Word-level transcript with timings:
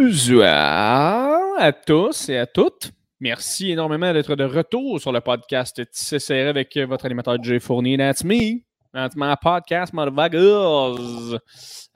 À 0.00 1.72
tous 1.72 2.28
et 2.28 2.38
à 2.38 2.46
toutes. 2.46 2.92
Merci 3.18 3.72
énormément 3.72 4.12
d'être 4.12 4.36
de 4.36 4.44
retour 4.44 5.00
sur 5.00 5.10
le 5.10 5.20
podcast 5.20 5.82
Serré 5.90 6.48
avec 6.48 6.76
votre 6.76 7.04
animateur 7.04 7.42
Jay 7.42 7.58
Fournier. 7.58 7.96
That's 7.96 8.22
me. 8.22 8.60
That's 8.94 9.16
my 9.16 9.34
podcast, 9.42 9.92
motherfuckers. 9.92 11.40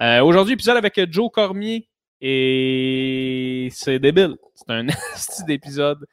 Euh, 0.01 0.21
Aujourd'hui, 0.25 0.55
épisode 0.55 0.79
avec 0.79 1.01
Joe 1.13 1.31
Cormier. 1.33 1.89
Et 2.21 3.69
c'est 3.71 4.01
débile. 4.01 4.35
C'est 4.57 4.73
un 4.73 4.89
style 5.15 5.47
d'épisode 5.47 6.05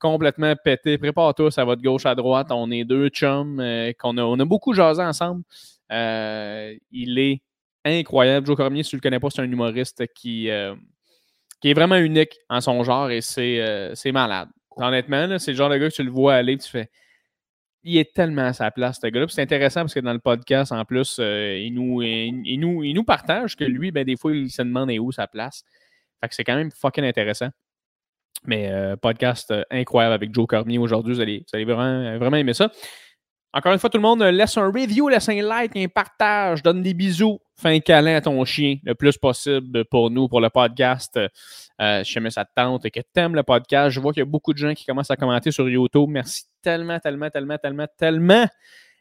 complètement 0.00 0.52
pété. 0.56 0.98
Prépare-toi, 0.98 1.50
va 1.56 1.76
de 1.76 1.82
gauche 1.82 2.06
à 2.06 2.16
droite. 2.16 2.48
On 2.50 2.72
est 2.72 2.84
deux 2.84 3.08
chums 3.10 3.60
euh, 3.60 3.92
qu'on 4.00 4.18
a, 4.18 4.22
on 4.22 4.40
a 4.40 4.44
beaucoup 4.44 4.72
jasé 4.72 5.00
ensemble. 5.00 5.44
Euh, 5.92 6.74
il 6.90 7.20
est 7.20 7.40
incroyable. 7.84 8.48
Joe 8.48 8.56
Cormier, 8.56 8.82
si 8.82 8.90
tu 8.90 8.96
le 8.96 9.00
connais 9.00 9.20
pas, 9.20 9.30
c'est 9.30 9.42
un 9.42 9.50
humoriste 9.50 10.04
qui, 10.12 10.50
euh, 10.50 10.74
qui 11.60 11.70
est 11.70 11.74
vraiment 11.74 11.96
unique 11.96 12.36
en 12.48 12.60
son 12.60 12.82
genre 12.84 13.10
et 13.10 13.20
c'est 13.20 13.60
euh, 13.60 13.94
malade. 14.12 14.48
Honnêtement, 14.76 15.38
c'est 15.38 15.52
le 15.52 15.56
genre 15.56 15.70
de 15.70 15.78
gars 15.78 15.88
que 15.88 15.94
tu 15.94 16.02
le 16.02 16.10
vois 16.10 16.34
aller 16.34 16.58
tu 16.58 16.68
fais. 16.68 16.90
Il 17.82 17.96
est 17.96 18.12
tellement 18.12 18.46
à 18.46 18.52
sa 18.52 18.70
place, 18.70 18.98
ce 19.00 19.06
gars-là. 19.06 19.26
C'est 19.28 19.42
intéressant 19.42 19.82
parce 19.82 19.94
que 19.94 20.00
dans 20.00 20.12
le 20.12 20.18
podcast, 20.18 20.72
en 20.72 20.84
plus, 20.84 21.18
euh, 21.20 21.56
il, 21.56 21.72
nous, 21.72 22.02
il, 22.02 22.58
nous, 22.58 22.82
il 22.82 22.94
nous 22.94 23.04
partage 23.04 23.56
que 23.56 23.64
lui, 23.64 23.92
ben, 23.92 24.04
des 24.04 24.16
fois, 24.16 24.34
il 24.34 24.50
se 24.50 24.62
demande 24.62 24.90
où 24.90 25.12
sa 25.12 25.28
place. 25.28 25.62
Fait 26.20 26.28
que 26.28 26.34
c'est 26.34 26.44
quand 26.44 26.56
même 26.56 26.72
fucking 26.72 27.04
intéressant. 27.04 27.48
Mais 28.44 28.70
euh, 28.70 28.96
podcast 28.96 29.54
incroyable 29.70 30.14
avec 30.14 30.34
Joe 30.34 30.46
Cormier 30.46 30.78
aujourd'hui. 30.78 31.14
Vous 31.14 31.20
allez, 31.20 31.38
vous 31.38 31.56
allez 31.56 31.64
vraiment, 31.64 32.18
vraiment 32.18 32.36
aimer 32.36 32.54
ça. 32.54 32.70
Encore 33.56 33.72
une 33.72 33.78
fois, 33.78 33.88
tout 33.88 33.96
le 33.96 34.02
monde, 34.02 34.20
euh, 34.20 34.30
laisse 34.30 34.58
un 34.58 34.66
review, 34.66 35.08
laisse 35.08 35.30
un 35.30 35.40
like, 35.40 35.74
un 35.74 35.88
partage, 35.88 36.62
donne 36.62 36.82
des 36.82 36.92
bisous, 36.92 37.40
fais 37.56 37.74
un 37.74 37.80
câlin 37.80 38.16
à 38.16 38.20
ton 38.20 38.44
chien 38.44 38.76
le 38.82 38.94
plus 38.94 39.16
possible 39.16 39.86
pour 39.86 40.10
nous, 40.10 40.28
pour 40.28 40.42
le 40.42 40.50
podcast. 40.50 41.18
Euh, 41.80 42.04
si 42.04 42.12
jamais 42.12 42.28
ça 42.28 42.44
te 42.44 42.50
tente 42.54 42.84
et 42.84 42.90
que 42.90 43.00
tu 43.00 43.06
aimes 43.18 43.34
le 43.34 43.42
podcast, 43.42 43.94
je 43.94 44.00
vois 44.00 44.12
qu'il 44.12 44.20
y 44.20 44.24
a 44.24 44.26
beaucoup 44.26 44.52
de 44.52 44.58
gens 44.58 44.74
qui 44.74 44.84
commencent 44.84 45.10
à 45.10 45.16
commenter 45.16 45.52
sur 45.52 45.66
YouTube. 45.70 46.10
Merci 46.10 46.44
tellement, 46.60 47.00
tellement, 47.00 47.30
tellement, 47.30 47.56
tellement, 47.56 47.86
tellement 47.96 48.46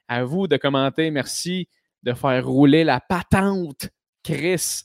à 0.07 0.23
vous 0.23 0.47
de 0.47 0.55
commenter. 0.55 1.11
Merci 1.11 1.67
de 2.03 2.13
faire 2.13 2.47
rouler 2.47 2.85
la 2.85 3.01
patente, 3.01 3.89
Chris. 4.23 4.83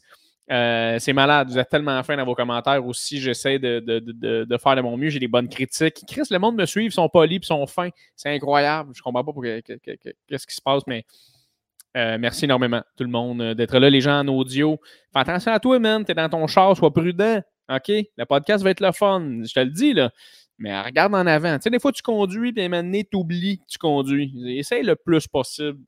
Euh, 0.50 0.98
c'est 0.98 1.12
malade, 1.12 1.48
vous 1.48 1.58
êtes 1.58 1.68
tellement 1.68 2.02
fin 2.02 2.16
dans 2.16 2.24
vos 2.24 2.34
commentaires 2.34 2.84
aussi. 2.84 3.20
J'essaie 3.20 3.58
de, 3.60 3.78
de, 3.80 4.44
de, 4.44 4.56
faire 4.58 4.74
de 4.74 4.80
mon 4.80 4.96
mieux. 4.96 5.08
J'ai 5.08 5.20
des 5.20 5.28
bonnes 5.28 5.48
critiques. 5.48 6.02
Chris, 6.08 6.22
le 6.30 6.38
monde 6.38 6.56
me 6.56 6.66
suit, 6.66 6.86
ils 6.86 6.92
sont 6.92 7.08
polis, 7.08 7.38
ils 7.40 7.46
sont 7.46 7.64
fins. 7.68 7.90
C'est 8.16 8.34
incroyable. 8.34 8.90
Je 8.94 9.00
comprends 9.00 9.22
pas 9.22 9.32
pour 9.32 9.42
que- 9.42 9.60
que- 9.60 9.74
que- 9.74 9.96
que- 9.96 10.10
qu'est-ce 10.26 10.46
qui 10.48 10.54
se 10.56 10.60
passe, 10.60 10.82
mais 10.88 11.04
euh, 11.96 12.18
merci 12.18 12.46
énormément, 12.46 12.82
tout 12.96 13.04
le 13.04 13.10
monde, 13.10 13.40
euh, 13.42 13.54
d'être 13.54 13.78
là. 13.78 13.88
Les 13.90 14.00
gens 14.00 14.20
en 14.20 14.28
audio, 14.28 14.80
fais 15.12 15.20
attention 15.20 15.52
à 15.52 15.60
toi, 15.60 15.78
man. 15.78 16.04
T'es 16.04 16.14
dans 16.14 16.28
ton 16.28 16.46
char, 16.48 16.76
sois 16.76 16.92
prudent. 16.92 17.40
OK? 17.68 17.88
Le 17.88 18.24
podcast 18.24 18.64
va 18.64 18.70
être 18.70 18.80
le 18.80 18.90
fun. 18.92 19.42
Je 19.44 19.52
te 19.54 19.60
le 19.60 19.70
dis, 19.70 19.92
là. 19.92 20.10
Mais 20.60 20.78
regarde 20.78 21.14
en 21.14 21.26
avant. 21.26 21.56
Tu 21.56 21.62
sais, 21.62 21.70
des 21.70 21.80
fois, 21.80 21.90
tu 21.90 22.02
conduis, 22.02 22.52
puis 22.52 22.68
moment 22.68 22.82
donné, 22.82 23.02
t'oublies 23.02 23.58
que 23.58 23.64
tu 23.66 23.78
conduis. 23.78 24.30
Essaye 24.58 24.82
le 24.82 24.94
plus 24.94 25.26
possible 25.26 25.80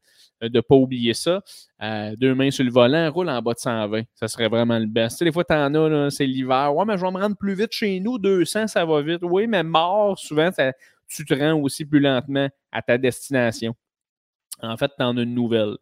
euh, 0.43 0.49
de 0.49 0.57
ne 0.57 0.61
pas 0.63 0.75
oublier 0.75 1.13
ça. 1.13 1.43
Euh, 1.83 2.17
deux 2.17 2.35
mains 2.35 2.51
sur 2.51 2.65
le 2.65 2.71
volant, 2.71 3.11
roule 3.13 3.29
en 3.29 3.43
bas 3.43 3.53
de 3.53 3.59
120. 3.59 4.05
Ça 4.15 4.29
serait 4.29 4.49
vraiment 4.49 4.79
le 4.79 4.87
best. 4.87 5.17
Tu 5.17 5.19
sais, 5.19 5.25
des 5.27 5.33
fois, 5.33 5.45
t'en 5.45 5.75
as, 5.75 5.89
là, 5.91 6.09
c'est 6.09 6.27
l'hiver. 6.27 6.75
Ouais, 6.75 6.87
mais 6.87 6.97
je 6.97 7.05
vais 7.05 7.11
me 7.11 7.21
rendre 7.21 7.37
plus 7.37 7.55
vite 7.55 7.73
chez 7.73 8.01
nous. 8.01 8.17
200, 8.19 8.67
ça 8.67 8.87
va 8.87 9.03
vite. 9.03 9.21
Oui, 9.21 9.47
mais 9.47 9.63
mort, 9.63 10.19
souvent, 10.19 10.49
tu 11.07 11.25
te 11.27 11.35
rends 11.35 11.61
aussi 11.61 11.85
plus 11.85 12.01
lentement 12.01 12.49
à 12.73 12.81
ta 12.81 12.97
destination. 12.97 13.75
En 14.63 14.77
fait, 14.79 14.91
tu 14.97 15.05
en 15.05 15.19
as 15.19 15.23
une 15.23 15.35
nouvelle. 15.35 15.77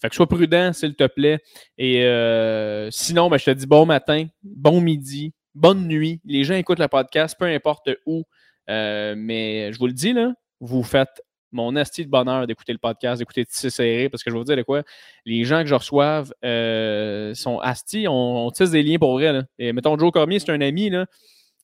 Fait 0.00 0.08
que 0.08 0.14
sois 0.14 0.28
prudent, 0.28 0.72
s'il 0.72 0.94
te 0.94 1.06
plaît. 1.06 1.40
Et 1.78 2.04
euh, 2.04 2.90
sinon, 2.92 3.28
ben, 3.28 3.38
je 3.38 3.46
te 3.46 3.50
dis 3.50 3.66
bon 3.66 3.86
matin, 3.86 4.26
bon 4.42 4.80
midi, 4.80 5.32
bonne 5.56 5.88
nuit. 5.88 6.20
Les 6.24 6.44
gens 6.44 6.54
écoutent 6.54 6.78
le 6.78 6.88
podcast, 6.88 7.36
peu 7.38 7.46
importe 7.46 7.88
où. 8.04 8.22
Euh, 8.68 9.14
mais 9.16 9.72
je 9.72 9.78
vous 9.78 9.86
le 9.86 9.92
dis, 9.92 10.12
là, 10.12 10.32
vous 10.60 10.82
faites 10.82 11.22
mon 11.52 11.74
asti 11.76 12.04
de 12.04 12.10
bonheur 12.10 12.46
d'écouter 12.46 12.72
le 12.72 12.78
podcast, 12.78 13.20
d'écouter 13.20 13.46
Tissé 13.46 13.70
Serré, 13.70 14.08
parce 14.08 14.22
que 14.22 14.30
je 14.30 14.34
vais 14.34 14.40
vous 14.40 14.44
dire 14.44 14.64
quoi. 14.64 14.82
Les 15.24 15.44
gens 15.44 15.62
que 15.62 15.66
je 15.68 15.74
reçoive 15.74 16.32
euh, 16.44 17.32
sont 17.34 17.58
asti, 17.60 18.06
on, 18.08 18.50
tisse 18.50 18.70
des 18.70 18.82
liens 18.82 18.98
pour 18.98 19.14
vrai. 19.14 19.32
Là. 19.32 19.44
Et 19.58 19.72
mettons, 19.72 19.98
Joe 19.98 20.12
Cormier, 20.12 20.38
c'est 20.38 20.50
un 20.50 20.60
ami. 20.60 20.90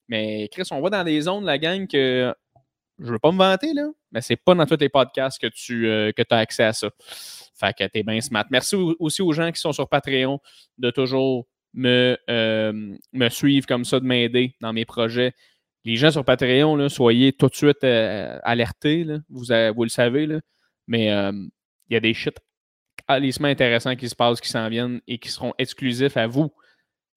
Mais 0.08 0.48
Chris, 0.50 0.64
on 0.70 0.80
va 0.80 0.90
dans 0.90 1.04
des 1.04 1.20
zones, 1.20 1.44
la 1.44 1.58
gang, 1.58 1.86
que 1.86 2.34
je 2.98 3.12
veux 3.12 3.18
pas 3.18 3.32
me 3.32 3.38
vanter, 3.38 3.74
là, 3.74 3.88
mais 4.12 4.20
c'est 4.20 4.36
pas 4.36 4.54
dans 4.54 4.66
tous 4.66 4.78
les 4.78 4.88
podcasts 4.88 5.40
que 5.40 5.48
tu 5.48 5.88
euh, 5.88 6.12
que 6.12 6.22
as 6.30 6.38
accès 6.38 6.64
à 6.64 6.72
ça. 6.72 6.88
Fait 7.54 7.74
que 7.76 7.84
t'es 7.84 8.02
bien 8.02 8.20
smart. 8.20 8.44
Merci 8.50 8.76
au- 8.76 8.94
aussi 8.98 9.22
aux 9.22 9.32
gens 9.32 9.50
qui 9.50 9.60
sont 9.60 9.72
sur 9.72 9.88
Patreon 9.88 10.38
de 10.78 10.90
toujours 10.90 11.46
me, 11.74 12.16
euh, 12.30 12.72
me 13.12 13.28
suivre 13.28 13.66
comme 13.66 13.84
ça, 13.84 14.00
de 14.00 14.04
m'aider 14.04 14.54
dans 14.60 14.72
mes 14.72 14.84
projets. 14.84 15.32
Les 15.84 15.96
gens 15.96 16.10
sur 16.10 16.24
Patreon, 16.24 16.76
là, 16.76 16.88
soyez 16.88 17.32
tout 17.32 17.48
de 17.48 17.54
suite 17.54 17.82
euh, 17.84 18.38
alertés. 18.44 19.04
là. 19.04 19.18
Vous, 19.28 19.44
vous 19.74 19.82
le 19.84 19.88
savez. 19.88 20.26
là. 20.26 20.40
Mais 20.86 21.10
euh, 21.12 21.32
il 21.88 21.94
y 21.94 21.96
a 21.96 22.00
des 22.00 22.14
shit 22.14 22.36
halissement 23.08 23.48
intéressants 23.48 23.96
qui 23.96 24.08
se 24.08 24.14
passent, 24.14 24.40
qui 24.40 24.48
s'en 24.48 24.68
viennent 24.68 25.00
et 25.08 25.18
qui 25.18 25.28
seront 25.28 25.54
exclusifs 25.58 26.16
à 26.16 26.26
vous. 26.26 26.52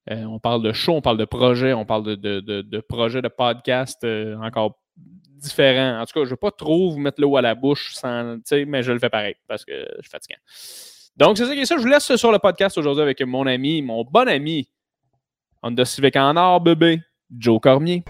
Euh, 0.09 0.23
on 0.25 0.39
parle 0.39 0.61
de 0.63 0.71
show, 0.73 0.93
on 0.93 1.01
parle 1.01 1.17
de 1.17 1.25
projets, 1.25 1.73
on 1.73 1.85
parle 1.85 2.03
de, 2.03 2.15
de, 2.15 2.39
de- 2.39 2.61
de 2.61 2.79
projets 2.79 3.21
de 3.21 3.27
podcast 3.27 4.03
encore 4.41 4.79
différents. 4.97 5.99
En 6.01 6.05
tout 6.05 6.13
cas, 6.13 6.19
je 6.21 6.25
ne 6.25 6.29
veux 6.31 6.35
pas 6.37 6.51
trop 6.51 6.91
vous 6.91 6.99
mettre 6.99 7.21
l'eau 7.21 7.37
à 7.37 7.41
la 7.41 7.53
bouche, 7.55 7.93
sans, 7.93 8.37
mais 8.67 8.81
je 8.83 8.91
le 8.91 8.99
fais 8.99 9.09
pareil 9.09 9.35
parce 9.47 9.63
que 9.65 9.73
je 9.97 10.01
suis 10.01 10.09
fatiguant. 10.09 10.39
Donc, 11.17 11.37
c'est 11.37 11.45
ça 11.45 11.53
qui 11.53 11.61
est 11.61 11.65
ça. 11.65 11.77
Je 11.77 11.81
vous 11.81 11.87
laisse 11.87 12.13
sur 12.15 12.31
le 12.31 12.39
podcast 12.39 12.77
aujourd'hui 12.77 13.03
avec 13.03 13.21
mon 13.21 13.47
ami, 13.47 13.81
mon 13.81 14.03
bon 14.03 14.27
ami, 14.27 14.67
Honda 15.63 15.85
Civic 15.85 16.15
en 16.17 16.35
or, 16.35 16.59
bébé, 16.59 17.01
Joe 17.37 17.59
Cormier. 17.61 18.03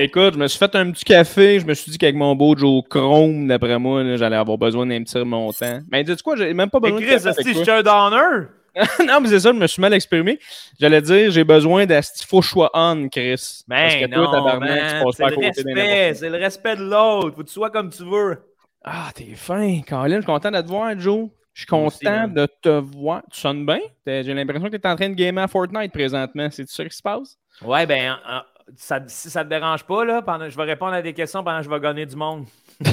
Écoute, 0.00 0.34
je 0.34 0.38
me 0.38 0.46
suis 0.46 0.60
fait 0.60 0.72
un 0.76 0.92
petit 0.92 1.04
café. 1.04 1.58
Je 1.58 1.66
me 1.66 1.74
suis 1.74 1.90
dit 1.90 1.98
qu'avec 1.98 2.14
mon 2.14 2.36
beau 2.36 2.56
Joe 2.56 2.84
Chrome, 2.88 3.48
d'après 3.48 3.80
moi, 3.80 4.04
là, 4.04 4.16
j'allais 4.16 4.36
avoir 4.36 4.56
besoin 4.56 4.86
d'un 4.86 5.02
petit 5.02 5.18
remontant. 5.18 5.80
Mais 5.90 6.04
dis-tu 6.04 6.22
quoi, 6.22 6.36
j'ai 6.36 6.54
même 6.54 6.70
pas 6.70 6.78
Mais 6.80 6.92
besoin 6.92 7.00
de 7.00 7.06
Chris, 7.06 7.24
café 7.24 7.42
je 7.44 7.52
toi. 7.52 7.62
suis 7.64 7.72
un 7.72 7.82
downer. 7.82 8.46
non, 9.08 9.20
mais 9.20 9.28
c'est 9.28 9.40
ça, 9.40 9.52
je 9.52 9.58
me 9.58 9.66
suis 9.66 9.80
mal 9.80 9.92
exprimé. 9.92 10.38
J'allais 10.78 11.02
dire, 11.02 11.32
j'ai 11.32 11.42
besoin 11.42 11.84
d'asti 11.84 12.24
faut 12.24 12.42
choix 12.42 12.70
on, 12.74 13.08
Chris. 13.08 13.64
Parce 13.68 13.96
que 13.96 14.06
Ben 14.06 14.10
toi, 14.12 14.24
non, 14.24 14.30
tabarnak, 14.30 14.70
man, 14.70 14.98
tu 14.98 15.04
passes 15.04 15.16
pas 15.16 15.26
à 15.26 15.30
côté 15.30 15.46
respect, 15.46 16.14
c'est 16.14 16.30
le 16.30 16.36
respect 16.38 16.76
de 16.76 16.84
l'autre. 16.84 17.34
Faut 17.34 17.42
que 17.42 17.48
tu 17.48 17.54
sois 17.54 17.70
comme 17.70 17.90
tu 17.90 18.04
veux. 18.04 18.38
Ah, 18.84 19.10
t'es 19.12 19.34
fin. 19.34 19.80
Colin, 19.80 20.08
je 20.08 20.20
suis 20.20 20.26
content 20.26 20.52
de 20.52 20.60
te 20.60 20.68
voir, 20.68 20.96
Joe. 20.96 21.28
Je 21.54 21.62
suis 21.62 21.66
content 21.66 22.28
de 22.28 22.46
te 22.62 22.68
voir. 22.68 23.22
Tu 23.32 23.40
sonnes 23.40 23.66
bien? 23.66 23.80
J'ai 24.06 24.32
l'impression 24.32 24.70
que 24.70 24.76
tu 24.76 24.80
es 24.80 24.86
en 24.86 24.94
train 24.94 25.08
de 25.08 25.14
gamer 25.14 25.42
à 25.42 25.48
Fortnite 25.48 25.90
présentement. 25.90 26.46
C'est 26.52 26.68
ça 26.68 26.84
qui 26.84 26.96
se 26.96 27.02
passe? 27.02 27.36
Ouais, 27.62 27.84
ben, 27.84 28.16
ça, 28.76 29.00
si 29.06 29.30
ça 29.30 29.44
te 29.44 29.48
dérange 29.50 29.84
pas, 29.84 30.04
là, 30.04 30.22
pendant, 30.22 30.48
je 30.48 30.56
vais 30.56 30.64
répondre 30.64 30.92
à 30.92 31.02
des 31.02 31.12
questions 31.12 31.42
pendant 31.44 31.58
que 31.58 31.64
je 31.64 31.70
vais 31.70 31.80
gagner 31.80 32.06
du 32.06 32.16
monde. 32.16 32.44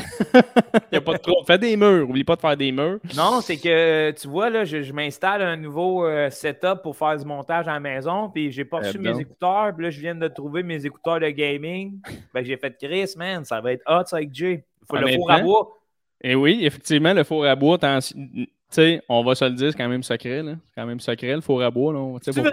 Y 0.92 0.96
a 0.98 1.02
pas 1.02 1.14
de 1.14 1.18
trop. 1.20 1.44
Fais 1.46 1.58
des 1.58 1.78
murs. 1.78 2.10
Oublie 2.10 2.24
pas 2.24 2.36
de 2.36 2.42
faire 2.42 2.58
des 2.58 2.72
murs. 2.72 3.00
Non, 3.16 3.40
c'est 3.42 3.58
que, 3.58 4.12
tu 4.12 4.28
vois, 4.28 4.50
là, 4.50 4.64
je, 4.66 4.82
je 4.82 4.92
m'installe 4.94 5.42
un 5.42 5.56
nouveau 5.56 6.06
euh, 6.06 6.30
setup 6.30 6.82
pour 6.84 6.96
faire 6.98 7.18
du 7.18 7.26
montage 7.26 7.68
à 7.68 7.74
la 7.74 7.80
maison, 7.80 8.30
puis 8.30 8.52
j'ai 8.52 8.66
pas 8.66 8.80
Eh 8.84 8.88
reçu 8.88 8.98
mes 9.00 9.20
écouteurs, 9.20 9.74
puis 9.76 9.86
là, 9.86 9.90
je 9.92 10.00
viens 10.00 10.16
de 10.16 10.28
trouver 10.28 10.64
mes 10.64 10.86
écouteurs 10.86 11.20
de 11.20 11.30
gaming. 11.30 12.00
Ben, 12.34 12.44
j'ai 12.44 12.58
fait 12.58 12.76
Chris, 12.82 13.14
man, 13.18 13.46
ça 13.46 13.62
va 13.62 13.74
être 13.74 13.84
hot, 13.88 14.06
ça, 14.06 14.18
avec 14.18 14.34
Jay. 14.34 14.64
Il 14.82 14.86
faut 14.88 14.96
le 14.98 15.08
four 15.16 15.32
à 15.32 15.40
bois. 15.42 15.78
Et 16.22 16.36
oui, 16.36 16.60
effectivement, 16.66 17.14
le 17.14 17.24
four 17.24 17.46
à 17.46 17.56
bois, 17.56 17.78
t'en- 17.78 18.00
tu 18.00 18.48
sais, 18.70 19.02
on 19.08 19.24
va 19.24 19.36
se 19.36 19.46
le 19.46 19.52
dire, 19.52 19.72
c'est 19.72 19.78
quand 19.78 19.88
même 19.90 20.04
secret. 20.04 20.42
C'est 20.44 20.76
quand 20.76 20.86
même 20.88 21.00
secret, 21.00 21.36
le 21.36 21.42
four 21.42 21.62
à 21.62 21.70
bois. 21.70 21.94
C'est 22.22 22.32
vrai? 22.36 22.52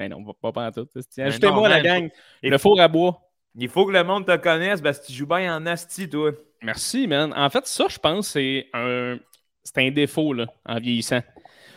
Ben 0.00 0.08
non, 0.10 0.24
pas, 0.32 0.50
pas 0.50 0.68
en 0.68 0.72
tout. 0.72 0.88
Ajoutez-moi 1.18 1.68
la 1.68 1.82
gang. 1.82 2.08
Il 2.42 2.50
Le 2.50 2.56
faut- 2.56 2.70
four 2.70 2.80
à 2.80 2.88
bois. 2.88 3.20
Il 3.54 3.68
faut 3.68 3.84
que 3.84 3.92
le 3.92 4.02
monde 4.02 4.24
te 4.24 4.34
connaisse 4.38 4.80
parce 4.80 4.98
que 4.98 5.08
tu 5.08 5.12
joues 5.12 5.26
bien 5.26 5.54
en 5.54 5.66
asti, 5.66 6.08
toi. 6.08 6.30
Merci, 6.62 7.06
man. 7.06 7.34
En 7.36 7.50
fait, 7.50 7.66
ça, 7.66 7.84
je 7.90 7.98
pense, 7.98 8.28
c'est 8.28 8.68
un, 8.72 9.18
c'est 9.62 9.76
un 9.76 9.90
défaut 9.90 10.32
là, 10.32 10.46
en 10.64 10.80
vieillissant. 10.80 11.20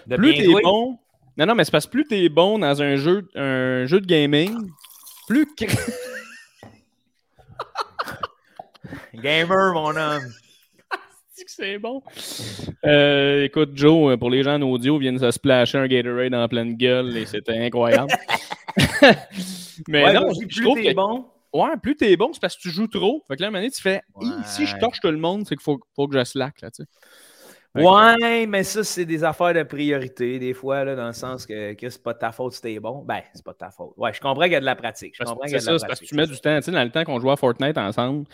De 0.08 0.16
plus 0.16 0.36
t'es 0.36 0.48
bon. 0.48 0.98
Non, 1.36 1.46
non, 1.48 1.54
mais 1.56 1.66
c'est 1.66 1.72
parce 1.72 1.86
que 1.86 1.92
plus 1.92 2.06
t'es 2.06 2.30
bon 2.30 2.60
dans 2.60 2.82
un 2.82 2.96
jeu, 2.96 3.28
un 3.36 3.86
jeu 3.88 4.00
de 4.00 4.06
gaming, 4.06 4.70
plus. 5.28 5.46
Gamer, 9.16 9.74
mon 9.74 9.98
homme. 9.98 10.24
C'est 11.56 11.78
bon. 11.80 12.02
Euh, 12.86 13.44
écoute, 13.44 13.72
Joe, 13.76 14.18
pour 14.18 14.30
les 14.30 14.44
gens 14.44 14.56
en 14.56 14.62
audio, 14.64 14.98
viennent 14.98 15.20
se 15.20 15.32
splasher 15.32 15.78
un 15.78 15.88
Gatorade 15.88 16.34
en 16.34 16.48
pleine 16.48 16.76
gueule 16.76 17.16
et 17.18 17.26
c'était 17.26 17.58
incroyable. 17.58 18.12
mais 19.88 20.04
Ouais, 20.04 20.14
non, 20.14 20.32
je 20.34 20.48
plus 20.48 20.64
trouve 20.64 20.78
t'es 20.78 20.90
que 20.90 20.96
bon. 20.96 21.26
Ouais, 21.54 21.70
plus 21.82 21.96
t'es 21.96 22.16
bon, 22.18 22.32
c'est 22.34 22.42
parce 22.42 22.56
que 22.56 22.62
tu 22.62 22.70
joues 22.70 22.88
trop. 22.88 23.24
Fait 23.28 23.36
que 23.36 23.42
là, 23.42 23.48
à 23.48 23.50
un 23.50 23.52
moment 23.52 23.62
donné, 23.62 23.72
tu 23.72 23.82
fais 23.82 24.02
si 24.46 24.66
je 24.66 24.76
torche 24.78 25.00
tout 25.00 25.12
le 25.12 25.18
monde, 25.18 25.46
c'est 25.48 25.56
qu'il 25.56 25.64
faut, 25.64 25.80
faut 25.96 26.08
que 26.08 26.18
je 26.18 26.24
slack, 26.24 26.62
là, 26.62 26.72
tu 26.72 26.84
sais. 26.84 26.90
Ouais, 27.76 28.46
mais 28.46 28.64
ça, 28.64 28.84
c'est 28.84 29.06
des 29.06 29.24
affaires 29.24 29.54
de 29.54 29.64
priorité, 29.64 30.38
des 30.38 30.54
fois, 30.54 30.84
là, 30.84 30.96
dans 30.96 31.08
le 31.08 31.14
sens 31.14 31.46
que, 31.48 31.74
que 31.74 31.90
c'est 31.90 32.04
pas 32.04 32.14
de 32.14 32.20
ta 32.20 32.32
faute 32.32 32.54
si 32.54 32.62
t'es 32.62 32.80
bon. 32.80 33.04
Ben, 33.04 33.22
c'est 33.34 33.44
pas 33.44 33.54
de 33.54 33.58
ta 33.58 33.72
faute. 33.72 33.94
Ouais, 33.98 34.14
je 34.14 34.22
comprends 34.22 34.44
qu'il 34.44 34.52
y 34.54 34.56
a 34.56 34.60
de 34.60 34.66
la 34.66 34.76
pratique. 34.76 35.16
Je 35.18 35.24
comprends 35.24 35.42
qu'il 35.46 35.54
y 35.54 35.56
a 35.56 35.60
de 35.60 35.66
la 35.72 35.80
c'est 35.80 35.88
parce 35.88 36.00
que 36.00 36.06
tu 36.06 36.16
mets 36.16 36.28
du 36.28 36.40
temps. 36.40 36.56
Tu 36.58 36.64
sais, 36.66 36.72
dans 36.72 36.84
le 36.84 36.92
temps 36.92 37.04
qu'on 37.04 37.20
jouait 37.20 37.32
à 37.32 37.36
Fortnite 37.36 37.78
ensemble, 37.78 38.26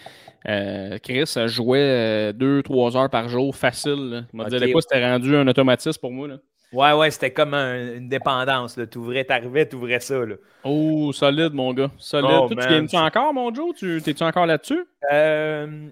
euh, 0.48 0.98
Chris 1.02 1.24
jouait 1.48 2.34
2-3 2.34 2.98
heures 2.98 3.10
par 3.10 3.30
jour 3.30 3.56
facile. 3.56 4.26
Il 4.34 4.38
m'a 4.38 4.46
dit, 4.50 4.56
Ok. 4.58 4.62
des 4.62 4.72
fois, 4.74 4.82
c'était 4.82 5.10
rendu 5.10 5.36
un 5.36 5.48
automatisme 5.48 6.00
pour 6.02 6.12
moi. 6.12 6.28
Là. 6.28 6.36
Ouais, 6.72 6.94
ouais, 6.94 7.10
c'était 7.10 7.32
comme 7.32 7.54
un- 7.56 7.96
une 7.96 8.10
dépendance. 8.10 8.78
là. 8.78 8.86
T'ouvrais, 8.86 9.24
t'arrivais, 9.24 9.66
t'ouvrais 9.66 10.00
ça. 10.02 10.24
Là. 10.26 10.36
Oh, 10.64 11.12
solide, 11.14 11.54
mon 11.54 11.74
gars. 11.74 11.90
Solide. 11.98 12.30
Oh, 12.32 12.48
Toi, 12.48 12.50
tu 12.50 12.56
man. 12.56 12.70
games-tu 12.70 12.96
encore, 12.98 13.34
mon 13.34 13.52
Joe? 13.54 13.74
Tu, 13.76 14.02
T'es-tu 14.04 14.22
encore 14.24 14.46
là-dessus? 14.46 14.86
Euh, 15.12 15.88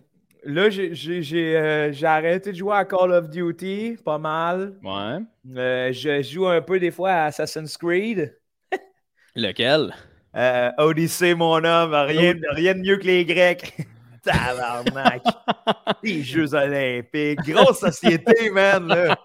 là, 0.47 0.69
j'ai, 0.69 1.57
euh, 1.57 1.91
j'ai 1.91 2.07
arrêté 2.07 2.51
de 2.51 2.57
jouer 2.57 2.75
à 2.75 2.85
Call 2.85 3.11
of 3.11 3.29
Duty, 3.29 3.97
pas 4.03 4.17
mal. 4.17 4.75
Ouais. 4.83 5.19
Euh, 5.55 5.91
je 5.91 6.21
joue 6.23 6.47
un 6.47 6.61
peu 6.61 6.79
des 6.79 6.91
fois 6.91 7.11
à 7.11 7.25
Assassin's 7.25 7.77
Creed. 7.77 8.35
Lequel? 9.35 9.93
Euh, 10.35 10.71
Odyssey, 10.77 11.35
mon 11.35 11.63
homme, 11.63 11.93
rien, 11.93 12.33
rien 12.51 12.73
de 12.73 12.79
mieux 12.79 12.97
que 12.97 13.05
les 13.05 13.25
Grecs. 13.25 13.73
Tabarnak. 14.23 15.21
les 16.03 16.23
Jeux 16.23 16.53
Olympiques. 16.53 17.39
Grosse 17.45 17.79
société, 17.79 18.49
man. 18.49 18.87
Là. 18.87 19.17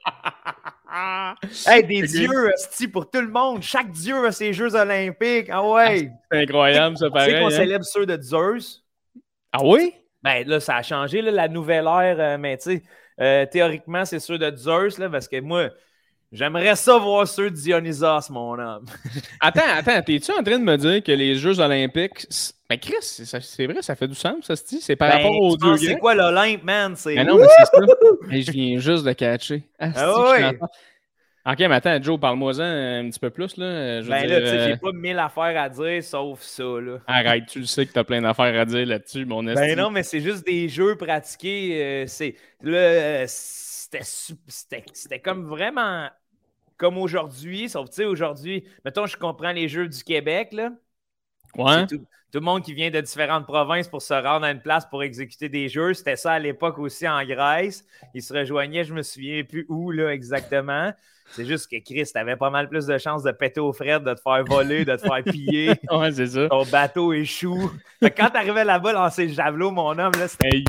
Hey, 1.67 1.85
des 1.85 2.03
dieux, 2.03 2.53
hostie, 2.53 2.89
pour 2.89 3.11
tout 3.11 3.21
le 3.21 3.29
monde. 3.29 3.63
Chaque 3.63 3.91
dieu 3.91 4.27
a 4.27 4.33
ses 4.33 4.53
Jeux 4.53 4.75
Olympiques. 4.75 5.49
Ah 5.51 5.67
ouais. 5.67 6.11
C'est 6.31 6.39
incroyable, 6.43 6.97
ça, 6.97 7.07
Tu 7.07 7.13
sais 7.13 7.19
pareil. 7.19 7.41
qu'on 7.41 7.47
hein? 7.47 7.51
célèbre 7.51 7.85
ceux 7.85 8.07
de 8.07 8.21
Zeus? 8.21 8.85
Ah 9.53 9.65
oui? 9.65 9.95
Ben 10.23 10.47
là, 10.47 10.61
ça 10.61 10.77
a 10.77 10.83
changé, 10.83 11.21
là, 11.23 11.31
la 11.31 11.49
nouvelle 11.49 11.87
ère, 11.87 12.17
euh, 12.19 12.39
mais 12.39 12.57
tu 12.57 12.63
sais, 12.77 12.83
euh, 13.21 13.47
théoriquement, 13.47 14.05
c'est 14.05 14.21
ceux 14.21 14.39
de 14.39 14.55
Zeus, 14.57 14.99
là, 14.99 15.09
parce 15.11 15.29
que 15.29 15.41
moi, 15.41 15.71
j'aimerais 16.31 16.77
ça 16.77 16.97
voir 16.99 17.27
ceux 17.27 17.51
de 17.51 17.57
Dionysos, 17.57 18.31
mon 18.31 18.59
homme. 18.59 18.85
Attends, 19.41 19.61
attends, 19.77 20.01
t'es-tu 20.03 20.31
en 20.33 20.43
train 20.43 20.59
de 20.59 20.65
me 20.65 20.77
dire 20.77 21.03
que 21.03 21.13
les 21.13 21.35
Jeux 21.35 21.59
Olympiques. 21.61 22.27
Ben, 22.71 22.79
Chris, 22.79 22.95
c'est 23.03 23.67
vrai, 23.67 23.83
ça 23.83 23.95
fait 23.97 24.09
du 24.09 24.15
sens, 24.15 24.37
ça 24.47 24.57
se 24.57 24.65
dit. 24.65 24.81
C'est 24.81 24.97
par 24.97 25.11
Ben, 25.11 25.17
rapport 25.17 25.37
aux 25.37 25.57
dieux 25.57 25.77
c'est 25.77 25.99
quoi 25.99 26.15
l'Olympe, 26.15 26.63
man? 26.63 26.95
Mais 27.05 27.25
non, 27.25 27.37
mais 27.39 27.47
c'est 27.59 27.65
ça. 27.65 27.95
Mais 28.29 28.43
je 28.43 28.51
viens 28.53 28.79
juste 28.79 29.05
de 29.05 29.13
catcher. 29.13 29.65
Ah, 29.79 29.91
Ah 29.95 30.53
que 30.53 30.67
Ok, 31.45 31.59
mais 31.59 31.73
attends, 31.75 32.01
Joe, 32.01 32.21
parle-moi-en 32.21 32.61
un 32.61 33.11
petit 33.11 33.19
peu 33.19 33.31
plus. 33.31 33.57
Là. 33.57 34.01
Je 34.01 34.09
Ben 34.09 34.27
dire, 34.27 34.31
là, 34.31 34.41
tu 34.41 34.47
sais, 34.47 34.59
euh, 34.59 34.69
j'ai 34.69 34.77
pas 34.77 34.93
mille 34.93 35.19
affaires 35.19 35.61
à 35.61 35.69
dire 35.69 36.05
sauf 36.05 36.41
ça, 36.41 36.63
là. 36.63 36.99
Arrête, 37.09 37.47
tu 37.47 37.59
le 37.61 37.67
sais 37.67 37.85
que 37.85 37.93
t'as 37.93 38.05
plein 38.05 38.21
d'affaires 38.23 38.61
à 38.61 38.65
dire 38.65 38.87
là-dessus, 38.87 39.25
mon 39.25 39.45
esti. 39.49 39.61
Ben 39.61 39.77
non, 39.77 39.91
mais 39.91 40.05
c'est 40.05 40.21
juste 40.21 40.47
des 40.47 40.69
jeux 40.69 40.97
pratiqués. 40.97 41.83
euh, 41.83 42.07
c'est 42.07 42.37
là, 42.63 42.79
euh, 42.79 43.25
c'était 43.27 44.05
su- 44.05 44.35
c'était 44.47 44.85
c'était 44.93 45.19
comme 45.19 45.47
vraiment 45.47 46.09
comme 46.77 46.97
aujourd'hui, 46.99 47.69
sauf 47.69 47.89
tu 47.91 47.97
sais 47.97 48.05
aujourd'hui, 48.05 48.65
mettons 48.85 49.07
je 49.07 49.17
comprends 49.17 49.53
les 49.53 49.69
jeux 49.69 49.89
du 49.89 50.03
Québec 50.05 50.49
là. 50.53 50.71
Ouais. 51.57 51.87
Tout, 51.87 51.99
tout 51.99 52.39
le 52.39 52.45
monde 52.45 52.63
qui 52.63 52.73
vient 52.73 52.91
de 52.91 53.01
différentes 53.01 53.47
provinces 53.47 53.89
pour 53.89 54.01
se 54.01 54.15
rendre 54.15 54.47
à 54.47 54.51
une 54.51 54.61
place 54.61 54.87
pour 54.87 55.03
exécuter 55.03 55.51
des 55.51 55.69
jeux. 55.69 55.93
C'était 55.93 56.17
ça 56.17 56.33
à 56.33 56.39
l'époque 56.39 56.79
aussi 56.79 57.07
en 57.07 57.23
Grèce. 57.25 57.85
Ils 58.15 58.23
se 58.23 58.33
rejoignaient, 58.33 58.85
je 58.85 58.95
me 58.95 59.03
souviens 59.03 59.43
plus 59.45 59.67
où 59.69 59.91
là 59.91 60.13
exactement. 60.13 60.93
C'est 61.31 61.45
juste 61.47 61.71
que 61.71 61.77
Chris, 61.83 62.11
t'avais 62.13 62.37
pas 62.37 62.51
mal 62.51 62.69
plus 62.69 62.87
de 62.87 62.99
chances 62.99 63.23
de 63.23 63.33
péter 63.33 63.61
aux 63.61 63.73
frettes, 63.73 64.03
de 64.03 64.13
te 64.15 64.21
faire 64.21 64.45
voler, 64.45 64.85
de 64.85 64.97
te 64.97 65.01
faire 65.03 65.23
piller. 65.25 65.73
Ouais, 65.91 66.13
c'est 66.13 66.27
ça. 66.27 66.49
Ton 66.49 66.65
bateau 66.65 67.13
échoue. 67.13 67.71
Fait 68.01 68.11
quand 68.11 68.31
t'arrivais 68.31 68.65
là-bas, 68.65 68.93
lancer 68.93 69.27
le 69.27 69.33
javelot, 69.33 69.71
mon 69.71 69.99
homme, 69.99 70.13
là, 70.19 70.29
c'était 70.29 70.63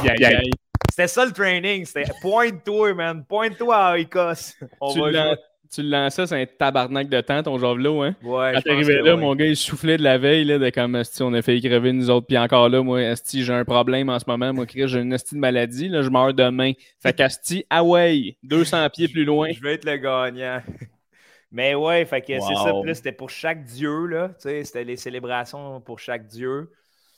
c'était 0.90 1.08
ça 1.08 1.26
le 1.26 1.32
training. 1.32 1.86
C'était 1.86 2.12
pointe-toi, 2.22 2.94
man. 2.94 3.26
Pointe-toi 3.26 3.76
à 3.76 3.94
Oikos. 3.96 4.54
On 4.80 4.94
Tu 4.94 5.00
va. 5.00 5.36
Tu 5.74 5.82
le 5.82 5.90
lançais, 5.90 6.28
c'est 6.28 6.40
un 6.42 6.46
tabarnak 6.46 7.10
de 7.10 7.20
temps, 7.22 7.42
ton 7.42 7.58
javelot, 7.58 8.04
hein? 8.04 8.16
Ouais, 8.22 8.54
Quand 8.54 8.62
t'arrivais 8.62 9.02
là, 9.02 9.16
mon 9.16 9.34
gars, 9.36 9.46
il 9.48 9.56
soufflait 9.58 9.98
de 9.98 10.04
la 10.04 10.18
veille, 10.20 10.46
là, 10.46 10.60
de 10.60 10.70
comme, 10.70 10.96
esti, 10.96 11.24
on 11.24 11.34
a 11.34 11.42
fait 11.42 11.60
crever 11.60 11.92
nous 11.94 12.10
autres, 12.12 12.28
puis 12.28 12.38
encore 12.38 12.70
là, 12.70 12.84
moi, 12.84 13.02
esti, 13.02 13.44
j'ai 13.44 13.54
un 13.54 13.66
problème 13.66 14.10
en 14.10 14.20
ce 14.20 14.26
moment, 14.28 14.54
moi, 14.54 14.68
Chris, 14.68 14.88
j'ai 14.88 15.00
une 15.00 15.14
esti 15.14 15.34
de 15.34 15.40
maladie, 15.40 15.88
là, 15.90 16.04
je 16.04 16.10
meurs 16.10 16.34
demain. 16.34 16.74
Fait 17.00 17.14
qu'asti, 17.14 17.66
ah 17.72 17.84
ouais, 17.84 18.38
200 18.44 18.88
pieds 18.92 19.08
plus 19.08 19.26
loin. 19.26 19.52
Je 19.52 19.62
vais 19.62 19.74
être 19.74 19.86
le 19.86 19.98
gagnant. 19.98 20.62
Mais 21.52 21.76
ouais, 21.76 22.06
fait 22.06 22.22
que 22.22 22.40
c'est 22.40 22.56
ça. 22.56 22.74
Puis 22.74 22.88
là, 22.88 22.94
c'était 22.96 23.12
pour 23.12 23.30
chaque 23.30 23.64
dieu, 23.64 24.08
là. 24.08 24.30
Tu 24.30 24.50
sais, 24.50 24.64
c'était 24.64 24.84
les 24.84 24.98
célébrations 24.98 25.82
pour 25.82 26.00
chaque 26.00 26.28
dieu. 26.28 26.72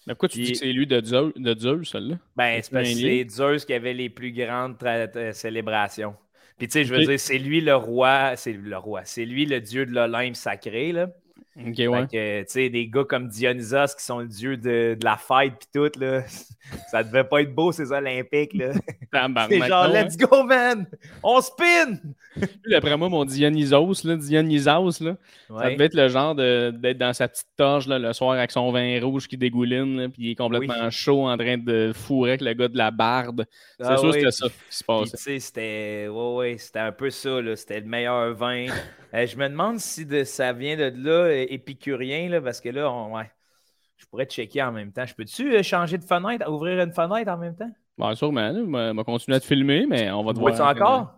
Mais 0.08 0.13
pourquoi 0.13 0.30
tu 0.30 0.40
dis 0.40 0.51
que 0.51 0.58
c'est 0.58 0.72
lui 0.74 0.86
de 0.86 1.01
Zeus, 1.04 1.34
de 1.36 1.60
Zeus 1.60 1.90
celle-là? 1.90 2.18
Ben, 2.36 2.62
c'est 2.62 2.72
parce 2.72 2.90
que 2.90 2.96
c'est 3.00 3.30
Zeus 3.30 3.66
qui 3.66 3.74
avait 3.74 3.94
les 3.94 4.10
plus 4.10 4.31
grandes 4.31 4.78
tra- 4.78 5.31
célébrations. 5.31 6.16
Puis 6.57 6.68
tu 6.68 6.74
sais, 6.74 6.86
je 6.86 6.94
veux 6.94 7.06
dire, 7.06 7.19
c'est 7.19 7.38
lui 7.38 7.62
le 7.62 7.75
roi, 7.75 8.36
c'est 8.38 8.54
le 8.54 8.78
roi, 8.78 9.02
c'est 9.06 9.25
lui 9.25 9.46
le 9.46 9.60
dieu 9.62 9.86
de 9.86 9.92
l'Olympe 9.92 10.36
sacré, 10.36 10.92
là. 10.94 11.07
Ouais. 11.57 12.07
que, 12.12 12.40
tu 12.42 12.46
sais, 12.50 12.69
des 12.69 12.88
gars 12.88 13.06
comme 13.06 13.30
Dionysos 13.30 13.96
qui 13.98 14.04
sont 14.04 14.19
le 14.19 14.28
dieu 14.28 14.57
de, 14.57 14.96
de 15.00 15.06
la 15.06 15.16
fête 15.16 15.54
pis 15.60 15.68
tout, 15.74 15.90
là, 16.00 16.22
ça 16.92 17.04
devait 17.04 17.24
pas 17.24 17.42
être 17.42 17.56
beau, 17.56 17.72
ces 17.72 17.92
Olympiques, 17.94 18.54
là. 18.54 18.72
C'est 19.50 19.68
genre, 19.68 19.88
let's 19.88 20.18
go, 20.18 20.44
man! 20.44 20.86
On 21.24 21.40
spin! 21.40 21.98
D'après 22.69 22.98
moi, 22.98 23.07
mon 23.07 23.24
Dionysos, 23.24 24.04
là, 24.04 24.18
Dionysos, 24.18 25.00
là, 25.02 25.16
ça 25.48 25.69
devait 25.69 25.86
être 25.86 25.94
le 25.94 26.10
genre 26.10 26.36
d'être 26.36 26.98
dans 26.98 27.13
sa 27.13 27.30
petite 27.30 27.48
torche 27.56 27.88
là, 27.88 27.98
le 28.00 28.12
soir 28.12 28.31
avec 28.31 28.51
son 28.51 28.72
vin 28.74 29.00
rouge 29.01 29.28
qui 29.30 29.38
dégouline, 29.38 30.10
puis 30.12 30.24
il 30.24 30.31
est 30.31 30.36
complètement 30.36 30.90
chaud 30.90 31.25
en 31.28 31.38
train 31.38 31.58
de 31.58 31.94
fourrer 31.96 32.31
avec 32.31 32.42
le 32.42 32.54
gars 32.54 32.68
de 32.68 32.78
la 32.78 32.92
barde. 32.92 33.46
C'est 33.80 33.86
Ah 33.88 33.98
sûr 33.98 34.12
que 34.12 34.30
c'était 34.30 34.31
ça 34.31 34.48
qui 34.50 34.54
se 34.69 34.84
Puis, 34.84 34.86
passait. 35.12 35.40
c'était 35.40 36.08
ouais, 36.10 36.34
ouais, 36.36 36.58
c'était 36.58 36.80
un 36.80 36.92
peu 36.92 37.10
ça, 37.10 37.42
là. 37.42 37.56
C'était 37.56 37.80
le 37.80 37.86
meilleur 37.88 38.34
vin. 38.34 38.66
Euh, 39.16 39.26
je 39.26 39.38
me 39.38 39.48
demande 39.48 39.80
si 39.80 40.06
de, 40.06 40.24
ça 40.24 40.52
vient 40.52 40.76
de 40.76 40.92
là, 40.96 41.12
euh, 41.28 41.46
épicurien, 41.50 42.28
là, 42.30 42.42
parce 42.42 42.60
que 42.60 42.70
là, 42.70 42.92
on, 42.92 43.16
ouais, 43.16 43.32
je 43.98 44.06
pourrais 44.08 44.26
checker 44.26 44.62
en 44.62 44.72
même 44.72 44.92
temps. 44.92 45.06
Je 45.06 45.16
peux-tu 45.16 45.56
euh, 45.56 45.64
changer 45.64 45.98
de 45.98 46.04
fenêtre, 46.04 46.50
ouvrir 46.52 46.82
une 46.84 46.92
fenêtre 46.92 47.32
en 47.32 47.38
même 47.38 47.56
temps? 47.56 47.72
Bon, 47.98 48.14
sûrement, 48.14 48.52
on 48.54 48.94
va 48.94 49.04
continuer 49.06 49.38
à 49.38 49.40
te 49.40 49.46
filmer, 49.46 49.86
mais 49.88 50.12
on 50.12 50.24
va 50.24 50.34
te 50.34 50.40
voir. 50.40 50.60
encore? 50.70 51.14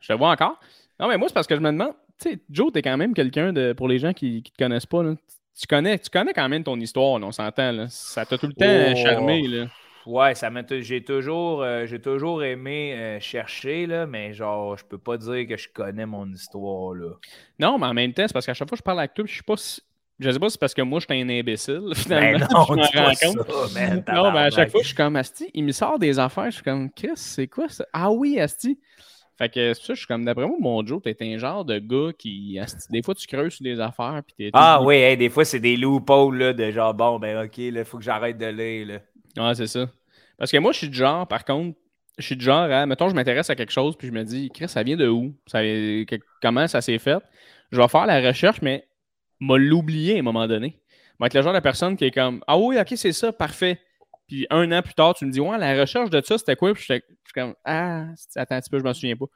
Je 0.00 0.08
te 0.08 0.16
vois 0.18 0.30
encore. 0.30 0.58
Non, 0.98 1.08
mais 1.08 1.18
moi, 1.18 1.28
c'est 1.28 1.34
parce 1.34 1.46
que 1.46 1.54
je 1.54 1.60
me 1.60 1.70
demande, 1.70 1.92
tu 2.18 2.30
sais, 2.30 2.38
Joe, 2.48 2.72
t'es 2.72 2.80
quand 2.80 2.96
même 2.96 3.12
quelqu'un 3.12 3.52
de, 3.52 3.74
pour 3.74 3.88
les 3.88 3.98
gens 3.98 4.14
qui, 4.14 4.42
qui 4.42 4.52
te 4.52 4.56
connaissent 4.56 4.86
pas, 4.86 5.02
là, 5.02 5.14
tu 5.58 5.66
connais, 5.66 5.98
tu 5.98 6.08
connais 6.08 6.32
quand 6.32 6.48
même 6.48 6.64
ton 6.64 6.80
histoire, 6.80 7.18
là, 7.18 7.26
on 7.26 7.32
s'entend. 7.32 7.86
Ça 7.88 8.24
t'a 8.24 8.38
tout 8.38 8.46
le 8.46 8.54
temps 8.54 8.64
Oh. 8.66 8.96
charmé, 8.96 9.46
là. 9.48 9.66
Ouais, 10.06 10.34
ça 10.34 10.50
j'ai 10.80 11.02
toujours, 11.02 11.62
euh, 11.62 11.86
j'ai 11.86 12.00
toujours 12.00 12.42
aimé 12.44 12.94
euh, 12.94 13.20
chercher, 13.20 13.86
là, 13.86 14.06
mais 14.06 14.34
genre, 14.34 14.76
je 14.76 14.84
peux 14.84 14.98
pas 14.98 15.16
dire 15.16 15.46
que 15.48 15.56
je 15.56 15.68
connais 15.68 16.04
mon 16.06 16.30
histoire, 16.30 16.94
là. 16.94 17.10
Non, 17.58 17.78
mais 17.78 17.86
en 17.86 17.94
même 17.94 18.12
temps, 18.12 18.24
c'est 18.26 18.32
parce 18.34 18.44
qu'à 18.46 18.54
chaque 18.54 18.68
fois 18.68 18.76
que 18.76 18.80
je 18.80 18.84
parle 18.84 18.98
avec 18.98 19.14
toi, 19.14 19.24
je 19.26 19.32
suis 19.32 19.42
pas 19.42 19.56
si- 19.56 19.80
Je 20.20 20.30
sais 20.30 20.38
pas 20.38 20.48
si 20.48 20.52
c'est 20.52 20.60
parce 20.60 20.74
que 20.74 20.82
moi, 20.82 21.00
je 21.00 21.06
suis 21.12 21.20
un 21.22 21.28
imbécile, 21.28 21.82
Ben 22.08 22.38
finalement. 22.38 22.46
non, 22.52 22.64
je 22.68 22.74
dis 22.74 22.92
pas 22.92 23.04
rends 23.08 23.14
ça, 23.14 23.26
compte. 23.44 23.72
man, 23.74 24.04
Non, 24.12 24.30
mais 24.32 24.38
à 24.40 24.50
chaque 24.50 24.70
fois, 24.70 24.80
je 24.82 24.86
suis 24.88 24.96
comme 24.96 25.16
Asti, 25.16 25.50
il 25.54 25.64
me 25.64 25.72
sort 25.72 25.98
des 25.98 26.18
affaires, 26.18 26.46
je 26.46 26.56
suis 26.56 26.62
comme 26.62 26.90
Chris, 26.90 27.10
c'est 27.16 27.48
quoi 27.48 27.68
ça? 27.68 27.84
Ah 27.92 28.10
oui, 28.12 28.38
Asti. 28.38 28.78
Fait 29.36 29.48
que 29.48 29.74
ça, 29.74 29.94
je 29.94 29.98
suis 29.98 30.06
comme 30.06 30.24
d'après 30.24 30.46
moi, 30.46 30.56
mon 30.60 30.86
Joe, 30.86 31.02
t'es 31.02 31.16
un 31.20 31.38
genre 31.38 31.64
de 31.64 31.78
gars 31.78 32.12
qui. 32.16 32.56
Des 32.90 33.02
fois, 33.02 33.14
tu 33.16 33.26
creuses 33.26 33.54
sur 33.54 33.64
des 33.64 33.80
affaires, 33.80 34.22
puis 34.24 34.34
t'es. 34.36 34.50
Ah 34.52 34.80
oui, 34.80 34.94
hey, 34.96 35.16
des 35.16 35.28
fois, 35.28 35.44
c'est 35.44 35.58
des 35.58 35.76
loopholes, 35.76 36.38
là, 36.38 36.52
de 36.52 36.70
genre, 36.70 36.94
bon, 36.94 37.18
ben 37.18 37.44
ok, 37.44 37.56
là, 37.72 37.84
faut 37.84 37.98
que 37.98 38.04
j'arrête 38.04 38.38
de 38.38 38.46
lire, 38.46 38.86
là. 38.86 38.98
Ouais, 39.36 39.54
c'est 39.54 39.66
ça. 39.66 39.88
Parce 40.38 40.50
que 40.50 40.58
moi, 40.58 40.72
je 40.72 40.78
suis 40.78 40.88
du 40.88 40.96
genre, 40.96 41.26
par 41.26 41.44
contre, 41.44 41.76
je 42.18 42.24
suis 42.24 42.36
du 42.36 42.44
genre 42.44 42.70
à, 42.70 42.86
mettons, 42.86 43.08
je 43.08 43.14
m'intéresse 43.14 43.50
à 43.50 43.56
quelque 43.56 43.72
chose, 43.72 43.96
puis 43.96 44.08
je 44.08 44.12
me 44.12 44.22
dis, 44.24 44.50
Chris, 44.52 44.68
ça 44.68 44.82
vient 44.82 44.96
de 44.96 45.08
où? 45.08 45.34
Ça, 45.46 45.60
comment 46.40 46.66
ça 46.68 46.80
s'est 46.80 46.98
fait? 46.98 47.18
Je 47.72 47.80
vais 47.80 47.88
faire 47.88 48.06
la 48.06 48.20
recherche, 48.20 48.62
mais 48.62 48.86
m'a 49.40 49.58
l'oublier 49.58 50.16
à 50.16 50.18
un 50.20 50.22
moment 50.22 50.46
donné. 50.46 50.80
Moi, 51.18 51.26
être 51.26 51.34
le 51.34 51.42
genre 51.42 51.54
de 51.54 51.60
personne 51.60 51.96
qui 51.96 52.04
est 52.04 52.10
comme, 52.10 52.42
ah 52.46 52.56
oui, 52.58 52.78
ok, 52.78 52.94
c'est 52.96 53.12
ça, 53.12 53.32
parfait. 53.32 53.80
Puis 54.26 54.46
un 54.50 54.70
an 54.72 54.82
plus 54.82 54.94
tard, 54.94 55.14
tu 55.14 55.26
me 55.26 55.30
dis, 55.30 55.40
ouais, 55.40 55.58
la 55.58 55.78
recherche 55.78 56.10
de 56.10 56.20
ça, 56.24 56.38
c'était 56.38 56.56
quoi? 56.56 56.72
Puis 56.72 56.84
je 56.88 56.94
suis 56.94 57.02
comme, 57.34 57.54
ah, 57.64 58.06
attends 58.36 58.54
un 58.56 58.60
petit 58.60 58.70
peu, 58.70 58.78
je 58.78 58.84
m'en 58.84 58.94
souviens 58.94 59.16
pas. 59.16 59.26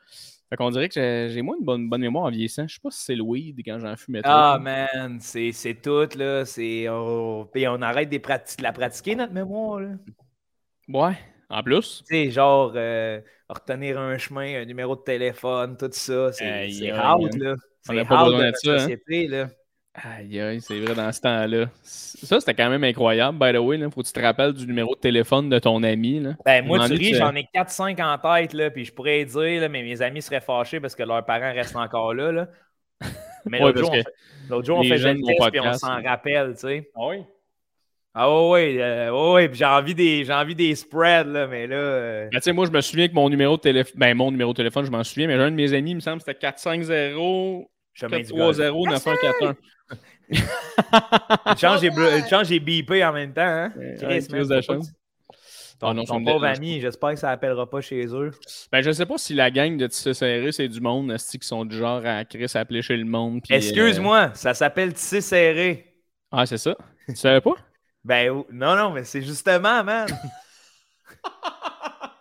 Fait 0.50 0.56
qu'on 0.56 0.70
dirait 0.70 0.88
que 0.88 1.28
j'ai 1.30 1.42
moins 1.42 1.56
une 1.58 1.64
bonne, 1.64 1.88
bonne 1.90 2.00
mémoire 2.00 2.24
en 2.24 2.30
vieillissant. 2.30 2.66
Je 2.66 2.74
sais 2.74 2.80
pas 2.82 2.90
si 2.90 3.04
c'est 3.04 3.14
le 3.14 3.22
weed 3.22 3.58
quand 3.64 3.78
j'en 3.78 3.96
fumais 3.96 4.22
trop. 4.22 4.32
Ah, 4.32 4.58
man, 4.58 5.18
c'est 5.20 5.52
tout, 5.82 6.08
là. 6.16 6.44
C'est. 6.46 6.88
On... 6.88 7.44
Puis 7.52 7.68
on 7.68 7.82
arrête 7.82 8.10
prati- 8.22 8.56
de 8.56 8.62
la 8.62 8.72
pratiquer, 8.72 9.14
notre 9.14 9.32
mémoire, 9.34 9.80
là. 9.80 9.90
Ouais, 10.88 11.18
en 11.50 11.62
plus. 11.62 12.02
Tu 12.08 12.14
sais, 12.14 12.30
genre, 12.30 12.72
euh, 12.76 13.20
retenir 13.48 13.98
un 13.98 14.16
chemin, 14.16 14.62
un 14.62 14.64
numéro 14.64 14.96
de 14.96 15.02
téléphone, 15.02 15.76
tout 15.76 15.90
ça. 15.92 16.32
C'est 16.32 16.46
aïe, 16.46 16.92
out, 16.92 17.34
là. 17.36 17.52
On 17.52 17.92
C'est 17.92 17.94
n'a 17.94 18.04
pas 18.06 18.24
besoin 18.24 18.50
de 18.50 18.56
ça, 18.56 18.72
hein. 18.72 18.78
société, 18.78 19.28
là. 19.28 19.50
Aïe, 19.94 20.40
aïe, 20.40 20.60
c'est 20.60 20.78
vrai 20.78 20.94
dans 20.94 21.10
ce 21.10 21.20
temps-là. 21.20 21.66
Ça, 21.82 22.38
c'était 22.38 22.54
quand 22.54 22.70
même 22.70 22.84
incroyable, 22.84 23.38
by 23.38 23.52
the 23.52 23.60
way. 23.60 23.78
Là. 23.78 23.90
Faut 23.90 24.02
que 24.02 24.06
tu 24.06 24.12
te 24.12 24.20
rappelles 24.20 24.52
du 24.52 24.66
numéro 24.66 24.94
de 24.94 25.00
téléphone 25.00 25.48
de 25.48 25.58
ton 25.58 25.82
ami. 25.82 26.20
Là. 26.20 26.34
Ben, 26.44 26.64
moi, 26.64 26.86
tu 26.86 26.94
ris, 26.94 27.14
j'en 27.14 27.34
ai 27.34 27.48
4-5 27.52 28.00
en 28.00 28.18
tête, 28.18 28.52
là, 28.52 28.70
puis 28.70 28.84
je 28.84 28.92
pourrais 28.92 29.24
dire, 29.24 29.60
là, 29.60 29.68
mais 29.68 29.82
mes 29.82 30.00
amis 30.00 30.22
seraient 30.22 30.40
fâchés 30.40 30.78
parce 30.78 30.94
que 30.94 31.02
leurs 31.02 31.24
parents 31.24 31.52
restent 31.52 31.76
encore 31.76 32.14
là, 32.14 32.30
là. 32.32 32.48
Mais 33.46 33.62
Ouais, 33.62 33.66
l'autre 33.72 33.78
jour, 33.78 33.90
on 33.90 33.92
fait- 33.94 34.66
jour, 34.66 34.78
on 34.78 34.82
de 34.82 35.20
mon 35.20 35.26
test, 35.26 35.50
puis 35.50 35.60
on 35.60 35.72
s'en 35.72 36.02
rappelle, 36.02 36.52
tu 36.54 36.60
sais. 36.60 36.90
Ah 36.94 37.06
oui? 37.08 37.18
Ah 38.12 38.48
ouais, 38.48 38.76
ouais, 38.76 39.32
ouais, 39.32 39.50
j'ai 39.52 39.64
envie 39.64 39.94
des 39.94 40.24
j'ai 40.24 40.32
envie 40.32 40.56
des 40.56 40.74
spreads, 40.74 41.28
là, 41.28 41.46
mais 41.46 41.68
là. 41.68 41.76
Euh... 41.76 42.28
Ben, 42.32 42.38
tu 42.40 42.44
sais, 42.44 42.52
moi, 42.52 42.66
je 42.66 42.72
me 42.72 42.80
souviens 42.80 43.06
que 43.06 43.14
mon 43.14 43.28
numéro 43.30 43.56
de 43.56 43.62
téléphone. 43.62 43.94
Ben, 43.96 44.14
mon 44.16 44.30
numéro 44.32 44.52
de 44.52 44.56
téléphone, 44.56 44.84
je 44.84 44.90
m'en 44.90 45.04
souviens, 45.04 45.28
mais 45.28 45.34
un 45.34 45.50
de 45.50 45.56
mes 45.56 45.72
amis, 45.72 45.92
il 45.92 45.96
me 45.96 46.00
semble, 46.00 46.20
c'était 46.20 46.34
450 46.34 47.68
430 47.94 48.58
9141. 48.58 49.56
Le 50.30 51.56
change 52.28 52.48
j'ai 52.48 52.60
beepé 52.60 53.04
en 53.04 53.12
même 53.12 53.32
temps, 53.32 53.42
hein? 53.42 53.72
Chris, 54.00 54.26
de 54.28 54.60
chance. 54.60 54.92
Ton, 55.78 55.96
ah 55.96 56.04
ton 56.04 56.24
pauvre 56.24 56.44
ami, 56.44 56.80
j'espère 56.80 57.10
que 57.10 57.20
ça 57.20 57.30
appellera 57.30 57.70
pas 57.70 57.80
chez 57.80 58.04
eux. 58.08 58.32
Ben, 58.72 58.82
je 58.82 58.90
sais 58.90 59.06
pas 59.06 59.16
si 59.16 59.32
la 59.32 59.48
gang 59.50 59.76
de 59.76 59.86
Tissé 59.86 60.12
Serré, 60.12 60.50
c'est 60.50 60.66
du 60.66 60.80
monde, 60.80 61.16
qui 61.16 61.46
sont 61.46 61.64
du 61.64 61.76
genre 61.76 62.04
à 62.04 62.24
Chris 62.24 62.50
appeler 62.54 62.82
chez 62.82 62.96
le 62.96 63.04
monde. 63.04 63.42
Excuse-moi, 63.48 64.18
euh, 64.18 64.34
ça 64.34 64.54
s'appelle 64.54 64.92
Tissé 64.92 65.20
Serré. 65.20 65.94
Ah, 66.32 66.46
c'est 66.46 66.58
ça? 66.58 66.76
Tu 67.08 67.14
savais 67.14 67.40
pas? 67.40 67.54
ben, 68.04 68.42
non, 68.50 68.74
non, 68.74 68.90
mais 68.90 69.04
c'est 69.04 69.22
justement, 69.22 69.84
man. 69.84 70.08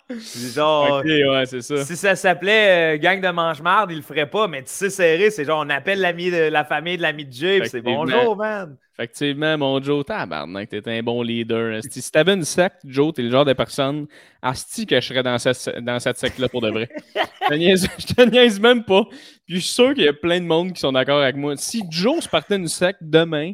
Genre, 0.09 1.03
ouais, 1.03 1.45
c'est 1.45 1.61
ça. 1.61 1.83
Si 1.83 1.97
ça 1.97 2.15
s'appelait 2.15 2.95
euh, 2.95 2.97
Gang 2.97 3.21
de 3.21 3.29
mange-marde, 3.29 3.91
il 3.91 3.97
le 3.97 4.03
ferait 4.03 4.29
pas, 4.29 4.47
mais 4.47 4.63
Tissé 4.63 4.89
Serré, 4.89 5.31
c'est 5.31 5.43
genre 5.43 5.63
on 5.65 5.69
appelle 5.69 5.99
l'ami 5.99 6.31
de 6.31 6.49
la 6.49 6.63
famille 6.63 6.97
de 6.97 7.01
l'ami 7.01 7.25
de 7.25 7.33
Jay, 7.33 7.61
c'est 7.65 7.81
bonjour, 7.81 8.37
man. 8.37 8.77
Effectivement, 8.99 9.57
mon 9.59 9.81
Joe, 9.81 10.03
tabarnak, 10.03 10.69
t'es 10.69 10.81
un 10.87 11.03
bon 11.03 11.21
leader. 11.21 11.79
Si 11.87 12.11
t'avais 12.11 12.33
une 12.33 12.43
secte, 12.43 12.81
Joe, 12.83 13.13
t'es 13.13 13.21
le 13.21 13.29
genre 13.29 13.45
de 13.45 13.53
personne, 13.53 14.07
asti 14.41 14.87
que 14.87 14.99
je 14.99 15.07
serais 15.07 15.21
dans 15.21 15.37
cette, 15.37 15.83
dans 15.83 15.99
cette 15.99 16.17
secte-là 16.17 16.49
pour 16.49 16.61
de 16.61 16.71
vrai. 16.71 16.89
je, 17.51 18.13
te 18.13 18.21
niaise, 18.23 18.59
même 18.59 18.83
pas. 18.83 19.03
Puis 19.45 19.57
je 19.57 19.61
suis 19.61 19.73
sûr 19.73 19.93
qu'il 19.93 20.03
y 20.03 20.07
a 20.07 20.13
plein 20.13 20.39
de 20.41 20.45
monde 20.45 20.73
qui 20.73 20.79
sont 20.81 20.91
d'accord 20.91 21.21
avec 21.21 21.35
moi. 21.35 21.55
Si 21.55 21.83
Joe 21.89 22.23
se 22.23 22.27
partait 22.27 22.57
d'une 22.57 22.67
secte 22.67 22.99
demain, 23.01 23.53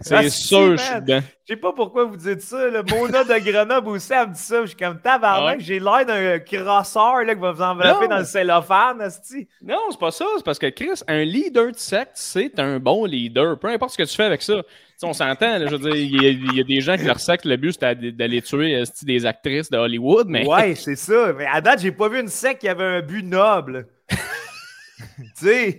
c'est 0.00 0.30
sûr 0.30 0.76
je 0.76 0.82
suis 0.82 1.00
dedans. 1.00 1.20
Je 1.44 1.54
sais 1.54 1.60
pas 1.60 1.72
pourquoi 1.72 2.06
vous 2.06 2.16
dites 2.16 2.40
ça. 2.40 2.66
Le 2.68 2.82
Mona 2.82 3.22
de 3.22 3.38
Grenoble 3.38 3.88
aussi, 3.90 4.12
elle 4.12 4.28
me 4.28 4.34
dit 4.34 4.40
ça. 4.40 4.62
Je 4.62 4.68
suis 4.68 4.76
comme 4.76 4.98
tabarnak, 5.00 5.60
j'ai 5.60 5.78
l'air 5.78 6.06
d'un 6.06 6.38
crosseur 6.38 7.22
là, 7.24 7.34
qui 7.34 7.40
va 7.40 7.52
vous 7.52 7.62
envelopper 7.62 8.08
dans 8.08 8.18
le 8.18 8.24
cellophane, 8.24 9.00
asti. 9.00 9.46
Non, 9.62 9.78
c'est 9.90 10.00
pas 10.00 10.10
ça. 10.10 10.24
C'est 10.38 10.44
parce 10.44 10.58
que 10.58 10.68
Chris, 10.70 11.02
un 11.06 11.24
leader 11.24 11.70
de 11.70 11.76
secte, 11.76 12.12
c'est 12.14 12.58
un 12.58 12.78
bon 12.78 13.04
leader. 13.04 13.58
Peu 13.58 13.68
importe 13.68 13.92
ce 13.92 13.98
que 13.98 14.08
tu 14.08 14.16
fais 14.16 14.24
avec 14.24 14.35
ça. 14.42 14.62
on 15.02 15.12
s'entend, 15.12 15.58
je 15.66 15.76
veux 15.76 15.90
dire, 15.90 15.94
il 15.96 16.56
y, 16.56 16.60
a 16.60 16.64
des 16.64 16.80
gens 16.80 16.96
qui 16.96 17.04
leur 17.04 17.20
secte 17.20 17.44
le 17.44 17.56
but, 17.56 17.76
c'est 17.78 18.16
d'aller 18.16 18.42
tuer 18.42 18.82
des 19.02 19.26
actrices 19.26 19.70
de 19.70 19.76
Hollywood, 19.76 20.26
mais... 20.28 20.46
Ouais, 20.46 20.74
c'est 20.76 20.96
ça. 20.96 21.32
Mais 21.32 21.46
à 21.46 21.60
date, 21.60 21.80
j'ai 21.80 21.92
pas 21.92 22.08
vu 22.08 22.20
une 22.20 22.28
secte 22.28 22.60
qui 22.60 22.68
avait 22.68 22.84
un 22.84 23.02
but 23.02 23.22
noble. 23.22 23.86
tu 24.08 24.16
sais, 25.34 25.78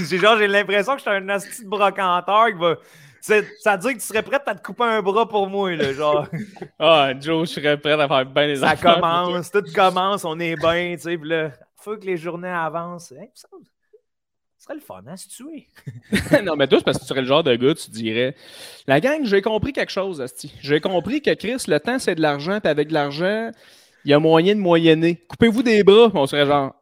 j'ai 0.00 0.18
genre, 0.18 0.38
j'ai 0.38 0.48
l'impression 0.48 0.92
que 0.92 0.98
je 0.98 1.02
suis 1.02 1.10
un 1.10 1.28
asti 1.28 1.64
de 1.64 1.68
brocanteur 1.68 2.46
qui 2.48 2.58
va... 2.58 2.76
Ça 3.20 3.40
veut 3.40 3.78
dire 3.78 3.92
que 3.92 3.98
tu 3.98 4.00
serais 4.00 4.22
prêt 4.22 4.38
à 4.44 4.54
te 4.54 4.62
couper 4.62 4.84
un 4.84 5.00
bras 5.00 5.26
pour 5.26 5.48
moi, 5.48 5.74
là, 5.74 5.94
genre. 5.94 6.28
ah, 6.78 7.10
Joe, 7.18 7.48
je 7.48 7.54
serais 7.54 7.78
prêt 7.78 7.92
à 7.92 8.06
faire 8.06 8.26
bien 8.26 8.46
les 8.48 8.56
Ça 8.56 8.76
commence, 8.76 9.50
tout 9.50 9.64
commence, 9.74 10.26
on 10.26 10.38
est 10.38 10.56
bien, 10.56 10.94
tu 10.94 11.00
sais, 11.00 11.16
puis 11.16 11.30
là, 11.30 11.50
faut 11.74 11.96
que 11.96 12.04
les 12.04 12.18
journées 12.18 12.48
avancent. 12.48 13.14
Ce 14.64 14.68
serait 14.68 14.74
le 14.76 14.80
fun, 14.80 15.02
hein, 15.06 15.16
se 15.16 15.28
tuer. 15.28 15.66
non, 16.42 16.56
mais 16.56 16.66
toi, 16.66 16.78
c'est 16.78 16.84
parce 16.84 16.96
que 16.96 17.02
tu 17.02 17.08
serais 17.08 17.20
le 17.20 17.26
genre 17.26 17.42
de 17.42 17.54
gars, 17.54 17.74
tu 17.74 17.90
dirais 17.90 18.34
La 18.86 18.98
gang, 18.98 19.22
j'ai 19.24 19.42
compris 19.42 19.74
quelque 19.74 19.92
chose, 19.92 20.22
Asti. 20.22 20.54
J'ai 20.62 20.80
compris 20.80 21.20
que 21.20 21.34
Chris, 21.34 21.64
le 21.68 21.78
temps, 21.78 21.98
c'est 21.98 22.14
de 22.14 22.22
l'argent, 22.22 22.60
puis 22.60 22.70
avec 22.70 22.88
de 22.88 22.94
l'argent, 22.94 23.50
il 24.06 24.10
y 24.10 24.14
a 24.14 24.18
moyen 24.18 24.54
de 24.54 24.60
moyenner. 24.60 25.16
Coupez-vous 25.28 25.62
des 25.62 25.84
bras, 25.84 26.10
on 26.14 26.26
serait 26.26 26.46
genre 26.46 26.74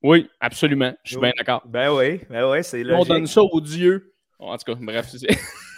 Oui, 0.00 0.28
absolument, 0.38 0.92
je 1.02 1.10
suis 1.10 1.20
bien 1.20 1.32
d'accord. 1.36 1.64
Ben 1.66 1.92
oui, 1.92 2.20
ben 2.30 2.48
oui, 2.48 2.58
c'est 2.62 2.84
logique. 2.84 3.00
On 3.00 3.14
donne 3.14 3.26
ça 3.26 3.42
aux 3.42 3.60
dieux. 3.60 4.14
En 4.38 4.56
tout 4.56 4.72
cas, 4.72 4.78
bref, 4.80 5.08
c'est. 5.08 5.26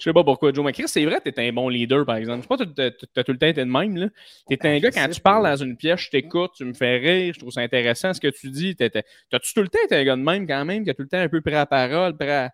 Je 0.00 0.04
sais 0.04 0.12
pas 0.14 0.24
pourquoi, 0.24 0.50
Joe. 0.52 0.64
Mais 0.64 0.72
Chris, 0.72 0.84
c'est 0.86 1.04
vrai, 1.04 1.20
t'es 1.20 1.34
un 1.38 1.52
bon 1.52 1.68
leader, 1.68 2.06
par 2.06 2.16
exemple. 2.16 2.38
Je 2.38 2.56
sais 2.56 2.66
pas, 2.66 2.90
t'as 3.14 3.22
tout 3.22 3.32
le 3.32 3.38
temps 3.38 3.46
été 3.46 3.60
de 3.60 3.70
même, 3.70 3.96
là. 3.96 4.06
T'es 4.48 4.58
un 4.66 4.78
gars, 4.78 4.90
quand 4.90 5.08
tu 5.08 5.20
parles 5.20 5.44
dans 5.44 5.56
une 5.56 5.76
pièce, 5.76 6.00
je 6.00 6.10
t'écoute, 6.10 6.52
tu 6.56 6.64
me 6.64 6.72
fais 6.72 6.96
rire, 6.96 7.34
je 7.34 7.38
trouve 7.38 7.52
ça 7.52 7.60
intéressant 7.60 8.14
ce 8.14 8.20
que 8.20 8.28
tu 8.28 8.48
dis. 8.50 8.74
T'as-tu 8.74 9.54
tout 9.54 9.62
le 9.62 9.68
temps 9.68 9.78
été 9.84 9.94
un 9.96 10.04
gars 10.04 10.16
de 10.16 10.22
même, 10.22 10.46
quand 10.46 10.64
même, 10.64 10.84
qui 10.84 10.90
a 10.90 10.94
tout 10.94 11.02
le 11.02 11.08
temps 11.08 11.18
un 11.18 11.28
peu 11.28 11.42
prêt 11.42 11.56
à 11.56 11.66
parole, 11.66 12.16
prêt 12.16 12.30
à. 12.30 12.50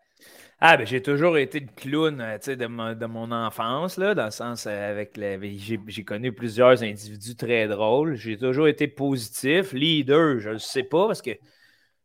Ah, 0.59 0.79
ben 0.79 0.87
j'ai 0.87 1.03
toujours 1.03 1.37
été 1.37 1.61
le 1.61 1.67
clown 1.77 2.19
euh, 2.19 2.39
de, 2.39 3.07
mon 3.07 3.31
enfance, 3.31 3.99
là, 3.99 4.15
dans 4.15 4.25
le 4.25 4.31
sens 4.31 4.67
euh, 4.67 4.91
avec 4.91 5.21
j'ai 5.47 6.05
connu 6.05 6.33
plusieurs 6.33 6.83
individus 6.83 7.37
très 7.37 7.69
drôles. 7.69 8.15
J'ai 8.15 8.39
toujours 8.39 8.67
été 8.67 8.89
positif. 8.89 9.73
Leader, 9.75 10.41
je 10.41 10.51
ne 10.51 10.59
sais 10.59 10.83
pas 10.83 11.09
parce 11.09 11.21
que 11.21 11.33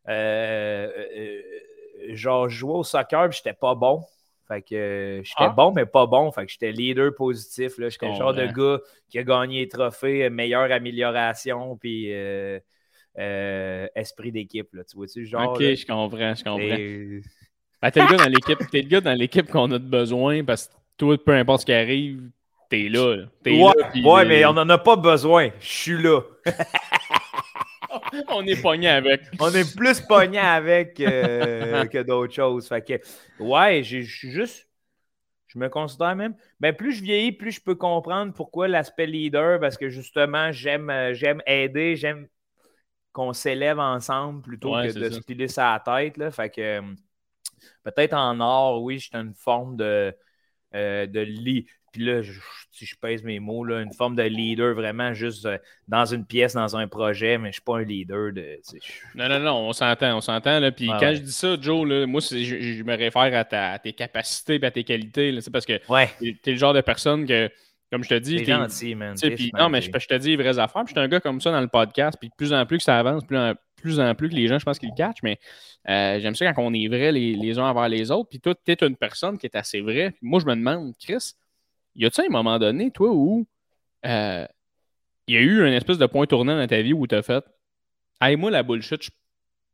euh, 0.10 0.90
genre 2.10 2.50
je 2.50 2.58
jouais 2.58 2.74
au 2.74 2.84
soccer 2.84 3.32
j'étais 3.32 3.54
pas 3.54 3.74
bon. 3.74 4.04
Fait 4.52 4.62
que 4.62 4.76
euh, 4.76 5.24
j'étais 5.24 5.46
ah. 5.46 5.50
bon, 5.56 5.72
mais 5.72 5.86
pas 5.86 6.08
bon. 6.08 6.30
Fait 6.34 6.46
que 6.46 6.52
j'étais 6.52 6.74
leader 6.74 7.16
positif. 7.16 7.74
J'étais 7.78 8.10
le 8.10 8.16
genre 8.16 8.34
de 8.34 8.48
gars 8.48 8.82
qui 9.10 9.18
a 9.18 9.24
gagné 9.24 9.60
les 9.60 9.70
trophées, 9.70 10.26
euh, 10.26 10.30
meilleure 10.30 10.70
amélioration, 10.74 11.78
puis 11.78 12.08
euh, 12.12 12.60
esprit 13.96 14.34
d'équipe. 14.34 14.68
Tu 14.72 14.98
vois-tu, 14.98 15.26
genre. 15.26 15.54
Ok, 15.54 15.62
je 15.62 15.86
comprends, 15.86 16.36
je 16.36 16.44
comprends. 16.44 17.22
Ben, 17.82 17.92
t'es 17.92 18.02
le 18.02 18.08
gars 18.08 18.18
dans 18.18 18.30
l'équipe, 18.30 18.60
t'es 18.70 18.82
le 18.82 18.90
gars 18.90 19.02
dans 19.02 19.14
l'équipe 19.14 19.50
qu'on 19.50 19.72
a 19.72 19.80
besoin 19.80 20.44
parce 20.44 20.68
que 20.68 20.74
toi, 20.98 21.18
peu 21.18 21.32
importe 21.32 21.62
ce 21.62 21.66
qui 21.66 21.74
arrive, 21.74 22.30
t'es 22.70 22.90
là. 22.90 23.24
Es 23.46 23.52
ouais, 23.52 23.72
là, 23.78 24.12
ouais 24.12 24.26
mais 24.26 24.46
on 24.46 24.54
n'en 24.54 24.68
a 24.68 24.78
pas 24.78 24.98
besoin. 24.98 25.50
Je 25.62 25.66
suis 25.66 26.04
là. 26.04 26.20
on 28.30 28.46
est 28.46 28.62
pogné 28.62 28.90
avec. 28.90 29.22
On 29.40 29.52
est 29.52 29.76
plus 29.76 30.02
pogné 30.02 30.40
avec 30.40 31.00
euh, 31.00 31.86
que 31.86 32.00
d'autres 32.04 32.34
choses. 32.34 32.68
Fait 32.68 32.82
que, 32.82 33.44
ouais, 33.44 33.84
je 33.84 34.02
suis 34.02 34.32
juste. 34.32 34.68
Je 35.48 35.60
me 35.60 35.68
considère 35.68 36.16
même. 36.16 36.36
Ben, 36.62 36.74
plus 36.74 36.94
je 36.94 37.04
vieillis, 37.04 37.34
plus 37.34 37.52
je 37.52 37.62
peux 37.62 37.76
comprendre 37.76 38.34
pourquoi 38.34 38.70
l'aspect 38.70 39.06
leader, 39.06 39.60
parce 39.60 39.78
que 39.78 39.90
justement, 39.90 40.52
j'aime 40.52 40.90
euh, 40.90 41.14
j'aime 41.14 41.42
aider, 41.46 41.98
j'aime 41.98 42.28
qu'on 43.12 43.34
s'élève 43.34 43.80
ensemble 43.80 44.42
plutôt 44.42 44.72
que 44.72 44.98
de 44.98 45.10
se 45.10 45.20
piler 45.20 45.50
sa 45.50 45.82
tête. 45.84 46.16
Là. 46.16 46.32
Fait 46.32 46.50
que 46.50 46.82
peut-être 47.84 48.14
en 48.14 48.40
or, 48.40 48.82
oui, 48.82 49.00
je 49.00 49.10
une 49.18 49.34
forme 49.34 49.76
de, 49.76 50.16
euh, 50.74 51.06
de, 51.06 51.20
puis 51.92 52.06
là, 52.06 52.22
si 52.72 52.86
je 52.86 52.96
pèse 52.96 53.24
mes 53.24 53.40
mots, 53.40 53.64
là, 53.64 53.82
une 53.82 53.94
forme 53.94 54.16
de 54.16 54.24
leader 54.24 54.74
vraiment 54.74 55.14
juste 55.14 55.46
euh, 55.46 55.58
dans 55.88 56.06
une 56.06 56.26
pièce, 56.26 56.54
dans 56.54 56.76
un 56.78 56.88
projet, 56.88 57.38
mais 57.38 57.46
je 57.46 57.48
ne 57.48 57.54
suis 57.54 57.62
pas 57.62 57.78
un 57.78 57.84
leader 57.84 58.32
de. 58.32 58.60
Non, 59.16 59.28
non, 59.28 59.40
non, 59.40 59.54
on 59.70 59.74
s'entend, 59.74 60.18
on 60.18 60.22
s'entend. 60.22 60.72
Puis 60.72 60.88
quand 60.88 61.14
je 61.14 61.20
dis 61.20 61.32
ça, 61.32 61.58
Joe, 61.60 61.88
là, 61.88 62.06
moi, 62.08 62.22
je, 62.22 62.84
me 62.84 62.96
réfère 62.96 63.38
à, 63.38 63.44
ta, 63.44 63.78
tes 63.80 63.94
capacités 63.94 64.56
et 64.56 64.66
à 64.66 64.72
tes 64.72 64.84
qualités. 64.84 65.40
C'est 65.42 65.52
parce 65.52 65.66
que 65.66 65.78
tu 65.78 66.30
es, 66.30 66.52
le 66.52 66.58
genre 66.58 66.74
de 66.74 66.82
personne 66.82 67.26
que. 67.26 67.50
Comme 67.92 68.06
je 68.06 68.10
te 68.10 68.20
dis, 68.20 68.38
t'es 68.38 68.46
gentil, 68.46 68.96
man. 68.96 69.18
non, 69.60 69.68
mais 69.68 69.82
je, 69.82 69.90
te 69.92 70.14
dis 70.14 70.30
les 70.30 70.38
vraies 70.38 70.58
affaires. 70.58 70.86
Puis 70.86 70.94
je 70.96 71.00
suis 71.00 71.06
un 71.06 71.10
gars 71.10 71.20
comme 71.20 71.42
ça 71.42 71.52
dans 71.52 71.60
le 71.60 71.68
podcast. 71.68 72.18
Puis 72.18 72.30
de 72.30 72.34
plus 72.38 72.54
en 72.54 72.66
plus 72.66 72.78
que 72.78 72.84
ça 72.84 72.98
avance, 72.98 73.26
plus 73.26 73.38
en 73.38 73.54
plus, 73.76 74.00
en 74.00 74.16
plus 74.16 74.30
que 74.30 74.36
les 74.36 74.48
gens, 74.48 74.58
je 74.58 74.64
pense 74.64 74.80
qu'ils 74.80 74.88
le 74.88 74.96
catchent. 74.96 75.24
Mais 75.24 75.40
euh, 75.90 76.18
j'aime 76.22 76.34
ça 76.34 76.54
quand 76.54 76.64
on 76.64 76.74
est 76.74 76.88
vrai 76.88 77.12
les, 77.12 77.34
les 77.34 77.60
uns 77.60 77.66
envers 77.66 77.90
les 77.90 78.10
autres. 78.10 78.30
Puis 78.30 78.40
toi, 78.40 78.56
tu 78.56 78.72
es 78.72 78.78
une 78.88 78.96
personne 78.96 79.38
qui 79.38 79.46
est 79.46 79.58
assez 79.58 79.82
vraie. 79.82 80.14
moi, 80.22 80.40
je 80.40 80.46
me 80.46 80.56
demande, 80.56 80.94
Chris, 80.98 81.34
y 81.96 82.06
a-tu 82.06 82.22
un 82.22 82.30
moment 82.30 82.60
donné, 82.60 82.92
toi, 82.92 83.10
où 83.12 83.46
euh, 84.06 84.46
il 85.28 85.36
y 85.36 85.38
a 85.38 85.42
eu 85.42 85.64
un 85.64 85.72
espèce 85.72 85.98
de 85.98 86.06
point 86.06 86.26
tournant 86.26 86.58
dans 86.58 86.68
ta 86.68 86.82
vie 86.82 86.94
où 86.94 87.08
tu 87.08 87.16
as 87.16 87.22
fait 87.22 87.44
Hey, 88.20 88.36
moi, 88.36 88.52
la 88.52 88.62
bullshit, 88.64 89.02
je 89.04 89.10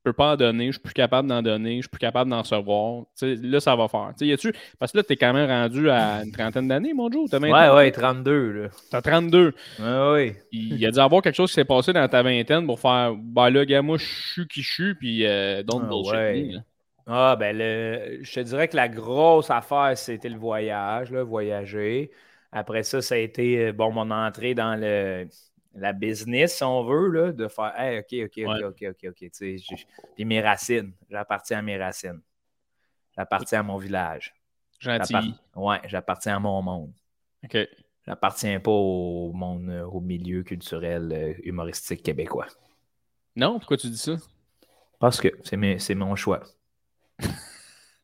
peux 0.04 0.14
pas 0.14 0.34
en 0.34 0.36
donner, 0.38 0.68
je 0.68 0.74
suis 0.74 0.82
plus 0.82 0.94
capable 0.94 1.28
d'en 1.28 1.42
donner, 1.42 1.78
je 1.78 1.82
suis 1.82 1.90
plus 1.90 2.00
capable 2.00 2.30
d'en 2.30 2.42
recevoir. 2.42 3.04
là, 3.22 3.60
ça 3.60 3.76
va 3.76 3.90
faire. 3.90 4.14
Y 4.22 4.32
a-tu... 4.32 4.54
Parce 4.80 4.94
que 4.94 4.98
là, 4.98 5.04
tu 5.04 5.14
es 5.14 5.16
quand 5.18 5.34
même 5.34 5.50
rendu 5.50 5.90
à 5.90 6.24
une 6.24 6.32
trentaine 6.32 6.68
d'années, 6.70 6.94
mon 6.94 7.12
Joe. 7.12 7.34
As 7.34 7.40
ouais, 7.40 7.70
ouais, 7.70 7.92
32. 7.92 8.52
Là. 8.52 8.70
T'as 8.90 9.02
32. 9.02 9.54
Ouais, 9.80 10.12
ouais. 10.12 10.44
Il 10.54 10.78
y 10.78 10.86
a 10.86 10.92
dû 10.92 11.00
avoir 11.00 11.22
quelque 11.22 11.36
chose 11.36 11.50
qui 11.50 11.56
s'est 11.56 11.66
passé 11.66 11.92
dans 11.92 12.08
ta 12.08 12.24
vingtaine 12.24 12.66
pour 12.66 12.80
faire 12.80 13.16
Ben 13.16 13.50
là, 13.50 13.66
gars, 13.66 13.82
moi, 13.82 13.98
je 13.98 14.06
suis 14.06 14.48
qui 14.48 14.62
je 14.62 14.72
suis, 14.72 14.96
puis 14.96 15.26
euh, 15.26 15.62
don't 15.64 15.82
ah, 15.84 15.90
bullshit 15.90 16.62
ah, 17.08 17.38
ben, 17.38 17.58
le, 17.58 18.20
je 18.22 18.34
te 18.34 18.40
dirais 18.42 18.68
que 18.68 18.76
la 18.76 18.90
grosse 18.90 19.50
affaire, 19.50 19.98
c'était 19.98 20.30
le 20.30 20.38
voyage, 20.38 21.10
là, 21.12 21.24
voyager. 21.24 22.12
Après 22.52 22.84
ça, 22.84 23.02
ça 23.02 23.16
a 23.16 23.18
été, 23.18 23.68
euh, 23.68 23.72
bon, 23.74 23.92
mon 23.92 24.12
entrée 24.12 24.54
dans 24.54 24.76
le, 24.80 25.28
la 25.74 25.94
business, 25.94 26.58
si 26.58 26.64
on 26.64 26.84
veut, 26.84 27.10
là, 27.10 27.32
de 27.32 27.48
faire, 27.48 27.74
hey, 27.80 28.00
OK, 28.00 28.26
OK, 28.26 28.44
OK, 28.46 28.84
OK, 28.90 29.08
OK, 29.10 29.24
OK. 29.24 29.76
Puis 30.16 30.26
mes 30.26 30.42
racines, 30.42 30.92
j'appartiens 31.10 31.60
à 31.60 31.62
mes 31.62 31.78
racines. 31.78 32.22
J'appartiens 33.16 33.62
à 33.62 33.64
mon 33.64 33.78
village. 33.78 34.36
Gentil. 34.80 35.34
Ouais, 35.56 35.80
j'appartiens 35.86 36.36
à 36.36 36.40
mon 36.40 36.62
monde. 36.62 36.94
OK. 37.44 37.58
J'appartiens 38.06 38.60
pas 38.60 38.72
au 38.72 39.32
monde, 39.34 39.70
euh, 39.70 39.84
au 39.84 40.00
milieu 40.00 40.44
culturel 40.44 41.12
euh, 41.12 41.34
humoristique 41.44 42.04
québécois. 42.04 42.48
Non, 43.36 43.60
pourquoi 43.60 43.78
tu 43.78 43.88
dis 43.88 43.98
ça? 43.98 44.14
Parce 45.00 45.22
que 45.22 45.30
c'est 45.44 45.96
mon 45.96 46.16
choix. 46.16 46.42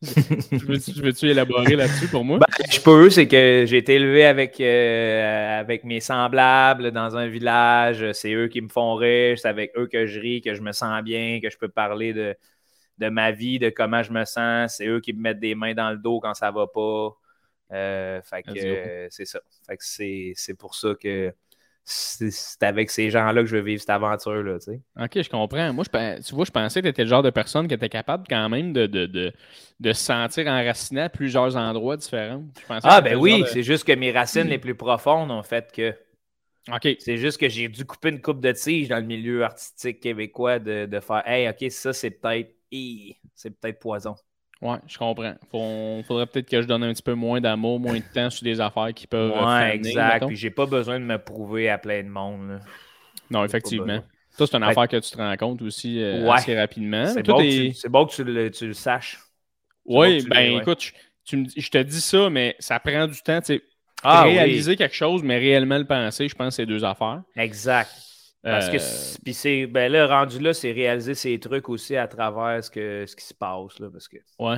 je 0.52 1.02
veux-tu 1.02 1.30
élaborer 1.30 1.76
là-dessus 1.76 2.08
pour 2.08 2.26
moi? 2.26 2.40
Ben, 2.40 2.66
je 2.70 2.80
peux, 2.82 3.10
c'est 3.10 3.28
que 3.28 3.64
j'ai 3.66 3.78
été 3.78 3.96
élevé 3.96 4.26
avec, 4.26 4.60
euh, 4.60 5.60
avec 5.60 5.84
mes 5.84 6.00
semblables 6.00 6.92
dans 6.92 7.16
un 7.16 7.28
village. 7.28 8.12
C'est 8.12 8.34
eux 8.34 8.48
qui 8.48 8.62
me 8.62 8.70
font 8.70 8.96
rire, 8.96 9.38
c'est 9.40 9.48
avec 9.48 9.72
eux 9.78 9.88
que 9.88 10.06
je 10.06 10.20
ris, 10.20 10.42
que 10.42 10.54
je 10.54 10.62
me 10.62 10.74
sens 10.74 11.02
bien, 11.04 11.40
que 11.42 11.50
je 11.50 11.58
peux 11.58 11.70
parler 11.70 12.14
de, 12.14 12.36
de 12.98 13.10
ma 13.10 13.32
vie, 13.32 13.60
de 13.60 13.70
comment 13.70 14.04
je 14.04 14.12
me 14.12 14.26
sens. 14.26 14.76
C'est 14.78 14.88
eux 14.88 15.00
qui 15.00 15.14
me 15.14 15.22
mettent 15.22 15.40
des 15.40 15.56
mains 15.56 15.74
dans 15.74 15.92
le 15.92 15.98
dos 15.98 16.20
quand 16.20 16.34
ça 16.34 16.52
va 16.52 16.68
pas. 16.68 17.10
Euh, 17.72 18.22
fait 18.22 18.44
que 18.44 18.52
euh, 18.58 19.08
c'est 19.10 19.26
ça. 19.26 19.40
Fait 19.66 19.78
que 19.78 19.84
c'est 19.86 20.34
c'est 20.36 20.54
pour 20.54 20.76
ça 20.76 20.90
que 21.00 21.34
c'est 21.86 22.64
avec 22.64 22.90
ces 22.92 23.10
gens-là 23.10 23.42
que 23.42 23.48
je 23.48 23.58
veux 23.58 23.62
vivre 23.64 23.82
cette 23.82 23.90
aventure-là, 23.90 24.60
tu 24.60 24.66
sais. 24.74 24.82
Ok, 25.00 25.24
je 25.24 25.30
comprends. 25.30 25.74
Moi, 25.74 25.84
je, 25.92 26.22
tu 26.22 26.36
vois, 26.36 26.46
je 26.46 26.52
pensais 26.52 26.82
que 26.82 26.86
tu 26.88 26.90
étais 26.92 27.04
le 27.04 27.10
genre 27.10 27.24
de 27.24 27.32
personne 27.32 27.68
qui 27.68 27.74
était 27.74 27.90
capable 27.90 28.26
quand 28.30 28.48
même 28.48 28.74
de, 28.74 28.86
de, 28.86 29.08
de, 29.08 29.34
de 29.80 29.92
se 29.94 30.04
sentir 30.04 30.46
enraciné 30.46 31.02
à 31.02 31.10
plusieurs 31.10 31.56
endroits 31.58 31.98
différents. 31.98 32.44
Je 32.56 32.66
Ah, 32.84 33.02
ben 33.02 33.16
oui, 33.16 33.46
de- 33.46 33.48
c'est 33.48 33.64
juste 33.64 33.84
que 33.86 33.94
mes 33.94 34.12
racines 34.12 34.48
les 34.48 34.60
plus 34.60 34.76
profondes 34.76 35.32
ont 35.32 35.44
fait 35.44 35.72
que. 35.72 35.96
Ok, 36.70 36.86
C'est 36.98 37.18
juste 37.18 37.40
que 37.40 37.50
j'ai 37.50 37.68
dû 37.70 37.86
couper 37.86 38.10
une 38.10 38.22
coupe 38.22 38.40
de 38.42 38.52
tige 38.52 38.88
dans 38.88 38.98
le 38.98 39.04
milieu 39.06 39.44
artistique 39.44 40.00
québécois 40.00 40.60
de, 40.60 40.86
de 40.86 41.00
faire 41.00 41.28
Hey, 41.28 41.50
OK, 41.50 41.72
ça, 41.72 41.94
c'est 41.94 42.12
peut-être. 42.12 42.56
C'est 43.36 43.52
peut-être 43.52 43.80
poison. 43.80 44.16
Ouais, 44.64 44.78
je 44.88 44.98
comprends. 44.98 45.36
Faut- 45.52 46.02
faudrait 46.08 46.26
peut-être 46.26 46.50
que 46.50 46.62
je 46.62 46.68
donne 46.68 46.84
un 46.84 46.94
petit 46.94 47.04
peu 47.04 47.14
moins 47.14 47.40
d'amour, 47.40 47.80
moins 47.80 47.98
de 47.98 48.04
temps 48.14 48.30
sur 48.30 48.44
des 48.44 48.60
affaires 48.60 48.94
qui 48.96 49.06
peuvent. 49.08 49.32
euh, 49.32 49.46
Ouais, 49.46 49.76
exact. 49.76 50.26
Puis 50.28 50.36
j'ai 50.36 50.50
pas 50.50 50.66
besoin 50.66 51.00
de 51.00 51.06
me 51.06 51.18
prouver 51.18 51.70
à 51.70 51.78
plein 51.78 52.02
de 52.04 52.10
monde. 52.10 52.50
là. 52.50 52.60
Non, 53.30 53.46
effectivement. 53.46 54.04
Ça, 54.32 54.48
c'est 54.48 54.56
une 54.58 54.64
affaire 54.64 54.88
que 54.88 54.98
tu 54.98 55.12
te 55.12 55.18
rends 55.18 55.36
compte 55.38 55.62
aussi 55.62 56.02
euh, 56.02 56.24
Ouais. 56.24 56.32
assez 56.32 56.58
rapidement. 56.60 57.06
C'est 57.06 57.22
bon, 57.24 57.38
bon 57.90 58.06
que 58.08 58.12
tu 58.16 58.24
le, 58.24 58.50
tu 58.50 58.66
le 58.68 58.74
saches. 58.74 59.20
Oui, 59.86 60.26
ben 60.28 60.56
ouais. 60.56 60.62
écoute, 60.62 60.82
je, 60.82 60.92
tu 61.26 61.38
me 61.38 61.46
je 61.56 61.70
te 61.70 61.78
dis 61.78 62.02
ça, 62.02 62.30
mais 62.30 62.56
ça 62.60 62.80
prend 62.80 63.06
du 63.06 63.22
temps. 63.22 63.40
tu 63.42 63.46
sais, 63.58 63.62
Ah, 64.02 64.24
réaliser 64.24 64.76
quelque 64.76 64.96
chose, 64.96 65.22
mais 65.24 65.38
réellement 65.38 65.78
le 65.78 65.86
penser, 65.86 66.28
je 66.28 66.36
pense 66.36 66.48
que 66.50 66.56
c'est 66.56 66.66
deux 66.66 66.84
affaires. 66.84 67.22
oui. 67.36 67.44
Exact. 67.44 67.92
Parce 68.44 68.68
que, 68.70 68.76
Euh, 68.76 68.80
c'est- 68.80 69.24
puis 69.24 69.34
c'est, 69.34 69.68
ben 69.68 69.92
là, 69.92 70.06
rendu 70.06 70.40
là, 70.40 70.54
c'est 70.54 70.72
réaliser 70.74 71.16
ces 71.16 71.40
trucs 71.40 71.70
aussi 71.70 71.96
à 71.96 72.08
travers 72.08 72.64
ce, 72.64 72.70
que, 72.70 73.06
ce 73.08 73.16
qui 73.16 73.24
se 73.26 73.34
passe, 73.34 73.80
là, 73.80 73.88
parce 73.92 74.08
que, 74.10 74.18
tu 74.18 74.24
ouais. 74.40 74.58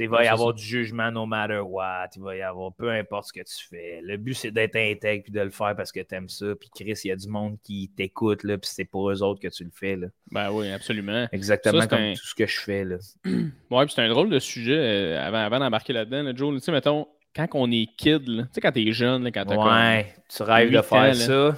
il 0.00 0.08
va 0.08 0.24
y 0.24 0.28
avoir 0.28 0.54
du 0.54 0.62
jugement 0.62 1.10
no 1.12 1.24
matter 1.26 1.58
what, 1.60 2.08
il 2.16 2.22
va 2.22 2.34
y 2.36 2.42
avoir 2.42 2.72
peu 2.74 2.90
importe 2.90 3.26
ce 3.28 3.32
que 3.32 3.44
tu 3.44 3.68
fais. 3.68 4.00
Le 4.02 4.16
but, 4.16 4.34
c'est 4.34 4.50
d'être 4.50 4.74
intègre 4.76 5.24
puis 5.24 5.32
de 5.32 5.40
le 5.40 5.50
faire 5.50 5.76
parce 5.76 5.92
que 5.92 6.00
t'aimes 6.00 6.28
ça. 6.28 6.46
Puis 6.58 6.68
Chris, 6.74 6.98
il 7.04 7.08
y 7.08 7.12
a 7.12 7.16
du 7.16 7.28
monde 7.28 7.58
qui 7.62 7.90
t'écoute, 7.96 8.42
là, 8.44 8.56
puis 8.58 8.70
c'est 8.72 8.84
pour 8.86 9.10
eux 9.10 9.22
autres 9.22 9.40
que 9.40 9.48
tu 9.48 9.62
le 9.62 9.70
fais, 9.72 9.94
là. 9.96 10.06
Ben 10.32 10.50
oui, 10.50 10.72
absolument. 10.72 11.28
Exactement 11.32 11.80
Ça, 11.82 11.86
comme 11.86 11.98
un- 12.00 12.14
tout 12.14 12.26
ce 12.26 12.34
que 12.34 12.46
je 12.46 12.58
fais, 12.60 12.84
là. 12.84 12.96
Ouais, 13.70 13.84
puis 13.84 13.94
c'est 13.94 14.02
un 14.02 14.08
drôle 14.08 14.30
de 14.30 14.38
sujet 14.40 14.76
euh, 14.78 15.20
avant, 15.24 15.38
avant 15.38 15.58
d'embarquer 15.60 15.92
là-dedans, 15.92 16.22
là, 16.24 16.32
Joe. 16.34 16.54
Tu 16.54 16.60
sais, 16.64 16.72
mettons, 16.72 17.06
quand 17.36 17.46
on 17.54 17.70
est 17.70 17.86
kid, 17.96 18.26
là, 18.26 18.42
tu 18.44 18.48
sais, 18.54 18.60
quand 18.60 18.72
t'es 18.72 18.90
jeune, 18.90 19.22
là, 19.22 19.30
quand 19.30 19.44
t'as 19.44 19.54
comme- 19.54 19.64
Ouais, 19.68 20.14
tu 20.28 20.42
rêves 20.42 20.70
de 20.72 20.82
faire 20.82 21.10
ans, 21.10 21.14
ça. 21.14 21.56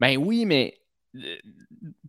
Ben 0.00 0.16
oui, 0.16 0.44
mais 0.44 0.74
euh, 1.16 1.36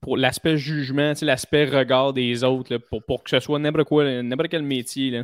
pour 0.01 0.17
l'aspect 0.17 0.57
jugement, 0.57 1.13
l'aspect 1.21 1.65
regard 1.65 2.13
des 2.13 2.43
autres, 2.43 2.73
là, 2.73 2.79
pour, 2.79 3.03
pour 3.03 3.23
que 3.23 3.29
ce 3.29 3.39
soit 3.39 3.59
n'importe 3.59 3.87
quoi, 3.87 4.21
n'importe 4.21 4.49
quel 4.49 4.63
métier, 4.63 5.11
là, 5.11 5.23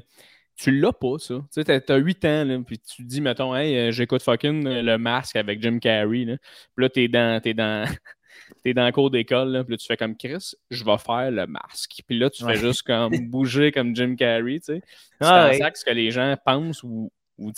tu 0.55 0.72
l'as 0.72 0.93
pas, 0.93 1.17
ça. 1.17 1.36
Tu 1.36 1.43
sais, 1.51 1.63
t'as, 1.63 1.79
t'as 1.82 1.98
8 1.98 2.25
ans, 2.25 2.46
là, 2.46 2.60
puis 2.65 2.77
tu 2.79 2.98
te 3.03 3.08
dis, 3.08 3.22
mettons, 3.22 3.55
hey, 3.55 3.75
euh, 3.75 3.91
j'écoute 3.91 4.22
fucking 4.22 4.67
euh, 4.67 4.82
le 4.84 4.98
masque 4.98 5.36
avec 5.36 5.62
Jim 5.62 5.79
Carrey, 5.79 6.25
là. 6.25 6.38
Puis 6.75 6.84
là, 6.84 6.89
t'es 6.89 7.08
dans, 7.08 7.41
t'es 7.41 7.53
dans, 7.55 7.86
t'es 8.63 8.74
dans 8.74 8.86
le 8.86 8.91
cours 8.91 9.10
d'école, 9.10 9.63
puis 9.65 9.74
là, 9.74 9.77
tu 9.77 9.86
fais 9.88 9.98
comme 9.98 10.15
Chris, 10.15 10.51
je 10.70 10.84
vais 10.86 10.98
faire 11.00 11.32
le 11.32 11.48
masque. 11.48 12.01
Puis 12.08 12.17
là, 12.20 12.29
tu 12.29 12.43
Ouais. 12.46 12.53
fais 12.55 12.62
juste 12.67 12.84
comme 12.84 13.12
bouger 13.29 13.72
comme 13.72 13.96
Jim 13.96 14.15
Carrey, 14.15 14.60
tu 14.60 14.75
sais. 14.75 14.82
Tu 14.82 14.88
Ah, 15.22 15.50
ouais. 15.50 15.72
ce 15.74 15.84
que 15.84 15.91
les 15.91 16.12
gens 16.12 16.36
pensent 16.46 16.84
ou, 16.84 17.12
ou 17.39 17.51
tu 17.51 17.58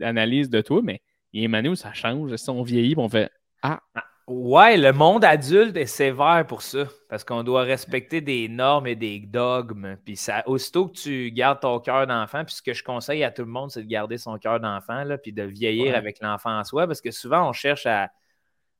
sais, 0.00 0.04
analysent 0.04 0.50
de 0.50 0.60
toi, 0.60 0.80
mais 0.82 1.02
il 1.32 1.40
y 1.40 1.42
a 1.44 1.48
une 1.48 1.54
année 1.56 1.68
où 1.68 1.74
ça 1.74 1.92
change. 1.92 2.34
Si 2.36 2.48
on 2.48 2.62
vieillit, 2.62 2.94
puis 2.94 3.02
on 3.04 3.08
fait 3.08 3.30
Ouais, 4.28 4.76
le 4.76 4.92
monde 4.92 5.24
adulte 5.24 5.76
est 5.76 5.86
sévère 5.86 6.44
pour 6.48 6.62
ça, 6.62 6.86
parce 7.08 7.22
qu'on 7.22 7.44
doit 7.44 7.62
respecter 7.62 8.20
des 8.20 8.48
normes 8.48 8.88
et 8.88 8.96
des 8.96 9.20
dogmes. 9.20 9.96
Puis 10.04 10.16
ça, 10.16 10.42
aussitôt 10.48 10.88
que 10.88 10.94
tu 10.96 11.30
gardes 11.30 11.60
ton 11.60 11.78
cœur 11.78 12.08
d'enfant, 12.08 12.44
puis 12.44 12.56
ce 12.56 12.62
que 12.62 12.72
je 12.72 12.82
conseille 12.82 13.22
à 13.22 13.30
tout 13.30 13.42
le 13.42 13.48
monde, 13.50 13.70
c'est 13.70 13.82
de 13.84 13.88
garder 13.88 14.18
son 14.18 14.36
cœur 14.38 14.58
d'enfant, 14.58 15.04
là, 15.04 15.16
puis 15.16 15.32
de 15.32 15.44
vieillir 15.44 15.92
Ouais. 15.92 15.94
avec 15.94 16.18
l'enfant 16.20 16.58
en 16.58 16.64
soi, 16.64 16.88
parce 16.88 17.00
que 17.00 17.12
souvent 17.12 17.48
on 17.48 17.52
cherche 17.52 17.86
à, 17.86 18.10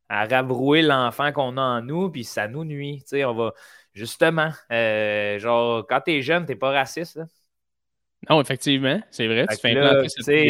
à 0.09 0.25
rabrouer 0.27 0.83
l'enfant 0.83 1.31
qu'on 1.31 1.57
a 1.59 1.63
en 1.63 1.81
nous, 1.83 2.11
puis 2.11 2.25
ça 2.25 2.49
nous 2.49 2.65
nuit. 2.65 3.03
Tu 3.03 3.11
sais, 3.11 3.25
on 3.25 3.35
va 3.35 3.53
justement, 3.95 4.51
euh, 4.73 5.39
genre, 5.39 5.87
quand 5.87 6.01
t'es 6.01 6.23
jeune, 6.23 6.45
t'es 6.45 6.57
pas 6.57 6.71
raciste. 6.73 7.17
là. 7.17 7.27
Non, 8.29 8.41
effectivement, 8.41 9.01
c'est 9.13 9.29
vrai, 9.29 9.47
tu 9.47 9.57
fais 9.61 9.75
là, 9.75 10.03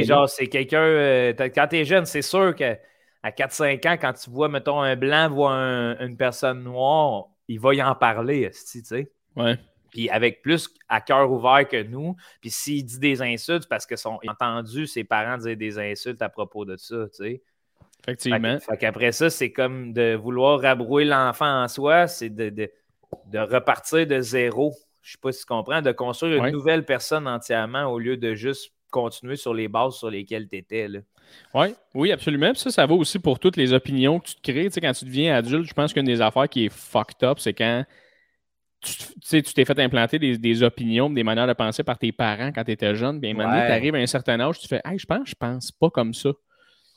genre, 0.05 0.29
c'est 0.29 0.47
quelqu'un. 0.47 0.79
euh, 0.81 1.33
quand 1.55 1.67
t'es 1.69 1.85
jeune, 1.85 2.07
c'est 2.07 2.23
sûr 2.23 2.55
que 2.55 2.79
à 3.27 3.33
4-5 3.33 3.85
ans, 3.87 3.97
quand 4.01 4.13
tu 4.13 4.31
vois, 4.31 4.49
mettons, 4.49 4.81
un 4.81 4.95
blanc 4.97 5.29
voir 5.31 5.53
un- 5.53 5.97
une 5.99 6.17
personne 6.17 6.63
noire, 6.63 7.27
il 7.49 7.59
va 7.59 7.75
y 7.75 7.83
en 7.83 7.95
parler, 7.95 8.51
tu 8.51 8.85
sais. 8.85 9.11
Ouais. 9.35 9.59
Puis 9.91 10.09
avec 10.11 10.43
plus 10.43 10.69
à 10.89 11.01
cœur 11.01 11.31
ouvert 11.31 11.67
que 11.67 11.83
nous. 11.83 12.17
Puis 12.41 12.51
s'il 12.51 12.85
dit 12.85 12.99
des 12.99 13.23
insultes, 13.23 13.69
parce 13.69 13.87
que 13.87 13.95
a 13.95 14.19
entendu 14.31 14.87
ses 14.87 15.05
parents 15.05 15.39
dire 15.39 15.57
des 15.57 15.79
insultes 15.79 16.23
à 16.23 16.29
propos 16.29 16.65
de 16.65 16.77
ça, 16.77 17.07
tu 17.09 17.15
sais. 17.17 17.43
Fait 18.05 18.13
Effectivement. 18.13 18.59
que- 18.59 18.63
fait 18.65 18.77
qu'après 18.79 19.13
ça, 19.13 19.31
c'est 19.31 19.51
comme 19.53 19.93
de 19.93 20.15
vouloir 20.15 20.61
rabrouer 20.61 21.05
l'enfant 21.05 21.63
en 21.65 21.67
soi, 21.69 22.07
c'est 22.07 22.31
de, 22.31 22.51
de, 22.51 22.71
de 23.27 23.39
repartir 23.39 24.07
de 24.07 24.21
zéro. 24.21 24.75
Je 25.03 25.13
sais 25.13 25.19
pas 25.21 25.33
si 25.33 25.41
tu 25.41 25.47
comprends, 25.47 25.83
de 25.83 25.93
construire 25.93 26.37
une 26.37 26.43
Ouais. 26.45 26.51
nouvelle 26.53 26.85
personne 26.85 27.27
entièrement 27.27 27.85
au 27.87 27.99
lieu 27.99 28.17
de 28.17 28.35
juste 28.35 28.73
continuer 29.01 29.37
sur 29.37 29.53
les 29.55 29.69
bases 29.69 29.95
sur 29.97 30.11
lesquelles 30.11 30.49
tu 30.49 30.57
étais. 30.57 30.89
Là. 30.89 31.01
Ouais, 31.55 31.75
oui, 31.95 32.13
absolument. 32.13 32.53
Puis 32.53 32.61
ça, 32.61 32.71
ça 32.71 32.87
va 32.87 32.95
aussi 32.95 33.19
pour 33.19 33.39
toutes 33.39 33.57
les 33.57 33.73
opinions 33.73 34.19
que 34.21 34.29
tu 34.29 34.35
te 34.37 34.41
crées. 34.51 34.65
Tu 34.65 34.71
sais, 34.73 34.81
quand 34.81 34.93
tu 34.93 35.05
deviens 35.05 35.35
adulte, 35.37 35.69
je 35.69 35.75
pense 35.75 35.93
qu'une 35.93 36.05
des 36.07 36.21
affaires 36.21 36.49
qui 36.49 36.67
est 36.67 36.73
fucked 36.73 37.23
up, 37.23 37.39
c'est 37.39 37.53
quand 37.53 37.85
tu 38.81 39.43
t'es 39.43 39.65
fait 39.65 39.79
implanter 39.81 40.19
des, 40.19 40.39
des 40.39 40.63
opinions, 40.63 41.11
des 41.11 41.25
manières 41.25 41.47
de 41.47 41.53
penser 41.55 41.83
par 41.83 41.99
tes 41.99 42.13
parents 42.13 42.53
quand 42.53 42.63
tu 42.65 42.71
étais 42.73 42.95
jeune. 42.95 43.19
Bien, 43.19 43.35
maintenant, 43.35 43.59
Ouais. 43.59 43.67
tu 43.67 43.73
arrives 43.73 43.95
à 43.95 43.99
un 43.99 44.07
certain 44.07 44.39
âge, 44.41 44.59
tu 44.61 44.69
fais 44.69 44.81
Hey, 44.85 44.99
je 44.99 45.07
pense, 45.07 45.29
je 45.29 45.35
pense 45.35 45.73
pas 45.73 45.91
comme 45.91 46.15
ça. 46.15 46.31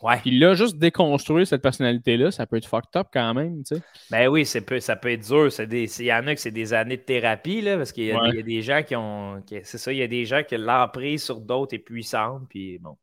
Ouais. 0.01 0.17
Puis 0.21 0.38
là, 0.39 0.53
juste 0.53 0.77
déconstruire 0.77 1.45
cette 1.45 1.62
personnalité-là, 1.62 2.31
ça 2.31 2.45
peut 2.45 2.55
être 2.57 2.65
fucked 2.67 2.95
up 2.95 3.07
quand 3.12 3.33
même, 3.33 3.63
tu 3.63 3.75
sais. 3.75 3.81
Ben 4.09 4.27
oui, 4.29 4.45
peu- 4.65 4.79
ça 4.79 4.95
peut 4.95 5.12
être 5.12 5.27
dur. 5.27 5.49
Il 5.71 6.05
y 6.05 6.13
en 6.13 6.25
a 6.27 6.35
que 6.35 6.39
c'est 6.39 6.51
des 6.51 6.73
années 6.73 6.95
de 6.97 7.01
thérapie, 7.01 7.62
là, 7.62 7.75
parce 7.77 7.91
qu'il 7.91 8.05
y, 8.05 8.12
a 8.12 8.15
Ouais. 8.21 8.29
des- 8.31 8.33
il 8.33 8.38
y 8.38 8.39
a 8.39 8.43
des 8.43 8.62
gens 8.62 8.81
qui 8.83 8.95
ont. 8.95 9.41
qui- 9.45 9.59
C'est 9.63 9.77
ça, 9.77 9.91
il 9.91 9.97
y 9.99 10.03
a 10.03 10.07
des 10.07 10.25
gens 10.25 10.41
que 10.49 10.55
l'emprise 10.55 11.23
sur 11.23 11.41
d'autres 11.41 11.75
est 11.75 11.79
puissante. 11.79 12.43
Puis 12.49 12.77
bon. 12.79 12.95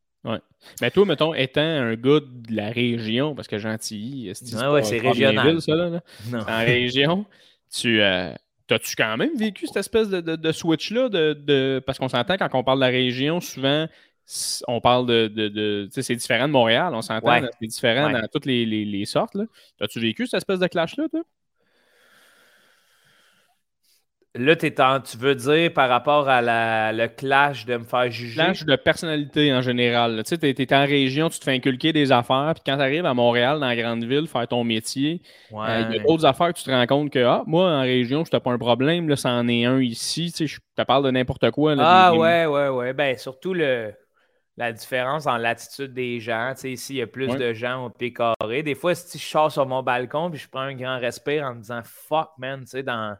Mais 0.81 0.91
toi, 0.91 1.05
mettons, 1.07 1.35
étant 1.35 1.61
un 1.61 1.95
gars 1.95 2.19
de 2.21 2.57
la 2.57 2.71
région, 2.71 3.35
parce 3.37 3.47
que 3.47 3.59
Gentilly, 3.59 4.33
c'est 4.35 4.57
Ouais, 4.57 4.67
ouais, 4.69 4.83
c'est 4.83 4.99
régional. 4.99 5.61
ça, 5.63 5.75
là, 5.77 5.89
là? 5.89 6.01
Non. 6.33 6.41
en 6.41 6.59
région, 6.65 7.27
tu 7.73 8.01
euh, 8.01 8.33
as-tu 8.71 8.97
quand 8.97 9.17
même 9.17 9.37
vécu 9.37 9.69
cette 9.69 9.77
espèce 9.77 10.09
de, 10.09 10.21
de- 10.21 10.35
de 10.35 10.51
switch-là? 10.53 11.09
De, 11.11 11.33
de- 11.35 11.81
Parce 11.87 11.99
qu'on 12.01 12.09
s'entend 12.09 12.37
quand 12.37 12.49
on 12.55 12.65
parle 12.65 12.79
de 12.79 12.85
la 12.85 12.91
région, 12.91 13.41
souvent, 13.41 13.87
on 14.67 14.81
parle 14.81 15.07
de. 15.07 15.29
de, 15.29 15.49
de- 15.49 15.85
tu 15.87 15.93
sais, 15.93 16.03
c'est 16.03 16.17
différent 16.17 16.49
de 16.49 16.53
Montréal, 16.53 16.93
on 16.95 17.03
s'entend, 17.03 17.29
Ouais. 17.29 17.43
c'est 17.61 17.67
différent 17.67 18.07
Ouais. 18.13 18.21
dans 18.21 18.27
toutes 18.29 18.47
les, 18.47 18.67
les- 18.67 18.85
les 18.85 19.05
sortes. 19.05 19.35
là. 19.35 19.45
As-tu 19.81 20.01
vécu 20.01 20.27
cette 20.27 20.39
espèce 20.39 20.59
de 20.59 20.67
clash-là, 20.67 21.09
toi? 21.09 21.23
Là, 24.39 24.55
en- 24.81 25.01
tu 25.01 25.17
veux 25.17 25.35
dire 25.35 25.73
par 25.73 25.89
rapport 25.89 26.29
à 26.29 26.43
la, 26.43 26.93
le 26.93 27.09
clash 27.09 27.65
de 27.65 27.79
me 27.79 27.85
faire 27.85 28.11
juger? 28.11 28.35
Clash 28.35 28.67
de 28.67 28.77
personnalité 28.77 29.51
en 29.55 29.63
général. 29.63 30.17
Tu 30.25 30.29
sais, 30.29 30.37
t'es, 30.37 30.53
t'es 30.53 30.75
en 30.75 30.85
région, 30.85 31.31
tu 31.31 31.39
te 31.39 31.45
fais 31.45 31.55
inculquer 31.55 31.95
des 31.95 32.13
affaires, 32.13 32.53
puis 32.55 32.63
quand 32.67 32.77
tu 32.77 32.83
arrives 32.83 33.07
à 33.07 33.15
Montréal, 33.15 33.61
dans 33.61 33.67
la 33.67 33.75
grande 33.77 34.05
ville, 34.05 34.27
faire 34.27 34.47
ton 34.47 34.63
métier, 34.63 35.23
euh, 35.53 35.57
Ouais. 35.57 35.83
il 35.89 35.97
y 35.97 36.01
a 36.01 36.03
d'autres 36.03 36.27
affaires 36.27 36.53
que 36.53 36.59
tu 36.59 36.65
te 36.65 36.71
rends 36.71 36.87
compte 36.87 37.11
que, 37.11 37.25
ah, 37.25 37.45
moi, 37.47 37.71
en 37.71 37.81
région, 37.81 38.27
c'était 38.27 38.41
pas 38.41 38.51
un 38.53 38.59
problème, 38.59 39.09
là, 39.09 39.17
c'en 39.17 39.49
est 39.49 39.65
un 39.65 39.81
ici. 39.81 40.31
Tu 40.33 40.37
sais, 40.37 40.47
je 40.47 40.59
te 40.77 40.83
parle 40.83 41.05
de 41.07 41.11
n'importe 41.13 41.51
quoi. 41.51 41.75
là, 41.75 41.83
Ah 41.87 42.11
des- 42.13 42.19
ouais, 42.19 42.45
ouais, 42.45 42.69
ouais. 42.69 42.93
Ben, 42.93 43.17
surtout 43.17 43.55
le, 43.55 43.95
la 44.59 44.73
différence 44.73 45.25
dans 45.25 45.37
l'attitude 45.37 45.93
des 45.93 46.19
gens. 46.21 46.53
Tu 46.55 46.61
sais, 46.61 46.73
ici, 46.73 46.95
il 46.95 46.97
y 46.99 47.03
a 47.03 47.07
plus 47.07 47.29
Ouais. 47.29 47.37
de 47.39 47.53
gens 47.53 47.87
au 47.87 47.91
pied 47.91 48.13
carré. 48.13 48.63
Des 48.63 48.75
fois, 48.75 48.95
si 48.95 49.19
je 49.19 49.25
sors 49.27 49.53
sur 49.53 49.67
mon 49.67 49.83
balcon 49.83 50.31
puis 50.31 50.39
je 50.41 50.49
prends 50.49 50.61
un 50.61 50.75
grand 50.75 50.99
respire 50.99 51.45
en 51.45 51.55
me 51.55 51.61
disant 51.61 51.83
fuck, 51.85 52.31
man, 52.39 52.61
tu 52.63 52.69
sais, 52.71 52.83
dans 52.83 53.17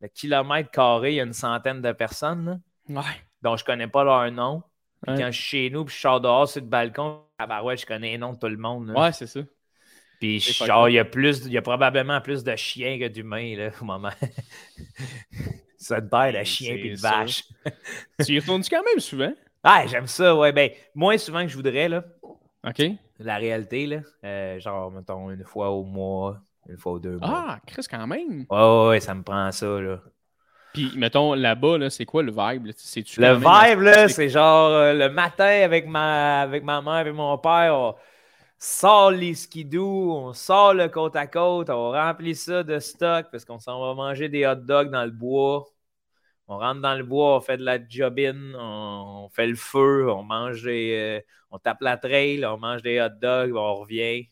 le 0.00 0.08
kilomètre 0.08 0.70
carré, 0.70 1.12
il 1.12 1.14
y 1.16 1.20
a 1.20 1.24
une 1.24 1.32
centaine 1.32 1.80
de 1.80 1.92
personnes 1.92 2.60
là, 2.88 3.00
Ouais. 3.00 3.16
dont 3.42 3.56
je 3.56 3.64
connais 3.64 3.88
pas 3.88 4.04
leur 4.04 4.30
nom. 4.30 4.62
Puis 5.02 5.14
Ouais. 5.14 5.20
quand 5.22 5.30
je 5.30 5.40
suis 5.40 5.48
chez 5.48 5.70
nous 5.70 5.84
puis 5.84 5.94
je 5.94 6.00
sors 6.00 6.20
dehors 6.20 6.48
sur 6.48 6.60
le 6.60 6.66
balcon, 6.68 7.22
ah 7.38 7.46
bah 7.46 7.62
ouais, 7.62 7.76
je 7.76 7.86
connais 7.86 8.10
les 8.12 8.18
noms 8.18 8.32
de 8.34 8.38
tout 8.38 8.48
le 8.48 8.56
monde. 8.56 8.88
là. 8.88 9.00
Ouais, 9.00 9.12
c'est 9.12 9.26
ça. 9.26 9.40
Puis 10.20 10.40
genre, 10.40 10.88
il 10.88 10.94
y 10.94 10.98
a 10.98 11.04
plus, 11.04 11.46
il 11.46 11.52
y 11.52 11.56
a 11.58 11.62
probablement 11.62 12.20
plus 12.20 12.42
de 12.42 12.54
chiens 12.56 12.98
que 12.98 13.06
d'humains 13.06 13.56
là, 13.56 13.70
au 13.80 13.84
moment. 13.84 14.10
Ça 15.78 16.02
te 16.02 16.06
de 16.38 16.44
chiens 16.44 16.74
C'est 16.74 16.80
puis 16.80 16.90
de 16.90 17.00
vaches. 17.00 17.44
tu 18.26 18.34
y 18.34 18.38
retournes 18.40 18.64
quand 18.68 18.82
même 18.84 18.98
souvent? 18.98 19.32
Ah, 19.62 19.86
j'aime 19.86 20.06
ça, 20.06 20.34
ouais. 20.34 20.52
Ben, 20.52 20.70
moins 20.94 21.18
souvent 21.18 21.42
que 21.42 21.48
je 21.48 21.56
voudrais, 21.56 21.88
là. 21.88 22.04
OK. 22.66 22.82
La 23.18 23.36
réalité, 23.36 23.86
là. 23.86 24.00
Euh, 24.24 24.60
genre, 24.60 24.90
mettons, 24.90 25.30
une 25.30 25.44
fois 25.44 25.70
au 25.70 25.84
mois, 25.84 26.38
une 26.68 26.76
fois 26.78 26.92
ou 26.92 26.98
deux 26.98 27.16
mois. 27.16 27.46
Ah, 27.48 27.58
Chris, 27.66 27.84
quand 27.90 28.06
même. 28.06 28.46
Ouais, 28.50 28.58
ouais, 28.58 28.88
ouais, 28.88 29.00
ça 29.00 29.14
me 29.14 29.22
prend 29.22 29.50
ça, 29.50 29.80
là. 29.80 30.00
Puis, 30.72 30.92
mettons, 30.96 31.34
là-bas, 31.34 31.78
là, 31.78 31.90
c'est 31.90 32.04
quoi 32.04 32.22
le 32.22 32.30
vibe? 32.30 32.66
là? 32.66 32.72
C'est-tu 32.76 33.20
Le 33.20 33.34
vibe, 33.34 33.80
là, 33.80 34.08
c'est 34.08 34.28
genre 34.28 34.70
euh, 34.70 34.92
le 34.92 35.08
matin 35.08 35.62
avec 35.64 35.86
ma, 35.86 36.42
avec 36.42 36.62
ma 36.62 36.80
mère 36.82 37.06
et 37.06 37.12
mon 37.12 37.36
père, 37.38 37.74
on 37.74 37.94
sort 38.58 39.10
les 39.10 39.34
skidoo, 39.34 40.12
on 40.12 40.32
sort 40.34 40.74
le 40.74 40.88
côte 40.88 41.16
à 41.16 41.26
côte, 41.26 41.70
on 41.70 41.92
remplit 41.92 42.34
ça 42.34 42.62
de 42.62 42.78
stock 42.78 43.26
parce 43.30 43.44
qu'on 43.44 43.58
s'en 43.58 43.80
va 43.80 43.94
manger 43.94 44.28
des 44.28 44.46
hot 44.46 44.56
dogs 44.56 44.90
dans 44.90 45.04
le 45.04 45.10
bois. 45.10 45.66
On 46.50 46.58
rentre 46.58 46.80
dans 46.80 46.94
le 46.94 47.04
bois, 47.04 47.36
on 47.36 47.40
fait 47.40 47.58
de 47.58 47.64
la 47.64 47.78
jobine, 47.86 48.56
on, 48.58 49.28
fait 49.30 49.46
le 49.46 49.54
feu, 49.54 50.10
on 50.10 50.22
mange 50.22 50.62
des. 50.62 51.20
Euh, 51.20 51.20
on 51.50 51.58
tape 51.58 51.82
la 51.82 51.98
trail, 51.98 52.44
on 52.46 52.56
mange 52.56 52.80
des 52.82 53.00
hot 53.00 53.10
dogs, 53.20 53.54
on 53.54 53.74
revient. 53.74 54.26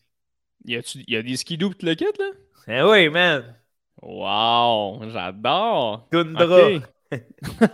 Y 0.65 0.77
a, 0.77 1.03
y 1.07 1.15
a 1.15 1.21
des 1.21 1.37
skidoo 1.37 1.69
pis 1.69 1.85
le 1.85 1.93
kit, 1.93 2.05
là? 2.17 2.25
Eh 2.67 2.81
oui, 2.81 3.09
man! 3.09 3.55
Wow! 4.01 4.99
J'adore! 5.09 6.07
Tundra! 6.11 6.81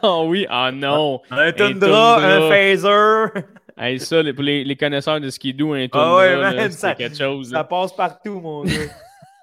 oh 0.03 0.25
oui, 0.27 0.45
ah 0.49 0.71
non! 0.73 1.21
Un 1.31 1.51
tundra, 1.53 2.17
un 2.17 2.49
phaser! 2.49 3.45
hey, 3.77 3.99
ça, 3.99 4.21
pour 4.33 4.43
les, 4.43 4.65
les, 4.65 4.75
connaisseurs 4.75 5.21
de 5.21 5.29
skidoo, 5.29 5.73
un 5.73 5.87
tundra, 5.87 6.21
ah 6.21 6.55
ouais, 6.55 6.69
c'est 6.69 6.95
quelque 6.95 7.17
chose. 7.17 7.51
Ça 7.51 7.63
passe 7.63 7.95
partout, 7.95 8.41
mon 8.41 8.63
gars. 8.63 8.71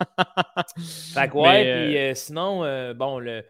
fait 1.14 1.28
que 1.28 1.36
ouais, 1.36 1.62
puis 1.62 1.96
euh, 1.96 2.10
euh, 2.10 2.14
sinon, 2.14 2.64
euh, 2.64 2.94
bon, 2.94 3.18
le... 3.18 3.44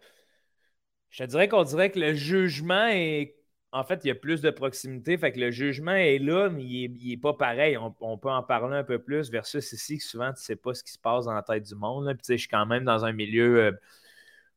je 1.11 1.23
te 1.23 1.29
dirais 1.29 1.47
qu'on 1.47 1.63
dirait 1.63 1.91
que 1.91 1.99
le 1.99 2.13
jugement 2.13 2.87
est 2.87 3.35
en 3.73 3.83
fait, 3.83 4.01
il 4.03 4.09
y 4.09 4.11
a 4.11 4.15
plus 4.15 4.41
de 4.41 4.49
proximité. 4.49 5.17
Fait 5.17 5.31
que 5.31 5.39
le 5.39 5.49
jugement 5.49 5.93
est 5.93 6.19
là, 6.19 6.49
mais 6.49 6.63
il 6.63 7.09
n'est 7.09 7.17
pas 7.17 7.33
pareil. 7.33 7.77
On, 7.77 8.17
peut 8.17 8.29
en 8.29 8.43
parler 8.43 8.75
un 8.75 8.83
peu 8.83 8.99
plus 8.99 9.31
versus 9.31 9.71
ici, 9.71 9.97
que 9.97 10.03
souvent, 10.03 10.27
tu 10.27 10.39
ne 10.39 10.43
sais 10.43 10.55
pas 10.57 10.73
ce 10.73 10.83
qui 10.83 10.91
se 10.91 10.99
passe 10.99 11.25
dans 11.25 11.33
la 11.33 11.41
tête 11.41 11.63
du 11.63 11.75
monde. 11.75 12.13
Puis, 12.15 12.35
je 12.35 12.41
suis 12.41 12.49
quand 12.49 12.65
même 12.65 12.83
dans 12.83 13.05
un 13.05 13.13
milieu. 13.13 13.63
Euh, 13.63 13.71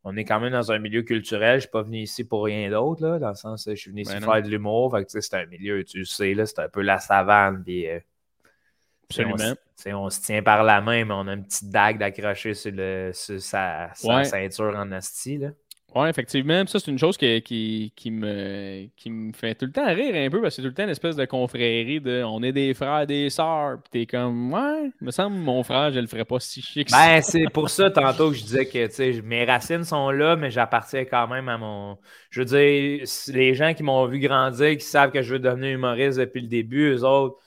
on 0.02 0.16
est 0.16 0.24
quand 0.24 0.40
même 0.40 0.52
dans 0.52 0.72
un 0.72 0.80
milieu 0.80 1.02
culturel. 1.02 1.52
Je 1.52 1.54
ne 1.54 1.60
suis 1.60 1.70
pas 1.70 1.82
venu 1.82 1.98
ici 1.98 2.24
pour 2.24 2.44
rien 2.44 2.68
d'autre, 2.70 3.18
dans 3.18 3.28
le 3.28 3.34
sens 3.34 3.66
je 3.66 3.74
suis 3.74 3.90
venu 3.90 4.02
ici 4.02 4.18
faire 4.18 4.42
de 4.42 4.48
l'humour. 4.48 4.90
Fait 4.90 5.04
que 5.04 5.20
c'est 5.20 5.34
un 5.34 5.46
milieu, 5.46 5.84
tu 5.84 6.04
sais, 6.04 6.34
c'est 6.44 6.58
un 6.58 6.68
peu 6.68 6.82
la 6.82 6.98
savane. 6.98 7.62
Puis, 7.62 7.88
euh, 7.88 8.00
Absolument. 9.04 9.54
On, 9.86 10.10
se 10.10 10.20
tient 10.20 10.42
par 10.42 10.64
la 10.64 10.80
main, 10.80 11.04
mais 11.04 11.14
on 11.14 11.28
a 11.28 11.34
une 11.34 11.44
petite 11.44 11.70
dague 11.70 11.98
d'accrocher 11.98 12.54
sur, 12.54 12.72
sa, 13.12 13.92
ceinture 13.94 14.74
en 14.76 14.90
asti. 14.92 15.38
Là. 15.38 15.50
Oui, 15.94 16.09
effectivement. 16.09 16.66
Ça, 16.66 16.80
c'est 16.80 16.90
une 16.90 16.98
chose 16.98 17.16
qui, 17.16 17.92
qui, 17.94 18.11
me, 18.11 18.87
qui 18.96 19.11
me 19.11 19.33
fait 19.33 19.54
tout 19.54 19.66
le 19.66 19.70
temps 19.72 19.87
rire 19.87 20.14
un 20.14 20.28
peu 20.28 20.40
parce 20.40 20.57
que 20.57 20.57
c'est 20.57 20.62
tout 20.62 20.68
le 20.68 20.74
temps 20.74 20.83
une 20.83 20.90
espèce 20.90 21.14
de 21.14 21.24
confrérie 21.24 22.00
de 22.00 22.24
on 22.24 22.42
est 22.42 22.52
des 22.52 22.74
frères, 22.74 23.07
des 23.07 23.30
sœurs. 23.30 23.78
Puis 23.83 24.00
t'es 24.00 24.07
comme, 24.07 24.52
ouais, 24.52 24.90
me 25.00 25.12
semble 25.12 25.37
mon 25.37 25.62
frère, 25.62 25.92
je 25.92 26.00
le 26.00 26.09
ferais 26.09 26.24
pas 26.24 26.40
si 26.40 26.62
chic. 26.62 26.90
Ben, 26.90 27.22
c'est 27.22 27.44
pour 27.52 27.70
ça, 27.70 27.90
tantôt, 27.90 28.30
que 28.30 28.37
je 28.37 28.42
disais 28.42 28.66
que 28.66 29.20
mes 29.20 29.44
racines 29.44 29.85
sont 29.85 30.11
là, 30.11 30.35
mais 30.35 30.50
j'appartiens 30.50 31.04
quand 31.04 31.28
même 31.28 31.48
à 31.48 31.59
mon. 31.59 31.98
Je 32.30 32.40
veux 32.40 32.46
dire, 32.46 33.07
les 33.33 33.54
gens 33.54 33.72
qui 33.74 33.85
m'ont 33.85 34.07
vu 34.07 34.18
grandir, 34.18 34.76
qui 34.76 34.85
savent 34.85 35.12
que 35.12 35.22
je 35.22 35.35
veux 35.35 35.38
devenir 35.38 35.70
humoriste 35.70 36.18
depuis 36.18 36.40
le 36.40 36.48
début, 36.48 36.90
eux 36.94 37.04
autres 37.04 37.38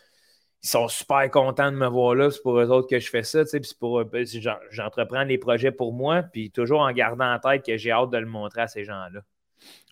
ils 0.67 0.69
sont 0.69 0.89
super 0.89 1.31
contents 1.31 1.71
de 1.71 1.77
me 1.77 1.87
voir 1.87 2.13
là. 2.13 2.29
C'est 2.29 2.41
pour 2.41 2.59
eux 2.59 2.69
autres 2.69 2.89
que 2.89 2.99
je 2.99 3.09
fais 3.09 3.23
ça. 3.23 3.43
Puis 3.45 3.71
pour 3.79 4.03
ben, 4.03 4.25
j'entreprends 4.69 5.25
des 5.25 5.37
projets 5.37 5.71
pour 5.71 5.93
moi, 5.93 6.23
puis 6.23 6.51
toujours 6.51 6.81
en 6.81 6.91
gardant 6.91 7.33
en 7.33 7.39
tête 7.39 7.65
que 7.65 7.77
j'ai 7.77 7.91
hâte 7.91 8.09
de 8.09 8.17
le 8.17 8.25
montrer 8.25 8.61
à 8.61 8.67
ces 8.67 8.83
gens-là. 8.83 9.21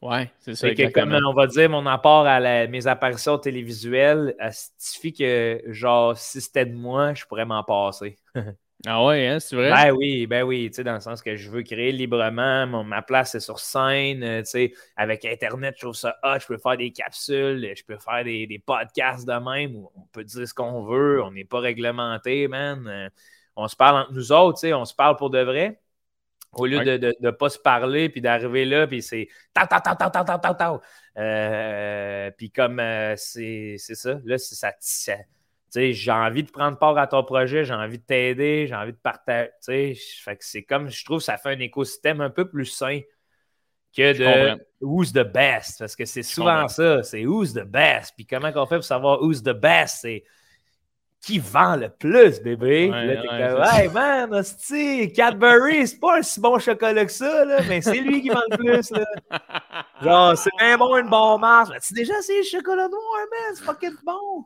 Ouais, 0.01 0.29
c'est 0.39 0.53
ça. 0.53 0.69
Que, 0.75 0.91
comme 0.91 1.13
on 1.13 1.33
va 1.33 1.47
dire, 1.47 1.69
mon 1.69 1.85
apport 1.85 2.27
à 2.27 2.67
mes 2.67 2.87
apparitions 2.87 3.37
télévisuelles, 3.37 4.35
elle 4.37 4.51
signifie 4.77 5.13
que, 5.13 5.61
genre, 5.67 6.17
si 6.17 6.41
c'était 6.41 6.65
de 6.65 6.75
moi, 6.75 7.13
je 7.13 7.25
pourrais 7.25 7.45
m'en 7.45 7.63
passer. 7.63 8.17
Ah 8.87 9.03
ouais, 9.03 9.27
hein, 9.27 9.39
c'est 9.39 9.55
vrai? 9.55 9.71
Ben 9.71 9.91
oui, 9.91 10.27
ben 10.27 10.43
oui, 10.43 10.69
tu 10.69 10.75
sais, 10.75 10.83
dans 10.83 10.93
le 10.93 10.99
sens 10.99 11.21
que 11.21 11.35
je 11.35 11.49
veux 11.49 11.63
créer 11.63 11.91
librement, 11.91 12.83
ma 12.83 13.01
place 13.01 13.33
est 13.33 13.39
sur 13.39 13.59
scène, 13.59 14.23
euh, 14.23 14.41
tu 14.41 14.49
sais, 14.49 14.73
avec 14.95 15.25
Internet, 15.25 15.75
je 15.77 15.81
trouve 15.85 15.95
ça 15.95 16.17
hot, 16.23 16.39
je 16.39 16.45
peux 16.45 16.57
faire 16.57 16.77
des 16.77 16.91
capsules, 16.91 17.73
je 17.75 17.83
peux 17.83 17.97
faire 17.97 18.23
des, 18.23 18.61
podcasts 18.63 19.27
de 19.27 19.33
même, 19.33 19.75
où 19.75 19.91
on 19.95 20.01
peut 20.11 20.23
dire 20.23 20.47
ce 20.47 20.53
qu'on 20.53 20.83
veut, 20.83 21.23
on 21.23 21.31
n'est 21.31 21.45
pas 21.45 21.59
réglementé, 21.59 22.47
man. 22.47 22.87
Euh, 22.87 23.09
on 23.55 23.67
se 23.67 23.75
parle 23.75 24.01
entre 24.01 24.13
nous 24.13 24.31
autres, 24.31 24.59
tu 24.59 24.67
sais, 24.67 24.73
on 24.73 24.85
se 24.85 24.93
parle 24.93 25.15
pour 25.15 25.29
de 25.31 25.39
vrai. 25.39 25.79
Au 26.53 26.65
lieu 26.65 26.79
de 26.79 27.13
ne 27.19 27.31
pas 27.31 27.49
se 27.49 27.59
parler, 27.59 28.07
puis 28.07 28.21
d'arriver 28.21 28.63
là, 28.65 28.87
puis 28.87 29.01
c'est 29.01 29.27
ta 29.53 29.67
ta 29.67 29.81
ta 29.81 29.95
ta 29.95 30.09
ta 30.09 30.23
ta 30.23 30.37
ta 30.37 30.53
ta. 30.53 30.81
Euh, 31.17 32.31
puis 32.37 32.49
comme 32.49 32.81
c'est 33.17 33.77
ça, 33.77 34.19
là, 34.23 34.37
ça, 34.37 34.71
ça 34.79 35.15
j'ai 35.75 36.11
envie 36.11 36.43
de 36.43 36.51
prendre 36.51 36.77
part 36.77 36.97
à 36.97 37.07
ton 37.07 37.23
projet, 37.23 37.65
j'ai 37.65 37.73
envie 37.73 37.99
de 37.99 38.03
t'aider, 38.03 38.67
j'ai 38.67 38.75
envie 38.75 38.93
de 38.93 38.97
partager. 38.97 39.97
Fait 40.23 40.35
que 40.35 40.43
c'est 40.45 40.63
comme, 40.63 40.89
je 40.89 41.05
trouve, 41.05 41.19
ça 41.19 41.37
fait 41.37 41.49
un 41.49 41.59
écosystème 41.59 42.21
un 42.21 42.29
peu 42.29 42.49
plus 42.49 42.65
sain 42.65 43.01
que 43.95 44.13
de 44.13 44.61
who's 44.81 45.11
the 45.13 45.23
best. 45.23 45.79
Parce 45.79 45.95
que 45.95 46.05
c'est 46.05 46.23
souvent 46.23 46.67
ça, 46.67 47.03
c'est 47.03 47.25
who's 47.25 47.53
the 47.53 47.63
best. 47.63 48.13
Puis 48.15 48.25
comment 48.25 48.51
on 48.55 48.65
fait 48.65 48.75
pour 48.75 48.83
savoir 48.83 49.21
who's 49.21 49.41
the 49.41 49.53
best? 49.53 49.99
C'est 50.01 50.23
qui 51.25 51.39
vend 51.39 51.75
le 51.75 51.89
plus, 51.89 52.39
bébé? 52.39 52.87
là, 52.87 53.15
t'es 53.15 53.27
comme, 53.27 53.63
hey 53.73 53.89
man, 53.89 54.31
hostie, 54.31 55.11
Cadbury, 55.11 55.87
c'est 55.87 55.99
pas 55.99 56.19
un 56.19 56.21
si 56.21 56.39
bon 56.39 56.59
chocolat 56.59 57.03
que 57.03 57.11
ça, 57.11 57.45
là, 57.45 57.61
mais 57.67 57.81
c'est 57.81 57.99
lui 57.99 58.21
qui 58.21 58.29
vend 58.29 58.43
le 58.51 58.57
plus. 58.57 58.91
Là. 58.91 59.05
Genre, 60.03 60.37
c'est 60.37 60.51
bien 60.59 60.77
bon, 60.77 60.95
une 60.97 61.09
bonne 61.09 61.41
marche. 61.41 61.69
Tu 61.81 61.95
déjà 61.95 62.19
essayé 62.19 62.39
le 62.41 62.45
chocolat 62.45 62.87
noir, 62.87 63.25
man? 63.31 63.55
C'est 63.55 63.63
fucking 63.63 63.95
bon. 64.05 64.45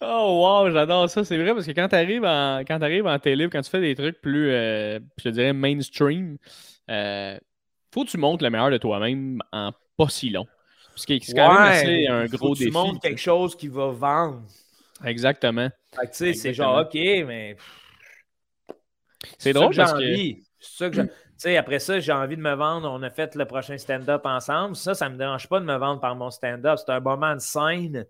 Oh 0.00 0.42
wow, 0.42 0.70
j'adore 0.70 1.08
ça. 1.08 1.24
C'est 1.24 1.38
vrai 1.38 1.54
parce 1.54 1.66
que 1.66 1.72
quand 1.72 1.88
tu 1.88 1.94
arrives 1.94 2.24
en 2.24 2.62
quand 2.66 2.82
arrives 2.82 3.06
en 3.06 3.18
télé, 3.18 3.48
quand 3.48 3.62
tu 3.62 3.70
fais 3.70 3.80
des 3.80 3.94
trucs 3.94 4.20
plus, 4.20 4.50
euh, 4.50 4.98
je 5.16 5.24
te 5.24 5.28
dirais, 5.30 5.52
mainstream, 5.52 6.36
euh, 6.90 7.38
faut 7.92 8.04
que 8.04 8.10
tu 8.10 8.18
montres 8.18 8.44
le 8.44 8.50
meilleur 8.50 8.70
de 8.70 8.76
toi-même 8.76 9.40
en 9.52 9.72
pas 9.96 10.08
si 10.08 10.30
long. 10.30 10.46
Parce 10.90 11.06
que 11.06 11.18
c'est 11.22 11.34
quand 11.34 11.52
même 11.52 11.62
assez 11.62 12.06
un 12.06 12.26
gros 12.26 12.54
défi. 12.54 12.66
Tu 12.66 12.72
montres 12.72 13.00
quelque 13.00 13.20
chose 13.20 13.56
qui 13.56 13.68
va 13.68 13.88
vendre. 13.88 14.42
Exactement. 15.04 15.68
tu 15.68 16.08
sais, 16.12 16.34
c'est 16.34 16.54
genre, 16.54 16.80
OK, 16.80 16.94
mais. 16.94 17.56
C'est 19.38 19.52
drôle 19.52 19.68
que 19.68 19.74
j'ai 19.74 19.82
envie. 19.82 20.44
C'est 20.58 20.84
ça 20.84 20.90
que 20.90 21.00
Tu 21.02 21.10
sais, 21.36 21.56
après 21.56 21.78
ça, 21.78 22.00
j'ai 22.00 22.12
envie 22.12 22.36
de 22.36 22.42
me 22.42 22.54
vendre. 22.54 22.90
On 22.90 23.02
a 23.02 23.10
fait 23.10 23.34
le 23.34 23.44
prochain 23.44 23.76
stand-up 23.78 24.22
ensemble. 24.24 24.76
Ça, 24.76 24.94
ça 24.94 25.08
ne 25.08 25.14
me 25.14 25.18
dérange 25.18 25.48
pas 25.48 25.60
de 25.60 25.64
me 25.64 25.76
vendre 25.76 26.00
par 26.00 26.16
mon 26.16 26.30
stand-up. 26.30 26.78
C'est 26.78 26.92
un 26.92 27.00
moment 27.00 27.34
de 27.34 27.40
scène 27.40 28.06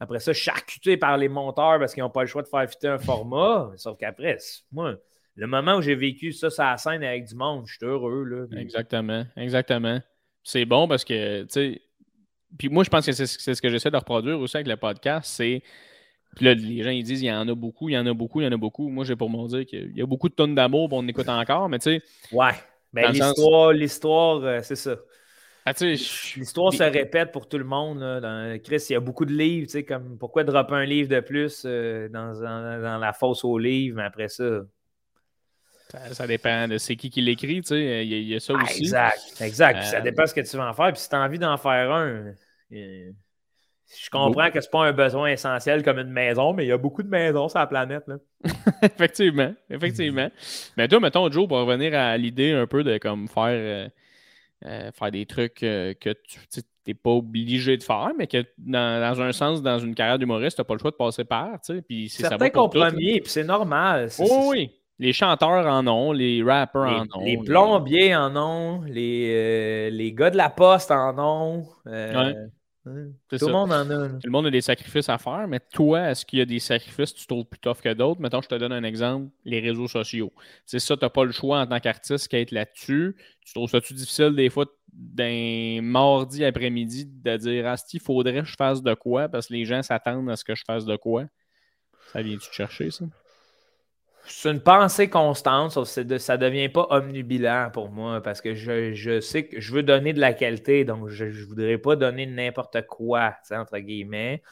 après 0.00 0.20
ça, 0.20 0.32
charcuté 0.32 0.96
par 0.96 1.16
les 1.16 1.28
monteurs 1.28 1.78
parce 1.78 1.94
qu'ils 1.94 2.02
n'ont 2.02 2.10
pas 2.10 2.22
le 2.22 2.28
choix 2.28 2.42
de 2.42 2.48
faire 2.48 2.68
fitter 2.68 2.88
un 2.88 2.98
format. 2.98 3.72
Sauf 3.76 3.98
qu'après, 3.98 4.38
moi, 4.70 4.96
le 5.34 5.46
moment 5.46 5.76
où 5.76 5.82
j'ai 5.82 5.94
vécu 5.94 6.32
ça 6.32 6.50
sur 6.50 6.64
la 6.64 6.76
scène 6.76 7.02
avec 7.02 7.24
du 7.26 7.34
monde, 7.34 7.64
je 7.66 7.76
suis 7.76 7.84
heureux. 7.84 8.24
Là. 8.24 8.60
Exactement, 8.60 9.24
exactement. 9.36 10.00
C'est 10.42 10.64
bon 10.64 10.88
parce 10.88 11.04
que, 11.04 11.42
tu 11.42 11.48
sais, 11.50 11.82
puis 12.56 12.68
moi, 12.68 12.84
je 12.84 12.90
pense 12.90 13.04
que 13.04 13.12
c'est 13.12 13.26
ce 13.26 13.60
que 13.60 13.68
j'essaie 13.68 13.90
de 13.90 13.96
reproduire 13.96 14.38
aussi 14.40 14.56
avec 14.56 14.68
le 14.68 14.76
podcast, 14.76 15.30
c'est. 15.30 15.62
Puis 16.36 16.44
là, 16.44 16.54
les 16.54 16.82
gens, 16.82 16.90
ils 16.90 17.02
disent, 17.02 17.22
il 17.22 17.26
y 17.26 17.32
en 17.32 17.48
a 17.48 17.54
beaucoup, 17.54 17.88
il 17.88 17.92
y 17.92 17.98
en 17.98 18.06
a 18.06 18.12
beaucoup, 18.12 18.40
il 18.40 18.44
y 18.44 18.46
en 18.46 18.52
a 18.52 18.56
beaucoup. 18.56 18.88
Moi, 18.88 19.04
j'ai 19.04 19.16
pour 19.16 19.30
me 19.30 19.48
dire 19.48 19.66
qu'il 19.66 19.96
y 19.96 20.02
a 20.02 20.06
beaucoup 20.06 20.28
de 20.28 20.34
tonnes 20.34 20.54
d'amour, 20.54 20.88
on 20.92 21.06
écoute 21.08 21.28
encore, 21.28 21.68
mais 21.68 21.78
tu 21.78 21.90
sais. 21.96 22.02
Ouais. 22.32 22.52
Ben, 22.92 23.10
l'histoire, 23.12 23.72
l'histoire, 23.72 24.44
euh, 24.44 24.60
c'est 24.62 24.76
ça. 24.76 24.96
Ah, 25.68 25.84
L'histoire 25.84 26.72
se 26.72 26.82
répète 26.82 27.30
pour 27.30 27.48
tout 27.48 27.58
le 27.58 27.64
monde. 27.64 28.00
Dans... 28.00 28.58
Chris, 28.62 28.86
il 28.88 28.92
y 28.94 28.96
a 28.96 29.00
beaucoup 29.00 29.26
de 29.26 29.32
livres. 29.32 29.68
Comme 29.86 30.16
pourquoi 30.18 30.44
dropper 30.44 30.74
un 30.74 30.84
livre 30.84 31.08
de 31.08 31.20
plus 31.20 31.64
euh, 31.66 32.08
dans, 32.08 32.98
la 32.98 33.12
fosse 33.12 33.44
aux 33.44 33.58
livres, 33.58 33.96
mais 33.96 34.04
après 34.04 34.28
ça? 34.28 34.62
Ça, 36.12 36.26
dépend 36.26 36.68
de 36.68 36.78
c'est 36.78 36.96
qui 36.96 37.10
qui 37.10 37.20
l'écrit. 37.20 37.60
Il, 37.70 38.04
y, 38.04 38.34
a 38.34 38.40
ça 38.40 38.54
ah, 38.58 38.62
aussi. 38.62 38.82
Exact. 38.82 39.40
Exact. 39.40 39.82
ça 39.84 39.98
euh, 39.98 40.00
dépend 40.00 40.22
de 40.22 40.28
ce 40.28 40.34
que 40.34 40.40
tu 40.40 40.56
vas 40.56 40.68
en 40.68 40.72
faire. 40.74 40.92
Puis 40.92 41.02
si 41.02 41.08
tu 41.08 41.16
as 41.16 41.20
envie 41.20 41.38
d'en 41.38 41.56
faire 41.56 41.92
un. 41.92 42.34
Euh, 42.72 43.10
je 43.90 44.10
comprends 44.10 44.50
que 44.50 44.60
ce 44.60 44.66
n'est 44.66 44.70
pas 44.70 44.86
un 44.86 44.92
besoin 44.92 45.28
essentiel 45.28 45.82
comme 45.82 45.98
une 45.98 46.10
maison, 46.10 46.52
mais 46.52 46.66
il 46.66 46.68
y 46.68 46.72
a 46.72 46.78
beaucoup 46.78 47.02
de 47.02 47.08
maisons 47.08 47.48
sur 47.48 47.58
la 47.58 47.66
planète. 47.66 48.04
effectivement, 48.82 49.54
effectivement. 49.70 50.28
mais 50.76 50.88
toi, 50.88 51.00
mettons, 51.00 51.30
Joe, 51.30 51.48
pour 51.48 51.58
revenir 51.58 51.94
à 51.94 52.16
l'idée 52.18 52.52
un 52.52 52.66
peu 52.66 52.84
de 52.84 52.98
comme 52.98 53.28
faire 53.28 53.90
euh, 54.66 54.90
faire 54.92 55.10
des 55.10 55.24
trucs 55.24 55.62
euh, 55.62 55.94
que 55.94 56.10
tu 56.10 56.60
n'es 56.86 56.94
pas 56.94 57.10
obligé 57.10 57.76
de 57.76 57.82
faire, 57.82 58.10
mais 58.18 58.26
que 58.26 58.44
dans, 58.58 59.20
un 59.20 59.32
sens, 59.32 59.62
dans 59.62 59.78
une 59.78 59.94
carrière 59.94 60.18
d'humoriste, 60.18 60.56
tu 60.56 60.60
n'as 60.60 60.64
pas 60.64 60.74
le 60.74 60.80
choix 60.80 60.90
de 60.90 60.96
passer 60.96 61.24
par. 61.24 61.60
Puis 61.86 62.08
Certains 62.08 62.50
compromis, 62.50 63.20
puis 63.20 63.30
c'est 63.30 63.44
normal. 63.44 64.08
oui, 64.18 64.72
les 64.98 65.12
chanteurs 65.12 65.66
en 65.66 65.86
ont, 65.86 66.12
les 66.12 66.42
rappers 66.42 66.82
en 66.82 67.06
ont. 67.14 67.24
Les 67.24 67.38
plombiers 67.38 68.16
en 68.16 68.36
ont, 68.36 68.82
les, 68.82 69.32
euh, 69.32 69.90
les 69.90 70.12
gars 70.12 70.30
de 70.30 70.36
la 70.36 70.50
poste 70.50 70.90
en 70.90 71.16
ont. 71.18 71.66
Tout 73.28 73.46
le 73.46 73.52
monde 73.52 73.72
en 73.72 73.90
a. 73.90 74.08
Tout 74.08 74.20
le 74.24 74.30
monde 74.30 74.46
a 74.46 74.50
des 74.50 74.60
sacrifices 74.60 75.08
à 75.08 75.18
faire, 75.18 75.46
mais 75.48 75.60
toi, 75.60 76.10
est-ce 76.10 76.24
qu'il 76.24 76.38
y 76.38 76.42
a 76.42 76.46
des 76.46 76.58
sacrifices 76.58 77.12
que 77.12 77.18
tu 77.18 77.26
trouves 77.26 77.44
plus 77.44 77.58
tough 77.58 77.80
que 77.82 77.92
d'autres? 77.92 78.20
Mettons, 78.20 78.42
je 78.42 78.48
te 78.48 78.54
donne 78.54 78.72
un 78.72 78.84
exemple, 78.84 79.30
les 79.44 79.60
réseaux 79.60 79.88
sociaux. 79.88 80.32
C'est 80.66 80.78
ça, 80.78 80.96
tu 80.96 81.04
n'as 81.04 81.10
pas 81.10 81.24
le 81.24 81.32
choix 81.32 81.60
en 81.60 81.66
tant 81.66 81.80
qu'artiste 81.80 82.28
qu'être 82.28 82.52
là-dessus. 82.52 83.16
Tu 83.44 83.54
trouves 83.54 83.70
ça-tu 83.70 83.94
difficile 83.94 84.34
des 84.34 84.50
fois 84.50 84.66
d'un 84.92 85.80
mardi 85.82 86.44
après-midi 86.44 87.06
de 87.06 87.36
dire 87.36 87.66
Asti, 87.66 87.98
il 87.98 88.00
faudrait 88.00 88.40
que 88.40 88.46
je 88.46 88.56
fasse 88.56 88.82
de 88.82 88.94
quoi 88.94 89.28
parce 89.28 89.48
que 89.48 89.54
les 89.54 89.64
gens 89.64 89.82
s'attendent 89.82 90.30
à 90.30 90.36
ce 90.36 90.44
que 90.44 90.54
je 90.54 90.64
fasse 90.66 90.84
de 90.84 90.96
quoi? 90.96 91.24
Ça 92.12 92.22
vient-tu 92.22 92.48
te 92.48 92.54
chercher, 92.54 92.90
ça? 92.90 93.04
C'est 94.28 94.50
une 94.50 94.62
pensée 94.62 95.08
constante, 95.10 95.72
sauf 95.72 95.92
que 95.94 96.18
ça 96.18 96.36
ne 96.36 96.42
devient 96.42 96.68
pas 96.68 96.86
omnibilant 96.90 97.70
pour 97.72 97.90
moi 97.90 98.22
parce 98.22 98.40
que 98.40 98.54
je, 98.54 99.20
sais 99.20 99.46
que 99.46 99.60
je 99.60 99.72
veux 99.72 99.82
donner 99.82 100.12
de 100.12 100.20
la 100.20 100.32
qualité, 100.32 100.84
donc 100.84 101.08
je 101.08 101.26
ne 101.26 101.44
voudrais 101.46 101.78
pas 101.78 101.96
donner 101.96 102.26
n'importe 102.26 102.86
quoi, 102.86 103.34
entre 103.50 103.78
guillemets. 103.78 104.42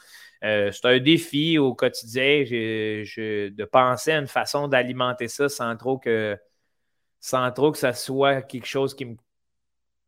Euh, 0.43 0.71
c'est 0.71 0.85
un 0.85 0.99
défi 0.99 1.57
au 1.57 1.73
quotidien 1.73 2.43
de 2.43 3.65
penser 3.65 4.11
à 4.11 4.19
une 4.19 4.27
façon 4.27 4.67
d'alimenter 4.67 5.27
ça 5.27 5.49
sans 5.49 5.75
trop 5.75 5.97
que 5.97 6.37
sans 7.19 7.51
trop 7.51 7.71
que 7.71 7.77
ça 7.79 7.93
soit 7.93 8.43
quelque 8.43 8.67
chose 8.67 8.93
qui 8.95 9.05
me 9.05 9.15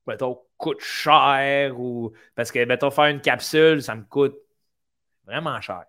mettons, 0.10 0.41
coûte 0.58 0.82
cher 0.82 1.79
ou 1.79 2.12
parce 2.36 2.51
que, 2.51 2.63
mettons, 2.65 2.91
faire 2.91 3.05
une 3.05 3.21
capsule, 3.21 3.82
ça 3.82 3.95
me 3.95 4.03
coûte 4.03 4.36
vraiment 5.25 5.62
cher. 5.62 5.86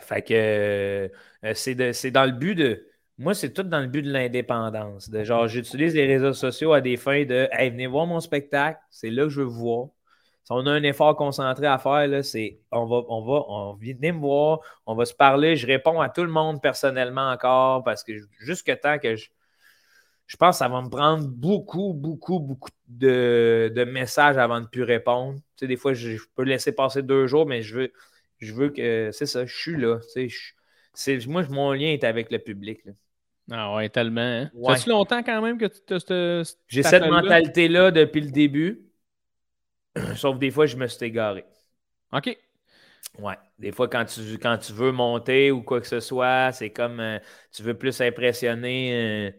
Fait, 0.00 0.22
que 0.22 1.10
euh, 1.44 1.54
c'est 1.54 2.10
dans 2.10 2.24
le 2.24 2.32
but 2.32 2.54
de. 2.54 2.86
Moi, 3.18 3.34
c'est 3.34 3.52
tout 3.52 3.64
dans 3.64 3.80
le 3.80 3.86
but 3.88 4.02
de 4.02 4.10
l'indépendance. 4.12 5.10
De 5.10 5.24
genre, 5.24 5.48
j'utilise 5.48 5.94
les 5.94 6.06
réseaux 6.06 6.32
sociaux 6.32 6.72
à 6.72 6.80
des 6.80 6.96
fins 6.96 7.24
de 7.24 7.48
Hey, 7.52 7.70
venez 7.70 7.86
voir 7.86 8.06
mon 8.06 8.20
spectacle, 8.20 8.78
c'est 8.90 9.10
là 9.10 9.24
que 9.24 9.28
je 9.30 9.40
veux 9.40 9.46
vous 9.46 9.60
voir. 9.60 9.88
Si 10.44 10.52
on 10.52 10.64
a 10.66 10.70
un 10.70 10.82
effort 10.82 11.14
concentré 11.16 11.66
à 11.66 11.78
faire, 11.78 12.24
c'est 12.24 12.60
on 12.72 12.86
va, 12.86 13.02
on 13.08 13.22
va, 13.22 13.44
on 13.48 13.74
venez 13.74 14.12
me 14.12 14.20
voir, 14.20 14.60
on 14.86 14.94
va 14.94 15.04
se 15.04 15.12
parler, 15.12 15.56
je 15.56 15.66
réponds 15.66 16.00
à 16.00 16.08
tout 16.08 16.22
le 16.22 16.30
monde 16.30 16.62
personnellement 16.62 17.30
encore 17.30 17.84
parce 17.84 18.02
que 18.02 18.12
jusque 18.38 18.80
temps 18.80 18.98
que 18.98 19.16
je, 19.16 19.28
je 20.28 20.36
pense 20.36 20.56
que 20.56 20.58
ça 20.58 20.68
va 20.68 20.82
me 20.82 20.90
prendre 20.90 21.26
beaucoup, 21.26 21.94
beaucoup, 21.94 22.38
beaucoup 22.38 22.70
de, 22.86 23.84
messages 23.88 24.36
avant 24.36 24.60
de 24.60 24.66
plus 24.66 24.82
répondre. 24.84 25.36
Tu 25.56 25.60
sais, 25.60 25.66
des 25.66 25.76
fois, 25.76 25.94
je, 25.94 26.18
peux 26.36 26.44
laisser 26.44 26.72
passer 26.72 27.02
deux 27.02 27.26
jours, 27.26 27.46
mais 27.46 27.62
je 27.62 27.76
veux, 27.76 27.92
je 28.38 28.52
veux 28.52 28.70
que, 28.70 29.10
c'est 29.12 29.26
ça, 29.26 29.46
je 29.46 29.56
suis 29.56 29.76
là. 29.76 29.98
Tu 30.14 31.28
moi, 31.28 31.44
mon 31.48 31.72
lien 31.72 31.88
est 31.88 32.04
avec 32.04 32.30
le 32.30 32.38
public. 32.38 32.80
Ah 33.50 33.74
ouais, 33.74 33.88
tellement. 33.88 34.20
Hein? 34.20 34.50
Ça 34.66 34.76
fait 34.76 34.90
longtemps 34.90 35.22
quand 35.22 35.40
même 35.40 35.58
que 35.58 35.66
tu 35.66 35.80
cette. 35.88 36.58
J'ai 36.66 36.82
cette 36.82 37.06
mentalité-là 37.06 37.90
depuis 37.90 38.20
le 38.20 38.30
début. 38.30 38.82
Sauf 40.16 40.38
des 40.38 40.50
fois, 40.50 40.66
je 40.66 40.76
me 40.76 40.86
suis 40.86 41.06
égaré. 41.06 41.44
OK. 42.12 42.36
Ouais. 43.18 43.34
Des 43.58 43.72
fois, 43.72 43.88
quand 43.88 44.04
tu, 44.04 44.20
quand 44.38 44.58
tu 44.58 44.72
veux 44.72 44.92
monter 44.92 45.50
ou 45.50 45.62
quoi 45.62 45.80
que 45.80 45.86
ce 45.86 46.00
soit, 46.00 46.52
c'est 46.52 46.70
comme 46.70 47.00
euh, 47.00 47.18
tu 47.52 47.62
veux 47.62 47.74
plus 47.74 48.00
impressionner. 48.00 48.92
Euh, 48.92 49.30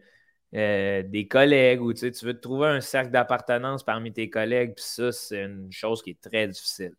euh, 0.56 1.04
des 1.04 1.28
collègues 1.28 1.80
ou 1.80 1.94
tu 1.94 2.10
veux 2.10 2.34
te 2.34 2.42
trouver 2.42 2.70
un 2.70 2.82
cercle 2.82 3.12
d'appartenance 3.12 3.84
parmi 3.84 4.12
tes 4.12 4.32
collègues, 4.32 4.74
puis 4.76 4.84
ça, 4.84 5.12
c'est 5.12 5.44
une 5.44 5.72
chose 5.72 6.02
qui 6.02 6.12
est 6.12 6.22
très 6.22 6.48
difficile. 6.48 6.96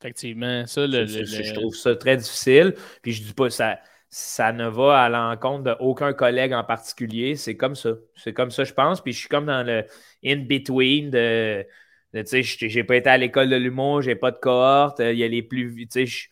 Effectivement, 0.00 0.64
ça, 0.66 0.86
le, 0.86 1.06
je, 1.06 1.54
trouve 1.54 1.74
ça 1.74 1.96
très 1.96 2.16
difficile. 2.16 2.74
Puis 3.02 3.12
je 3.12 3.22
dis 3.22 3.32
pas 3.32 3.50
ça, 3.50 3.80
ça 4.10 4.52
ne 4.52 4.68
va 4.68 5.02
à 5.02 5.08
l'encontre 5.08 5.76
d'aucun 5.76 6.12
collègue 6.12 6.52
en 6.52 6.64
particulier. 6.64 7.34
C'est 7.36 7.56
comme 7.56 7.74
ça. 7.74 7.90
C'est 8.14 8.32
comme 8.32 8.50
ça, 8.50 8.64
je 8.64 8.72
pense. 8.72 9.02
Puis 9.02 9.12
je 9.12 9.18
suis 9.18 9.28
comme 9.28 9.46
dans 9.46 9.66
le 9.66 9.84
in-between 10.24 11.10
de. 11.10 11.66
tu 12.14 12.26
sais, 12.26 12.42
j'ai 12.42 12.84
pas 12.84 12.96
été 12.96 13.10
à 13.10 13.18
l'école 13.18 13.50
de 13.50 13.56
l'humour, 13.56 14.02
j'ai 14.02 14.14
pas 14.14 14.30
de 14.30 14.38
cohorte. 14.38 15.00
Il 15.00 15.16
y 15.18 15.24
a 15.24 15.28
les 15.28 15.42
plus. 15.42 15.74
Tu 15.88 16.06
sais, 16.06 16.28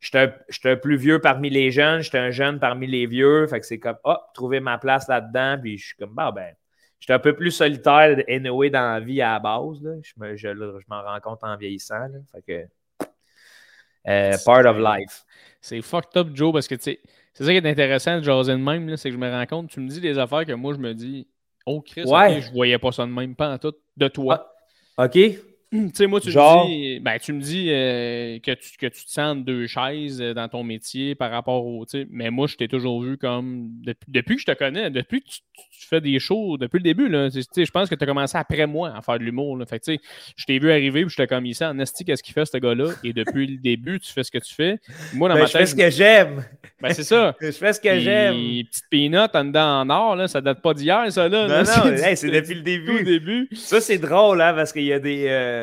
j'étais 0.00 0.70
un, 0.70 0.76
plus 0.76 0.96
vieux 0.96 1.20
parmi 1.20 1.50
les 1.50 1.70
jeunes, 1.70 2.02
j'étais 2.02 2.18
un 2.18 2.30
jeune 2.30 2.58
parmi 2.58 2.86
les 2.86 3.06
vieux. 3.06 3.46
Fait 3.46 3.60
que 3.60 3.66
c'est 3.66 3.78
comme, 3.78 3.98
oh, 4.04 4.16
trouver 4.34 4.60
ma 4.60 4.78
place 4.78 5.08
là-dedans. 5.08 5.58
Puis 5.60 5.78
je 5.78 5.86
suis 5.88 5.96
comme, 5.96 6.14
bah, 6.14 6.32
ben, 6.32 6.54
j'étais 6.98 7.12
un 7.12 7.18
peu 7.18 7.34
plus 7.34 7.52
solitaire, 7.52 8.22
anyway, 8.28 8.70
dans 8.70 8.94
la 8.94 9.00
vie 9.00 9.22
à 9.22 9.34
la 9.34 9.38
base. 9.38 9.82
Je, 10.02 10.12
me, 10.16 10.36
je, 10.36 10.48
m'en 10.88 11.02
rends 11.02 11.20
compte 11.20 11.44
en 11.44 11.56
vieillissant. 11.56 12.08
Fait 12.32 12.42
que, 12.42 12.68
euh, 14.08 14.36
part 14.44 14.66
of 14.66 14.78
life. 14.78 15.24
C'est 15.60 15.80
fucked 15.80 16.16
up, 16.16 16.28
Joe, 16.34 16.52
parce 16.52 16.66
que, 16.66 16.74
tu 16.74 16.82
sais, 16.82 17.00
c'est 17.34 17.44
ça 17.44 17.50
qui 17.50 17.56
est 17.56 17.70
intéressant 17.70 18.18
de 18.18 18.22
jaser 18.22 18.52
de 18.52 18.56
même, 18.58 18.96
c'est 18.96 19.08
que 19.08 19.14
je 19.14 19.20
me 19.20 19.30
rends 19.30 19.46
compte, 19.46 19.70
tu 19.70 19.80
me 19.80 19.88
dis 19.88 20.00
des 20.00 20.18
affaires 20.18 20.44
que 20.44 20.52
moi, 20.52 20.74
je 20.74 20.78
me 20.78 20.92
dis, 20.92 21.28
oh, 21.66 21.80
Chris, 21.80 22.02
je 22.40 22.52
voyais 22.52 22.78
pas 22.78 22.92
ça 22.92 23.06
de 23.06 23.10
même, 23.10 23.34
pas 23.34 23.52
en 23.52 23.58
tout, 23.58 23.74
de 23.96 24.08
toi. 24.08 24.52
Ah, 24.96 25.06
OK. 25.06 25.18
Tu 25.72 25.90
sais, 25.94 26.06
moi, 26.06 26.20
tu 26.20 26.28
me 26.28 26.66
dis, 26.66 27.00
ben, 27.00 27.18
tu 27.18 27.32
me 27.32 27.40
dis 27.40 27.68
euh, 27.70 28.38
que, 28.40 28.52
tu, 28.52 28.76
que 28.76 28.86
tu 28.86 29.06
te 29.06 29.10
sens 29.10 29.38
deux 29.38 29.66
chaises 29.66 30.20
euh, 30.20 30.34
dans 30.34 30.46
ton 30.46 30.62
métier 30.62 31.14
par 31.14 31.30
rapport 31.30 31.64
au. 31.64 31.86
Mais 32.10 32.30
moi, 32.30 32.46
je 32.46 32.56
t'ai 32.56 32.68
toujours 32.68 33.00
vu 33.02 33.16
comme. 33.16 33.70
Depuis, 34.06 34.36
que 34.36 34.42
je 34.42 34.46
te 34.46 34.52
connais, 34.52 34.90
depuis 34.90 35.22
que 35.22 35.28
tu, 35.28 35.40
fais 35.88 36.02
des 36.02 36.18
shows, 36.18 36.58
depuis 36.58 36.76
le 36.76 36.84
début, 36.84 37.08
là, 37.08 37.28
je 37.30 37.70
pense 37.70 37.88
que 37.88 37.94
tu 37.94 38.04
as 38.04 38.06
commencé 38.06 38.36
après 38.36 38.66
moi 38.66 38.94
à 38.94 39.00
faire 39.00 39.18
de 39.18 39.24
l'humour. 39.24 39.58
Fait 39.66 39.80
tu 39.80 39.94
sais, 39.94 40.00
je 40.36 40.44
t'ai 40.44 40.58
vu 40.58 40.70
arriver, 40.70 41.06
puis 41.06 41.14
j'étais 41.16 41.26
comme 41.26 41.46
ici, 41.46 41.64
en 41.64 41.78
esti, 41.78 42.04
qu'est-ce 42.04 42.22
qu'il 42.22 42.34
fait, 42.34 42.44
ce 42.44 42.58
gars-là? 42.58 42.90
Et 43.02 43.14
depuis 43.14 43.46
le 43.46 43.56
début, 43.56 43.98
tu 43.98 44.12
fais 44.12 44.24
ce 44.24 44.30
que 44.30 44.38
tu 44.38 44.54
fais. 44.54 44.78
Moi, 45.14 45.30
dans 45.30 45.34
ben, 45.36 45.40
ma 45.40 45.46
je 45.46 45.52
fais 45.52 45.66
ce 45.66 45.74
que 45.74 45.88
j'aime. 45.88 46.44
Ben, 46.82 46.92
c'est 46.92 47.02
ça. 47.02 47.34
je 47.40 47.50
fais 47.50 47.72
ce 47.72 47.80
que 47.80 47.98
j'aime. 47.98 48.34
Petite 48.34 48.84
peanut 48.90 49.34
en 49.34 49.44
dedans 49.44 49.80
en 49.80 49.90
or, 49.90 50.16
là, 50.16 50.28
ça 50.28 50.42
date 50.42 50.60
pas 50.60 50.74
d'hier, 50.74 51.10
ça, 51.10 51.28
là. 51.28 51.48
Non, 51.48 51.58
non, 51.60 51.96
c'est 52.14 52.30
depuis 52.30 52.54
le 52.54 52.62
début. 52.62 53.02
début. 53.04 53.48
Ça, 53.54 53.80
c'est 53.80 53.98
drôle, 53.98 54.42
hein, 54.42 54.52
parce 54.54 54.72
qu'il 54.72 54.84
y 54.84 54.92
a 54.92 54.98
des. 54.98 55.26
Euh, 55.28 55.61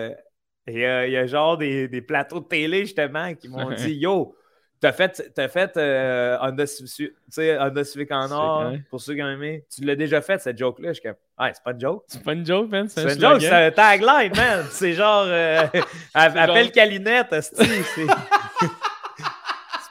il 0.67 0.79
y, 0.79 0.85
a, 0.85 1.25
genre 1.25 1.57
des, 1.57 1.87
des, 1.87 2.01
plateaux 2.01 2.39
de 2.39 2.45
télé, 2.45 2.81
justement, 2.81 3.33
qui 3.33 3.49
m'ont 3.49 3.71
dit 3.75 3.93
Yo, 3.93 4.35
t'as 4.79 4.91
fait, 4.91 5.31
as 5.37 5.47
fait 5.47 5.77
euh, 5.77 6.37
Honda, 6.41 6.65
Civic 7.83 8.11
en 8.11 8.31
or, 8.31 8.73
pour 8.89 9.01
ceux 9.01 9.15
qui 9.15 9.23
ont 9.23 9.29
aimé. 9.29 9.65
Tu 9.73 9.83
l'as 9.83 9.95
déjà 9.95 10.21
fait, 10.21 10.39
cette 10.39 10.57
joke-là? 10.57 10.89
Je 10.89 10.93
suis 10.93 11.03
comme, 11.03 11.15
ah, 11.37 11.51
c'est 11.53 11.63
pas 11.63 11.71
une 11.71 11.79
joke. 11.79 12.03
C'est 12.07 12.23
pas 12.23 12.33
une 12.33 12.45
joke, 12.45 12.69
man. 12.69 12.87
C'est 12.87 13.13
une 13.13 13.19
joke, 13.19 13.41
c'est 13.41 13.49
un 13.49 13.71
tagline, 13.71 14.35
man. 14.35 14.65
c'est 14.71 14.93
genre, 14.93 15.25
euh, 15.27 15.65
appelle 16.13 16.65
genre... 16.65 16.71
Calinette, 16.71 17.35
c'est 17.41 17.55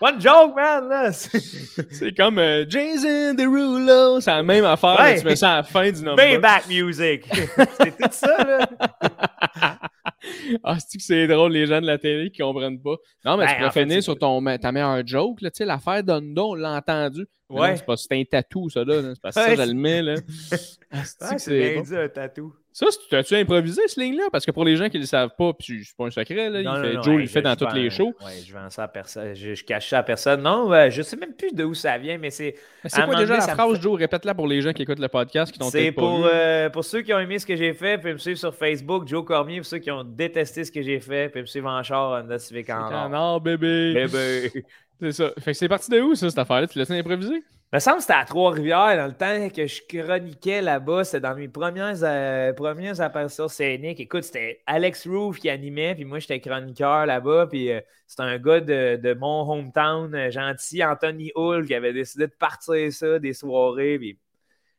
une 0.00 0.20
joke, 0.20 0.54
man. 0.54 1.12
C'est 1.12 2.16
comme 2.16 2.38
euh, 2.38 2.64
Jason 2.68 3.34
Derulo. 3.34 4.20
C'est 4.20 4.30
la 4.30 4.42
même 4.42 4.64
affaire. 4.64 5.16
tu 5.18 5.24
mets 5.24 5.37
ça 5.37 5.52
à 5.52 5.56
la 5.58 5.62
fin 5.62 5.90
du 5.90 6.02
number. 6.04 6.16
Payback 6.16 6.68
music. 6.68 7.24
c'est 7.80 7.96
tout 7.96 8.08
ça, 8.12 8.44
là. 8.44 8.68
ah, 10.62 10.76
c'est 10.78 10.98
que 10.98 11.04
c'est 11.04 11.26
drôle, 11.26 11.52
les 11.52 11.66
gens 11.66 11.80
de 11.80 11.87
la 11.87 11.98
télé 11.98 12.30
qui 12.30 12.42
comprennent 12.42 12.80
pas? 12.80 12.96
Non, 13.24 13.37
mais 13.37 13.46
tu 13.46 13.61
ben, 13.61 13.66
peux 13.66 13.80
finir 13.80 14.02
sur 14.02 14.18
ton, 14.18 14.44
ta 14.58 14.72
meilleure 14.72 15.06
joke. 15.06 15.38
Tu 15.40 15.48
sais, 15.52 15.64
l'affaire 15.64 16.02
d'Ondo, 16.02 16.50
on 16.50 16.54
l'a 16.54 16.72
entendu. 16.72 17.26
Ouais. 17.50 17.76
C'est 17.76 17.87
pas 17.87 17.96
c'est 17.96 18.12
un 18.12 18.24
tatou, 18.24 18.68
ça, 18.68 18.84
là. 18.84 19.02
C'est 19.14 19.20
parce 19.22 19.34
que 19.34 19.40
ça, 19.40 19.54
je 19.54 19.62
le 19.62 19.74
mets, 19.74 20.02
là. 20.02 20.14
Ah, 20.90 21.38
c'est 21.38 21.72
bien 21.72 21.82
dit, 21.82 21.96
un 21.96 22.08
tatou. 22.08 22.54
Ça, 22.79 22.87
t'as-tu 23.11 23.35
improvisé 23.35 23.83
ce 23.88 23.99
ligne-là? 23.99 24.29
Parce 24.31 24.47
que 24.47 24.53
pour 24.53 24.64
les 24.64 24.77
gens 24.77 24.88
qui 24.88 24.99
ne 24.99 25.03
le 25.03 25.07
savent 25.09 25.35
pas, 25.37 25.53
puis 25.53 25.85
c'est 25.85 25.97
pas 25.97 26.07
un 26.07 26.12
secret, 26.12 26.49
là, 26.49 26.61
il 26.61 26.81
fait, 26.81 27.03
Joe 27.03 27.14
il 27.14 27.21
le 27.23 27.27
fait 27.27 27.43
dans 27.43 27.57
toutes 27.57 27.73
les 27.73 27.91
shows. 27.91 28.14
Oui, 28.25 28.45
je 28.47 28.53
vends 28.55 28.71
ça 28.71 28.85
à 28.85 28.88
personne. 28.88 29.35
Je, 29.35 29.64
cache 29.64 29.91
ça 29.91 29.99
à 29.99 30.03
personne. 30.05 30.43
Non, 30.43 30.73
je 30.73 30.91
je 30.99 31.03
sais 31.03 31.17
même 31.17 31.33
plus 31.33 31.51
d'où 31.53 31.75
ça 31.75 31.99
vient, 31.99 32.19
mais 32.19 32.31
c'est. 32.31 32.55
C'est 32.85 33.05
quoi 33.05 33.17
déjà 33.17 33.37
la 33.37 33.49
phrase, 33.49 33.81
Joe? 33.81 33.99
Répète-la 33.99 34.33
pour 34.33 34.47
les 34.47 34.61
gens 34.61 34.73
qui 34.73 34.83
écoutent 34.83 35.01
le 35.01 35.09
podcast, 35.09 35.51
qui 35.51 35.59
t'ont 35.59 35.71
C'est 35.71 35.91
pour, 35.91 36.25
euh, 36.25 36.71
pour 36.71 36.85
ceux 36.85 37.03
qui 37.03 37.12
ont 37.12 37.19
aimé 37.19 37.41
ce 37.41 37.47
que 37.47 37.57
j'ai 37.57 37.73
fait, 37.73 37.99
puis 37.99 38.12
me 38.12 38.19
suivre 38.19 38.38
sur 38.38 38.55
Facebook, 38.55 39.09
Joe 39.09 39.25
Cormier, 39.25 39.57
pour 39.57 39.67
ceux 39.67 39.79
qui 39.79 39.91
ont 39.91 40.05
détesté 40.05 40.62
ce 40.62 40.71
que 40.71 40.81
j'ai 40.81 41.01
fait, 41.01 41.31
puis 41.31 41.41
me 41.41 41.47
suivre 41.47 41.69
en 41.69 41.83
char, 41.83 42.23
Honda 42.23 42.38
Civic 42.38 42.71
en 42.71 43.12
or. 43.12 43.41
bébé! 43.41 43.93
Bébé! 43.93 44.64
C'est 45.01 45.12
ça. 45.12 45.33
Fait 45.41 45.53
que 45.53 45.57
c'est 45.57 45.69
parti 45.69 45.91
de 45.91 46.01
où, 46.01 46.14
ça, 46.14 46.29
cette 46.29 46.38
affaire-là? 46.38 46.67
Tu 46.67 46.79
l'as 46.79 46.91
improviser? 46.91 47.43
Il 47.70 47.76
me 47.76 47.81
semble 47.81 47.96
que 47.98 48.02
c'était 48.04 48.14
à 48.14 48.24
Trois-Rivières, 48.24 48.96
dans 48.96 49.07
le 49.07 49.12
temps 49.12 49.50
que 49.50 49.66
je 49.66 49.83
chroniquais 49.83 50.62
là-bas. 50.62 51.04
C'était 51.04 51.20
dans 51.20 51.35
mes 51.35 51.48
premières, 51.48 52.02
euh, 52.02 52.54
premières 52.54 52.98
apparitions 53.02 53.46
scéniques. 53.46 54.00
Écoute, 54.00 54.24
c'était 54.24 54.62
Alex 54.66 55.07
Roof 55.07 55.38
qui 55.38 55.50
animait, 55.50 55.94
puis 55.94 56.07
moi, 56.07 56.18
j'étais 56.18 56.40
chroniqueur 56.40 57.04
là-bas. 57.04 57.46
Puis 57.46 57.70
euh, 57.70 57.83
c'était 58.07 58.22
un 58.22 58.38
gars 58.38 58.61
de, 58.61 59.12
mon 59.14 59.42
hometown, 59.50 60.14
euh, 60.14 60.31
gentil, 60.31 60.83
Anthony 60.83 61.31
Hull, 61.37 61.66
qui 61.66 61.74
avait 61.74 61.92
décidé 61.92 62.26
de 62.26 62.33
partir 62.33 62.90
ça, 62.90 63.18
des 63.18 63.35
soirées. 63.35 63.98
Puis 63.98 64.18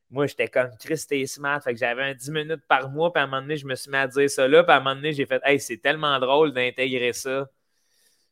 moi, 0.10 0.26
j'étais 0.26 0.48
comme 0.48 0.72
Chris 0.80 1.28
Smart. 1.28 1.62
Fait 1.62 1.74
que 1.74 1.80
j'avais 1.80 2.04
un 2.04 2.16
10 2.16 2.32
minutes 2.32 2.64
par 2.68 2.90
mois. 2.90 3.14
Puis 3.14 3.22
à 3.22 3.26
un 3.26 3.28
moment 3.28 3.42
donné, 3.44 3.58
je 3.58 3.68
me 3.68 3.76
suis 3.76 3.92
mis 3.92 3.98
à 3.98 4.08
dire 4.08 4.30
ça 4.32 4.48
là. 4.48 4.64
Puis 4.64 4.74
à 4.74 4.78
un 4.78 4.80
moment 4.80 4.96
donné, 4.96 5.14
j'ai 5.14 5.28
fait 5.28 5.42
Hey, 5.46 5.60
c'est 5.60 5.78
tellement 5.78 6.20
drôle 6.20 6.54
d'intégrer 6.54 7.14
ça. 7.14 7.48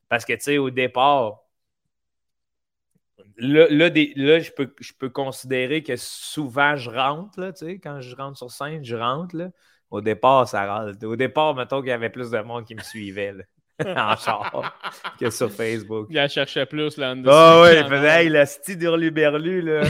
Parce 0.08 0.24
que, 0.24 0.32
tu 0.34 0.40
sais, 0.40 0.58
au 0.58 0.70
départ, 0.70 1.47
Là, 3.38 3.66
là, 3.70 3.88
je, 4.40 4.50
peux, 4.50 4.72
je 4.80 4.92
peux 4.98 5.08
considérer 5.08 5.82
que 5.82 5.94
souvent 5.96 6.76
je 6.76 6.90
rentre, 6.90 7.40
là, 7.40 7.52
quand 7.82 8.00
je 8.00 8.16
rentre 8.16 8.38
sur 8.38 8.50
scène, 8.50 8.84
je 8.84 8.96
rentre. 8.96 9.36
Là. 9.36 9.50
Au 9.90 10.00
départ, 10.00 10.48
ça 10.48 10.66
rentre. 10.66 11.04
Au 11.06 11.16
départ, 11.16 11.54
mettons 11.54 11.80
qu'il 11.80 11.90
y 11.90 11.92
avait 11.92 12.10
plus 12.10 12.30
de 12.30 12.38
monde 12.40 12.64
qui 12.64 12.74
me 12.74 12.82
suivait 12.82 13.34
en 13.84 14.16
char 14.16 14.74
que 15.18 15.30
sur 15.30 15.50
Facebook. 15.50 16.08
Il 16.10 16.28
cherchait 16.28 16.66
plus 16.66 16.96
là. 16.96 17.14
Ah 17.26 17.60
oh, 17.60 17.64
oui, 17.64 17.78
il 17.78 17.88
faisait 17.88 18.24
hey, 18.24 18.28
le 18.28 18.44
style 18.44 18.78
d'Hurluberlu, 18.78 19.62
là. 19.62 19.82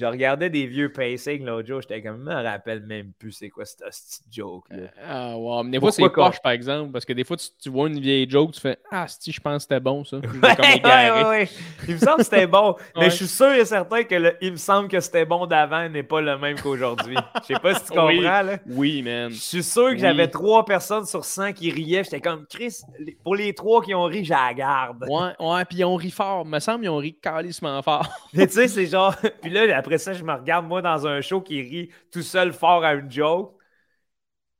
Je 0.00 0.06
regardais 0.06 0.48
des 0.48 0.66
vieux 0.66 0.90
pacing 0.90 1.44
l'autre 1.44 1.68
jour, 1.68 1.82
j'étais 1.82 2.00
comme, 2.00 2.20
je 2.20 2.30
me 2.30 2.42
rappelle 2.42 2.80
même 2.80 3.12
plus 3.18 3.32
c'est 3.32 3.50
quoi 3.50 3.66
cette 3.66 3.80
petite 3.80 4.24
joke. 4.30 4.64
Là. 4.70 4.84
Ah, 5.06 5.36
wow. 5.36 5.62
Mais 5.62 5.72
des 5.72 5.80
fois, 5.80 5.92
c'est 5.92 6.08
poche, 6.08 6.40
par 6.40 6.52
exemple, 6.52 6.90
parce 6.90 7.04
que 7.04 7.12
des 7.12 7.22
fois, 7.22 7.36
tu, 7.36 7.68
vois 7.68 7.86
une 7.86 8.00
vieille 8.00 8.28
joke, 8.28 8.52
tu 8.52 8.60
fais, 8.62 8.78
ah, 8.90 9.04
si, 9.06 9.30
je 9.30 9.38
pense 9.38 9.56
que 9.56 9.62
c'était 9.64 9.80
bon, 9.80 10.02
ça. 10.02 10.16
ouais, 10.16 11.22
ouais, 11.28 11.48
Il 11.86 11.96
me 11.96 11.98
semble 11.98 12.16
que 12.16 12.22
c'était 12.22 12.46
bon, 12.46 12.76
mais 12.96 13.10
je 13.10 13.16
suis 13.16 13.26
sûr 13.26 13.52
et 13.52 13.66
certain 13.66 14.04
que 14.04 14.14
le, 14.14 14.36
il 14.40 14.52
me 14.52 14.56
semble 14.56 14.88
que 14.88 15.00
c'était 15.00 15.26
bon 15.26 15.44
d'avant 15.44 15.86
n'est 15.86 16.02
pas 16.02 16.22
le 16.22 16.38
même 16.38 16.58
qu'aujourd'hui. 16.58 17.16
Je 17.42 17.54
sais 17.54 17.60
pas 17.60 17.74
si 17.74 17.84
tu 17.84 17.88
comprends, 17.88 18.06
oui. 18.06 18.20
là. 18.20 18.58
Oui, 18.66 19.02
man. 19.02 19.30
Je 19.30 19.36
suis 19.36 19.62
sûr 19.62 19.90
que 19.90 19.98
j'avais 19.98 20.28
trois 20.28 20.64
personnes 20.64 21.04
sur 21.04 21.26
100 21.26 21.52
qui 21.52 21.70
riaient, 21.70 22.04
j'étais 22.04 22.22
comme, 22.22 22.46
Chris, 22.46 22.80
pour 23.22 23.34
les 23.34 23.52
trois 23.52 23.82
qui 23.82 23.94
ont 23.94 24.04
ri, 24.04 24.24
j'ai 24.24 24.32
la 24.32 24.54
garde. 24.54 25.04
Ouais, 25.10 25.32
ouais, 25.38 25.64
puis 25.66 25.78
ils 25.78 25.84
ont 25.84 25.96
ri 25.96 26.10
fort. 26.10 26.44
Il 26.46 26.50
me 26.50 26.58
semble 26.58 26.80
qu'ils 26.80 26.88
ont 26.90 26.96
ri 26.96 27.14
calissement 27.20 27.82
fort. 27.82 28.08
mais 28.32 28.46
tu 28.46 28.54
sais, 28.54 28.68
c'est 28.68 28.86
genre, 28.86 29.14
puis 29.42 29.50
là, 29.50 29.76
après 29.76 29.89
ça, 29.98 30.12
je 30.12 30.24
me 30.24 30.32
regarde, 30.32 30.66
moi, 30.66 30.82
dans 30.82 31.06
un 31.06 31.20
show 31.20 31.40
qui 31.40 31.62
rit 31.62 31.90
tout 32.10 32.22
seul 32.22 32.52
fort 32.52 32.84
à 32.84 32.94
une 32.94 33.10
joke. 33.10 33.54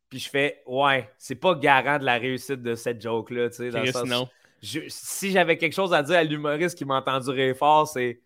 Puis 0.09 0.19
je 0.19 0.29
fais, 0.29 0.63
ouais, 0.67 1.09
c'est 1.19 1.37
pas 1.37 1.55
garant 1.55 1.99
de 1.99 2.05
la 2.05 2.19
réussite 2.19 2.63
de 2.63 2.75
cette 2.75 3.01
joke-là. 3.01 3.49
Tu 3.51 3.71
sais, 3.71 4.87
si 4.89 5.31
j'avais 5.31 5.57
quelque 5.57 5.73
chose 5.73 5.95
à 5.95 6.03
dire 6.03 6.17
à 6.17 6.25
l'humoriste 6.25 6.77
qui 6.77 6.85
m'a 6.85 6.97
entendu 6.97 7.31
rire 7.31 7.57
fort, 7.57 7.89
c'est 7.89 8.21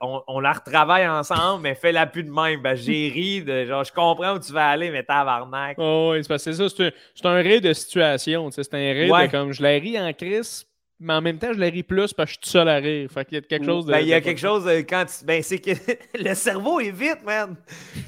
on, 0.00 0.40
la 0.40 0.52
retravaille 0.52 1.06
ensemble, 1.06 1.62
mais 1.62 1.74
fais 1.74 1.92
la 1.92 2.06
plus 2.06 2.24
de 2.24 2.30
même. 2.30 2.62
Ben, 2.62 2.74
j'ai 2.74 3.08
ri 3.08 3.42
de 3.42 3.66
genre, 3.66 3.84
je 3.84 3.92
comprends 3.92 4.34
où 4.34 4.38
tu 4.38 4.52
vas 4.52 4.68
aller, 4.68 4.90
mais 4.90 5.02
tabarnak. 5.02 5.76
Oh, 5.78 6.10
oui, 6.12 6.22
c'est 6.22 6.28
parce 6.28 6.44
que 6.44 6.52
c'est 6.52 6.68
ça, 6.68 6.92
c'est 7.14 7.26
un, 7.26 7.30
un 7.30 7.42
rire 7.42 7.60
de 7.60 7.72
situation. 7.72 8.50
C'est 8.50 8.74
un 8.74 8.92
rire 8.92 9.14
de 9.14 9.30
comme 9.30 9.52
je 9.52 9.62
la 9.62 9.70
ris 9.70 10.00
en 10.00 10.12
crise, 10.12 10.66
mais 11.00 11.12
en 11.12 11.20
même 11.20 11.38
temps, 11.38 11.52
je 11.52 11.58
la 11.58 11.66
ris 11.66 11.84
plus 11.84 12.12
parce 12.12 12.30
que 12.30 12.34
je 12.34 12.40
suis 12.40 12.40
tout 12.40 12.50
seul 12.50 12.68
à 12.68 12.76
rire. 12.76 13.08
Fait 13.10 13.24
qu'il 13.24 13.36
y 13.36 13.38
a 13.38 13.42
quelque 13.42 13.64
chose 13.64 13.86
de. 13.86 13.92
Ben, 13.92 14.00
il 14.00 14.08
y 14.08 14.14
a 14.14 14.20
quelque 14.20 14.40
chose 14.40 14.68
quand 14.88 15.04
tu. 15.06 15.24
Ben, 15.24 15.42
c'est 15.42 15.58
que 15.58 15.70
le 16.18 16.34
cerveau 16.34 16.80
est 16.80 16.90
vite, 16.90 17.22
man. 17.24 17.56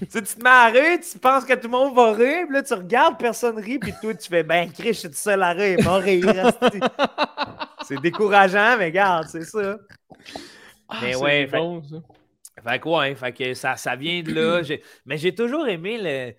tu, 0.00 0.06
tu 0.06 0.22
te 0.22 0.42
mets 0.42 0.50
à 0.50 0.66
rire, 0.66 0.98
tu 1.00 1.18
penses 1.18 1.44
que 1.44 1.54
tout 1.54 1.68
le 1.68 1.70
monde 1.70 1.94
va 1.94 2.12
rire, 2.12 2.46
puis 2.46 2.54
là, 2.54 2.62
tu 2.62 2.74
regardes, 2.74 3.18
personne 3.18 3.58
rit, 3.58 3.78
puis 3.78 3.92
toi, 4.00 4.14
tu 4.14 4.28
fais, 4.28 4.42
ben, 4.42 4.70
Chris, 4.72 4.88
je 4.88 4.98
suis 4.98 5.08
tout 5.08 5.14
seul 5.14 5.42
à 5.42 5.52
rire, 5.52 5.78
va 5.82 5.96
rire. 5.98 6.26
c'est 7.86 8.00
décourageant, 8.00 8.76
mais 8.78 8.86
regarde, 8.86 9.28
c'est 9.28 9.44
ça. 9.44 9.78
Ah, 10.88 10.98
mais 11.02 11.14
ouais, 11.14 11.46
bon, 11.46 11.82
ça. 11.82 11.96
Fait 12.68 12.78
que 12.78 12.88
ouais, 12.88 13.14
fait 13.14 13.32
que 13.32 13.54
ça, 13.54 13.76
ça 13.76 13.96
vient 13.96 14.22
de 14.22 14.32
là. 14.32 14.62
Mais 15.06 15.16
j'ai 15.16 15.34
toujours 15.34 15.66
aimé 15.68 15.98
le. 16.00 16.34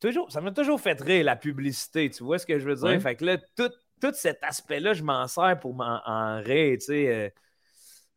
Toujours, 0.00 0.30
ça 0.30 0.40
m'a 0.40 0.52
toujours 0.52 0.80
fait 0.80 1.00
rire 1.00 1.24
la 1.24 1.34
publicité, 1.34 2.08
tu 2.08 2.22
vois 2.22 2.38
ce 2.38 2.46
que 2.46 2.58
je 2.60 2.64
veux 2.64 2.76
dire? 2.76 3.02
Fait 3.02 3.16
que 3.16 3.24
là, 3.24 3.36
tout, 3.56 3.72
tout 4.00 4.12
cet 4.14 4.42
aspect-là, 4.42 4.94
je 4.94 5.02
m'en 5.02 5.26
sers 5.26 5.58
pour 5.60 5.74
m'en 5.74 6.40
rire, 6.42 6.76
tu 6.78 6.86
sais. 6.86 7.08
Euh, 7.08 7.28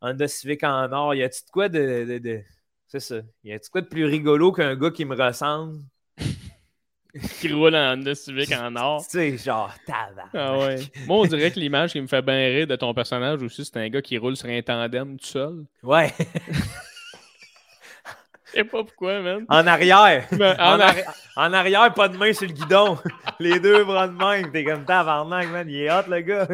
Honda 0.02 0.28
Civic 0.28 0.64
en 0.64 0.92
or, 0.92 1.14
y 1.14 1.24
a-tu 1.24 1.42
de 1.46 1.52
quoi 1.52 1.70
de. 1.70 2.20
de, 2.20 2.42
C'est 2.88 3.00
ça. 3.00 3.18
Y 3.44 3.54
a-tu 3.54 3.70
quoi 3.70 3.82
de 3.82 3.88
plus 3.88 4.06
rigolo 4.06 4.52
qu'un 4.52 4.76
gars 4.76 4.92
qui 4.92 5.06
me 5.06 5.16
ressemble? 5.16 5.80
qui 7.40 7.54
roule 7.54 7.76
en 7.76 7.94
Honda 7.94 8.16
Civic 8.16 8.52
en 8.52 8.76
or. 8.76 9.04
Tu 9.04 9.12
sais, 9.12 9.38
genre, 9.38 9.74
tabac. 9.86 10.30
Ah 10.34 10.58
ouais. 10.58 10.78
Moi, 11.06 11.18
on 11.18 11.26
dirait 11.26 11.52
que 11.52 11.60
l'image 11.60 11.92
qui 11.92 12.02
me 12.02 12.08
fait 12.08 12.22
bien 12.22 12.48
rire 12.48 12.68
de 12.68 12.76
ton 12.76 12.94
personnage 12.94 13.44
aussi, 13.44 13.64
c'est 13.64 13.78
un 13.78 13.90
gars 13.90 14.02
qui 14.02 14.18
roule 14.18 14.36
sur 14.36 14.50
un 14.50 14.62
tandem 14.62 15.18
tout 15.18 15.26
seul. 15.26 15.66
Ouais. 15.84 16.12
Je 18.52 18.58
sais 18.58 18.64
pas 18.64 18.84
pourquoi, 18.84 19.22
man. 19.22 19.46
En 19.50 19.66
arrière. 19.66 20.28
en, 21.38 21.54
arrière, 21.54 21.94
pas 21.94 22.10
de 22.10 22.18
main 22.18 22.34
sur 22.34 22.48
le 22.48 22.54
guidon. 22.54 22.98
Les 23.40 23.60
deux 23.60 23.84
bras 23.84 24.08
de 24.08 24.14
main. 24.14 24.44
T'es 24.52 24.64
comme 24.64 24.86
tabarnak, 24.86 25.50
man. 25.50 25.70
Il 25.70 25.78
est 25.78 25.92
hot, 25.92 26.10
le 26.10 26.22
gars. 26.22 26.48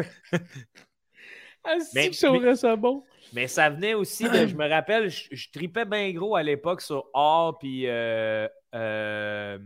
ah, 1.64 1.74
mais, 1.94 2.10
que 2.10 2.54
ça 2.54 2.76
bon. 2.76 3.04
Mais 3.32 3.46
ça 3.48 3.68
venait 3.70 3.94
aussi 3.94 4.24
de. 4.24 4.46
Je 4.46 4.54
me 4.54 4.68
rappelle, 4.68 5.10
je, 5.10 5.50
tripais 5.52 5.84
bien 5.84 6.12
gros 6.12 6.36
à 6.36 6.42
l'époque 6.42 6.80
sur 6.80 7.06
A 7.14 7.52
puis. 7.58 7.84
Euh, 7.86 8.48
euh, 8.74 9.58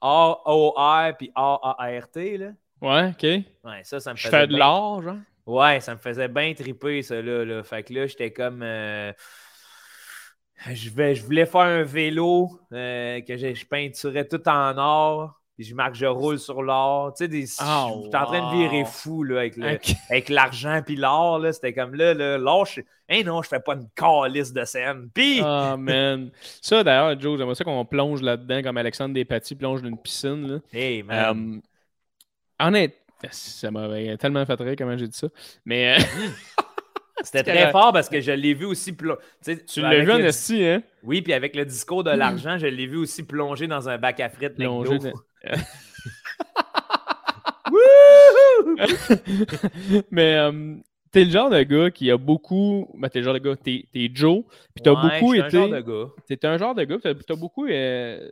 A-O-R 0.00 1.16
puis 1.16 1.30
A-A-R-T, 1.34 2.36
là. 2.38 2.48
Ouais, 2.80 3.10
OK. 3.10 3.22
Ouais, 3.22 3.84
ça, 3.84 4.00
ça 4.00 4.12
me 4.12 4.16
faisait. 4.16 4.30
Je 4.30 4.36
fais 4.36 4.46
de 4.48 4.56
l'or, 4.56 5.02
genre. 5.02 5.18
Ouais, 5.46 5.80
ça 5.80 5.94
me 5.94 6.00
faisait 6.00 6.28
bien 6.28 6.52
triper, 6.54 7.02
ça, 7.02 7.20
là. 7.22 7.44
là. 7.44 7.62
Fait 7.62 7.82
que 7.82 7.94
là, 7.94 8.06
j'étais 8.06 8.32
comme. 8.32 8.62
Euh, 8.62 9.12
je, 10.70 10.90
vais, 10.90 11.14
je 11.14 11.24
voulais 11.24 11.46
faire 11.46 11.62
un 11.62 11.82
vélo 11.82 12.50
euh, 12.72 13.20
que 13.20 13.36
je, 13.36 13.54
je, 13.54 13.66
peinturais 13.66 14.26
tout 14.26 14.48
en 14.48 14.76
or. 14.78 15.38
Puis 15.56 15.66
je 15.66 15.74
marque, 15.74 15.94
je 15.94 16.06
roule 16.06 16.38
sur 16.38 16.62
l'or. 16.62 17.12
Tu 17.12 17.24
sais, 17.24 17.28
des, 17.28 17.44
oh, 17.60 18.02
j'étais 18.04 18.16
en 18.16 18.24
train 18.24 18.50
de 18.50 18.56
virer 18.56 18.84
fou 18.86 19.22
là, 19.22 19.40
avec, 19.40 19.56
le, 19.56 19.78
avec 20.08 20.28
l'argent 20.30 20.80
puis 20.84 20.96
l'or. 20.96 21.44
C'était 21.52 21.74
comme 21.74 21.94
là, 21.94 22.38
l'or, 22.38 22.64
je... 22.66 22.80
Hey 23.08 23.22
non, 23.24 23.42
je 23.42 23.48
fais 23.48 23.60
pas 23.60 23.74
une 23.74 23.88
calice 23.94 24.52
de 24.54 24.64
scène. 24.64 25.10
Puis. 25.12 25.40
Oh 25.42 25.76
man. 25.76 26.30
Ça 26.62 26.82
d'ailleurs, 26.82 27.20
Joe, 27.20 27.38
j'aimerais 27.38 27.54
ça 27.54 27.64
qu'on 27.64 27.84
plonge 27.84 28.22
là-dedans 28.22 28.62
comme 28.62 28.78
Alexandre 28.78 29.14
Despatie 29.14 29.54
plonge 29.54 29.82
dans 29.82 29.88
une 29.88 29.98
piscine. 29.98 30.50
Là. 30.50 30.58
Hey 30.72 31.02
man. 31.02 31.60
Euh, 32.60 32.66
honnête, 32.66 32.96
ça 33.30 33.70
m'avait 33.70 34.16
tellement 34.16 34.46
fait 34.46 34.58
rire 34.58 34.74
comment 34.78 34.96
j'ai 34.96 35.08
dit 35.08 35.18
ça. 35.18 35.28
Mais. 35.66 35.98
Euh, 35.98 36.02
C'était 37.22 37.42
très 37.42 37.70
fort 37.70 37.92
parce 37.92 38.08
que 38.08 38.20
je 38.20 38.32
l'ai 38.32 38.54
vu 38.54 38.64
aussi 38.64 38.92
plonger. 38.92 39.20
Tu 39.66 39.80
l'as 39.80 40.00
vu 40.00 40.12
en 40.12 40.18
esti, 40.18 40.64
hein? 40.64 40.82
Oui, 41.02 41.22
puis 41.22 41.32
avec 41.32 41.54
le 41.54 41.64
discours 41.64 42.04
de 42.04 42.10
l'argent, 42.10 42.58
je 42.58 42.66
l'ai 42.66 42.86
vu 42.86 42.96
aussi 42.96 43.22
plonger 43.22 43.66
dans 43.66 43.88
un 43.88 43.98
bac 43.98 44.20
à 44.20 44.28
frites. 44.28 44.54
Plonger. 44.54 44.98
Mais 50.10 50.36
euh, 50.36 50.74
t'es 51.10 51.24
le 51.24 51.30
genre 51.30 51.50
de 51.50 51.62
gars 51.62 51.90
qui 51.90 52.10
a 52.10 52.16
beaucoup. 52.16 52.88
Ben, 52.94 53.08
t'es 53.08 53.20
le 53.20 53.24
genre 53.24 53.34
de 53.34 53.38
gars, 53.38 53.56
t'es, 53.56 53.86
Joe, 54.12 54.44
puis 54.74 54.82
t'as 54.82 54.94
beaucoup 54.94 55.34
été. 55.34 55.48
T'es 55.48 55.56
un 55.56 55.60
genre 55.60 55.68
de 55.68 55.80
gars. 55.80 56.10
T'es 56.26 56.46
un 56.46 56.58
genre 56.58 56.74
de 56.74 56.84
gars, 56.84 56.96
t'as, 57.02 57.10
as 57.10 57.36
beaucoup. 57.36 57.66
Euh, 57.66 58.30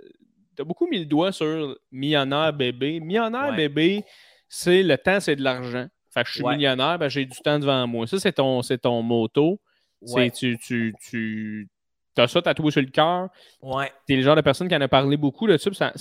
t'as 0.56 0.64
beaucoup 0.64 0.86
mis 0.86 0.98
le 1.00 1.06
doigt 1.06 1.32
sur 1.32 1.76
millionnaire 1.90 2.52
bébé. 2.52 3.00
Millionnaire 3.00 3.54
bébé, 3.54 4.04
c'est 4.48 4.82
le 4.82 4.96
temps, 4.98 5.20
c'est 5.20 5.36
de 5.36 5.42
l'argent. 5.42 5.86
Fait 6.12 6.22
que 6.22 6.28
je 6.28 6.34
suis 6.34 6.44
millionnaire, 6.44 6.98
ben, 6.98 7.08
j'ai 7.08 7.24
du 7.24 7.38
temps 7.38 7.58
devant 7.58 7.86
moi. 7.86 8.06
Ça, 8.06 8.18
c'est 8.18 8.32
ton, 8.32 8.60
ton 8.62 9.02
moto. 9.02 9.60
C'est, 10.04 10.30
tu, 10.30 10.58
tu, 10.58 10.94
tu 11.00 11.68
as 12.16 12.26
ça 12.26 12.42
tatoué 12.42 12.70
sur 12.70 12.80
le 12.80 12.88
cœur. 12.88 13.28
Ouais. 13.62 13.92
Tu 14.06 14.14
es 14.14 14.16
le 14.16 14.22
genre 14.22 14.36
de 14.36 14.40
personne 14.40 14.68
qui 14.68 14.74
en 14.74 14.80
a 14.80 14.88
parlé 14.88 15.16
beaucoup 15.16 15.46
là-dessus. 15.46 15.74
Ça, 15.74 15.92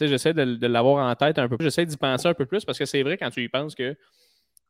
j'essaie 0.00 0.32
de, 0.32 0.56
de 0.56 0.66
l'avoir 0.66 1.06
en 1.06 1.14
tête 1.14 1.38
un 1.38 1.48
peu 1.48 1.56
plus. 1.56 1.64
J'essaie 1.64 1.84
d'y 1.84 1.96
penser 1.96 2.28
un 2.28 2.34
peu 2.34 2.46
plus 2.46 2.64
parce 2.64 2.78
que 2.78 2.84
c'est 2.84 3.02
vrai 3.02 3.18
quand 3.18 3.30
tu 3.30 3.42
y 3.42 3.48
penses 3.48 3.74
que 3.74 3.96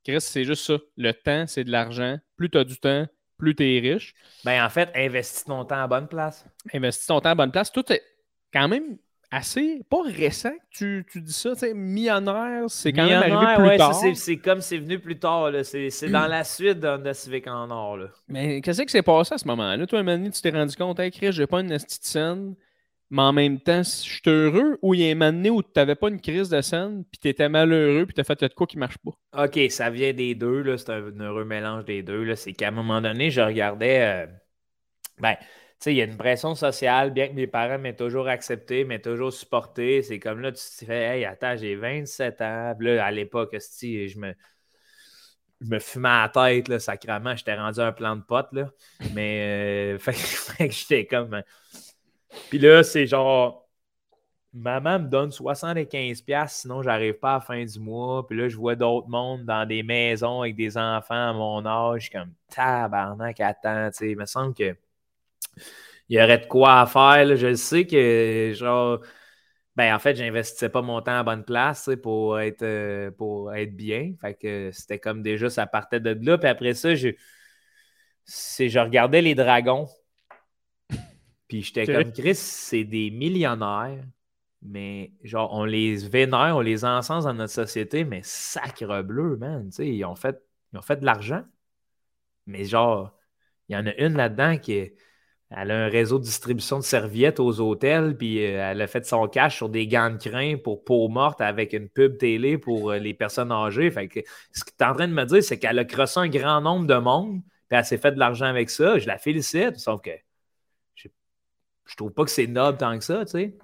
Chris, 0.05 0.21
c'est 0.21 0.45
juste 0.45 0.65
ça. 0.65 0.79
Le 0.97 1.13
temps, 1.13 1.47
c'est 1.47 1.65
de 1.65 1.71
l'argent. 1.71 2.19
Plus 2.37 2.51
tu 2.51 2.59
as 2.59 2.65
du 2.65 2.79
temps, 2.79 3.07
plus 3.39 3.55
tu 3.55 3.65
es 3.65 3.81
riche. 3.81 4.15
Ben, 4.45 4.65
en 4.65 4.71
fait, 4.71 4.91
investis 4.95 5.45
ton 5.45 5.65
temps 5.65 5.83
à 5.83 5.87
bonne 5.87 6.09
place. 6.09 6.47
Investis 6.73 7.07
ton 7.07 7.21
temps 7.21 7.31
à 7.31 7.35
bonne 7.35 7.53
place. 7.53 7.71
Tout 7.71 7.93
est 7.93 8.03
quand 8.53 8.67
même 8.67 8.97
assez, 9.31 9.81
pas 9.89 10.03
récent 10.03 10.51
que 10.51 10.77
tu, 10.77 11.07
tu 11.11 11.21
dis 11.21 11.33
ça, 11.33 11.53
millionnaire, 11.75 12.65
c'est 12.69 12.93
quand 12.93 13.07
même 13.07 13.33
arrivé 13.33 13.69
plus 13.69 13.79
tard. 13.79 13.95
C'est 14.15 14.37
comme 14.39 14.61
c'est 14.61 14.79
venu 14.79 14.99
plus 14.99 15.19
tard, 15.19 15.51
c'est 15.63 16.11
dans 16.11 16.27
la 16.27 16.45
suite 16.45 16.81
de 16.81 17.13
Civic 17.13 17.47
en 17.47 17.71
or. 17.71 17.97
Là. 17.97 18.07
Mais 18.29 18.61
qu'est-ce 18.61 18.83
qui 18.83 18.89
s'est 18.89 19.03
passé 19.03 19.35
à 19.35 19.39
ce 19.39 19.47
moment-là? 19.47 19.87
Toi, 19.87 20.01
un 20.01 20.03
moment 20.03 20.19
donné, 20.19 20.31
tu 20.31 20.41
t'es 20.43 20.51
rendu 20.51 20.75
compte, 20.75 20.99
hey 20.99 21.11
Chris, 21.11 21.33
j'ai 21.33 21.47
pas 21.47 21.61
une 21.61 21.69
petite 21.69 22.05
scène, 22.05 22.55
mais 23.11 23.23
en 23.23 23.33
même 23.33 23.61
temps, 23.61 23.83
je 23.83 23.91
suis 23.91 24.21
heureux, 24.27 24.79
ou 24.83 24.95
il 24.95 25.01
y 25.01 25.09
a 25.09 25.13
un 25.13 25.15
moment 25.15 25.33
donné 25.33 25.51
où 25.51 25.63
tu 25.63 25.71
n'avais 25.77 25.97
pas 25.97 26.09
une 26.09 26.21
crise 26.21 26.49
de 26.49 26.61
scène, 26.61 27.05
puis 27.11 27.19
tu 27.21 27.29
étais 27.29 27.49
malheureux, 27.49 28.07
puis 28.07 28.15
tu 28.15 28.21
as 28.21 28.25
fait 28.25 28.41
de 28.41 28.49
quoi 28.55 28.67
qui 28.67 28.79
marche 28.79 28.99
pas? 28.99 29.45
Ok, 29.45 29.59
ça 29.71 29.91
vient 29.91 30.13
des 30.13 30.35
deux, 30.35 30.77
c'est 30.77 30.91
un, 30.91 31.03
heureux 31.21 31.45
mélange 31.45 31.85
des 31.85 32.03
deux. 32.03 32.35
C'est 32.35 32.53
qu'à 32.53 32.69
un 32.69 32.73
moment 32.73 33.01
donné, 33.01 33.31
je 33.31 33.41
regardais. 33.41 34.01
Euh, 34.03 34.27
ben, 35.19 35.37
il 35.87 35.95
y 35.95 36.03
a 36.03 36.05
une 36.05 36.17
pression 36.17 36.55
sociale, 36.55 37.11
bien 37.13 37.29
que 37.29 37.33
mes 37.35 37.47
parents 37.47 37.79
m'aient 37.79 37.97
toujours 37.97 38.29
accepté, 38.29 38.85
m'aient 38.85 39.01
toujours 39.01 39.33
supporté. 39.33 40.03
C'est 40.03 40.19
comme 40.19 40.41
là, 40.41 40.53
tu 40.53 40.63
te 40.63 40.85
fais, 40.85 41.19
hey, 41.19 41.25
attends, 41.25 41.57
j'ai 41.57 41.75
27 41.77 42.41
ans. 42.43 42.75
là, 42.79 43.05
à 43.05 43.11
l'époque, 43.11 43.57
je 43.59 44.19
me, 44.19 44.35
je 45.61 45.67
me 45.69 45.79
fumais 45.79 46.09
à 46.09 46.23
la 46.23 46.29
tête, 46.29 46.69
là, 46.69 46.79
sacrément. 46.79 47.35
J'étais 47.37 47.55
rendu 47.55 47.81
un 47.81 47.93
plan 47.93 48.17
de 48.17 48.23
pote, 48.23 48.49
là. 48.53 48.71
Mais, 49.15 49.95
euh, 49.95 49.99
fait, 49.99 50.69
que 50.69 50.75
j'étais 50.75 51.07
comme. 51.07 51.35
Hein. 51.35 51.45
Puis 52.51 52.59
là, 52.59 52.83
c'est 52.83 53.07
genre. 53.07 53.67
Maman 54.53 54.99
me 54.99 55.07
donne 55.09 55.31
75$, 55.31 56.49
sinon 56.49 56.83
j'arrive 56.83 57.15
pas 57.15 57.35
à 57.35 57.35
la 57.35 57.41
fin 57.41 57.65
du 57.65 57.79
mois. 57.79 58.27
Puis 58.27 58.37
là, 58.37 58.49
je 58.49 58.57
vois 58.57 58.75
d'autres 58.75 59.09
mondes 59.09 59.45
dans 59.45 59.65
des 59.65 59.85
maisons 59.85 60.43
avec 60.43 60.57
des 60.57 60.77
enfants 60.77 61.31
à 61.31 61.33
mon 61.33 61.65
âge, 61.65 62.11
comme 62.11 62.33
tabarnak, 62.49 63.39
attends, 63.41 63.91
tu 63.93 63.99
sais. 63.99 64.11
Il 64.11 64.17
me 64.17 64.27
semble 64.27 64.53
que 64.55 64.77
il 66.09 66.19
y 66.19 66.23
aurait 66.23 66.39
de 66.39 66.47
quoi 66.47 66.81
à 66.81 66.87
faire. 66.87 67.37
Je 67.37 67.55
sais 67.55 67.87
que, 67.87 68.53
genre, 68.55 69.01
ben, 69.77 69.95
en 69.95 69.99
fait, 69.99 70.17
j'investissais 70.17 70.69
pas 70.69 70.83
mon 70.83 71.01
temps 71.01 71.19
à 71.19 71.23
bonne 71.23 71.45
place 71.45 71.89
pour 72.03 72.41
être, 72.41 72.63
euh, 72.63 73.11
pour 73.13 73.55
être 73.55 73.77
bien. 73.77 74.15
Fait 74.21 74.35
que 74.35 74.71
c'était 74.73 74.99
comme 74.99 75.23
déjà, 75.23 75.49
ça 75.49 75.67
partait 75.67 76.01
de 76.01 76.19
là. 76.21 76.37
Puis 76.37 76.49
après 76.49 76.75
ça, 76.75 76.95
je, 76.95 77.11
je 78.27 78.79
regardais 78.79 79.23
les 79.23 79.35
dragons. 79.35 79.87
Puis 81.49 81.63
j'étais 81.63 81.87
comme, 81.87 82.13
Chris, 82.13 82.35
c'est 82.35 82.85
des 82.85 83.11
millionnaires. 83.11 84.05
Mais 84.63 85.13
genre, 85.23 85.55
on 85.55 85.65
les 85.65 85.97
vénère, 85.97 86.57
on 86.57 86.61
les 86.61 86.85
encense 86.85 87.25
dans 87.25 87.33
notre 87.33 87.53
société, 87.53 88.05
mais 88.05 88.21
sacre 88.23 89.03
bleu, 89.03 89.37
man. 89.37 89.71
ils 89.79 90.05
ont 90.05 90.17
fait, 90.17 90.43
ils 90.73 90.79
ont 90.79 90.83
fait 90.83 90.97
de 90.97 91.07
l'argent. 91.07 91.45
Mais 92.47 92.65
genre, 92.65 93.17
il 93.69 93.75
y 93.75 93.77
en 93.79 93.87
a 93.87 93.95
une 93.95 94.17
là-dedans 94.17 94.59
qui 94.59 94.73
est 94.73 94.97
elle 95.51 95.73
a 95.73 95.85
un 95.87 95.89
réseau 95.89 96.19
de 96.19 96.25
distribution 96.25 96.79
de 96.79 96.85
serviettes 96.85 97.41
aux 97.41 97.61
hôtels, 97.61 98.17
puis 98.17 98.45
euh, 98.45 98.71
elle 98.71 98.81
a 98.81 98.87
fait 98.87 99.05
son 99.05 99.27
cash 99.27 99.57
sur 99.57 99.69
des 99.69 99.89
gants 99.89 100.11
de 100.11 100.17
crin 100.17 100.57
pour 100.63 100.85
peau 100.85 101.09
morte 101.09 101.41
avec 101.41 101.73
une 101.73 101.89
pub 101.89 102.19
télé 102.19 102.57
pour 102.57 102.93
euh, 102.93 102.99
les 102.99 103.15
personnes 103.15 103.51
âgées. 103.51 103.91
Fait 103.91 104.07
que, 104.07 104.21
ce 104.53 104.65
que 104.65 104.71
tu 104.71 104.85
es 104.85 104.87
en 104.87 104.95
train 104.95 105.09
de 105.09 105.13
me 105.13 105.25
dire, 105.25 105.43
c'est 105.43 105.59
qu'elle 105.59 105.79
a 105.79 105.85
crossé 105.85 106.21
un 106.21 106.29
grand 106.29 106.61
nombre 106.61 106.87
de 106.87 106.95
monde, 106.95 107.41
puis 107.69 107.79
elle 107.79 107.85
s'est 107.85 107.99
fait 107.99 108.13
de 108.13 108.19
l'argent 108.19 108.47
avec 108.47 108.71
ça. 108.71 108.99
Je 108.99 109.09
la 109.09 109.19
félicite, 109.19 109.77
sauf 109.77 110.01
que 110.03 110.11
je, 110.95 111.09
je 111.87 111.97
trouve 111.97 112.13
pas 112.13 112.25
que 112.25 112.31
c'est 112.31 112.47
noble 112.47 112.79
tant 112.79 112.97
que 112.97 113.05
ça, 113.05 113.25
tu 113.25 113.33
sais. 113.33 113.59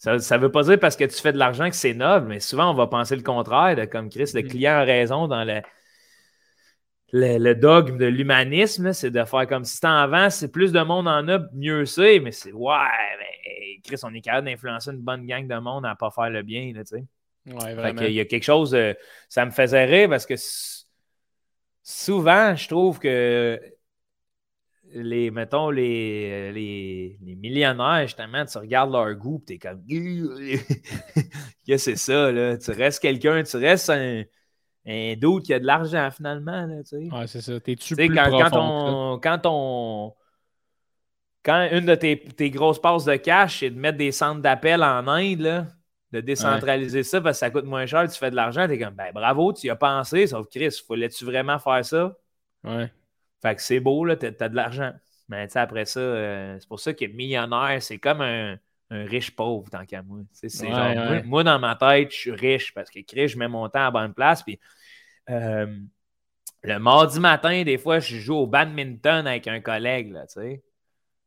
Ça 0.00 0.16
ne 0.16 0.42
veut 0.42 0.50
pas 0.50 0.62
dire 0.62 0.78
parce 0.80 0.96
que 0.96 1.04
tu 1.04 1.20
fais 1.20 1.32
de 1.32 1.36
l'argent 1.38 1.68
que 1.68 1.76
c'est 1.76 1.92
noble, 1.92 2.26
mais 2.26 2.40
souvent 2.40 2.70
on 2.70 2.74
va 2.74 2.86
penser 2.86 3.16
le 3.16 3.22
contraire, 3.22 3.76
de, 3.76 3.84
comme 3.84 4.08
Chris, 4.08 4.30
le 4.34 4.42
mm. 4.42 4.48
client 4.48 4.72
a 4.72 4.82
raison 4.82 5.28
dans 5.28 5.44
la 5.44 5.62
le, 7.12 7.54
dogme 7.54 7.98
de 7.98 8.06
l'humanisme, 8.06 8.92
c'est 8.92 9.10
de 9.10 9.24
faire 9.24 9.46
comme 9.46 9.64
si 9.64 9.80
t'en 9.80 10.06
vends, 10.08 10.30
c'est 10.30 10.50
plus 10.50 10.72
de 10.72 10.80
monde 10.80 11.08
en 11.08 11.26
a, 11.28 11.40
mieux 11.52 11.86
c'est. 11.86 12.20
Mais 12.20 12.32
c'est 12.32 12.52
ouais, 12.52 12.74
mais 13.18 13.80
Chris, 13.82 14.00
on 14.02 14.14
est 14.14 14.20
capable 14.20 14.46
d'influencer 14.46 14.90
une 14.90 15.00
bonne 15.00 15.26
gang 15.26 15.46
de 15.46 15.58
monde 15.58 15.86
à 15.86 15.94
pas 15.94 16.10
faire 16.10 16.30
le 16.30 16.42
bien, 16.42 16.72
tu 16.74 16.80
sais. 16.84 17.04
Ouais, 17.46 17.74
vraiment. 17.74 18.02
Il 18.02 18.12
y 18.12 18.20
a 18.20 18.24
quelque 18.24 18.44
chose, 18.44 18.76
ça 19.28 19.44
me 19.44 19.50
faisait 19.50 19.84
rire 19.84 20.08
parce 20.08 20.26
que 20.26 20.34
souvent, 21.82 22.54
je 22.54 22.68
trouve 22.68 22.98
que 22.98 23.58
les, 24.92 25.30
mettons, 25.30 25.70
les, 25.70 26.52
les, 26.52 27.18
les, 27.22 27.36
millionnaires, 27.36 28.02
justement, 28.02 28.44
tu 28.44 28.58
regardes 28.58 28.92
leur 28.92 29.14
goût, 29.14 29.42
tu 29.46 29.54
es 29.54 29.58
comme, 29.58 29.82
que 31.66 31.76
c'est 31.76 31.96
ça, 31.96 32.32
là? 32.32 32.58
Tu 32.58 32.70
restes 32.72 33.00
quelqu'un, 33.00 33.42
tu 33.42 33.56
restes 33.56 33.90
un, 33.90 34.24
un 34.86 35.14
doute 35.16 35.44
qui 35.44 35.54
a 35.54 35.58
de 35.58 35.66
l'argent, 35.66 36.10
finalement, 36.10 36.66
là, 36.66 36.82
tu 36.82 37.08
sais. 37.08 37.14
Ouais, 37.14 37.26
c'est 37.26 37.40
ça. 37.40 37.60
T'es-tu 37.60 37.94
plus 37.96 38.14
quand, 38.14 38.30
quand, 38.30 38.50
on, 38.54 39.18
quand 39.18 39.40
on. 39.44 40.14
Quand 41.42 41.68
une 41.72 41.86
de 41.86 41.94
tes, 41.94 42.18
tes 42.18 42.50
grosses 42.50 42.80
passes 42.80 43.04
de 43.04 43.16
cash, 43.16 43.60
c'est 43.60 43.70
de 43.70 43.78
mettre 43.78 43.96
des 43.96 44.12
centres 44.12 44.42
d'appel 44.42 44.82
en 44.82 45.06
Inde, 45.08 45.40
là, 45.40 45.66
de 46.12 46.20
décentraliser 46.20 47.02
ça 47.02 47.20
parce 47.20 47.36
que 47.36 47.40
ça 47.40 47.50
coûte 47.50 47.64
moins 47.64 47.86
cher, 47.86 48.06
tu 48.10 48.18
fais 48.18 48.30
de 48.30 48.36
l'argent, 48.36 48.66
t'es 48.66 48.78
comme, 48.78 48.94
ben 48.94 49.10
bravo, 49.14 49.52
tu 49.52 49.68
y 49.68 49.70
as 49.70 49.76
pensé, 49.76 50.26
sauf 50.26 50.48
Chris, 50.48 50.82
fallait-tu 50.86 51.24
vraiment 51.24 51.58
faire 51.58 51.84
ça? 51.84 52.14
Ouais. 52.64 52.92
Fait 53.40 53.54
que 53.54 53.62
c'est 53.62 53.80
beau, 53.80 54.04
là, 54.04 54.16
t'as, 54.16 54.32
t'as 54.32 54.50
de 54.50 54.56
l'argent. 54.56 54.92
Mais 55.28 55.46
tu 55.46 55.52
sais, 55.52 55.60
après 55.60 55.86
ça, 55.86 56.00
euh, 56.00 56.56
c'est 56.58 56.68
pour 56.68 56.80
ça 56.80 56.92
que 56.92 57.06
millionnaire, 57.06 57.82
c'est 57.82 57.98
comme 57.98 58.20
un, 58.20 58.58
un 58.90 59.04
riche 59.04 59.30
pauvre, 59.34 59.70
tant 59.70 59.84
qu'à 59.86 60.02
moi. 60.02 60.20
Tu 60.20 60.26
sais, 60.32 60.48
c'est 60.48 60.66
Ouais, 60.66 60.74
genre, 60.74 60.94
moi- 60.96 61.06
ouais. 61.12 61.22
Moi, 61.22 61.44
dans 61.44 61.58
ma 61.58 61.76
tête, 61.76 62.10
je 62.10 62.16
suis 62.16 62.30
riche 62.32 62.74
parce 62.74 62.90
que 62.90 63.00
Chris, 63.00 63.28
je 63.28 63.38
mets 63.38 63.48
mon 63.48 63.68
temps 63.68 63.86
à 63.86 63.90
bonne 63.90 64.12
place. 64.14 64.42
Puis 64.42 64.58
euh, 65.28 65.66
le 66.62 66.78
mardi 66.78 67.20
matin, 67.20 67.62
des 67.62 67.78
fois, 67.78 68.00
je 68.00 68.16
joue 68.16 68.34
au 68.36 68.46
badminton 68.46 69.26
avec 69.26 69.46
un 69.48 69.60
collègue, 69.60 70.12
là, 70.12 70.26
tu 70.26 70.40
sais. 70.40 70.62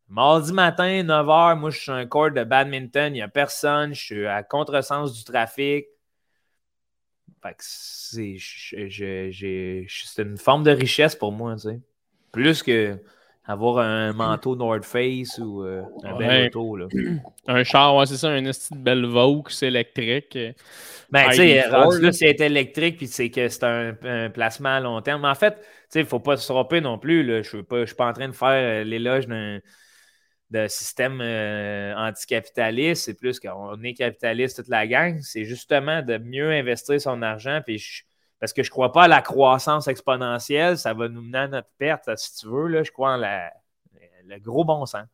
Mardi 0.10 0.54
matin, 0.54 1.02
9h, 1.04 1.56
moi, 1.56 1.70
je 1.70 1.76
suis 1.78 1.86
sur 1.86 1.94
un 1.94 2.06
court 2.06 2.32
de 2.32 2.44
badminton, 2.44 3.12
il 3.14 3.18
n'y 3.18 3.22
a 3.22 3.28
personne, 3.30 3.94
je 3.94 4.02
suis 4.04 4.28
à 4.28 4.44
contresens 4.44 5.14
du 5.14 5.24
trafic. 5.24 5.88
Fait 7.42 7.50
que 7.52 7.56
c'est, 7.60 8.36
je- 8.38 8.88
je- 8.88 9.30
j'ai- 9.32 9.88
c'est 9.90 10.22
une 10.24 10.38
forme 10.38 10.64
de 10.64 10.72
richesse 10.72 11.16
pour 11.16 11.32
moi, 11.32 11.56
tu 11.56 11.62
sais. 11.70 11.80
Plus 12.32 12.64
que 12.64 12.98
avoir 13.46 13.80
un 13.80 14.14
manteau 14.14 14.56
North 14.56 14.86
Face 14.86 15.38
ou 15.38 15.64
euh, 15.64 15.82
un 16.04 16.18
bel 16.18 16.48
auto, 16.48 16.76
là. 16.78 16.88
Un 17.48 17.64
char, 17.66 17.96
ouais, 17.98 18.06
c'est 18.06 18.16
ça, 18.16 18.30
un 18.30 18.46
esti 18.46 18.74
de 18.74 18.80
belle 18.80 19.06
Vaux 19.06 19.44
électrique. 19.62 20.36
euh, 20.38 20.54
Ben, 21.12 21.30
tu 21.30 21.36
sais, 21.36 21.48
ID4, 21.60 21.70
rendu 21.72 22.02
là. 22.02 22.12
c'est 22.14 22.40
électrique, 22.40 22.98
puis 22.98 23.08
c'est 23.08 23.30
que 23.30 23.50
c'est 23.50 23.64
un, 23.66 23.96
un 24.04 24.30
placement 24.30 24.78
à 24.78 24.80
long 24.80 25.02
terme. 25.02 25.24
Mais 25.24 25.28
en 25.28 25.36
fait, 25.36 25.56
tu 25.56 25.66
sais, 25.90 26.00
il 26.00 26.04
ne 26.04 26.08
faut 26.08 26.22
pas 26.22 26.38
se 26.38 26.48
tromper 26.48 26.80
non 26.80 26.98
plus. 26.98 27.22
Là. 27.24 27.42
Je 27.42 27.58
ne 27.58 27.86
suis 27.86 27.96
pas 27.96 28.08
en 28.08 28.14
train 28.14 28.30
de 28.30 28.34
faire 28.34 28.48
euh, 28.50 28.84
l'éloge 28.86 29.28
d'un 29.28 29.60
d'un 30.50 30.68
système 30.68 31.20
euh, 31.22 31.96
anticapitaliste. 31.96 33.06
C'est 33.06 33.20
plus 33.20 33.40
qu'on 33.40 33.82
est 33.84 33.94
capitaliste 33.96 34.58
toute 34.58 34.68
la 34.68 34.86
gang. 34.86 35.20
C'est 35.22 35.46
justement 35.46 36.02
de 36.04 36.18
mieux 36.20 36.52
investir 36.52 37.02
son 37.02 37.22
argent. 37.24 37.62
Puis 37.66 37.80
je- 37.80 38.04
parce 38.44 38.52
que 38.52 38.62
je 38.62 38.68
ne 38.68 38.72
crois 38.72 38.92
pas 38.92 39.04
à 39.04 39.08
la 39.08 39.22
croissance 39.22 39.88
exponentielle. 39.88 40.78
Ça 40.78 40.94
va 40.94 41.08
nous 41.08 41.22
mener 41.22 41.38
à 41.38 41.48
notre 41.48 41.70
perte, 41.78 42.10
si 42.18 42.36
tu 42.36 42.48
veux. 42.48 42.68
Là, 42.68 42.84
je 42.84 42.92
crois 42.92 43.14
en 43.14 43.16
la, 43.16 43.54
le 44.26 44.38
gros 44.38 44.66
bon 44.66 44.86
sens. 44.86 45.06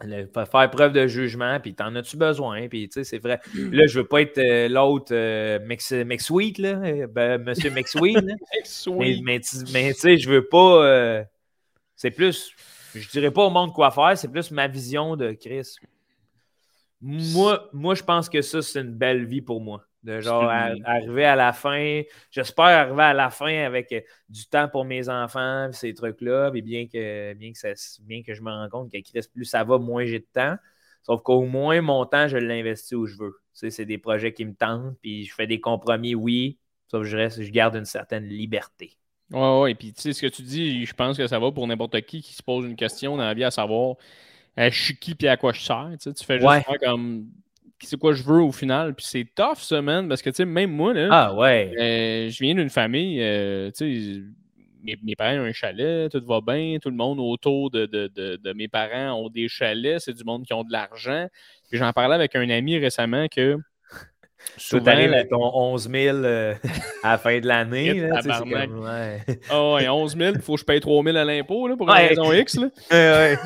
Le- 0.00 0.26
faire 0.32 0.70
preuve 0.70 0.94
de 0.94 1.06
jugement, 1.06 1.60
puis 1.60 1.74
t'en 1.74 1.94
as-tu 1.94 2.16
besoin? 2.16 2.66
Puis, 2.68 2.88
tu 2.88 2.94
sais, 2.94 3.04
c'est 3.04 3.18
vrai. 3.18 3.38
Là, 3.54 3.86
je 3.86 4.00
veux 4.00 4.06
pas 4.06 4.22
être 4.22 4.38
euh, 4.38 4.70
l'autre 4.70 5.14
euh, 5.14 5.58
McSweet, 5.58 6.56
là, 6.56 7.06
ben, 7.06 7.36
Monsieur 7.42 7.70
McSweet, 7.70 8.24
mais, 8.96 9.92
tu 9.92 10.00
sais, 10.00 10.16
je 10.16 10.30
veux 10.30 10.48
pas. 10.48 10.86
euh, 10.86 11.22
c'est 11.96 12.12
plus. 12.12 12.50
Je 12.94 13.06
dirais 13.10 13.30
pas 13.30 13.44
au 13.44 13.50
monde 13.50 13.74
quoi 13.74 13.90
faire, 13.90 14.16
c'est 14.16 14.32
plus 14.32 14.50
ma 14.50 14.68
vision 14.68 15.16
de 15.16 15.32
Chris. 15.32 15.76
Moi, 17.02 17.68
moi, 17.74 17.94
je 17.94 18.04
pense 18.04 18.30
que 18.30 18.40
ça, 18.40 18.62
c'est 18.62 18.80
une 18.80 18.94
belle 18.94 19.26
vie 19.26 19.42
pour 19.42 19.60
moi. 19.60 19.84
De 20.04 20.20
genre 20.20 20.44
à- 20.50 20.72
arriver 20.84 21.24
à 21.24 21.34
la 21.34 21.52
fin. 21.54 22.02
J'espère 22.30 22.66
arriver 22.66 23.02
à 23.02 23.14
la 23.14 23.30
fin 23.30 23.64
avec 23.64 23.90
euh, 23.92 24.02
du 24.28 24.46
temps 24.46 24.68
pour 24.68 24.84
mes 24.84 25.08
enfants, 25.08 25.70
ces 25.72 25.94
trucs-là. 25.94 26.50
Puis 26.52 26.62
bien 26.62 26.86
que, 26.86 27.32
bien, 27.34 27.52
que 27.52 27.58
ça, 27.58 27.70
bien 28.02 28.22
que 28.22 28.34
je 28.34 28.42
me 28.42 28.50
rends 28.50 28.68
compte 28.68 28.92
que 28.92 28.98
Chris, 29.00 29.22
plus 29.32 29.46
ça 29.46 29.64
va, 29.64 29.78
moins 29.78 30.04
j'ai 30.04 30.20
de 30.20 30.26
temps. 30.32 30.56
Sauf 31.02 31.22
qu'au 31.22 31.42
moins, 31.46 31.80
mon 31.80 32.06
temps, 32.06 32.28
je 32.28 32.36
l'investis 32.36 32.92
où 32.92 33.06
je 33.06 33.16
veux. 33.16 33.32
Tu 33.54 33.60
sais, 33.60 33.70
c'est 33.70 33.86
des 33.86 33.98
projets 33.98 34.32
qui 34.34 34.44
me 34.44 34.54
tentent, 34.54 34.96
puis 35.00 35.24
je 35.24 35.34
fais 35.34 35.46
des 35.46 35.60
compromis, 35.60 36.14
oui. 36.14 36.58
Sauf 36.88 37.02
que 37.02 37.08
je, 37.08 37.16
reste, 37.16 37.42
je 37.42 37.50
garde 37.50 37.76
une 37.76 37.84
certaine 37.86 38.26
liberté. 38.28 38.96
Ouais, 39.30 39.60
ouais, 39.60 39.70
et 39.72 39.74
puis 39.74 39.92
tu 39.92 40.02
sais, 40.02 40.12
ce 40.12 40.20
que 40.20 40.26
tu 40.26 40.42
dis, 40.42 40.84
je 40.84 40.92
pense 40.94 41.16
que 41.16 41.26
ça 41.26 41.38
va 41.38 41.50
pour 41.50 41.66
n'importe 41.66 42.00
qui 42.02 42.20
qui 42.22 42.34
se 42.34 42.42
pose 42.42 42.66
une 42.66 42.76
question 42.76 43.16
dans 43.16 43.24
la 43.24 43.34
vie 43.34 43.44
à 43.44 43.50
savoir 43.50 43.96
euh, 44.58 44.70
je 44.70 44.82
suis 44.84 44.98
qui 44.98 45.14
puis 45.14 45.28
à 45.28 45.36
quoi 45.36 45.52
je 45.52 45.60
sers. 45.62 45.90
Tu 45.92 45.98
sais, 46.00 46.14
tu 46.14 46.24
fais 46.24 46.40
juste 46.40 46.46
Ouais. 46.48 46.60
faire 46.60 46.78
comme 46.80 47.30
c'est 47.86 47.98
quoi 47.98 48.12
je 48.14 48.22
veux 48.22 48.40
au 48.42 48.52
final. 48.52 48.94
Puis 48.94 49.06
c'est 49.08 49.26
tough, 49.34 49.58
ça, 49.58 49.80
man, 49.82 50.08
parce 50.08 50.22
que 50.22 50.30
tu 50.30 50.36
sais, 50.36 50.44
même 50.44 50.70
moi, 50.72 50.92
là, 50.94 51.08
Ah 51.10 51.34
ouais. 51.34 51.72
euh, 51.78 52.30
je 52.30 52.38
viens 52.42 52.54
d'une 52.54 52.70
famille, 52.70 53.20
euh, 53.22 53.70
tu 53.70 54.14
sais, 54.14 54.22
mes, 54.82 54.96
mes 55.02 55.16
parents 55.16 55.38
ont 55.38 55.44
un 55.44 55.52
chalet, 55.52 56.10
tout 56.10 56.22
va 56.26 56.40
bien, 56.40 56.78
tout 56.80 56.90
le 56.90 56.96
monde 56.96 57.18
autour 57.20 57.70
de, 57.70 57.86
de, 57.86 58.10
de, 58.14 58.36
de 58.36 58.52
mes 58.52 58.68
parents 58.68 59.12
ont 59.14 59.28
des 59.30 59.48
chalets, 59.48 60.00
c'est 60.00 60.12
du 60.12 60.24
monde 60.24 60.44
qui 60.44 60.52
ont 60.52 60.64
de 60.64 60.72
l'argent. 60.72 61.26
Puis 61.70 61.78
j'en 61.78 61.92
parlais 61.92 62.14
avec 62.14 62.34
un 62.36 62.48
ami 62.50 62.78
récemment 62.78 63.26
que. 63.28 63.56
Souvent, 64.56 64.86
arrive 64.92 65.12
à 65.12 65.24
ton 65.24 65.40
11 65.54 65.90
000 65.90 66.16
euh, 66.18 66.54
à 67.02 67.12
la 67.12 67.18
fin 67.18 67.38
de 67.40 67.46
l'année. 67.46 67.92
Là, 67.94 68.22
tu 68.22 68.28
sais, 68.28 68.34
c'est 68.34 68.44
tabarnak. 68.44 68.68
comme, 68.70 68.84
ouais. 68.84 69.20
Ah 69.50 69.72
ouais, 69.74 69.88
11 69.88 70.16
000, 70.16 70.32
il 70.36 70.40
faut 70.40 70.54
que 70.54 70.60
je 70.60 70.64
paye 70.64 70.80
3 70.80 71.02
000 71.04 71.16
à 71.16 71.24
l'impôt 71.24 71.66
là, 71.68 71.76
pour 71.76 71.88
Ouais. 71.88 72.02
une 72.02 72.08
raison 72.20 72.32
X. 72.32 72.56
Là. 72.56 72.68
ouais, 72.90 73.36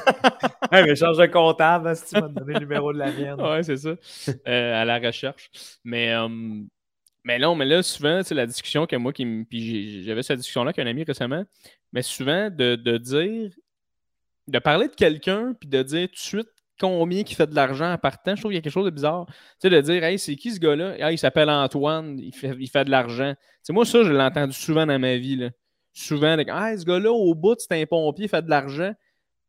ouais. 0.73 0.83
mais 0.85 0.97
change 0.97 1.17
de 1.17 1.27
comptable, 1.27 1.97
si 1.97 2.15
tu 2.15 2.21
vas 2.21 2.29
me 2.29 2.35
donner 2.35 2.55
le 2.55 2.61
numéro 2.61 2.93
de 2.93 2.99
la 2.99 3.11
mienne. 3.11 3.41
Ouais, 3.41 3.63
c'est 3.63 3.77
ça. 3.79 3.95
Euh, 4.47 4.83
à 4.83 4.85
la 4.85 4.99
recherche. 4.99 5.51
Mais, 5.85 6.13
euh, 6.13 6.29
mais 7.25 7.39
non, 7.39 7.55
mais 7.55 7.65
là, 7.65 7.83
souvent, 7.83 8.23
c'est 8.23 8.35
la 8.35 8.47
discussion 8.47 8.87
que 8.87 8.97
moi 8.97 9.13
qui 9.13 9.25
me. 9.25 9.45
Puis 9.45 10.05
j'avais 10.05 10.23
cette 10.23 10.39
discussion-là 10.39 10.71
avec 10.71 10.79
un 10.79 10.87
ami 10.89 11.05
récemment. 11.05 11.45
Mais 11.93 12.03
souvent, 12.03 12.51
de, 12.51 12.77
de 12.77 12.99
dire. 12.99 13.51
De 14.47 14.59
parler 14.59 14.89
de 14.89 14.95
quelqu'un, 14.95 15.53
puis 15.61 15.69
de 15.69 15.83
dire 15.83 16.09
tout 16.09 16.15
de 16.15 16.19
suite 16.19 16.49
combien 16.79 17.21
il 17.21 17.35
fait 17.35 17.47
de 17.47 17.55
l'argent 17.55 17.93
en 17.93 17.99
partant, 17.99 18.35
je 18.35 18.41
trouve 18.43 18.51
qu'il 18.51 18.57
y 18.57 18.59
a 18.59 18.63
quelque 18.63 18.73
chose 18.73 18.85
de 18.87 18.91
bizarre. 18.91 19.27
Tu 19.27 19.35
sais, 19.63 19.71
de 19.71 19.81
dire, 19.81 20.05
hey, 20.05 20.19
c'est 20.19 20.37
qui 20.37 20.53
ce 20.53 20.61
gars-là? 20.61 20.97
Hey, 20.99 21.15
il 21.15 21.19
s'appelle 21.19 21.51
Antoine, 21.51 22.19
il 22.19 22.35
fait, 22.35 22.57
il 22.59 22.69
fait 22.69 22.85
de 22.85 22.91
l'argent. 22.91 23.35
Tu 23.35 23.41
sais, 23.63 23.73
moi, 23.73 23.85
ça, 23.85 24.03
je 24.03 24.13
l'ai 24.13 24.23
entendu 24.23 24.53
souvent 24.53 24.87
dans 24.87 24.99
ma 24.99 25.17
vie. 25.17 25.37
Là. 25.37 25.51
Souvent, 25.93 26.37
like, 26.37 26.49
hey, 26.49 26.79
ce 26.79 26.85
gars-là, 26.85 27.11
au 27.11 27.35
bout, 27.35 27.57
c'est 27.59 27.81
un 27.81 27.87
pompier, 27.87 28.27
il 28.27 28.29
fait 28.29 28.43
de 28.43 28.51
l'argent. 28.51 28.93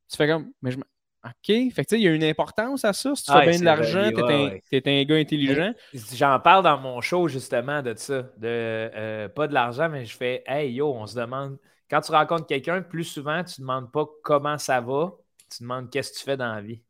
Tu 0.09 0.17
fais 0.17 0.27
comme, 0.27 0.51
mais 0.61 0.71
je 0.71 0.77
me- 0.77 0.84
OK. 1.25 1.34
Fait 1.45 1.69
que 1.69 1.82
tu 1.82 1.86
sais, 1.89 1.99
il 1.99 2.03
y 2.03 2.07
a 2.07 2.11
une 2.13 2.23
importance 2.23 2.86
à 2.86 2.93
ça. 2.93 3.13
Si 3.13 3.25
tu 3.25 3.32
fais 3.32 3.49
bien 3.49 3.59
de 3.59 3.65
l'argent, 3.65 4.09
ouais, 4.09 4.61
ouais. 4.71 4.82
t'es 4.82 5.01
un 5.01 5.03
gars 5.03 5.17
intelligent. 5.17 5.73
J'en 5.93 6.39
parle 6.39 6.63
dans 6.63 6.77
mon 6.77 7.01
show 7.01 7.27
justement 7.27 7.82
de 7.82 7.93
ça. 7.95 8.21
De 8.21 8.30
euh, 8.45 9.27
pas 9.27 9.47
de 9.47 9.53
l'argent, 9.53 9.89
mais 9.89 10.05
je 10.05 10.15
fais 10.15 10.43
Hey 10.47 10.71
yo, 10.71 10.93
on 10.93 11.05
se 11.05 11.19
demande. 11.19 11.57
Quand 11.89 12.01
tu 12.01 12.11
rencontres 12.11 12.45
quelqu'un, 12.45 12.82
plus 12.82 13.03
souvent, 13.03 13.43
tu 13.43 13.59
ne 13.61 13.65
demandes 13.67 13.91
pas 13.91 14.05
comment 14.23 14.57
ça 14.57 14.80
va, 14.80 15.11
tu 15.51 15.63
demandes 15.63 15.89
qu'est-ce 15.89 16.13
que 16.13 16.17
tu 16.19 16.23
fais 16.23 16.38
dans 16.38 16.53
la 16.53 16.61
vie. 16.61 16.82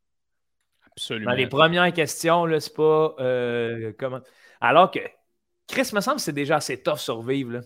Absolument. 1.00 1.32
Dans 1.32 1.38
les 1.38 1.48
premières 1.48 1.94
questions, 1.94 2.46
là, 2.46 2.60
c'est 2.60 2.74
pas 2.76 3.16
euh, 3.20 3.94
comment. 3.98 4.20
Alors 4.62 4.92
que 4.92 5.00
Chris, 5.68 5.90
me 5.94 6.02
semble 6.02 6.18
que 6.18 6.22
c'est 6.24 6.34
déjà 6.34 6.58
assez 6.58 6.82
tough 6.82 6.98
survivre. 6.98 7.52
Là. 7.54 7.62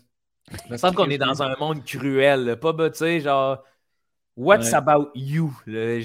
me 0.70 0.78
semble 0.78 0.96
qu'on 0.96 1.10
est 1.10 1.18
dans 1.18 1.42
un 1.42 1.56
monde 1.58 1.84
cruel. 1.84 2.46
là. 2.46 2.56
Pas, 2.58 2.74
bah, 2.74 2.90
tu 2.90 2.98
sais, 2.98 3.20
genre, 3.22 3.64
what's 4.36 4.68
Ouais. 4.70 4.76
about 4.76 5.12
you? 5.16 5.52
là? 5.66 5.74
Ouais, 5.76 6.00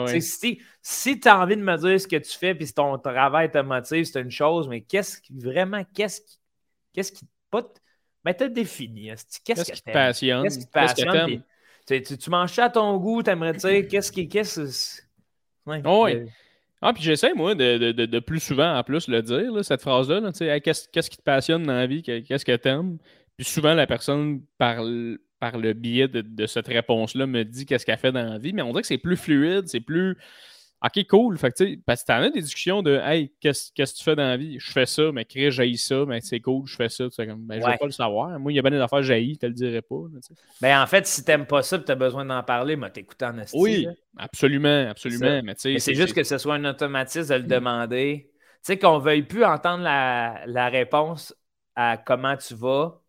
ouais, 0.00 0.04
tu 0.06 0.12
sais, 0.12 0.20
Si, 0.20 0.62
si 0.82 1.20
tu 1.20 1.28
as 1.28 1.38
envie 1.40 1.56
de 1.56 1.62
me 1.62 1.76
dire 1.76 2.00
ce 2.00 2.08
que 2.08 2.16
tu 2.16 2.36
fais 2.36 2.54
puis 2.54 2.66
si 2.66 2.74
ton 2.74 2.98
travail 2.98 3.50
te 3.50 3.58
motive, 3.58 4.04
c'est 4.04 4.20
une 4.20 4.30
chose, 4.30 4.68
mais 4.68 4.80
qu'est-ce 4.82 5.20
qui 5.20 5.38
vraiment, 5.38 5.84
qu'est-ce 5.94 6.20
qui, 6.22 6.38
qu'est-ce 6.92 7.12
qui 7.12 7.26
pas 7.50 7.62
t- 7.62 7.80
ben, 8.24 8.34
t'as 8.34 8.48
défini. 8.48 9.08
Qu'est-ce 9.08 9.40
Qu'est-ce 9.44 9.64
que 9.70 9.76
qui 9.76 9.82
te 9.82 9.90
passionne? 9.90 10.42
Qu'est-ce 10.42 10.58
qui 10.58 10.66
te 10.66 10.72
Qu'est-ce 10.72 10.94
que 10.94 11.02
passionne? 11.02 11.42
tu, 11.86 12.02
tu, 12.02 12.18
tu 12.18 12.30
manges 12.30 12.52
ça 12.52 12.64
à 12.66 12.70
ton 12.70 12.96
goût, 12.96 13.22
t'aimerais 13.22 13.52
dire 13.52 13.86
qu'est-ce 13.88 14.12
qui. 14.12 14.28
Qu'est-ce 14.28 15.02
ouais, 15.66 15.82
Oh, 15.84 16.04
oui. 16.04 16.28
Ah, 16.82 16.92
puis 16.92 17.02
j'essaie, 17.02 17.32
moi, 17.34 17.54
de, 17.54 17.92
de- 17.92 18.06
de- 18.06 18.18
plus 18.18 18.40
souvent 18.40 18.76
en 18.76 18.82
plus 18.82 19.08
le 19.08 19.22
dire, 19.22 19.64
cette 19.64 19.80
phrase-là. 19.82 20.20
là, 20.20 20.30
Hey, 20.40 20.60
qu'est-ce, 20.60 20.88
qui 21.10 21.16
te 21.16 21.22
passionne 21.22 21.62
dans 21.62 21.74
la 21.74 21.86
vie? 21.86 22.02
Que- 22.02 22.20
Qu'est-ce 22.20 22.44
que 22.44 22.56
t'aimes? 22.56 22.98
Puis 23.36 23.46
souvent, 23.46 23.74
la 23.74 23.86
personne, 23.86 24.42
par, 24.58 24.84
par 25.40 25.58
le 25.58 25.72
biais 25.74 26.08
de, 26.08 26.20
de 26.22 26.46
cette 26.46 26.66
réponse-là, 26.68 27.26
me 27.26 27.44
dit 27.44 27.66
qu'est-ce 27.66 27.86
qu'elle 27.86 27.98
fait 27.98 28.12
dans 28.12 28.24
la 28.24 28.38
vie. 28.38 28.52
Mais 28.52 28.62
on 28.62 28.70
dirait 28.70 28.82
que 28.82 28.88
c'est 28.88 28.98
plus 28.98 29.16
fluide, 29.16 29.68
c'est 29.68 29.80
plus. 29.80 30.16
OK, 30.84 31.06
cool. 31.08 31.38
Fait 31.38 31.52
que, 31.52 31.76
parce 31.86 32.02
que 32.02 32.06
t'en 32.06 32.14
as 32.14 32.30
des 32.30 32.40
discussions 32.40 32.82
de 32.82 33.00
Hey, 33.04 33.32
qu'est-ce, 33.40 33.70
que 33.70 33.96
tu 33.96 34.02
fais 34.02 34.16
dans 34.16 34.24
la 34.24 34.36
vie? 34.36 34.58
Je 34.58 34.72
fais 34.72 34.86
ça, 34.86 35.12
mais 35.12 35.24
Chris, 35.24 35.52
j'haïs 35.52 35.78
ça, 35.78 36.04
mais 36.06 36.20
c'est 36.20 36.40
cool, 36.40 36.66
je 36.66 36.74
fais 36.74 36.88
ça. 36.88 37.08
Tu 37.08 37.26
comme, 37.26 37.46
ben, 37.46 37.60
je 37.60 37.64
Ouais. 37.64 37.72
veux 37.72 37.78
pas 37.78 37.86
le 37.86 37.92
savoir. 37.92 38.38
Moi, 38.40 38.52
il 38.52 38.56
y 38.56 38.58
a 38.58 38.62
bien 38.62 38.72
des 38.72 38.80
affaires 38.80 39.02
je 39.02 39.34
te 39.36 39.46
le 39.46 39.52
dirais 39.52 39.82
pas. 39.82 39.96
Ben, 40.60 40.82
en 40.82 40.86
fait, 40.86 41.06
si 41.06 41.24
t'aimes 41.24 41.46
pas 41.46 41.62
ça 41.62 41.76
et 41.76 41.84
t'as 41.84 41.94
besoin 41.94 42.24
d'en 42.24 42.42
parler, 42.42 42.74
moi, 42.74 42.90
t'écoutes 42.90 43.22
en 43.22 43.38
esti. 43.38 43.56
Oui, 43.58 43.84
là. 43.84 43.92
absolument, 44.18 44.88
absolument. 44.88 45.40
Mais, 45.44 45.54
c'est 45.56 45.94
juste 45.94 46.14
que 46.14 46.24
ce 46.24 46.38
soit 46.38 46.54
un 46.54 46.64
automatisme 46.64 47.28
de 47.28 47.34
le 47.34 47.44
demander. 47.44 48.30
Tu 48.32 48.58
sais, 48.62 48.78
qu'on 48.78 48.98
veuille 48.98 49.22
plus 49.22 49.44
entendre 49.44 49.82
la, 49.84 50.42
la 50.46 50.68
réponse 50.68 51.34
à 51.74 51.96
comment 51.96 52.36
tu 52.36 52.54
vas. 52.54 53.00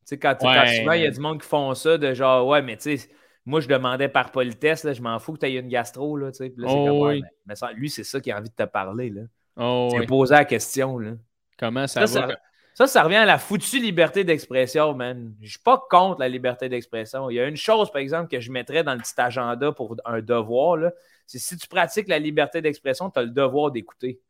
Tu 0.00 0.14
sais, 0.14 0.18
quand, 0.18 0.36
quand 0.40 0.48
Ouais. 0.48 0.76
souvent, 0.76 0.92
il 0.92 1.02
y 1.02 1.06
a 1.06 1.10
du 1.10 1.20
monde 1.20 1.40
qui 1.40 1.48
font 1.48 1.74
ça, 1.74 1.98
de 1.98 2.14
genre, 2.14 2.46
ouais, 2.46 2.62
mais 2.62 2.76
tu 2.76 2.96
sais, 2.96 3.10
moi, 3.48 3.60
je 3.60 3.68
demandais 3.68 4.08
par 4.08 4.30
politesse, 4.30 4.84
là, 4.84 4.92
je 4.92 5.00
m'en 5.02 5.18
fous 5.18 5.32
que 5.32 5.38
tu 5.40 5.46
aies 5.46 5.54
une 5.58 5.68
gastro, 5.68 6.16
là, 6.16 6.30
tu 6.30 6.38
sais. 6.38 6.50
Puis 6.50 6.62
là, 6.62 6.68
Oh, 6.70 6.86
comme, 6.86 6.98
ouais, 7.00 7.14
oui. 7.20 7.22
mais- 7.46 7.54
lui, 7.74 7.90
c'est 7.90 8.04
ça 8.04 8.20
qui 8.20 8.30
a 8.30 8.38
envie 8.38 8.50
de 8.50 8.54
te 8.54 8.64
parler, 8.64 9.10
là. 9.10 9.22
Oh, 9.56 9.88
oui. 9.92 10.06
poser 10.06 10.34
la 10.34 10.44
question, 10.44 10.98
là. 10.98 11.12
Comment 11.58 11.86
ça, 11.86 12.06
Ça, 12.06 12.20
va? 12.20 12.28
ça, 12.28 12.36
Ça, 12.74 12.86
ça 12.86 13.02
revient 13.02 13.16
à 13.16 13.24
la 13.24 13.38
foutue 13.38 13.80
liberté 13.80 14.22
d'expression, 14.22 14.94
man. 14.94 15.34
Je 15.42 15.50
suis 15.50 15.58
pas 15.58 15.82
contre 15.90 16.20
la 16.20 16.28
liberté 16.28 16.68
d'expression. 16.68 17.28
Il 17.28 17.34
y 17.34 17.40
a 17.40 17.46
une 17.48 17.56
chose, 17.56 17.90
par 17.90 18.00
exemple, 18.00 18.28
que 18.30 18.38
je 18.38 18.52
mettrais 18.52 18.84
dans 18.84 18.94
le 18.94 19.00
petit 19.00 19.20
agenda 19.20 19.72
pour 19.72 19.96
un 20.04 20.20
devoir, 20.20 20.78
c'est 21.26 21.38
si 21.40 21.56
tu 21.56 21.66
pratiques 21.66 22.06
la 22.06 22.20
liberté 22.20 22.60
d'expression, 22.62 23.10
tu 23.10 23.18
as 23.18 23.22
le 23.24 23.30
devoir 23.30 23.72
d'écouter. 23.72 24.20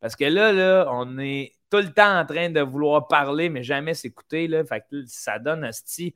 Parce 0.00 0.14
que 0.14 0.24
là, 0.24 0.52
là, 0.52 0.86
on 0.92 1.18
est 1.18 1.52
tout 1.68 1.78
le 1.78 1.90
temps 1.92 2.20
en 2.20 2.24
train 2.24 2.48
de 2.50 2.60
vouloir 2.60 3.08
parler, 3.08 3.48
mais 3.48 3.64
jamais 3.64 3.94
s'écouter. 3.94 4.48
Fait 4.68 4.84
que 4.88 5.02
ça 5.06 5.40
donne 5.40 5.64
un 5.64 5.72
style. 5.72 6.12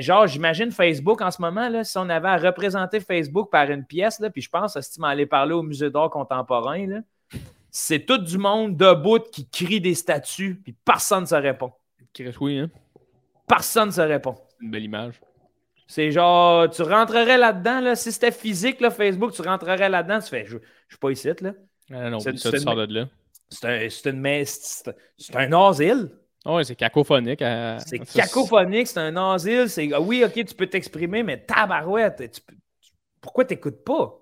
Genre, 0.00 0.26
j'imagine 0.26 0.70
Facebook 0.70 1.20
en 1.20 1.30
ce 1.30 1.40
moment, 1.40 1.68
là, 1.68 1.84
si 1.84 1.96
on 1.98 2.08
avait 2.08 2.28
à 2.28 2.36
représenter 2.36 3.00
Facebook 3.00 3.50
par 3.50 3.70
une 3.70 3.84
pièce, 3.84 4.18
là, 4.20 4.30
puis 4.30 4.42
je 4.42 4.50
pense 4.50 4.76
à 4.76 4.82
ce 4.82 5.02
aller 5.02 5.26
parler 5.26 5.54
au 5.54 5.62
Musée 5.62 5.90
d'art 5.90 6.10
contemporain, 6.10 6.86
là, 6.86 7.00
c'est 7.70 8.00
tout 8.00 8.18
du 8.18 8.38
monde 8.38 8.76
debout 8.76 9.20
qui 9.20 9.48
crie 9.48 9.80
des 9.80 9.94
statues, 9.94 10.60
puis 10.62 10.74
personne 10.84 11.22
ne 11.22 11.26
se 11.26 11.34
répond. 11.34 11.72
Oui, 12.40 12.58
hein? 12.58 12.70
Personne 13.46 13.88
ne 13.88 13.92
se 13.92 14.00
répond. 14.00 14.36
Une 14.60 14.70
belle 14.70 14.84
image. 14.84 15.20
C'est 15.86 16.10
genre, 16.10 16.68
tu 16.68 16.82
rentrerais 16.82 17.38
là-dedans, 17.38 17.80
là, 17.80 17.94
si 17.94 18.10
c'était 18.10 18.32
physique, 18.32 18.80
là, 18.80 18.90
Facebook, 18.90 19.32
tu 19.32 19.42
rentrerais 19.42 19.88
là-dedans, 19.88 20.20
tu 20.20 20.28
fais, 20.28 20.46
je, 20.46 20.56
ne 20.56 20.60
suis 20.88 20.98
pas 20.98 21.10
ici, 21.10 21.28
là. 21.40 21.52
Ah 21.92 22.10
non, 22.10 22.18
ça, 22.18 22.32
tu 22.32 22.38
sors 22.38 22.74
de 22.74 22.92
là. 22.92 23.08
C'est 23.48 23.64
un, 23.64 23.88
c'est 23.88 25.36
un 25.36 25.52
asile. 25.52 26.10
Oui, 26.54 26.64
c'est 26.64 26.76
cacophonique. 26.76 27.42
C'est 27.84 27.98
cacophonique, 27.98 28.86
c'est 28.86 29.00
un 29.00 29.16
asile. 29.16 29.68
C'est... 29.68 29.90
Ah 29.92 30.00
oui, 30.00 30.24
ok, 30.24 30.44
tu 30.44 30.54
peux 30.54 30.66
t'exprimer, 30.66 31.22
mais 31.22 31.44
tabarouette, 31.44 32.30
tu... 32.30 32.40
pourquoi 33.20 33.44
t'écoutes 33.44 33.84
pas? 33.84 34.18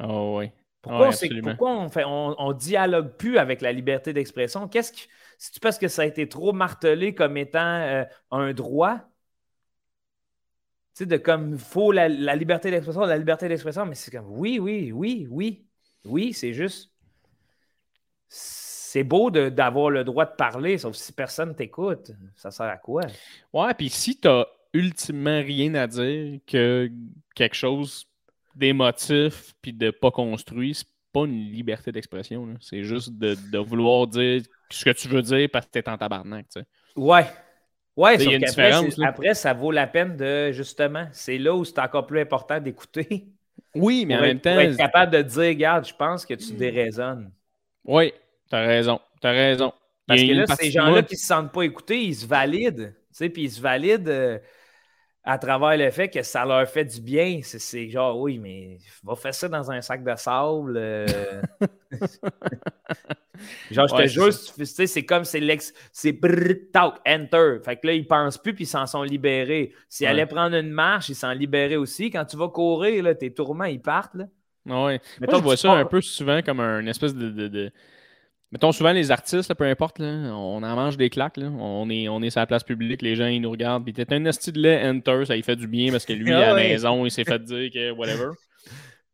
Oh 0.00 0.38
oui. 0.38 0.50
Pourquoi, 0.82 1.10
on, 1.70 1.88
fait, 1.88 2.02
on, 2.04 2.52
dialogue 2.52 3.16
plus 3.16 3.38
avec 3.38 3.60
la 3.60 3.70
liberté 3.70 4.12
d'expression? 4.12 4.66
Qu'est-ce 4.66 4.92
que. 4.92 4.98
C'est-tu 5.38 5.60
parce 5.60 5.78
que 5.78 5.86
ça 5.86 6.02
a 6.02 6.04
été 6.06 6.28
trop 6.28 6.52
martelé 6.52 7.14
comme 7.14 7.36
étant 7.36 7.80
euh, 7.80 8.04
un 8.32 8.52
droit? 8.52 8.98
Tu 10.94 11.04
sais, 11.04 11.06
de 11.06 11.16
comme, 11.16 11.56
faut 11.56 11.92
la, 11.92 12.08
la 12.08 12.34
liberté 12.34 12.70
d'expression, 12.70 13.02
la 13.02 13.16
liberté 13.16 13.48
d'expression, 13.48 13.86
mais 13.86 13.94
c'est 13.94 14.10
comme, 14.10 14.26
oui, 14.28 14.58
oui, 14.58 14.90
oui, 14.92 15.26
oui, 15.30 15.66
oui, 16.04 16.32
c'est 16.32 16.52
juste. 16.52 16.92
C'est 18.92 19.04
beau 19.04 19.30
d'avoir 19.30 19.88
le 19.88 20.04
droit 20.04 20.26
de 20.26 20.36
parler, 20.36 20.76
sauf 20.76 20.94
si 20.96 21.14
personne 21.14 21.54
t'écoute. 21.54 22.10
Ça 22.36 22.50
sert 22.50 22.66
à 22.66 22.76
quoi? 22.76 23.00
Ouais, 23.50 23.72
puis 23.72 23.88
si 23.88 24.20
t'as 24.20 24.44
ultimement 24.74 25.40
rien 25.40 25.74
à 25.76 25.86
dire 25.86 26.40
que 26.46 26.90
quelque 27.34 27.54
chose 27.54 28.04
d'émotif 28.54 29.54
puis 29.62 29.72
de 29.72 29.90
pas 29.90 30.10
construit, 30.10 30.74
c'est 30.74 30.88
pas 31.10 31.24
une 31.24 31.50
liberté 31.52 31.90
d'expression. 31.90 32.46
C'est 32.60 32.84
juste 32.84 33.16
de, 33.16 33.58
vouloir 33.60 34.08
dire 34.08 34.42
ce 34.68 34.84
que 34.84 34.90
tu 34.90 35.08
veux 35.08 35.22
dire 35.22 35.48
parce 35.50 35.64
que 35.64 35.70
t'es 35.70 35.88
en 35.88 35.96
tabarnak. 35.96 36.44
Tu 36.50 36.60
sais. 36.60 36.66
Ouais. 36.94 37.24
Ouais, 37.96 38.16
il 38.16 38.30
y 38.30 38.34
a 38.34 38.36
une 38.36 38.44
différence. 38.44 38.98
Après, 39.02 39.32
ça 39.32 39.54
vaut 39.54 39.70
la 39.70 39.86
peine 39.86 40.18
de 40.18 40.52
justement, 40.52 41.06
c'est 41.12 41.38
là 41.38 41.54
où 41.54 41.64
c'est 41.64 41.78
encore 41.78 42.06
plus 42.06 42.20
important 42.20 42.60
d'écouter. 42.60 43.26
Oui, 43.74 44.04
mais 44.04 44.18
en 44.18 44.20
même 44.20 44.38
temps. 44.38 44.52
Pour 44.52 44.60
être 44.60 44.76
capable 44.76 45.12
de 45.12 45.22
dire, 45.22 45.48
regarde, 45.48 45.86
je 45.86 45.94
pense 45.94 46.26
que 46.26 46.34
tu 46.34 46.52
déraisonnes. 46.52 47.32
Oui, 47.86 48.12
t'as 48.52 48.66
raison. 48.66 49.00
T'as 49.20 49.32
raison. 49.32 49.72
Parce 50.06 50.20
que 50.20 50.32
là, 50.32 50.46
ces 50.46 50.70
gens-là 50.70 51.02
qui 51.02 51.16
se 51.16 51.26
sentent 51.26 51.52
pas 51.52 51.62
écoutés, 51.62 52.02
ils 52.02 52.14
se 52.14 52.26
valident. 52.26 52.92
Tu 52.92 53.08
sais, 53.12 53.28
puis 53.30 53.44
ils 53.44 53.50
se 53.50 53.60
valident. 53.60 54.08
Euh, 54.08 54.38
à 55.24 55.38
travers 55.38 55.76
le 55.76 55.90
fait 55.90 56.08
que 56.08 56.22
ça 56.22 56.44
leur 56.44 56.68
fait 56.68 56.84
du 56.84 57.00
bien. 57.00 57.40
C'est 57.42 57.88
genre, 57.88 58.18
oui, 58.18 58.38
mais 58.38 58.78
va 59.04 59.14
faire 59.14 59.34
ça 59.34 59.48
dans 59.48 59.70
un 59.70 59.80
sac 59.80 60.02
de 60.02 60.14
sable. 60.16 60.74
Euh. 60.76 61.06
genre, 63.70 63.86
je 63.86 63.94
te 63.94 64.06
jure, 64.08 64.32
c'est 64.32 65.04
comme 65.04 65.24
c'est 65.24 65.40
l'ex. 65.40 65.72
C'est 65.92 66.18
talk, 66.72 66.96
enter. 67.06 67.58
Fait 67.64 67.76
que 67.76 67.86
là, 67.86 67.92
ils 67.92 68.06
pensent 68.06 68.38
plus 68.38 68.52
puis 68.52 68.64
ils 68.64 68.66
s'en 68.66 68.86
sont 68.86 69.04
libérés. 69.04 69.72
S'ils 69.88 70.08
allaient 70.08 70.26
prendre 70.26 70.56
une 70.56 70.72
marche, 70.72 71.08
ils 71.08 71.14
s'en 71.14 71.32
libérés 71.32 71.76
aussi. 71.76 72.10
Quand 72.10 72.24
tu 72.24 72.36
vas 72.36 72.48
courir, 72.48 73.04
là, 73.04 73.14
tes 73.14 73.32
tourments, 73.32 73.64
ils 73.64 73.80
partent. 73.80 74.16
Là. 74.16 74.24
Ouais. 74.66 75.00
mais 75.20 75.28
Moi, 75.28 75.38
je 75.38 75.42
vois 75.42 75.56
ça 75.56 75.72
un 75.72 75.84
peu 75.84 76.00
souvent 76.00 76.42
comme 76.42 76.60
un 76.60 76.84
espèce 76.86 77.14
de 77.14 77.72
Mettons 78.52 78.70
souvent 78.70 78.92
les 78.92 79.10
artistes, 79.10 79.54
peu 79.54 79.64
importe, 79.64 79.98
on 79.98 80.62
en 80.62 80.76
mange 80.76 80.98
des 80.98 81.08
claques. 81.08 81.38
On, 81.38 81.88
est, 81.88 82.08
on 82.08 82.20
est 82.20 82.28
sur 82.28 82.40
la 82.40 82.46
place 82.46 82.62
publique, 82.62 83.00
les 83.00 83.16
gens 83.16 83.26
ils 83.26 83.40
nous 83.40 83.50
regardent. 83.50 83.82
Puis 83.82 83.94
t'es 83.94 84.12
un 84.12 84.26
esti 84.26 84.52
de 84.52 84.60
lait, 84.60 84.86
enter, 84.86 85.24
ça 85.24 85.34
lui 85.34 85.42
fait 85.42 85.56
du 85.56 85.66
bien 85.66 85.90
parce 85.90 86.04
que 86.04 86.12
lui, 86.12 86.30
à 86.32 86.48
la 86.48 86.54
maison, 86.54 87.06
il 87.06 87.10
s'est 87.10 87.24
fait 87.24 87.42
dire 87.42 87.70
que 87.72 87.92
whatever. 87.92 88.28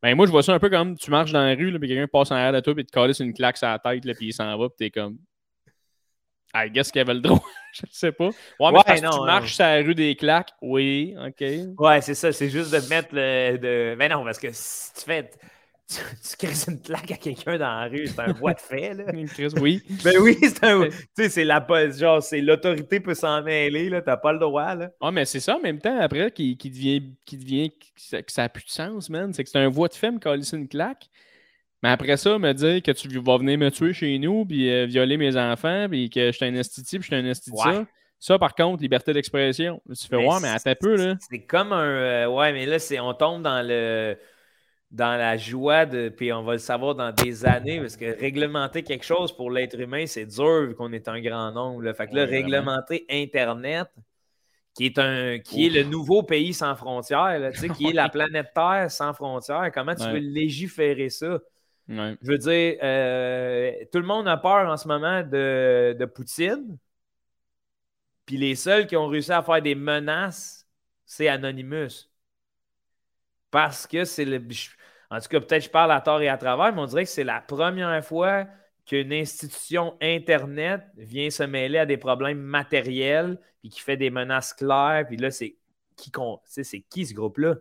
Ben, 0.02 0.16
moi, 0.16 0.26
je 0.26 0.32
vois 0.32 0.42
ça 0.42 0.54
un 0.54 0.58
peu 0.58 0.68
comme 0.68 0.96
tu 0.96 1.10
marches 1.10 1.32
dans 1.32 1.44
la 1.44 1.54
rue, 1.54 1.76
puis 1.78 1.88
quelqu'un 1.88 2.08
passe 2.08 2.32
en 2.32 2.34
arrière 2.34 2.52
de 2.52 2.60
toi, 2.60 2.74
puis 2.74 2.84
te 2.84 2.92
calisse 2.92 3.20
une 3.20 3.32
claque 3.32 3.56
sur 3.56 3.68
la 3.68 3.78
tête, 3.78 4.04
là, 4.04 4.12
puis 4.14 4.28
il 4.28 4.32
s'en 4.32 4.56
va, 4.58 4.68
puis 4.68 4.76
t'es 4.78 4.90
comme. 4.90 5.18
I 6.54 6.70
guess 6.70 6.90
qu'il 6.90 7.00
avait 7.00 7.14
le 7.14 7.20
droit. 7.20 7.42
je 7.72 7.82
sais 7.90 8.12
pas. 8.12 8.30
Ouais, 8.58 8.72
mais 8.88 9.00
tu 9.00 9.20
marches 9.24 9.54
sur 9.54 9.64
la 9.64 9.76
rue 9.76 9.94
des 9.94 10.16
claques, 10.16 10.50
oui, 10.62 11.14
OK. 11.16 11.44
Ouais, 11.78 12.00
c'est 12.00 12.14
ça. 12.14 12.32
C'est 12.32 12.48
juste 12.48 12.72
de 12.72 12.88
mettre 12.88 13.10
le. 13.12 13.56
De... 13.58 13.94
Mais 13.96 14.08
non, 14.08 14.24
parce 14.24 14.38
que 14.38 14.48
si 14.50 14.94
tu 14.94 15.02
fais 15.02 15.30
tu, 15.88 16.36
crises 16.36 16.66
une 16.68 16.80
plaque 16.80 17.10
à 17.10 17.16
quelqu'un 17.16 17.56
dans 17.56 17.80
la 17.80 17.88
rue, 17.88 18.06
c'est 18.06 18.20
un 18.20 18.32
voie 18.32 18.52
de 18.52 18.60
fait, 18.60 18.92
là. 18.92 19.04
oui. 19.60 19.82
Ben 20.04 20.18
oui, 20.20 20.36
c'est 20.42 20.64
un. 20.64 20.84
Tu 20.84 20.92
sais, 21.16 21.28
c'est 21.30 21.44
la 21.44 21.66
genre, 21.90 22.22
c'est 22.22 22.42
l'autorité 22.42 23.00
peut 23.00 23.14
s'en 23.14 23.42
mêler, 23.42 23.88
là. 23.88 24.02
T'as 24.02 24.18
pas 24.18 24.32
le 24.32 24.38
droit, 24.38 24.74
là. 24.74 24.90
Ah, 25.00 25.10
mais 25.10 25.24
c'est 25.24 25.40
ça 25.40 25.56
en 25.56 25.60
même 25.60 25.80
temps, 25.80 25.98
après, 25.98 26.30
qui, 26.30 26.58
qui 26.58 26.70
devient. 26.70 27.02
Qui 27.24 27.38
devient 27.38 27.70
que 27.70 28.32
ça 28.32 28.42
n'a 28.42 28.48
plus 28.50 28.64
de 28.64 28.70
sens, 28.70 29.08
man. 29.08 29.32
C'est 29.32 29.44
que 29.44 29.50
c'est 29.50 29.58
un 29.58 29.68
voie 29.68 29.88
de 29.88 29.94
fait 29.94 30.10
me 30.10 30.18
coller 30.18 30.44
une 30.52 30.68
claque. 30.68 31.08
Mais 31.82 31.88
après 31.88 32.16
ça, 32.16 32.38
me 32.38 32.52
dire 32.52 32.82
que 32.82 32.90
tu 32.90 33.08
vas 33.20 33.38
venir 33.38 33.56
me 33.56 33.70
tuer 33.70 33.94
chez 33.94 34.18
nous, 34.18 34.44
puis 34.44 34.70
euh, 34.70 34.84
violer 34.84 35.16
mes 35.16 35.36
enfants, 35.36 35.86
puis 35.88 36.10
que 36.10 36.26
je 36.26 36.32
suis 36.32 36.44
un 36.44 36.54
esti, 36.54 36.82
puis 36.82 36.98
je 37.00 37.06
suis 37.06 37.14
un 37.14 37.24
esti 37.24 37.50
ça. 37.54 37.86
Ça, 38.20 38.36
par 38.38 38.54
contre, 38.56 38.82
liberté 38.82 39.12
d'expression. 39.12 39.80
Tu 39.88 40.08
fais, 40.08 40.16
ouais, 40.16 40.40
mais 40.42 40.48
à 40.48 40.58
ta 40.58 40.74
peu, 40.74 40.96
là. 40.96 41.14
C'est 41.30 41.44
comme 41.44 41.72
un. 41.72 41.86
Euh, 41.86 42.26
ouais, 42.26 42.52
mais 42.52 42.66
là, 42.66 42.78
on 43.00 43.14
tombe 43.14 43.42
dans 43.42 43.66
le 43.66 44.18
dans 44.90 45.18
la 45.18 45.36
joie 45.36 45.86
de. 45.86 46.08
Puis 46.08 46.32
on 46.32 46.42
va 46.42 46.52
le 46.54 46.58
savoir 46.58 46.94
dans 46.94 47.12
des 47.12 47.44
années, 47.44 47.80
parce 47.80 47.96
que 47.96 48.18
réglementer 48.18 48.82
quelque 48.82 49.04
chose 49.04 49.34
pour 49.36 49.50
l'être 49.50 49.78
humain, 49.78 50.06
c'est 50.06 50.26
dur 50.26 50.66
vu 50.68 50.74
qu'on 50.74 50.92
est 50.92 51.08
un 51.08 51.20
grand 51.20 51.52
nombre. 51.52 51.82
Là. 51.82 51.94
Fait 51.94 52.06
que 52.06 52.14
là, 52.14 52.24
réglementer 52.24 53.04
Internet, 53.10 53.88
qui 54.74 54.86
est 54.86 54.98
un 54.98 55.38
qui 55.38 55.66
est 55.66 55.70
le 55.70 55.82
nouveau 55.84 56.22
pays 56.22 56.54
sans 56.54 56.74
frontières, 56.76 57.52
qui 57.76 57.88
est 57.88 57.92
la 57.92 58.08
planète 58.10 58.52
Terre 58.54 58.90
sans 58.90 59.12
frontières, 59.12 59.70
comment 59.74 59.94
tu 59.94 60.04
veux 60.04 60.18
légiférer 60.18 61.10
ça? 61.10 61.38
Je 61.88 62.16
veux 62.22 62.38
dire, 62.38 62.76
euh, 62.82 63.72
tout 63.90 63.98
le 63.98 64.04
monde 64.04 64.28
a 64.28 64.36
peur 64.36 64.68
en 64.68 64.76
ce 64.76 64.86
moment 64.86 65.22
de, 65.22 65.96
de 65.98 66.04
Poutine. 66.04 66.76
Puis 68.26 68.36
les 68.36 68.56
seuls 68.56 68.86
qui 68.86 68.94
ont 68.94 69.06
réussi 69.06 69.32
à 69.32 69.42
faire 69.42 69.62
des 69.62 69.74
menaces, 69.74 70.66
c'est 71.06 71.28
Anonymous. 71.28 72.10
Parce 73.50 73.86
que 73.86 74.04
c'est 74.04 74.26
le. 74.26 74.38
En 75.10 75.20
tout 75.20 75.28
cas, 75.28 75.40
peut-être 75.40 75.64
je 75.64 75.70
parle 75.70 75.92
à 75.92 76.00
tort 76.00 76.20
et 76.20 76.28
à 76.28 76.36
travers, 76.36 76.72
mais 76.74 76.80
on 76.80 76.86
dirait 76.86 77.04
que 77.04 77.10
c'est 77.10 77.24
la 77.24 77.40
première 77.40 78.04
fois 78.04 78.46
qu'une 78.84 79.12
institution 79.12 79.94
Internet 80.00 80.82
vient 80.96 81.30
se 81.30 81.42
mêler 81.42 81.78
à 81.78 81.86
des 81.86 81.96
problèmes 81.96 82.38
matériels 82.38 83.38
et 83.64 83.68
qui 83.68 83.80
fait 83.80 83.96
des 83.96 84.10
menaces 84.10 84.54
claires. 84.54 85.04
Puis 85.06 85.16
là, 85.16 85.30
c'est 85.30 85.56
qui, 85.96 86.10
c'est 86.44 86.80
qui 86.80 87.06
ce 87.06 87.14
groupe-là? 87.14 87.56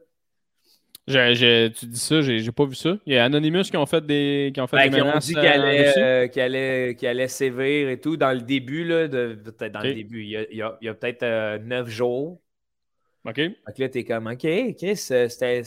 tu 1.06 1.86
dis 1.86 2.00
ça, 2.00 2.22
j'ai 2.22 2.52
pas 2.52 2.66
vu 2.66 2.76
ça. 2.76 2.98
Il 3.06 3.14
y 3.14 3.18
a 3.18 3.26
Anonymous 3.26 3.64
qui 3.64 3.78
ont 3.78 3.86
fait 3.86 4.06
des, 4.06 4.52
qui 4.54 4.60
ont 4.60 4.68
fait 4.68 4.78
ben, 4.78 4.92
des 4.92 5.02
menaces. 5.02 5.16
Ont 5.16 5.20
dit 5.20 5.34
qu'il 5.36 5.46
allait, 5.46 5.98
euh, 5.98 6.28
allait, 6.36 7.06
allait, 7.06 7.28
sévir 7.28 7.90
et 7.90 8.00
tout 8.00 8.18
dans 8.18 8.34
le 8.34 8.42
début. 8.42 8.84
Là, 8.84 9.08
peut-être 9.08 9.72
dans 9.72 9.82
le 9.82 9.94
début. 9.94 10.24
Il 10.24 10.30
y 10.30 10.62
a, 10.62 10.68
a, 10.68 10.94
peut-être 10.94 11.24
euh, 11.24 11.60
neuf 11.60 11.90
jours. 11.90 12.42
OK. 13.26 13.38
Donc 13.38 13.78
là, 13.78 13.90
t'es 13.90 14.04
comme 14.04 14.28
OK, 14.28 14.40
Chris, 14.40 15.08
euh, 15.12 15.28
c'était 15.30 15.62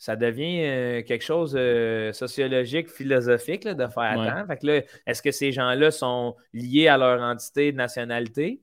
ça 0.00 0.16
devient 0.16 0.62
euh, 0.62 1.02
quelque 1.02 1.22
chose 1.22 1.52
de 1.52 1.58
euh, 1.58 2.12
sociologique, 2.14 2.88
philosophique 2.88 3.64
de 3.64 3.86
faire 3.86 4.18
attendre. 4.18 4.46
Fait 4.46 4.56
que 4.56 4.66
là, 4.66 4.80
est-ce 5.06 5.20
que 5.20 5.30
ces 5.30 5.52
gens-là 5.52 5.90
sont 5.90 6.36
liés 6.54 6.88
à 6.88 6.96
leur 6.96 7.20
entité 7.20 7.70
de 7.70 7.76
nationalité? 7.76 8.62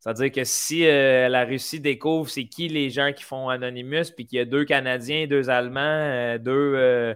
C'est-à-dire 0.00 0.32
que 0.32 0.42
si 0.44 0.86
euh, 0.86 1.28
la 1.28 1.44
Russie 1.44 1.80
découvre 1.80 2.30
c'est 2.30 2.46
qui 2.46 2.68
les 2.68 2.88
gens 2.88 3.12
qui 3.12 3.24
font 3.24 3.50
Anonymous, 3.50 4.10
puis 4.16 4.26
qu'il 4.26 4.38
y 4.38 4.40
a 4.40 4.46
deux 4.46 4.64
Canadiens, 4.64 5.26
deux 5.26 5.50
Allemands, 5.50 6.38
deux, 6.38 7.14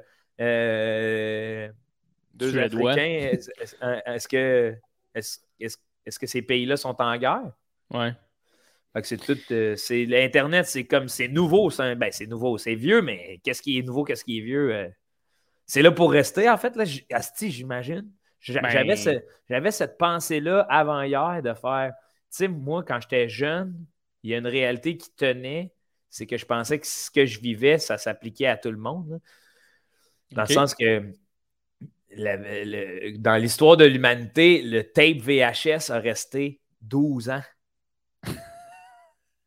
deux 2.35 2.59
Africains, 2.59 3.31
est-ce 4.05 4.29
que, 4.29 4.75
est 5.15 5.41
-ce 6.07 6.19
que 6.19 6.27
ces 6.27 6.43
pays-là 6.43 6.77
sont 6.77 7.01
en 7.01 7.17
guerre? 7.17 7.51
Ouais 7.91 8.13
c'est 9.03 9.19
tout. 9.19 9.39
Euh, 9.51 9.77
c'est 9.77 10.05
l'Internet, 10.05 10.67
c'est 10.67 10.85
comme 10.85 11.09
c'est 11.09 11.29
nouveau. 11.29 11.71
C'est 11.71 11.95
ben, 11.95 12.11
c'est 12.11 12.27
nouveau, 12.27 12.59
c'est 12.59 12.75
vieux, 12.75 13.03
mais 13.03 13.41
qu'est-ce 13.45 13.63
qui 13.63 13.79
est 13.79 13.83
nouveau, 13.83 14.05
qu'est-ce 14.05 14.25
qui 14.25 14.39
est 14.39 14.43
vieux? 14.43 14.75
Euh? 14.75 14.89
c'est 15.69 15.83
là 15.83 15.93
pour 15.93 16.11
rester, 16.11 16.49
en 16.49 16.57
fait. 16.57 16.75
Là, 16.77 16.85
j'imagine. 16.85 18.11
Ben 18.49 18.71
j'avais, 19.49 19.71
cette 19.71 19.99
pensée-là 19.99 20.67
avant 20.71 21.03
hier 21.03 21.43
de 21.43 21.53
faire. 21.55 21.93
Tu 21.97 22.27
sais, 22.31 22.49
moi, 22.49 22.83
quand 22.83 23.01
j'étais 23.01 23.29
jeune, 23.29 23.75
il 24.23 24.31
y 24.31 24.35
a 24.35 24.39
une 24.39 24.47
réalité 24.47 24.97
qui 24.97 25.15
tenait. 25.15 25.73
C'est 26.09 26.27
que 26.27 26.39
je 26.39 26.47
pensais 26.47 26.79
que 26.79 26.87
ce 26.87 27.11
que 27.11 27.27
je 27.27 27.41
vivais, 27.41 27.79
ça 27.79 27.99
s'appliquait 27.99 28.47
à 28.47 28.57
tout 28.57 28.71
le 28.71 28.79
monde. 28.79 29.21
Dans 30.33 30.43
le 30.43 30.49
sens 30.49 30.75
que 30.75 31.13
dans 33.19 33.37
l'histoire 33.37 33.77
de 33.77 33.85
l'humanité, 33.85 34.63
le 34.63 34.83
tape 34.83 35.19
VHS 35.19 35.91
a 35.91 35.99
resté 35.99 36.61
12 36.81 37.29
ans. 37.29 37.43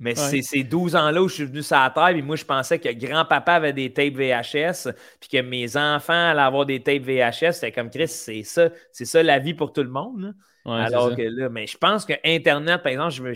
Mais 0.01 0.15
c'est 0.15 0.41
ces 0.41 0.63
12 0.63 0.95
ans-là 0.95 1.21
où 1.21 1.29
je 1.29 1.35
suis 1.35 1.45
venu 1.45 1.61
sur 1.61 1.77
la 1.77 1.91
Terre, 1.91 2.09
et 2.09 2.21
moi, 2.23 2.35
je 2.35 2.43
pensais 2.43 2.79
que 2.79 2.89
grand-papa 2.91 3.53
avait 3.53 3.71
des 3.71 3.93
tapes 3.93 4.15
VHS, 4.15 4.91
puis 5.19 5.29
que 5.29 5.41
mes 5.41 5.77
enfants 5.77 6.31
allaient 6.31 6.41
avoir 6.41 6.65
des 6.65 6.81
tapes 6.81 7.03
VHS. 7.03 7.53
C'était 7.53 7.71
comme 7.71 7.91
Chris, 7.91 8.07
c'est 8.07 8.41
ça, 8.41 8.69
c'est 8.91 9.05
ça 9.05 9.21
la 9.21 9.37
vie 9.37 9.53
pour 9.53 9.71
tout 9.71 9.83
le 9.83 9.89
monde. 9.89 10.33
Alors 10.65 11.15
que 11.15 11.21
là, 11.21 11.49
mais 11.49 11.67
je 11.67 11.77
pense 11.77 12.05
que 12.05 12.13
Internet, 12.23 12.81
par 12.81 12.91
exemple, 12.91 13.11
je 13.11 13.21
me. 13.23 13.33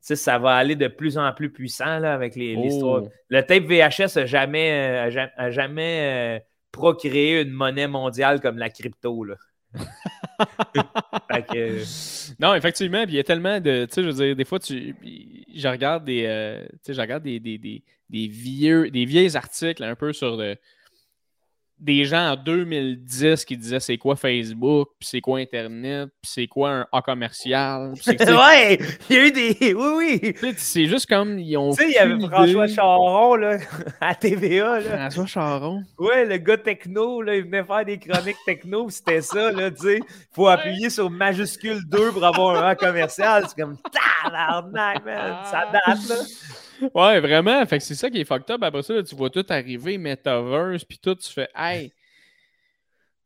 ça 0.00 0.38
va 0.38 0.54
aller 0.54 0.74
de 0.74 0.88
plus 0.88 1.18
en 1.18 1.30
plus 1.32 1.50
puissant 1.52 1.98
là, 1.98 2.14
avec 2.14 2.34
l'histoire. 2.34 3.02
Oh. 3.04 3.08
Le 3.28 3.42
tape 3.42 3.64
VHS 3.64 4.16
n'a 4.16 4.26
jamais, 4.26 5.10
euh, 5.10 5.50
jamais 5.50 6.38
euh, 6.38 6.44
procréé 6.72 7.42
une 7.42 7.50
monnaie 7.50 7.88
mondiale 7.88 8.40
comme 8.40 8.56
la 8.56 8.70
crypto. 8.70 9.24
Là. 9.24 9.36
Non, 12.40 12.54
effectivement, 12.54 13.04
il 13.06 13.14
y 13.14 13.18
a 13.18 13.24
tellement 13.24 13.60
de. 13.60 13.86
Tu 13.86 13.94
sais, 13.94 14.02
je 14.02 14.08
veux 14.08 14.26
dire, 14.26 14.36
des 14.36 14.44
fois, 14.44 14.58
tu, 14.58 14.94
je 15.54 15.68
regarde 15.68 16.04
des. 16.04 16.24
Euh, 16.26 16.66
je 16.88 17.00
regarde 17.00 17.22
des, 17.22 17.40
des, 17.40 17.58
des, 17.58 18.28
vieux, 18.28 18.90
des 18.90 19.04
vieux 19.04 19.36
articles 19.36 19.82
un 19.82 19.94
peu 19.94 20.12
sur 20.12 20.36
le, 20.36 20.56
des 21.80 22.04
gens 22.04 22.32
en 22.32 22.36
2010 22.36 23.44
qui 23.44 23.56
disaient 23.56 23.80
c'est 23.80 23.96
quoi 23.96 24.14
Facebook, 24.14 24.90
puis 24.98 25.08
c'est 25.08 25.20
quoi 25.20 25.38
Internet, 25.38 26.10
puis 26.20 26.30
c'est 26.30 26.46
quoi 26.46 26.70
un 26.70 26.86
A 26.92 27.00
commercial. 27.00 27.94
ouais, 28.06 28.78
il 29.08 29.16
y 29.16 29.18
a 29.18 29.26
eu 29.26 29.32
des. 29.32 29.74
Oui, 29.74 30.20
oui. 30.22 30.54
C'est 30.58 30.86
juste 30.86 31.06
comme 31.06 31.38
ils 31.38 31.56
ont. 31.56 31.70
Tu 31.72 31.82
sais, 31.82 31.88
il 31.88 31.94
y 31.94 31.98
avait 31.98 32.18
François 32.20 32.68
Charon 32.68 33.34
là, 33.36 33.58
à 34.00 34.14
TVA. 34.14 34.80
Là. 34.80 35.10
François 35.10 35.26
Charon. 35.26 35.82
Ouais, 35.98 36.26
le 36.26 36.36
gars 36.36 36.58
techno, 36.58 37.22
là, 37.22 37.36
il 37.36 37.44
venait 37.44 37.64
faire 37.64 37.84
des 37.84 37.98
chroniques 37.98 38.36
techno, 38.44 38.88
c'était 38.90 39.22
ça, 39.22 39.50
là, 39.50 39.70
tu 39.70 39.82
sais. 39.82 39.96
Il 39.96 40.34
faut 40.34 40.48
appuyer 40.48 40.90
sur 40.90 41.08
majuscule 41.10 41.80
2 41.88 42.12
pour 42.12 42.24
avoir 42.24 42.62
un 42.62 42.68
A 42.68 42.74
commercial. 42.74 43.44
C'est 43.48 43.60
comme 43.60 43.76
tabarnak, 44.22 45.04
man. 45.04 45.36
Ça 45.50 45.64
date, 45.72 46.08
là. 46.08 46.16
Ouais, 46.94 47.20
vraiment. 47.20 47.64
Fait 47.66 47.78
que 47.78 47.84
c'est 47.84 47.94
ça 47.94 48.10
qui 48.10 48.20
est 48.20 48.24
fucked 48.24 48.50
up. 48.50 48.62
Après 48.62 48.82
ça, 48.82 49.02
tu 49.02 49.14
vois 49.14 49.30
tout 49.30 49.44
arriver, 49.48 49.98
Metaverse, 49.98 50.84
puis 50.84 50.98
tout, 50.98 51.14
tu 51.14 51.30
fais, 51.32 51.48
hey, 51.54 51.92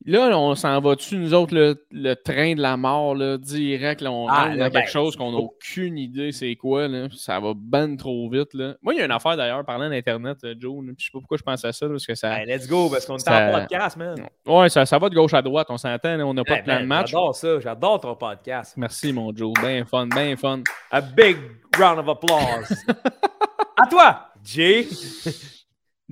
Là, 0.06 0.38
on 0.38 0.54
s'en 0.54 0.80
va-tu, 0.80 1.16
nous 1.16 1.32
autres, 1.32 1.54
le, 1.54 2.14
train 2.14 2.54
de 2.54 2.60
la 2.60 2.76
mort, 2.76 3.14
là, 3.14 3.38
direct, 3.38 4.02
là, 4.02 4.12
on 4.12 4.28
ah, 4.28 4.50
dans 4.50 4.64
quelque 4.64 4.72
ben, 4.72 4.86
chose 4.86 5.16
qu'on 5.16 5.32
n'a 5.32 5.38
aucune 5.38 5.96
idée 5.96 6.30
c'est 6.30 6.56
quoi, 6.56 6.88
là. 6.88 7.08
Ça 7.16 7.40
va 7.40 7.52
ben 7.56 7.96
trop 7.96 8.28
vite, 8.28 8.52
là. 8.52 8.74
Moi, 8.82 8.92
il 8.92 8.98
y 8.98 9.00
a 9.00 9.06
une 9.06 9.10
affaire, 9.10 9.36
d'ailleurs, 9.38 9.64
parlant 9.64 9.88
d'Internet, 9.88 10.36
euh, 10.44 10.54
Joe, 10.58 10.84
je 10.98 11.04
sais 11.04 11.10
pas 11.10 11.20
pourquoi 11.20 11.38
je 11.38 11.42
pense 11.42 11.64
à 11.64 11.72
ça, 11.72 11.88
parce 11.88 12.06
que 12.06 12.14
ça... 12.14 12.44
let's 12.44 12.68
go, 12.68 12.90
parce 12.90 13.06
qu'on 13.06 13.16
est 13.16 13.28
en 13.28 13.60
podcast, 13.60 13.96
man. 13.96 14.28
Ouais, 14.46 14.68
ça, 14.68 14.84
ça 14.84 14.98
va 14.98 15.08
de 15.08 15.14
gauche 15.14 15.32
à 15.32 15.40
droite, 15.40 15.68
on 15.70 15.78
s'entend, 15.78 16.20
on 16.20 16.34
n'a 16.34 16.44
pas 16.44 16.58
de 16.58 16.64
plan 16.64 16.80
de 16.80 16.86
match. 16.86 17.10
J'adore 17.10 17.34
ça, 17.34 17.60
j'adore 17.60 18.00
ton 18.00 18.14
podcast. 18.14 18.74
Merci, 18.76 19.10
mon 19.10 19.34
Joe, 19.34 19.54
bien 19.62 19.86
fun, 19.86 20.06
bien 20.06 20.36
fun. 20.36 20.62
A 20.90 21.00
big 21.00 21.38
round 21.78 21.98
of 21.98 22.08
applause. 22.10 22.84
à 23.82 23.86
toi, 23.86 24.28
Jay 24.44 24.86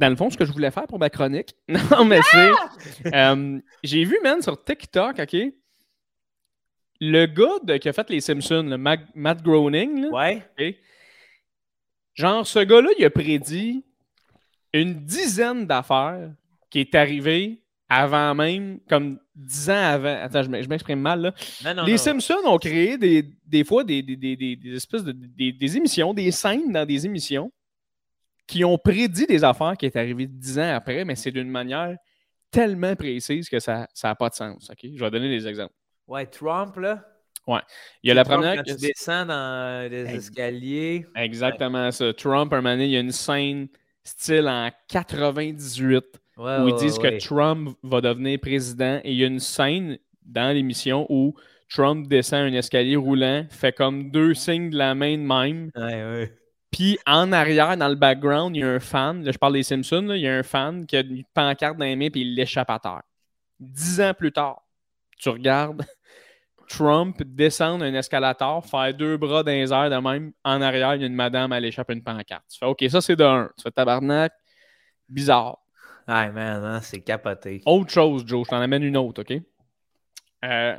dans 0.03 0.09
le 0.09 0.17
fond, 0.17 0.29
ce 0.31 0.37
que 0.37 0.45
je 0.45 0.51
voulais 0.53 0.73
faire 0.73 0.89
pour 0.89 0.99
ma 0.99 1.11
chronique. 1.11 1.55
Non, 1.69 2.05
mais 2.05 2.19
c'est. 2.33 2.51
Euh, 3.15 3.61
j'ai 3.85 4.05
vu, 4.05 4.19
man, 4.25 4.43
sur 4.43 4.63
TikTok, 4.63 5.21
OK? 5.21 5.37
Le 7.01 7.27
gars 7.27 7.79
qui 7.79 7.89
a 7.89 7.93
fait 7.93 8.11
les 8.11 8.21
Simpsons, 8.21 8.65
le 8.69 8.77
Matt 8.77 9.43
Groening. 9.43 10.07
ouais. 10.11 10.43
Genre, 12.15 12.45
ce 12.45 12.59
gars-là, 12.59 12.91
il 12.99 13.05
a 13.05 13.11
prédit 13.11 13.85
une 14.73 15.05
dizaine 15.05 15.67
d'affaires 15.67 16.31
qui 16.69 16.81
est 16.81 16.95
arrivée 16.97 17.61
avant 17.89 18.35
même, 18.35 18.81
comme 18.89 19.21
dix 19.37 19.71
ans 19.71 19.85
avant. 19.85 20.19
Attends, 20.21 20.43
je 20.43 20.49
m'exprime 20.69 21.01
mal, 21.01 21.21
là. 21.63 21.85
les 21.87 21.97
Simpsons 21.97 22.35
ont 22.45 22.59
créé 22.59 22.99
des, 22.99 23.25
des 23.47 23.63
fois 23.63 23.85
des, 23.85 24.03
des, 24.03 24.17
des 24.37 24.75
espèces 24.75 25.05
de 25.05 25.13
des 25.13 25.77
émissions, 25.77 26.13
des 26.13 26.31
scènes 26.33 26.73
dans 26.73 26.85
des 26.85 27.07
émissions 27.07 27.53
qui 28.47 28.65
ont 28.65 28.79
prédit 28.79 29.27
des 29.27 29.45
affaires 29.45 29.77
qui 29.77 29.87
est 29.87 29.97
arrivées 29.97 30.27
dix 30.27 30.59
ans 30.59 30.75
après, 30.75 31.05
mais 31.05 31.15
c'est 31.15 31.31
d'une 31.31 31.51
manière 31.51 31.97
tellement 32.51 32.95
précise 32.97 33.49
que 33.49 33.59
ça 33.59 33.87
n'a 34.03 34.15
pas 34.15 34.29
de 34.29 34.35
sens. 34.35 34.71
OK? 34.71 34.91
Je 34.95 35.03
vais 35.03 35.11
donner 35.11 35.29
des 35.29 35.47
exemples. 35.49 35.73
Ouais, 36.07 36.27
Trump, 36.27 36.77
là. 36.77 37.05
Ouais. 37.47 37.61
Il 38.03 38.09
y 38.09 38.11
a 38.11 38.15
la 38.15 38.25
première. 38.25 38.57
Quand 38.57 38.63
tu 38.63 38.75
descends 38.77 39.27
dans 39.27 39.91
les 39.91 40.15
escaliers. 40.15 41.07
Exactement 41.17 41.91
ça. 41.91 42.13
Trump, 42.13 42.53
un 42.53 42.57
moment 42.57 42.71
donné, 42.71 42.85
il 42.85 42.91
y 42.93 42.97
a 42.97 43.01
une 43.01 43.11
scène 43.11 43.69
style 44.05 44.49
en 44.49 44.71
98 44.89 46.05
où 46.37 46.69
ils 46.69 46.75
disent 46.75 46.99
que 46.99 47.19
Trump 47.19 47.77
va 47.83 48.01
devenir 48.01 48.39
président 48.41 49.01
et 49.03 49.13
il 49.13 49.19
y 49.19 49.25
a 49.25 49.27
une 49.27 49.41
scène 49.41 49.99
dans 50.25 50.55
l'émission 50.55 51.07
où 51.09 51.35
Trump 51.69 52.07
descend 52.07 52.53
un 52.53 52.53
escalier 52.53 52.97
roulant, 52.97 53.47
fait 53.51 53.73
comme 53.73 54.11
deux 54.11 54.35
signes 54.35 54.71
de 54.71 54.77
la 54.77 54.95
main 54.95 55.17
de 55.17 55.23
même. 55.23 55.71
Puis 56.73 56.99
en 57.07 57.33
arrière, 57.33 57.77
dans 57.77 57.89
le 57.89 57.95
background, 57.95 58.57
il 58.57 58.61
y 58.61 58.63
a 58.63 58.69
un 58.69 58.81
fan. 58.81 59.23
Là, 59.23 59.31
je 59.31 59.39
parle 59.39 59.53
des 59.53 59.63
Simpsons. 59.63 60.09
il 60.11 60.23
y 60.23 60.29
a 60.29 60.35
un 60.35 60.43
fan 60.43 60.87
qui 60.87 60.97
a 60.97 61.01
une 61.01 61.23
pancarte 61.35 61.77
dans 61.77 61.85
les 61.85 61.95
mains 61.95 62.07
et 62.07 62.19
il 62.19 62.35
l'échappe 62.35 62.71
à 62.71 62.79
terre. 62.79 63.03
Dix 63.61 64.01
ans 64.01 64.15
plus 64.15 64.33
tard, 64.33 64.63
tu 65.19 65.29
regardes 65.29 65.85
Trump 66.69 67.23
descendre 67.23 67.85
un 67.85 67.93
escalator, 67.93 68.65
faire 68.65 68.95
deux 68.95 69.19
bras 69.19 69.43
dans 69.43 69.53
les 69.53 69.71
airs 69.71 69.91
de 69.91 69.97
même. 69.97 70.33
En 70.43 70.63
arrière, 70.63 70.95
il 70.95 71.03
y 71.03 71.05
a 71.05 71.07
une 71.07 71.15
madame, 71.15 71.53
elle 71.53 71.67
échappe 71.67 71.91
une 71.91 72.03
pancarte. 72.03 72.45
Tu 72.51 72.59
fais 72.59 72.67
OK, 72.67 72.83
ça 72.89 73.03
c'est 73.03 73.17
de 73.17 73.25
un. 73.25 73.51
Tu 73.57 73.63
fais 73.63 73.71
tabarnak. 73.71 74.33
Bizarre. 75.09 75.59
Ah, 76.07 76.31
man, 76.31 76.65
hein, 76.65 76.81
c'est 76.81 77.01
capoté. 77.01 77.61
Autre 77.67 77.91
chose, 77.91 78.25
Joe, 78.27 78.45
je 78.47 78.51
t'en 78.51 78.61
amène 78.61 78.83
une 78.83 78.97
autre, 78.97 79.23
OK? 79.23 79.41
Euh, 80.45 80.77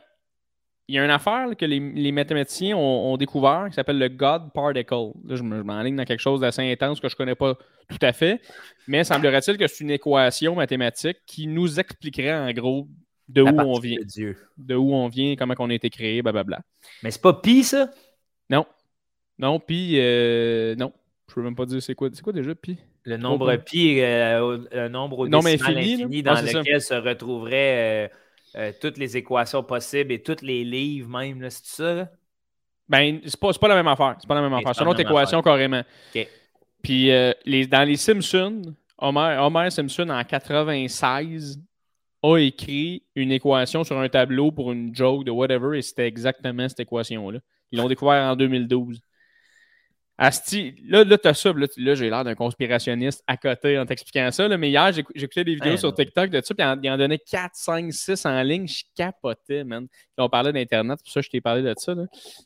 il 0.88 0.96
y 0.96 1.00
a 1.00 1.06
une 1.06 1.12
affaire 1.12 1.48
que 1.58 1.66
les, 1.66 2.12
mathématiciens 2.12 2.76
ont, 2.76 3.16
découvert 3.18 3.68
qui 3.70 3.76
s'appelle 3.76 4.00
le 4.00 4.10
God 4.10 4.52
Particle. 4.54 5.12
Là, 5.26 5.36
je 5.36 5.44
m'enligne 5.44 5.96
dans 5.96 6.04
quelque 6.04 6.20
chose 6.20 6.42
d'assez 6.42 6.70
intense 6.72 7.00
que 7.00 7.08
je 7.08 7.14
ne 7.14 7.18
connais 7.18 7.36
pas 7.36 7.56
tout 7.90 8.00
à 8.02 8.12
fait, 8.12 8.42
mais 8.88 9.04
semblerait-il 9.04 9.58
que 9.58 9.68
c'est 9.68 9.84
une 9.84 9.92
équation 9.92 10.56
mathématique 10.56 11.18
qui 11.26 11.48
nous 11.48 11.80
expliquerait 11.80 12.34
en 12.34 12.52
gros 12.52 12.88
de 13.30 13.42
où 13.42 13.60
on 13.60 13.80
vient. 13.80 14.00
De, 14.00 14.04
Dieu. 14.04 14.38
de 14.58 14.76
où 14.76 14.94
on 14.94 15.08
vient, 15.08 15.36
comment 15.36 15.56
on 15.60 15.70
a 15.70 15.74
été 15.74 15.90
créé, 15.90 16.22
blablabla. 16.22 16.62
Mais 17.02 17.12
c'est 17.12 17.22
pas 17.22 17.34
pi, 17.34 17.64
ça? 17.64 17.90
Non. 18.50 18.66
Non, 19.38 19.60
pi, 19.60 19.96
euh, 19.98 20.76
non. 20.76 20.92
Je 21.30 21.36
peux 21.36 21.42
même 21.42 21.56
pas 21.56 21.66
dire 21.66 21.82
c'est 21.82 21.96
quoi. 21.96 22.10
C'est 22.14 22.22
quoi 22.22 22.34
déjà 22.34 22.54
pi? 22.54 22.78
Le 23.06 23.18
nombre 23.18 23.56
pi, 23.56 24.00
euh, 24.02 24.60
le 24.72 24.88
nombre 24.90 25.20
au 25.20 25.28
non, 25.28 25.46
infini, 25.46 26.24
dans 26.24 26.34
lequel 26.34 26.82
se 26.82 26.94
retrouverait... 26.94 28.08
Euh, 28.08 28.16
euh, 28.56 28.72
toutes 28.80 28.98
les 28.98 29.18
équations 29.18 29.64
possibles 29.64 30.12
et 30.12 30.22
tous 30.22 30.42
les 30.42 30.64
livres 30.64 31.10
même, 31.10 31.50
c'est 31.50 31.66
ça? 31.66 32.10
Ben, 32.88 33.20
c'est 33.26 33.40
pas, 33.40 33.52
pas 33.54 33.68
la 33.68 33.76
même 33.76 33.88
affaire. 33.88 34.16
C'est 34.20 34.28
pas 34.28 34.36
la 34.36 34.42
même 34.42 34.54
affaire. 34.54 34.76
C'est 34.76 34.84
une 34.84 34.90
autre 34.90 35.00
équation 35.00 35.42
carrément. 35.42 35.84
Puis 36.82 37.12
euh, 37.12 37.32
les, 37.46 37.66
dans 37.66 37.88
les 37.88 37.96
Simpsons, 37.96 38.62
Homer, 38.98 39.38
Homer, 39.40 39.70
Simpson 39.72 40.10
en 40.10 40.24
96 40.24 41.60
a 42.22 42.38
écrit 42.38 43.04
une 43.16 43.32
équation 43.32 43.84
sur 43.84 43.98
un 44.00 44.10
tableau 44.10 44.52
pour 44.52 44.72
une 44.72 44.96
joke 44.96 45.26
de 45.26 45.32
whatever 45.32 45.78
et 45.78 45.82
c'était 45.82 46.08
exactement 46.08 46.68
cette 46.70 46.82
équation-là. 46.82 47.40
Ils 47.72 47.80
l'ont 47.80 47.88
découvert 47.88 48.32
en 48.32 48.36
2012. 48.36 49.02
Asti, 50.18 50.76
là, 50.88 51.04
là 51.04 51.18
as 51.24 51.34
ça. 51.34 51.52
Là, 51.54 51.96
j'ai 51.96 52.10
l'air 52.10 52.24
d'un 52.24 52.36
conspirationniste 52.36 53.24
à 53.26 53.36
côté 53.36 53.80
en 53.80 53.86
t'expliquant 53.86 54.30
ça. 54.32 54.48
mais 54.58 54.70
hier, 54.70 54.92
j'écoutais 55.16 55.44
des 55.44 55.56
vidéos 55.56 55.78
sur 55.78 55.94
TikTok 55.94 56.30
de 56.30 56.42
ça, 56.42 56.54
puis 56.54 56.66
il 56.84 56.90
en 56.92 56.98
donnait 56.98 57.18
4, 57.18 57.52
5, 57.54 57.92
6 57.92 58.26
en 58.26 58.42
ligne. 58.44 58.68
Je 58.68 58.84
capotais, 58.96 59.64
man. 59.64 59.88
on 60.18 60.30
parlait 60.30 60.54
d'Internet, 60.54 61.00
pour 61.04 61.12
ça 61.12 61.22
je 61.22 61.30
t'ai 61.30 61.42
parlé 61.42 61.64
de 61.64 61.74
ça. 61.78 61.96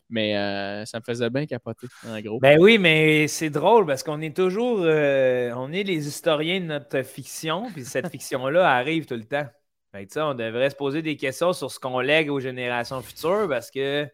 Mais 0.10 0.38
euh, 0.38 0.86
ça 0.86 1.00
me 1.00 1.04
faisait 1.04 1.30
bien 1.30 1.46
capoter, 1.46 1.88
en 2.08 2.20
gros. 2.22 2.40
Ben 2.40 2.58
oui, 2.60 2.78
mais 2.78 3.28
c'est 3.28 3.50
drôle 3.50 3.86
parce 3.86 4.02
qu'on 4.02 4.22
est 4.22 4.36
toujours. 4.36 4.80
Euh, 4.84 5.52
on 5.56 5.74
est 5.74 5.84
les 5.84 6.08
historiens 6.08 6.62
de 6.62 6.66
notre 6.66 7.04
fiction, 7.04 7.70
puis 7.74 7.84
cette 7.84 8.08
fiction-là 8.12 8.70
arrive 8.70 9.06
tout 9.06 9.16
le 9.16 9.26
temps. 9.26 9.48
Fait 9.92 10.08
on 10.18 10.34
devrait 10.34 10.70
se 10.70 10.76
poser 10.76 11.02
des 11.02 11.18
questions 11.18 11.54
sur 11.54 11.72
ce 11.72 11.80
qu'on 11.80 12.00
lègue 12.00 12.30
aux 12.30 12.40
générations 12.40 13.02
futures 13.02 13.48
parce 13.50 13.72
que 13.72 14.08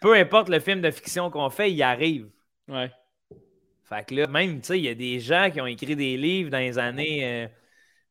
peu 0.00 0.14
importe 0.14 0.48
le 0.48 0.60
film 0.60 0.80
de 0.80 0.90
fiction 0.90 1.30
qu'on 1.30 1.50
fait, 1.50 1.72
il 1.72 1.82
arrive. 1.82 2.28
Ouais. 2.68 2.90
Fait 3.84 4.04
que 4.04 4.14
là, 4.14 4.26
même, 4.26 4.60
tu 4.60 4.68
sais, 4.68 4.78
il 4.78 4.84
y 4.84 4.88
a 4.88 4.94
des 4.94 5.20
gens 5.20 5.50
qui 5.52 5.60
ont 5.60 5.66
écrit 5.66 5.94
des 5.94 6.16
livres 6.16 6.50
dans 6.50 6.58
les 6.58 6.78
années 6.78 7.48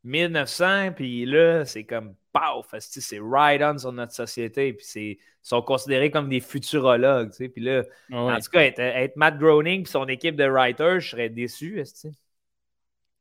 1900, 0.04 0.66
euh, 0.66 0.92
puis 0.92 1.26
là, 1.26 1.66
c'est 1.66 1.84
comme 1.84 2.16
paf, 2.32 2.74
c'est 2.80 3.20
right 3.22 3.62
on 3.62 3.78
sur 3.78 3.92
notre 3.92 4.14
société, 4.14 4.74
puis 4.74 4.86
ils 4.96 5.18
sont 5.42 5.62
considérés 5.62 6.12
comme 6.12 6.30
des 6.30 6.40
futurologues, 6.40 7.32
tu 7.32 7.38
sais. 7.38 7.50
Puis 7.50 7.62
là, 7.62 7.84
en 8.12 8.38
tout 8.40 8.50
cas, 8.52 8.62
être, 8.62 9.16
Matt 9.18 9.38
Groening 9.38 9.82
et 9.82 9.86
son 9.86 10.08
équipe 10.08 10.36
de 10.36 10.46
writers, 10.46 11.02
je 11.02 11.10
serais 11.10 11.30
déçu, 11.30 11.84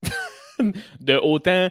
de 1.00 1.16
autant 1.16 1.70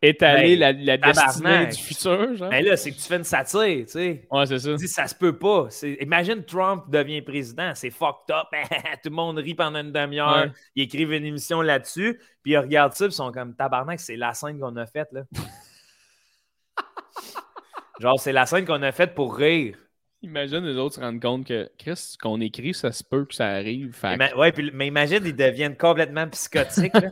étaler 0.00 0.56
ben, 0.56 0.84
la, 0.84 0.96
destinée 0.96 1.66
du 1.66 1.76
futur. 1.76 2.36
Genre. 2.36 2.50
Ben 2.50 2.64
là, 2.64 2.76
c'est 2.76 2.92
que 2.92 2.96
tu 2.96 3.02
fais 3.02 3.16
une 3.16 3.24
satire, 3.24 3.84
tu 3.86 3.92
sais. 3.92 4.26
Ouais, 4.30 4.46
c'est 4.46 4.58
ça. 4.58 4.70
Tu 4.70 4.76
dis, 4.76 4.88
ça 4.88 5.06
se 5.06 5.14
peut 5.14 5.38
pas. 5.38 5.68
Imagine 6.00 6.44
Trump 6.44 6.84
devient 6.88 7.22
président, 7.22 7.72
c'est 7.74 7.90
fucked 7.90 8.30
up. 8.30 8.46
Tout 9.02 9.10
le 9.10 9.14
monde 9.14 9.38
rit 9.38 9.54
pendant 9.54 9.80
une 9.80 9.92
demi-heure. 9.92 10.50
Ils 10.74 10.84
écrivent 10.84 11.12
une 11.12 11.24
émission 11.24 11.62
là-dessus, 11.62 12.20
puis 12.42 12.52
ils 12.52 12.58
regardent 12.58 12.94
ça, 12.94 13.06
puis 13.06 13.14
ils 13.14 13.16
sont 13.16 13.32
comme 13.32 13.54
tabarnak, 13.54 14.00
c'est 14.00 14.16
la 14.16 14.34
scène 14.34 14.58
qu'on 14.58 14.76
a 14.76 14.86
faite, 14.86 15.08
là. 15.12 15.22
Genre, 18.00 18.20
c'est 18.20 18.32
la 18.32 18.46
scène 18.46 18.64
qu'on 18.64 18.82
a 18.82 18.92
faite 18.92 19.14
pour 19.14 19.36
rire. 19.36 19.76
Imagine 20.22 20.64
les 20.66 20.76
autres 20.76 20.96
se 20.96 21.00
rendent 21.00 21.20
compte 21.22 21.46
que, 21.46 21.70
Chris, 21.78 21.96
ce 21.96 22.18
qu'on 22.18 22.40
écrit, 22.40 22.74
ça 22.74 22.90
se 22.90 23.04
peut 23.04 23.24
que 23.24 23.34
ça 23.34 23.46
arrive. 23.46 23.92
Fait 23.92 24.16
Ima- 24.16 24.34
ouais, 24.36 24.50
puis- 24.50 24.70
mais 24.74 24.88
imagine, 24.88 25.20
ils 25.24 25.34
deviennent 25.36 25.76
complètement 25.76 26.28
psychotiques. 26.28 26.92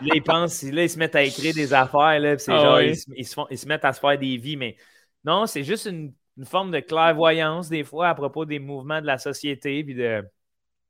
Là, 0.00 0.10
ils 0.14 0.22
pensent, 0.22 0.62
là, 0.64 0.82
ils 0.82 0.90
se 0.90 0.98
mettent 0.98 1.14
à 1.14 1.22
écrire 1.22 1.54
des 1.54 1.72
affaires. 1.72 2.18
Là, 2.20 2.36
puis 2.36 2.44
c'est 2.44 2.52
Ah 2.52 2.58
genre, 2.62 2.80
ils, 2.82 2.96
se, 2.96 3.10
ils 3.16 3.24
se 3.26 3.32
font- 3.34 3.46
ils 3.50 3.56
se 3.56 3.66
mettent 3.66 3.84
à 3.86 3.92
se 3.94 4.00
faire 4.00 4.18
des 4.18 4.36
vies. 4.36 4.56
Mais 4.56 4.76
non, 5.24 5.46
c'est 5.46 5.64
juste 5.64 5.86
une, 5.86 6.12
une 6.36 6.44
forme 6.44 6.70
de 6.72 6.80
clairvoyance, 6.80 7.70
des 7.70 7.84
fois, 7.84 8.08
à 8.08 8.14
propos 8.14 8.44
des 8.44 8.58
mouvements 8.58 9.00
de 9.00 9.06
la 9.06 9.16
société. 9.16 9.82
Puis 9.82 9.94
de. 9.94 10.20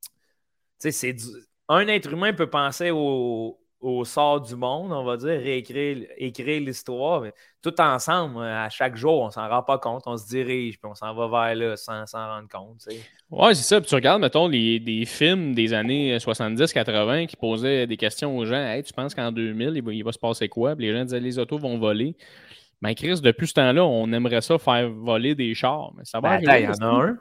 Tu 0.00 0.08
sais, 0.78 0.90
c'est 0.90 1.12
du- 1.12 1.22
Un 1.68 1.86
être 1.86 2.10
humain 2.12 2.32
peut 2.32 2.50
penser 2.50 2.90
au, 2.90 3.60
au 3.84 4.04
sort 4.06 4.40
du 4.40 4.56
monde, 4.56 4.92
on 4.92 5.04
va 5.04 5.18
dire, 5.18 5.38
réécrire 5.38 6.06
écrire 6.16 6.60
l'histoire. 6.62 7.20
mais 7.20 7.34
tout 7.60 7.78
ensemble, 7.80 8.42
à 8.42 8.70
chaque 8.70 8.96
jour, 8.96 9.20
on 9.20 9.30
s'en 9.30 9.46
rend 9.46 9.62
pas 9.62 9.76
compte, 9.76 10.04
on 10.06 10.16
se 10.16 10.26
dirige, 10.26 10.78
puis 10.78 10.90
on 10.90 10.94
s'en 10.94 11.14
va 11.14 11.28
vers 11.28 11.54
là 11.54 11.76
sans 11.76 12.06
s'en 12.06 12.26
rendre 12.26 12.48
compte. 12.48 12.78
tu 12.78 12.96
sais. 12.96 13.02
Ouais, 13.30 13.54
c'est 13.54 13.62
ça. 13.62 13.80
Puis 13.80 13.88
tu 13.90 13.94
regardes, 13.94 14.22
mettons, 14.22 14.48
les, 14.48 14.80
des 14.80 15.04
films 15.04 15.54
des 15.54 15.74
années 15.74 16.16
70-80 16.16 17.26
qui 17.26 17.36
posaient 17.36 17.86
des 17.86 17.98
questions 17.98 18.36
aux 18.36 18.46
gens. 18.46 18.56
Hey, 18.56 18.82
tu 18.82 18.94
penses 18.94 19.14
qu'en 19.14 19.30
2000, 19.30 19.72
il 19.74 19.82
va, 19.82 19.92
il 19.92 20.02
va 20.02 20.12
se 20.12 20.18
passer 20.18 20.48
quoi? 20.48 20.74
Puis 20.74 20.86
les 20.86 20.96
gens 20.96 21.04
disaient 21.04 21.20
les 21.20 21.38
autos 21.38 21.58
vont 21.58 21.78
voler. 21.78 22.16
Mais 22.80 22.94
Chris, 22.94 23.20
depuis 23.22 23.48
ce 23.48 23.54
temps-là, 23.54 23.84
on 23.84 24.10
aimerait 24.12 24.40
ça 24.40 24.58
faire 24.58 24.88
voler 24.90 25.34
des 25.34 25.54
chars. 25.54 25.92
Mais 25.96 26.04
ça 26.04 26.20
va 26.20 26.38
Ben, 26.38 26.56
il 26.56 26.64
y 26.64 26.68
en 26.68 26.72
a 26.72 27.04
un. 27.04 27.18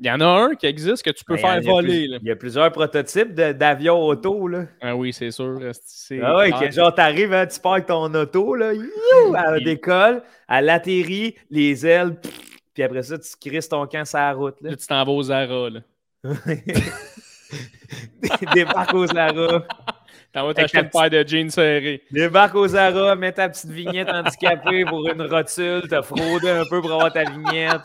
Il 0.00 0.06
y 0.06 0.10
en 0.10 0.20
a 0.20 0.26
un 0.26 0.54
qui 0.56 0.66
existe 0.66 1.04
que 1.04 1.10
tu 1.10 1.24
peux 1.24 1.34
Ben, 1.36 1.40
faire 1.40 1.56
il 1.60 1.64
voler. 1.68 1.88
plus- 1.88 2.06
là. 2.08 2.18
Il 2.22 2.28
y 2.28 2.30
a 2.32 2.36
plusieurs 2.36 2.72
prototypes 2.72 3.32
d'avions 3.32 4.02
auto. 4.02 4.48
Là. 4.48 4.64
Ah 4.80 4.96
oui, 4.96 5.12
c'est 5.12 5.30
sûr. 5.30 5.58
c'est 5.84 6.20
Ah 6.20 6.36
ouais, 6.36 6.50
que 6.50 6.70
genre, 6.72 6.92
t'arrives, 6.94 7.32
hein, 7.32 7.46
tu 7.46 7.60
pars 7.60 7.74
avec 7.74 7.86
ton 7.86 8.12
auto, 8.12 8.54
là, 8.56 8.72
elle 9.56 9.64
décolle, 9.64 10.22
elle 10.48 10.68
atterrit, 10.70 11.36
les 11.48 11.86
ailes, 11.86 12.16
pff, 12.20 12.32
puis 12.74 12.82
après 12.82 13.04
ça, 13.04 13.16
tu 13.18 13.28
crisses 13.48 13.68
ton 13.68 13.86
camp 13.86 14.04
sur 14.04 14.18
la 14.18 14.32
route. 14.32 14.56
Là. 14.62 14.74
Tu 14.74 14.84
t'en 14.86 15.04
vas 15.04 15.12
aux 15.12 15.22
Zara. 15.22 15.70
Là. 15.70 15.80
Débarque 18.54 18.94
aux 18.94 19.06
Zara. 19.06 19.62
T'en 20.32 20.46
vas 20.46 20.54
t'acheter 20.54 20.78
ta 20.78 20.84
une 20.84 20.90
paire 20.90 21.10
de 21.10 21.28
jeans 21.28 21.50
serrés. 21.50 22.02
Débarque 22.10 22.54
aux 22.56 22.66
Zara, 22.66 23.14
mets 23.14 23.30
ta 23.32 23.48
petite 23.48 23.70
vignette 23.70 24.08
handicapée 24.08 24.84
pour 24.84 25.06
une 25.08 25.22
rotule, 25.22 25.82
t'as 25.88 26.02
fraudé 26.02 26.50
un 26.50 26.64
peu 26.64 26.80
pour 26.80 26.92
avoir 26.92 27.12
ta 27.12 27.22
vignette. 27.24 27.82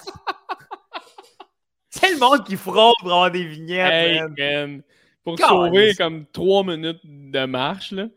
C'est 1.89 2.11
le 2.13 2.19
monde 2.19 2.45
qui 2.45 2.55
fraude 2.55 2.93
pour 2.99 3.11
avoir 3.11 3.31
des 3.31 3.45
vignettes, 3.45 3.91
Hey, 3.91 4.19
man. 4.21 4.35
man. 4.37 4.81
Pour 5.23 5.37
sauver 5.39 5.93
comme 5.95 6.25
trois 6.27 6.63
minutes 6.63 7.01
de 7.03 7.45
marche, 7.45 7.91
là. 7.91 8.07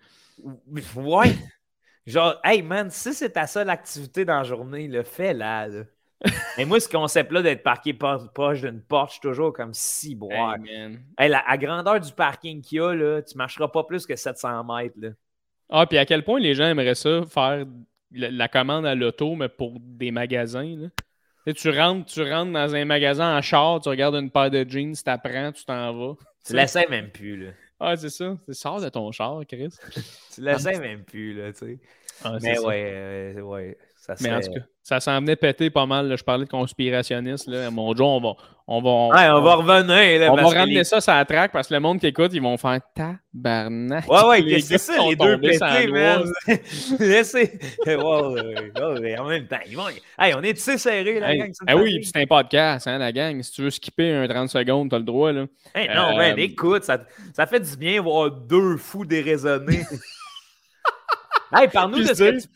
Ouais. 0.96 1.34
Genre, 2.06 2.34
hey 2.44 2.62
man, 2.62 2.90
si 2.90 3.12
c'est 3.14 3.30
ta 3.30 3.46
seule 3.46 3.70
activité 3.70 4.24
dans 4.24 4.38
la 4.38 4.42
journée, 4.44 4.88
le 4.88 5.02
fais-la. 5.02 5.68
Là. 5.68 5.82
Et 6.58 6.64
moi, 6.64 6.80
ce 6.80 6.88
concept-là 6.88 7.42
d'être 7.42 7.62
parqué 7.62 7.94
po- 7.94 8.28
proche 8.34 8.60
d'une 8.60 8.80
porte, 8.80 9.10
je 9.10 9.12
suis 9.14 9.20
toujours 9.20 9.52
comme 9.52 9.72
si 9.74 10.14
boire. 10.14 10.54
Hey, 10.56 10.60
man. 10.80 11.00
Hey, 11.18 11.28
la, 11.28 11.40
à 11.48 11.56
grandeur 11.58 12.00
du 12.00 12.12
parking 12.12 12.60
qu'il 12.62 12.78
y 12.78 12.80
a, 12.80 12.92
là, 12.94 13.22
tu 13.22 13.36
marcheras 13.36 13.68
pas 13.68 13.84
plus 13.84 14.06
que 14.06 14.16
700 14.16 14.64
mètres. 14.64 14.96
Là. 14.98 15.08
Ah, 15.68 15.86
puis 15.86 15.98
à 15.98 16.04
quel 16.06 16.24
point 16.24 16.38
les 16.40 16.54
gens 16.54 16.66
aimeraient 16.66 16.94
ça, 16.94 17.22
faire 17.28 17.64
la, 18.12 18.30
la 18.30 18.48
commande 18.48 18.84
à 18.86 18.94
l'auto, 18.94 19.34
mais 19.34 19.48
pour 19.48 19.78
des 19.80 20.10
magasins, 20.10 20.74
là? 20.76 20.88
Tu 21.46 21.52
sais, 21.52 21.54
Tu 21.54 21.78
rentres, 21.78 22.06
tu 22.12 22.22
rentres 22.22 22.52
dans 22.52 22.74
un 22.74 22.84
magasin 22.84 23.36
en 23.36 23.42
char, 23.42 23.80
tu 23.80 23.88
regardes 23.88 24.14
une 24.14 24.30
paire 24.30 24.50
de 24.50 24.64
jeans, 24.68 24.94
tu 24.94 25.02
t'apprends, 25.02 25.52
tu 25.52 25.64
t'en 25.64 25.92
vas. 25.92 26.14
Tu 26.46 26.54
l'essaies 26.54 26.86
même 26.88 27.10
plus. 27.10 27.36
Là. 27.46 27.52
Ah, 27.80 27.96
c'est 27.96 28.10
ça. 28.10 28.36
C'est 28.46 28.54
sors 28.54 28.80
de 28.80 28.88
ton 28.88 29.10
char, 29.12 29.40
Chris. 29.48 29.74
Tu 30.34 30.40
l'essaies 30.40 30.78
même 30.78 31.04
plus. 31.04 31.34
Là, 31.34 31.52
tu 31.52 31.58
sais. 31.58 31.78
Ah, 32.24 32.38
Mais 32.40 32.54
ça. 32.54 32.62
ouais, 32.62 32.90
euh, 32.94 33.40
ouais. 33.42 33.76
Ça 34.04 34.14
Mais 34.20 34.32
en 34.32 34.42
serait- 34.42 34.52
tout 34.54 34.58
cas, 34.58 34.66
ça 34.82 34.98
s'en 34.98 35.20
venait 35.20 35.36
péter 35.36 35.70
pas 35.70 35.86
mal. 35.86 36.08
là. 36.08 36.16
Je 36.16 36.24
parlais 36.24 36.44
de 36.44 36.50
conspirationniste. 36.50 37.46
Là. 37.46 37.70
Mon 37.70 37.94
Joe, 37.94 38.04
on 38.04 38.20
va. 38.20 38.32
On 38.66 38.80
va, 38.82 39.16
Ouais, 39.16 39.28
on 39.30 39.42
va 39.42 39.54
revenir. 39.56 40.20
Là, 40.20 40.32
on 40.32 40.34
va 40.36 40.42
ramener 40.60 40.74
les- 40.78 40.84
ça 40.84 41.00
sur 41.00 41.12
la 41.12 41.24
track 41.24 41.52
parce 41.52 41.68
que 41.68 41.74
le 41.74 41.78
monde 41.80 42.00
qui 42.00 42.06
écoute, 42.08 42.30
ils 42.32 42.42
vont 42.42 42.56
faire 42.56 42.80
tabarnak. 42.96 44.08
Ouais, 44.10 44.42
ouais, 44.44 44.60
c'est 44.60 44.78
ça, 44.78 44.94
les 45.08 45.14
deux 45.14 45.38
pétés, 45.38 45.86
man? 45.86 46.24
Laissez. 46.98 47.58
Ouais, 47.86 47.94
ouais, 47.94 48.72
ouais, 48.74 49.00
ouais, 49.00 49.18
en 49.18 49.24
même 49.26 49.46
temps, 49.46 49.58
ils 49.68 49.76
vont. 49.76 49.84
Hey, 50.18 50.34
on 50.34 50.42
est 50.42 50.54
tissé 50.54 50.78
serré, 50.78 51.20
la 51.20 51.32
Hey, 51.32 51.38
gang. 51.38 51.52
ah 51.66 51.76
oui, 51.76 52.00
c'est 52.02 52.16
un 52.20 52.26
podcast, 52.26 52.86
hein, 52.88 52.98
la 52.98 53.12
gang. 53.12 53.40
Si 53.42 53.52
tu 53.52 53.62
veux 53.62 53.70
skipper 53.70 54.12
un 54.12 54.26
30 54.26 54.48
secondes, 54.48 54.90
t'as 54.90 54.98
le 54.98 55.04
droit. 55.04 55.30
Là. 55.32 55.46
Hey, 55.74 55.88
non, 55.94 56.10
Euh, 56.14 56.16
man, 56.16 56.38
écoute, 56.38 56.82
ça, 56.84 56.98
ça 57.36 57.46
fait 57.46 57.60
du 57.60 57.76
bien 57.76 58.00
voir 58.00 58.30
deux 58.32 58.76
fous 58.78 59.04
déraisonnés. 59.04 59.82
hey, 61.56 61.68
parle-nous 61.68 61.98
de 61.98 62.04
ce 62.04 62.08
que 62.10 62.14
c'est- 62.14 62.38
tu- 62.38 62.48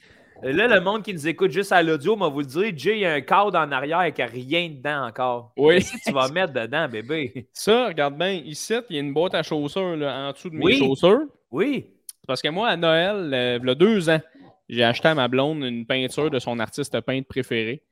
Là, 0.42 0.66
le 0.68 0.80
monde 0.80 1.02
qui 1.02 1.12
nous 1.14 1.26
écoute 1.26 1.50
juste 1.50 1.72
à 1.72 1.82
l'audio, 1.82 2.14
m'a 2.14 2.28
vous 2.28 2.40
le 2.40 2.46
dire, 2.46 2.72
Jay, 2.76 2.96
il 2.96 3.00
y 3.00 3.06
a 3.06 3.14
un 3.14 3.20
cadre 3.22 3.58
en 3.58 3.72
arrière 3.72 4.00
avec 4.00 4.18
rien 4.18 4.68
dedans 4.68 5.06
encore. 5.06 5.52
Oui. 5.56 5.76
Qu'est-ce 5.76 5.92
que 5.92 5.98
tu 6.06 6.12
vas 6.12 6.28
mettre 6.28 6.52
dedans, 6.52 6.88
bébé? 6.88 7.48
Ça, 7.52 7.86
regarde 7.88 8.16
bien, 8.18 8.32
ici, 8.32 8.74
il 8.90 8.96
y 8.96 8.98
a 8.98 9.02
une 9.02 9.14
boîte 9.14 9.34
à 9.34 9.42
chaussures 9.42 9.96
là, 9.96 10.28
en 10.28 10.32
dessous 10.32 10.50
de 10.50 10.56
mes 10.56 10.64
Oui. 10.64 10.78
chaussures. 10.78 11.22
Oui. 11.50 11.86
Parce 12.26 12.42
que 12.42 12.48
moi, 12.48 12.68
à 12.68 12.76
Noël, 12.76 13.30
euh, 13.32 13.58
il 13.62 13.66
y 13.66 13.70
a 13.70 13.74
deux 13.74 14.10
ans, 14.10 14.20
j'ai 14.68 14.84
acheté 14.84 15.08
à 15.08 15.14
ma 15.14 15.28
blonde 15.28 15.62
une 15.62 15.86
peinture 15.86 16.30
de 16.30 16.38
son 16.38 16.58
artiste 16.58 17.00
peintre 17.00 17.28
préféré. 17.28 17.82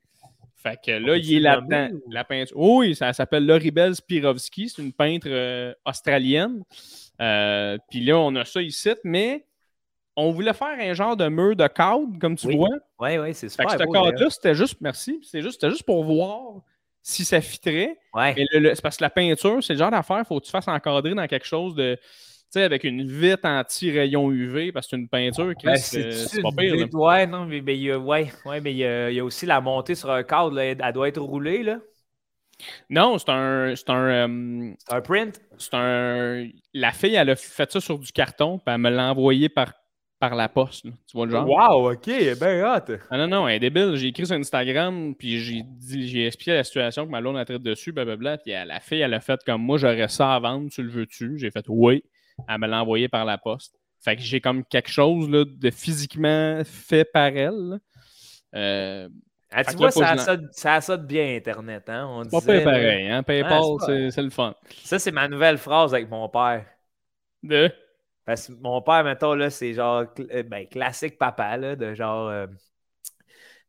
Fait 0.55 0.77
que 0.83 0.91
là, 0.91 1.15
il 1.17 1.35
est 1.35 1.39
là-dedans. 1.39 1.89
La 2.09 2.23
peinture. 2.23 2.57
Oui, 2.59 2.95
ça 2.95 3.13
s'appelle 3.13 3.45
Loribel 3.45 3.95
Spirovski. 3.95 4.69
C'est 4.69 4.81
une 4.81 4.93
peintre 4.93 5.27
euh, 5.29 5.73
australienne. 5.85 6.63
Euh, 7.21 7.77
Puis 7.89 8.01
là, 8.01 8.17
on 8.19 8.35
a 8.35 8.45
ça 8.45 8.61
ici, 8.61 8.89
mais 9.03 9.45
on 10.15 10.31
voulait 10.31 10.53
faire 10.53 10.77
un 10.79 10.93
genre 10.93 11.15
de 11.17 11.27
mur 11.27 11.55
de 11.55 11.67
cadre, 11.67 12.07
comme 12.19 12.35
tu 12.35 12.47
Oui. 12.47 12.57
vois. 12.57 12.69
Oui, 12.99 13.17
oui, 13.17 13.33
c'est 13.33 13.47
Fait 13.47 13.63
super 13.63 13.65
que 13.67 13.71
ce 13.73 13.77
cadre-là, 13.91 14.29
c'était 14.29 14.55
juste, 14.55 14.77
merci, 14.81 15.19
c'est 15.23 15.41
juste, 15.41 15.59
c'était 15.61 15.71
juste 15.71 15.83
pour 15.85 16.03
voir 16.03 16.61
si 17.01 17.25
ça 17.25 17.41
fitrait. 17.41 17.97
Ouais. 18.13 18.33
Mais 18.35 18.45
le- 18.51 18.59
le- 18.59 18.75
c'est 18.75 18.81
parce 18.81 18.97
que 18.97 19.03
la 19.03 19.09
peinture, 19.09 19.63
c'est 19.63 19.73
le 19.73 19.79
genre 19.79 19.91
d'affaire, 19.91 20.19
il 20.19 20.25
faut 20.25 20.39
que 20.39 20.45
tu 20.45 20.51
fasses 20.51 20.67
encadrer 20.67 21.13
dans 21.13 21.27
quelque 21.27 21.45
chose 21.45 21.75
de. 21.75 21.95
Tu 21.95 22.59
sais, 22.61 22.63
avec 22.63 22.83
une 22.83 23.05
vitre 23.05 23.45
anti-rayon 23.47 24.31
UV, 24.31 24.71
parce 24.71 24.85
que 24.85 24.91
c'est 24.91 24.95
une 24.97 25.09
peinture, 25.09 25.51
Chris, 25.61 25.65
Ben, 25.93 26.01
euh, 26.05 26.11
c'est 26.11 26.41
pas 26.41 26.49
pire. 26.55 26.75
là. 26.75 26.85
Ouais, 26.93 27.27
non, 27.27 27.45
mais, 27.45 27.59
mais 27.61 27.75
il 27.75 27.81
y 27.83 27.91
a, 27.91 27.99
ouais, 27.99 28.31
ouais, 28.45 28.61
mais 28.61 28.71
il 28.71 28.77
y 28.77 28.85
a, 28.85 29.09
il 29.09 29.15
y 29.15 29.19
a 29.19 29.25
aussi 29.25 29.45
la 29.45 29.59
montée 29.59 29.95
sur 29.95 30.09
un 30.11 30.23
cadre, 30.23 30.51
là, 30.51 30.63
elle 30.65 30.93
doit 30.93 31.07
être 31.09 31.19
roulée, 31.21 31.63
là. 31.63 31.79
Non, 32.89 33.17
c'est 33.17 33.29
un. 33.29 33.75
C'est 33.75 33.89
un. 33.89 34.29
euh, 34.29 34.73
un 34.89 35.01
print? 35.01 35.41
c'est 35.57 35.73
un. 35.73 36.47
La 36.73 36.91
fille, 36.91 37.15
elle 37.15 37.29
a 37.31 37.35
fait 37.35 37.69
ça 37.71 37.81
sur 37.81 37.99
du 37.99 38.11
carton, 38.13 38.57
puis 38.59 38.73
elle 38.73 38.77
me 38.79 38.89
l'a 38.89 39.11
envoyé 39.11 39.49
par, 39.49 39.73
par 40.29 40.35
la 40.35 40.49
poste. 40.49 40.85
là. 40.85 40.91
Tu 41.07 41.15
vois 41.17 41.25
le 41.25 41.31
genre? 41.31 41.47
Wow, 41.47 41.91
ok, 41.93 42.07
ben 42.39 42.63
hot. 42.65 42.93
Ah 43.09 43.17
non, 43.17 43.27
non, 43.27 43.47
elle 43.47 43.55
est 43.55 43.59
débile. 43.59 43.95
J'ai 43.95 44.07
écrit 44.07 44.25
sur 44.25 44.35
Instagram, 44.35 45.13
puis 45.15 45.39
j'ai 45.39 45.61
dit, 45.63 46.07
j'ai 46.07 46.25
expliqué 46.27 46.53
la 46.53 46.63
situation 46.63 47.05
que 47.05 47.11
ma 47.11 47.21
blonde 47.21 47.37
a 47.37 47.45
traité 47.45 47.59
dessus, 47.59 47.91
blablabla. 47.91 48.37
Puis 48.39 48.51
la 48.51 48.79
fille, 48.79 49.01
elle 49.01 49.13
a 49.13 49.19
fait 49.19 49.39
comme 49.45 49.61
moi, 49.61 49.77
j'aurais 49.77 50.07
ça 50.07 50.33
à 50.33 50.39
vendre, 50.39 50.69
tu 50.71 50.81
le 50.81 50.89
veux-tu? 50.89 51.37
J'ai 51.37 51.51
fait 51.51 51.65
oui. 51.67 52.03
Elle 52.49 52.59
me 52.59 52.67
l'a 52.67 52.81
envoyé 52.81 53.07
par 53.07 53.25
la 53.25 53.37
poste. 53.37 53.75
Fait 54.03 54.15
que 54.15 54.21
j'ai 54.21 54.41
comme 54.41 54.63
quelque 54.65 54.89
chose 54.89 55.29
là, 55.29 55.45
de 55.45 55.69
physiquement 55.71 56.61
fait 56.65 57.05
par 57.05 57.27
elle. 57.27 57.79
Euh, 58.55 59.09
Ah, 59.51 59.63
tu 59.63 59.75
vois, 59.77 59.87
là, 59.87 59.91
ça, 60.17 60.35
que 60.37 60.43
je 60.43 60.67
a 60.67 60.81
ça, 60.81 60.97
bien 60.97 61.35
Internet, 61.35 61.89
hein? 61.89 62.07
On 62.09 62.25
pas 62.25 62.39
disait, 62.39 62.63
pareil, 62.63 63.07
hein? 63.09 63.23
PayPal, 63.23 63.61
c'est 63.79 63.85
c'est 63.85 64.11
c'est 64.11 64.21
le 64.23 64.29
fun. 64.29 64.53
Ça, 64.83 64.99
c'est 64.99 65.11
ma 65.11 65.27
nouvelle 65.27 65.57
phrase 65.57 65.93
avec 65.93 66.09
mon 66.09 66.27
père. 66.29 66.65
De... 67.41 67.71
Parce 68.25 68.47
que 68.47 68.53
mon 68.53 68.81
père, 68.81 69.03
mettons, 69.03 69.33
là, 69.35 69.49
c'est 69.49 69.73
genre 69.73 70.05
euh, 70.19 70.43
ben, 70.43 70.67
classique 70.67 71.17
papa, 71.17 71.57
là, 71.57 71.75
de 71.75 71.93
genre. 71.93 72.29
euh, 72.29 72.47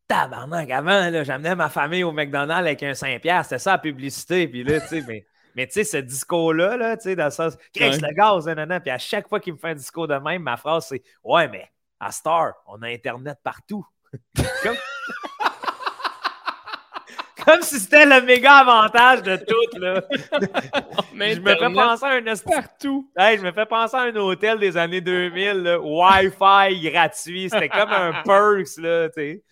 Tabarnak, 0.08 0.70
avant, 0.70 1.10
là, 1.10 1.24
j'amenais 1.24 1.54
ma 1.56 1.68
famille 1.68 2.04
au 2.04 2.12
McDonald's 2.12 2.60
avec 2.60 2.82
un 2.82 2.94
5$, 2.94 3.42
c'était 3.44 3.58
ça 3.58 3.72
la 3.72 3.78
publicité. 3.78 4.46
Puis 4.48 4.62
là, 4.62 4.80
tu 4.80 4.86
sais, 4.88 5.02
mais, 5.02 5.26
mais 5.56 5.66
tu 5.66 5.72
sais, 5.74 5.84
ce 5.84 5.96
discours-là, 5.96 6.76
là, 6.76 6.96
tu 6.96 7.04
sais, 7.04 7.16
dans 7.16 7.24
le 7.24 7.30
sens, 7.30 7.56
Chris, 7.74 7.90
Ouais. 7.90 7.98
le 8.00 8.14
gaz, 8.14 8.46
nanana. 8.46 8.80
Puis 8.80 8.90
à 8.90 8.98
chaque 8.98 9.28
fois 9.28 9.40
qu'il 9.40 9.54
me 9.54 9.58
fait 9.58 9.70
un 9.70 9.74
discours 9.74 10.06
de 10.08 10.14
même, 10.16 10.42
ma 10.42 10.56
phrase, 10.56 10.86
c'est 10.88 11.02
Ouais, 11.24 11.48
mais 11.48 11.68
à 11.98 12.12
Star, 12.12 12.54
on 12.66 12.82
a 12.82 12.88
Internet 12.88 13.38
partout. 13.42 13.84
Comme... 14.62 14.76
Comme 17.46 17.62
si 17.62 17.78
c'était 17.78 18.04
le 18.04 18.22
méga 18.22 18.54
avantage 18.56 19.22
de 19.22 19.36
tout, 19.36 19.78
là. 19.78 20.02
Mais 21.14 21.34
Je 21.36 21.40
me 21.40 21.54
fais 21.54 21.72
penser 21.72 22.04
à 22.04 22.08
un 22.10 22.36
partout. 22.44 23.08
Hey, 23.16 23.38
je 23.38 23.42
me 23.42 23.52
fais 23.52 23.66
penser 23.66 23.96
à 23.96 24.00
un 24.00 24.16
hôtel 24.16 24.58
des 24.58 24.76
années 24.76 25.00
2000, 25.00 25.52
là, 25.62 25.78
Wi-Fi 25.80 26.90
gratuit. 26.90 27.48
C'était 27.48 27.68
comme 27.68 27.92
un 27.92 28.12
perks, 28.24 28.76
là, 28.78 29.08
tu 29.08 29.14
sais. 29.14 29.44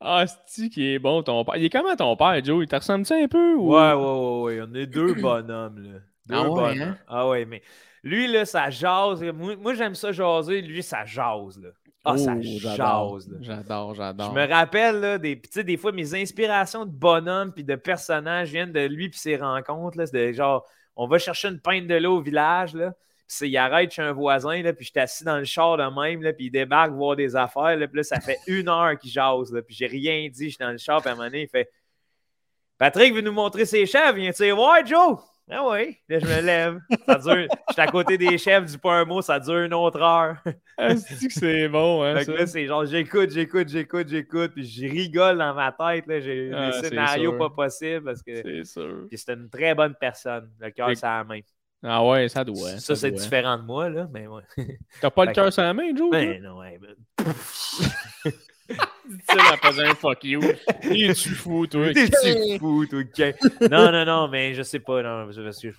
Ah, 0.00 0.24
c'est 0.46 0.68
qui 0.70 0.94
est 0.94 0.98
bon 0.98 1.22
ton 1.22 1.44
père. 1.44 1.56
Il 1.56 1.64
est 1.66 1.70
comment 1.70 1.94
ton 1.94 2.16
père, 2.16 2.42
Joe? 2.42 2.64
Il 2.64 2.68
te 2.68 2.76
ressemble-tu 2.76 3.12
un 3.12 3.28
peu? 3.28 3.54
Ou... 3.54 3.74
Ouais, 3.74 3.92
ouais, 3.92 3.94
ouais, 3.94 4.58
ouais. 4.58 4.66
On 4.68 4.74
est 4.74 4.86
deux 4.86 5.14
bonhommes, 5.20 5.82
là. 5.82 5.98
Deux 6.26 6.34
Ah 6.34 6.42
ouais, 6.42 6.48
bonhommes. 6.48 6.82
hein? 6.82 6.98
Ah 7.06 7.28
ouais, 7.28 7.44
mais 7.44 7.62
lui, 8.02 8.26
là, 8.26 8.44
ça 8.46 8.70
jase. 8.70 9.22
Moi, 9.22 9.56
moi, 9.56 9.74
j'aime 9.74 9.94
ça 9.94 10.10
jaser. 10.10 10.62
Lui, 10.62 10.82
ça 10.82 11.04
jase, 11.04 11.60
là. 11.62 11.68
Ah, 12.04 12.16
ça 12.16 12.34
Oh, 12.36 12.42
j'adore. 12.42 13.18
jase, 13.20 13.28
là. 13.30 13.38
J'adore, 13.42 13.94
Je 13.94 13.98
j'adore. 13.98 14.32
me 14.32 14.46
rappelle, 14.48 15.00
là, 15.00 15.18
des, 15.18 15.38
tu 15.40 15.48
sais, 15.52 15.64
des 15.64 15.76
fois, 15.76 15.92
mes 15.92 16.14
inspirations 16.14 16.86
de 16.86 16.90
bonhomme 16.90 17.52
puis 17.52 17.62
de 17.64 17.74
personnages 17.76 18.50
viennent 18.50 18.72
de 18.72 18.86
lui 18.86 19.10
puis 19.10 19.18
ses 19.18 19.36
rencontres. 19.36 19.98
Là, 19.98 20.06
c'est 20.06 20.28
de 20.28 20.32
genre, 20.32 20.66
on 20.96 21.06
va 21.06 21.18
chercher 21.18 21.48
une 21.48 21.60
pinte 21.60 21.86
de 21.86 21.94
l'eau 21.96 22.16
au 22.18 22.22
village, 22.22 22.74
là. 22.74 22.94
Puis 23.28 23.48
il 23.48 23.56
arrête 23.58 23.92
chez 23.92 24.02
un 24.02 24.12
voisin, 24.12 24.60
là, 24.62 24.72
puis 24.72 24.84
je 24.86 24.90
suis 24.90 24.98
assis 25.00 25.24
dans 25.24 25.38
le 25.38 25.44
char 25.44 25.76
de 25.76 25.84
même, 25.84 26.22
là, 26.22 26.32
puis 26.32 26.46
il 26.46 26.50
débarque 26.50 26.90
voir 26.92 27.14
des 27.16 27.36
affaires. 27.36 27.76
Là, 27.76 27.86
puis 27.86 27.98
là, 27.98 28.02
ça 28.02 28.18
fait 28.18 28.38
une 28.48 28.68
heure 28.68 28.98
qu'il 28.98 29.10
jase. 29.10 29.52
Là, 29.52 29.62
puis 29.62 29.74
j'ai 29.74 29.86
rien 29.86 30.28
dit, 30.28 30.46
je 30.46 30.54
suis 30.56 30.58
dans 30.58 30.72
le 30.72 30.78
char, 30.78 31.00
puis 31.00 31.10
à 31.10 31.12
un 31.12 31.16
moment 31.16 31.26
donné, 31.28 31.42
il 31.42 31.48
fait 31.48 31.70
Patrick 32.78 33.12
veut 33.14 33.20
nous 33.20 33.32
montrer 33.32 33.66
ses 33.66 33.84
chefs. 33.84 34.14
Viens-tu 34.14 34.50
voir, 34.52 34.84
Joe? 34.86 35.18
Ah 35.52 35.68
oui, 35.68 35.96
là, 36.08 36.18
je 36.20 36.26
me 36.26 36.40
lève. 36.42 36.78
Ça 37.06 37.16
dure. 37.16 37.46
Je 37.68 37.72
suis 37.72 37.82
à 37.82 37.86
côté 37.88 38.16
des 38.16 38.38
chefs, 38.38 38.64
du 38.70 38.78
pas 38.78 38.94
un 39.00 39.04
mot, 39.04 39.20
ça 39.20 39.40
dure 39.40 39.58
une 39.58 39.74
autre 39.74 40.00
heure. 40.00 40.36
Ah, 40.78 40.94
que 40.94 41.00
c'est 41.32 41.68
bon, 41.68 42.02
hein? 42.04 42.16
Fait 42.18 42.26
que 42.26 42.30
là, 42.32 42.46
c'est 42.46 42.66
genre, 42.66 42.86
j'écoute, 42.86 43.30
j'écoute, 43.30 43.68
j'écoute, 43.68 44.08
j'écoute, 44.08 44.52
puis 44.54 44.64
je 44.64 44.82
rigole 44.86 45.38
dans 45.38 45.54
ma 45.54 45.72
tête. 45.72 46.06
Là. 46.06 46.20
J'ai 46.20 46.50
Ah, 46.54 46.66
des 46.70 46.72
c'est 46.80 46.88
scénarios 46.90 47.32
pas 47.38 47.50
possibles 47.50 48.04
parce 48.04 48.22
que 48.22 48.36
C'est 48.36 48.64
sûr. 48.64 49.06
puis 49.08 49.18
une 49.28 49.50
très 49.50 49.74
bonne 49.74 49.94
personne. 50.00 50.50
Le 50.60 50.70
cœur 50.70 50.88
Fait- 50.88 50.94
sur 50.94 51.08
la 51.08 51.24
main. 51.24 51.40
Ah 51.82 52.04
ouais, 52.06 52.28
ça 52.28 52.44
doit. 52.44 52.76
ça, 52.78 52.94
c'est 52.94 53.10
doit. 53.10 53.20
différent 53.20 53.56
de 53.58 53.62
moi, 53.62 53.88
là, 53.88 54.06
mais 54.12 54.26
ouais. 54.26 54.42
T'as 55.00 55.10
pas 55.10 55.24
le 55.24 55.32
cœur 55.32 55.50
sur 55.52 55.62
la 55.62 55.72
main, 55.72 55.96
Joe? 55.96 56.10
Ben 56.10 56.42
non, 56.42 56.58
ouais, 56.58 56.78
ben- 56.78 56.94
Tu 59.28 59.36
la 59.36 59.56
faisait 59.56 59.86
un 59.86 59.94
fuck 59.94 60.22
you. 60.24 60.40
Il 60.90 61.14
tu 61.14 61.30
fou, 61.30 61.66
toi? 61.66 61.92
T'es-tu 61.92 62.58
fou, 62.58 62.86
toi? 62.86 63.02
Non, 63.70 63.90
non, 63.90 64.04
non, 64.04 64.28
mais 64.28 64.54
je 64.54 64.62
sais 64.62 64.78
pas, 64.80 65.02
non, 65.02 65.26
parce 65.26 65.36
que 65.60 65.70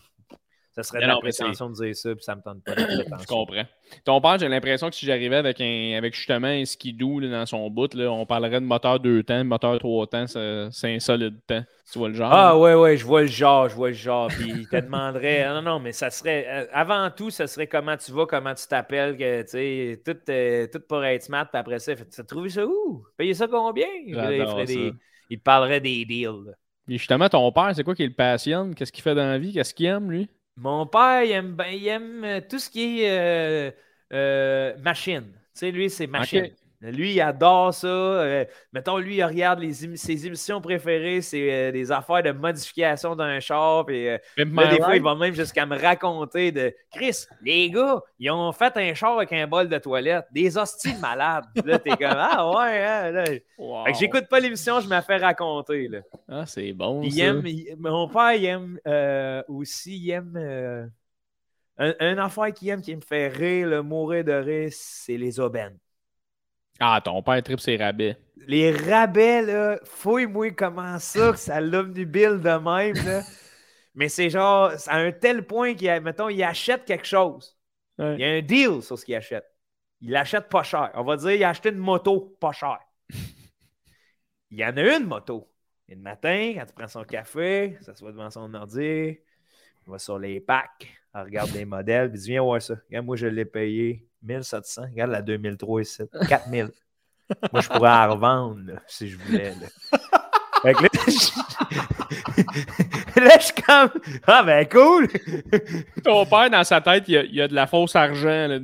ça 0.72 0.84
serait 0.84 1.02
de 1.02 1.08
la 1.08 1.18
prétention 1.18 1.70
de 1.70 1.76
dire 1.76 1.96
ça, 1.96 2.14
puis 2.16 2.24
ça 2.24 2.36
me 2.36 2.42
tente 2.42 2.64
pas 2.64 2.76
de 2.76 2.82
Je 3.22 3.28
comprends. 3.28 3.66
Ton 4.06 4.22
père, 4.22 4.40
j'ai 4.40 4.48
l'impression 4.48 4.90
que 4.90 4.96
si 4.96 5.06
j'arrivais 5.06 5.36
avec 5.36 5.60
un 5.60 5.96
avec 5.98 6.16
justement 6.16 6.48
un 6.48 6.66
skidoo 6.66 7.20
là, 7.20 7.30
dans 7.30 7.46
son 7.46 7.70
bout, 7.70 7.94
là, 7.94 8.12
on 8.12 8.26
parlerait 8.26 8.62
de 8.62 8.66
moteur 8.66 9.00
2 9.00 9.24
temps, 9.24 9.44
moteur 9.44 9.78
3 9.80 10.08
temps, 10.08 10.28
c'est 10.28 10.96
un 10.96 11.00
solide 11.00 11.40
temps. 11.46 11.64
Tu 11.92 12.00
vois 12.00 12.10
le 12.10 12.16
genre? 12.16 12.34
Ah 12.34 12.58
ouais, 12.58 12.74
ouais, 12.76 12.96
je 12.96 13.06
vois 13.06 13.22
le 13.22 13.28
genre, 13.28 13.68
je 13.68 13.76
vois 13.76 13.90
le 13.90 13.94
genre. 13.94 14.34
Puis 14.34 14.62
il 14.62 14.68
te 14.70 14.78
demanderait, 14.78 15.46
non, 15.50 15.62
non, 15.62 15.80
mais 15.82 15.92
ça 15.92 16.10
serait, 16.10 16.48
euh, 16.48 16.68
avant 16.72 17.12
tout, 17.12 17.30
ça 17.30 17.46
serait 17.46 17.68
comment 17.68 17.98
tu 17.98 18.12
vas, 18.14 18.26
comment 18.26 18.54
tu 18.56 18.66
t'appelles, 18.68 19.18
que, 19.18 19.42
tu 19.42 19.48
sais, 19.50 20.02
tout, 20.06 20.18
euh, 20.32 20.66
tout 20.72 20.80
pour 20.88 21.04
être 21.04 21.24
smart. 21.24 21.46
Puis 21.52 21.60
après 21.60 21.80
ça, 21.80 21.94
tu 21.96 22.22
as 22.22 22.24
trouvé 22.24 22.50
ça 22.50 22.66
où? 22.66 23.06
Payé 23.18 23.34
ça 23.34 23.48
combien? 23.50 23.86
Là, 24.08 24.32
il, 24.32 24.68
ça. 24.68 24.94
des- 25.30 25.38
parlerait 25.44 25.82
des 25.82 26.06
deals. 26.06 26.56
Et 26.88 26.98
justement, 26.98 27.28
ton 27.30 27.52
père, 27.52 27.72
c'est 27.76 27.84
quoi 27.84 27.96
qui 27.96 28.06
le 28.06 28.14
passionne? 28.14 28.76
Qu'est-ce 28.76 28.92
qu'il 28.92 29.02
fait 29.04 29.16
dans 29.16 29.26
la 29.28 29.40
vie? 29.40 29.52
Qu'est-ce 29.54 29.74
qu'il 29.74 29.88
aime, 29.88 30.12
lui? 30.12 30.30
Mon 30.62 30.86
père, 30.86 31.24
il 31.24 31.32
aime, 31.32 31.58
il 31.72 31.88
aime 31.88 32.24
euh, 32.24 32.40
tout 32.48 32.60
ce 32.60 32.70
qui 32.70 33.02
est 33.02 33.10
euh, 33.10 33.72
euh, 34.14 34.78
machine. 34.78 35.26
Tu 35.26 35.40
sais, 35.54 35.72
lui, 35.72 35.90
c'est 35.90 36.06
machine. 36.06 36.52
Lui, 36.82 37.14
il 37.14 37.22
adore 37.22 37.74
ça. 37.74 37.88
Euh, 37.88 38.44
mettons, 38.74 38.98
lui, 38.98 39.18
il 39.18 39.24
regarde 39.24 39.60
les 39.60 39.86
émi- 39.88 39.98
ses 39.98 40.26
émissions 40.26 40.60
préférées, 40.60 41.22
c'est 41.22 41.54
euh, 41.54 41.72
des 41.72 41.92
affaires 41.92 42.24
de 42.24 42.32
modification 42.32 43.16
d'un 43.16 43.40
char. 43.40 43.86
Puis, 43.86 44.08
euh, 44.08 44.18
Là, 44.64 44.72
des 44.72 44.78
fois, 44.78 44.96
il 44.96 45.04
va 45.04 45.14
même 45.16 45.36
jusqu'à 45.36 45.66
me 45.68 45.80
raconter 45.80 46.52
de 46.52 46.74
Chris, 46.92 47.26
les 47.44 47.70
gars, 47.70 48.02
ils 48.18 48.32
ont 48.32 48.52
fait 48.52 48.76
un 48.78 48.94
char 48.96 49.16
avec 49.18 49.32
un 49.32 49.46
bol 49.46 49.70
de 49.70 49.78
toilette. 49.78 50.26
Des 50.32 50.58
hosties 50.58 50.96
de 50.96 51.00
malades. 51.00 51.46
Là, 51.64 51.78
t'es 51.78 51.92
comme 51.92 52.16
Ah 52.16 52.50
ouais, 52.50 52.84
hein. 52.84 53.26
Wow. 53.60 53.86
J'écoute 54.00 54.28
pas 54.28 54.40
l'émission, 54.40 54.80
je 54.80 54.88
me 54.90 55.00
fais 55.02 55.18
raconter. 55.18 55.88
Là. 55.88 56.00
Ah, 56.28 56.46
c'est 56.48 56.74
bon. 56.74 57.04
Il 57.04 57.14
ça. 57.14 57.26
aime, 57.26 57.44
il- 57.46 57.76
mon 57.78 58.08
père, 58.08 58.34
il 58.34 58.46
aime 58.46 58.80
euh, 58.88 59.44
aussi, 59.48 59.98
il 59.98 60.10
aime. 60.10 60.90
un, 61.78 61.94
un 62.00 62.18
affaire 62.18 62.52
qu'il 62.54 62.70
aime 62.70 62.82
qui 62.82 62.96
me 62.96 63.02
fait 63.02 63.28
rire, 63.28 63.68
le 63.68 63.82
mourir 63.84 64.24
de 64.24 64.32
rire, 64.34 64.70
c'est 64.72 65.18
les 65.18 65.40
aubaines. 65.40 65.78
Ah, 66.84 67.00
ton 67.00 67.22
père 67.22 67.44
tripe 67.44 67.60
ses 67.60 67.78
rabais. 67.78 68.18
Les 68.48 68.72
rabais, 68.72 69.44
là, 69.44 69.80
fouille-moi 69.84 70.52
comment 70.52 70.98
ça, 70.98 71.32
que 71.32 71.38
ça 71.38 71.62
l'omnibile 71.62 72.40
de 72.40 72.58
même, 72.58 73.06
là. 73.06 73.22
Mais 73.96 74.10
c'est 74.10 74.30
genre, 74.32 74.72
à 74.88 74.98
un 74.98 75.12
tel 75.12 75.46
point 75.46 75.76
qu'il, 75.76 75.92
mettons, 76.02 76.30
il 76.30 76.42
achète 76.42 76.86
quelque 76.86 77.06
chose. 77.06 77.56
Ouais. 78.00 78.16
Il 78.16 78.22
y 78.22 78.24
a 78.24 78.30
un 78.30 78.42
deal 78.42 78.82
sur 78.82 78.98
ce 78.98 79.06
qu'il 79.06 79.16
achète. 79.16 79.46
Il 80.00 80.10
l'achète 80.10 80.50
pas 80.50 80.64
cher. 80.64 80.92
On 80.96 81.04
va 81.04 81.18
dire, 81.18 81.32
il 81.32 81.44
a 81.44 81.50
acheté 81.50 81.70
une 81.70 81.78
moto 81.78 82.36
pas 82.40 82.52
cher. 82.52 82.80
Il 84.50 84.58
y 84.58 84.66
en 84.66 84.76
a 84.76 84.98
une 84.98 85.06
moto. 85.06 85.50
Et 85.88 85.96
le 85.96 86.02
matin, 86.02 86.54
quand 86.56 86.66
tu 86.66 86.74
prends 86.74 86.88
son 86.88 87.04
café, 87.04 87.78
ça 87.82 87.94
se 87.94 88.04
va 88.04 88.12
devant 88.12 88.30
son 88.30 88.54
ordi, 88.54 88.82
il 88.82 89.18
va 89.88 89.98
sur 89.98 90.18
les 90.20 90.40
packs, 90.40 90.88
il 91.14 91.22
regarde 91.22 91.52
les 91.52 91.64
modèles, 91.64 92.10
puis 92.10 92.20
il 92.20 92.22
dit 92.22 92.30
Viens 92.32 92.42
voir 92.42 92.62
ça. 92.62 92.76
Regarde, 92.88 93.06
moi, 93.06 93.16
je 93.16 93.28
l'ai 93.28 93.46
payé 93.46 94.10
1700. 94.24 94.84
Regarde 94.92 95.12
la 95.12 95.22
2003 95.22 95.82
ici. 95.82 96.04
4000. 96.30 96.70
moi, 97.52 97.62
je 97.62 97.68
pourrais 97.68 97.90
la 97.90 98.08
revendre 98.08 98.60
là, 98.66 98.74
si 98.88 99.08
je 99.08 99.18
voulais. 99.18 99.50
là. 99.52 99.68
Fait 100.62 100.74
que 100.74 100.84
là, 100.84 100.90
je... 101.08 103.20
là, 103.22 103.38
je 103.40 103.44
suis 103.46 103.54
comme 103.64 103.90
Ah, 104.28 104.44
ben 104.44 104.68
cool! 104.68 105.08
Ton 106.04 106.26
père, 106.26 106.50
dans 106.50 106.64
sa 106.64 106.82
tête, 106.82 107.06
il 107.08 107.14
y 107.14 107.18
a, 107.18 107.24
il 107.24 107.36
y 107.36 107.42
a 107.42 107.48
de 107.48 107.56
la 107.56 107.68
fausse 107.68 107.96
argent. 107.96 108.48
là. 108.48 108.60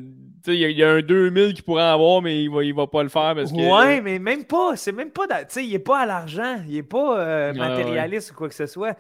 Il 0.50 0.54
y, 0.54 0.64
a, 0.64 0.70
il 0.70 0.78
y 0.78 0.84
a 0.84 0.92
un 0.92 1.02
2000 1.02 1.54
qu'il 1.56 1.64
pourrait 1.66 1.84
avoir, 1.84 2.22
mais 2.22 2.42
il 2.42 2.50
va, 2.50 2.64
il 2.64 2.74
va 2.74 2.88
pas 2.88 3.04
le 3.04 3.10
faire 3.10 3.36
parce 3.36 3.52
que. 3.52 3.58
Ouais, 3.58 4.00
mais 4.00 4.18
même 4.18 4.46
pas. 4.46 4.78
C'est 4.78 4.94
même 4.94 5.12
pas. 5.12 5.28
dans- 5.28 5.40
Tu 5.40 5.46
sais, 5.50 5.66
il 5.66 5.74
est 5.74 5.80
pas 5.80 6.00
à 6.02 6.06
l'argent. 6.06 6.62
Il 6.68 6.78
est 6.78 6.84
pas 6.84 7.20
euh, 7.20 7.52
Ouais, 7.52 7.58
matérialiste 7.58 8.32
ou 8.32 8.36
quoi 8.36 8.48
que 8.48 8.56
ce 8.56 8.66
soit. 8.66 8.96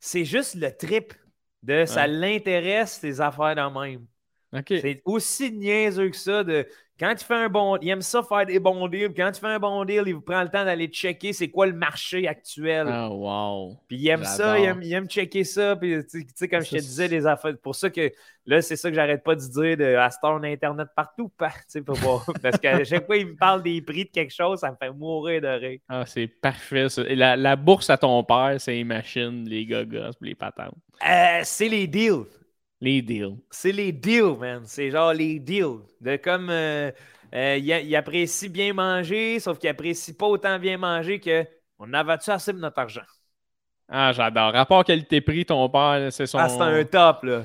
C'est 0.00 0.24
juste 0.24 0.56
le 0.56 0.76
trip 0.76 1.14
de 1.62 1.84
ça 1.84 2.02
Ouais. 2.02 2.08
l'intéresse, 2.08 2.98
ces 3.00 3.20
affaires 3.20 3.54
de 3.54 3.80
même. 3.80 4.00
C'est 4.68 5.02
aussi 5.04 5.52
niaiseux 5.52 6.08
que 6.08 6.16
ça. 6.16 6.42
De, 6.42 6.66
quand 6.98 7.14
tu 7.14 7.24
fais 7.24 7.34
un 7.34 7.48
bon. 7.48 7.76
Il 7.80 7.88
aime 7.90 8.02
ça 8.02 8.22
faire 8.22 8.44
des 8.44 8.58
bons 8.58 8.88
deals. 8.88 9.12
Quand 9.14 9.30
tu 9.30 9.40
fais 9.40 9.46
un 9.46 9.58
bon 9.58 9.84
deal, 9.84 10.02
il 10.06 10.14
vous 10.14 10.20
prend 10.20 10.42
le 10.42 10.48
temps 10.48 10.64
d'aller 10.64 10.88
checker 10.88 11.32
c'est 11.32 11.48
quoi 11.48 11.66
le 11.66 11.72
marché 11.72 12.26
actuel. 12.26 12.88
Ah, 12.90 13.08
wow. 13.08 13.76
Puis 13.86 13.98
il 13.98 14.08
aime 14.08 14.24
ça, 14.24 14.58
il 14.58 14.64
aime, 14.64 14.82
il 14.82 14.92
aime 14.92 15.06
checker 15.06 15.44
ça. 15.44 15.76
Puis 15.76 15.94
tu 16.10 16.26
sais- 16.34 16.48
comme 16.48 16.62
je 16.64 16.70
te 16.70 16.76
disais, 16.76 17.06
les 17.08 17.26
affaires. 17.26 17.56
Pour 17.62 17.74
ça 17.74 17.88
que 17.90 18.10
là, 18.46 18.60
c'est 18.62 18.76
ça 18.76 18.88
que 18.88 18.96
j'arrête 18.96 19.22
pas 19.22 19.36
de 19.36 19.40
dire 19.40 19.76
de 19.76 19.94
à 19.94 20.10
on 20.24 20.42
a 20.42 20.48
Internet 20.48 20.88
partout. 20.96 21.30
pour. 21.86 22.24
Parce 22.42 22.58
qu'à 22.58 22.82
chaque 22.84 23.06
fois, 23.06 23.16
il 23.16 23.28
me 23.28 23.36
parle 23.36 23.62
des 23.62 23.80
prix 23.80 24.06
de 24.06 24.10
quelque 24.10 24.34
chose, 24.34 24.60
ça 24.60 24.70
me 24.70 24.76
fait 24.76 24.90
mourir 24.90 25.40
de 25.40 25.48
rire. 25.48 25.78
Ah, 25.88 26.04
c'est 26.04 26.26
parfait. 26.26 26.88
ça. 26.88 27.02
La 27.04 27.56
bourse 27.56 27.90
à 27.90 27.96
ton 27.96 28.24
père, 28.24 28.56
c'est 28.58 28.72
les 28.72 28.84
machines, 28.84 29.48
les 29.48 29.66
gogos, 29.66 30.16
les 30.20 30.34
patentes. 30.34 30.74
Euh, 31.08 31.40
c'est 31.44 31.68
les 31.68 31.86
deals. 31.86 32.24
Les 32.80 33.02
deals. 33.02 33.36
C'est 33.50 33.72
les 33.72 33.92
deals, 33.92 34.36
man. 34.38 34.62
C'est 34.64 34.90
genre 34.90 35.12
les 35.12 35.38
deals. 35.40 35.80
De 36.00 36.16
comme 36.16 36.48
euh, 36.50 36.90
euh, 37.34 37.56
il, 37.56 37.96
apprécie 37.96 38.48
bien 38.48 38.72
manger, 38.72 39.40
sauf 39.40 39.58
qu'il 39.58 39.68
apprécie 39.68 40.16
pas 40.16 40.26
autant 40.26 40.58
bien 40.58 40.78
manger 40.78 41.18
que 41.20 41.44
on 41.78 41.92
avait-tu 41.92 42.30
assez 42.30 42.52
de 42.52 42.58
notre 42.58 42.78
argent? 42.78 43.02
Ah, 43.88 44.12
j'adore. 44.12 44.52
Rapport 44.52 44.84
qualité-prix, 44.84 45.46
ton 45.46 45.68
père, 45.68 46.12
c'est 46.12 46.26
son. 46.26 46.38
Ah, 46.38 46.48
c'est 46.48 46.60
un 46.60 46.84
top, 46.84 47.24
là. 47.24 47.44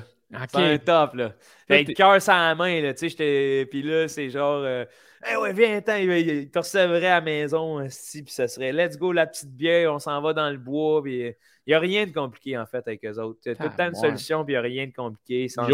C'est 0.50 0.56
un 0.58 0.78
top, 0.78 1.14
là. 1.14 1.32
Fait 1.68 1.84
cœur 1.84 2.20
sur 2.20 2.32
la 2.32 2.54
main, 2.54 2.80
là. 2.82 2.94
Tu 2.94 3.08
sais. 3.08 3.66
Puis 3.70 3.82
là, 3.82 4.08
c'est 4.08 4.30
genre. 4.30 4.62
euh, 4.64 4.84
Eh 5.30 5.36
ouais, 5.36 5.52
viens, 5.52 5.76
attends, 5.78 5.96
il, 5.96 6.10
il- 6.10 6.28
il 6.28 6.50
te 6.50 6.58
recevrait 6.58 7.06
à 7.06 7.14
la 7.16 7.20
maison, 7.22 7.86
si, 7.88 8.22
puis 8.22 8.32
ça 8.32 8.46
serait 8.46 8.72
let's 8.72 8.98
go, 8.98 9.12
la 9.12 9.26
petite 9.26 9.50
bière, 9.56 9.92
on 9.94 9.98
s'en 9.98 10.20
va 10.20 10.32
dans 10.34 10.50
le 10.50 10.58
bois, 10.58 11.02
puis 11.02 11.32
il 11.66 11.70
n'y 11.70 11.74
a 11.74 11.78
rien 11.78 12.06
de 12.06 12.12
compliqué, 12.12 12.58
en 12.58 12.66
fait, 12.66 12.86
avec 12.86 13.04
eux 13.04 13.18
autres. 13.18 13.40
Tu 13.42 13.50
as 13.50 13.54
tout 13.54 13.62
le 13.62 13.68
temps 13.70 13.86
une 13.86 13.96
Ah, 13.96 14.00
solution, 14.00 14.44
puis 14.44 14.54
il 14.54 14.56
n'y 14.56 14.58
a 14.58 14.62
rien 14.62 14.86
de 14.86 14.92
compliqué. 14.92 15.48
Sans 15.48 15.66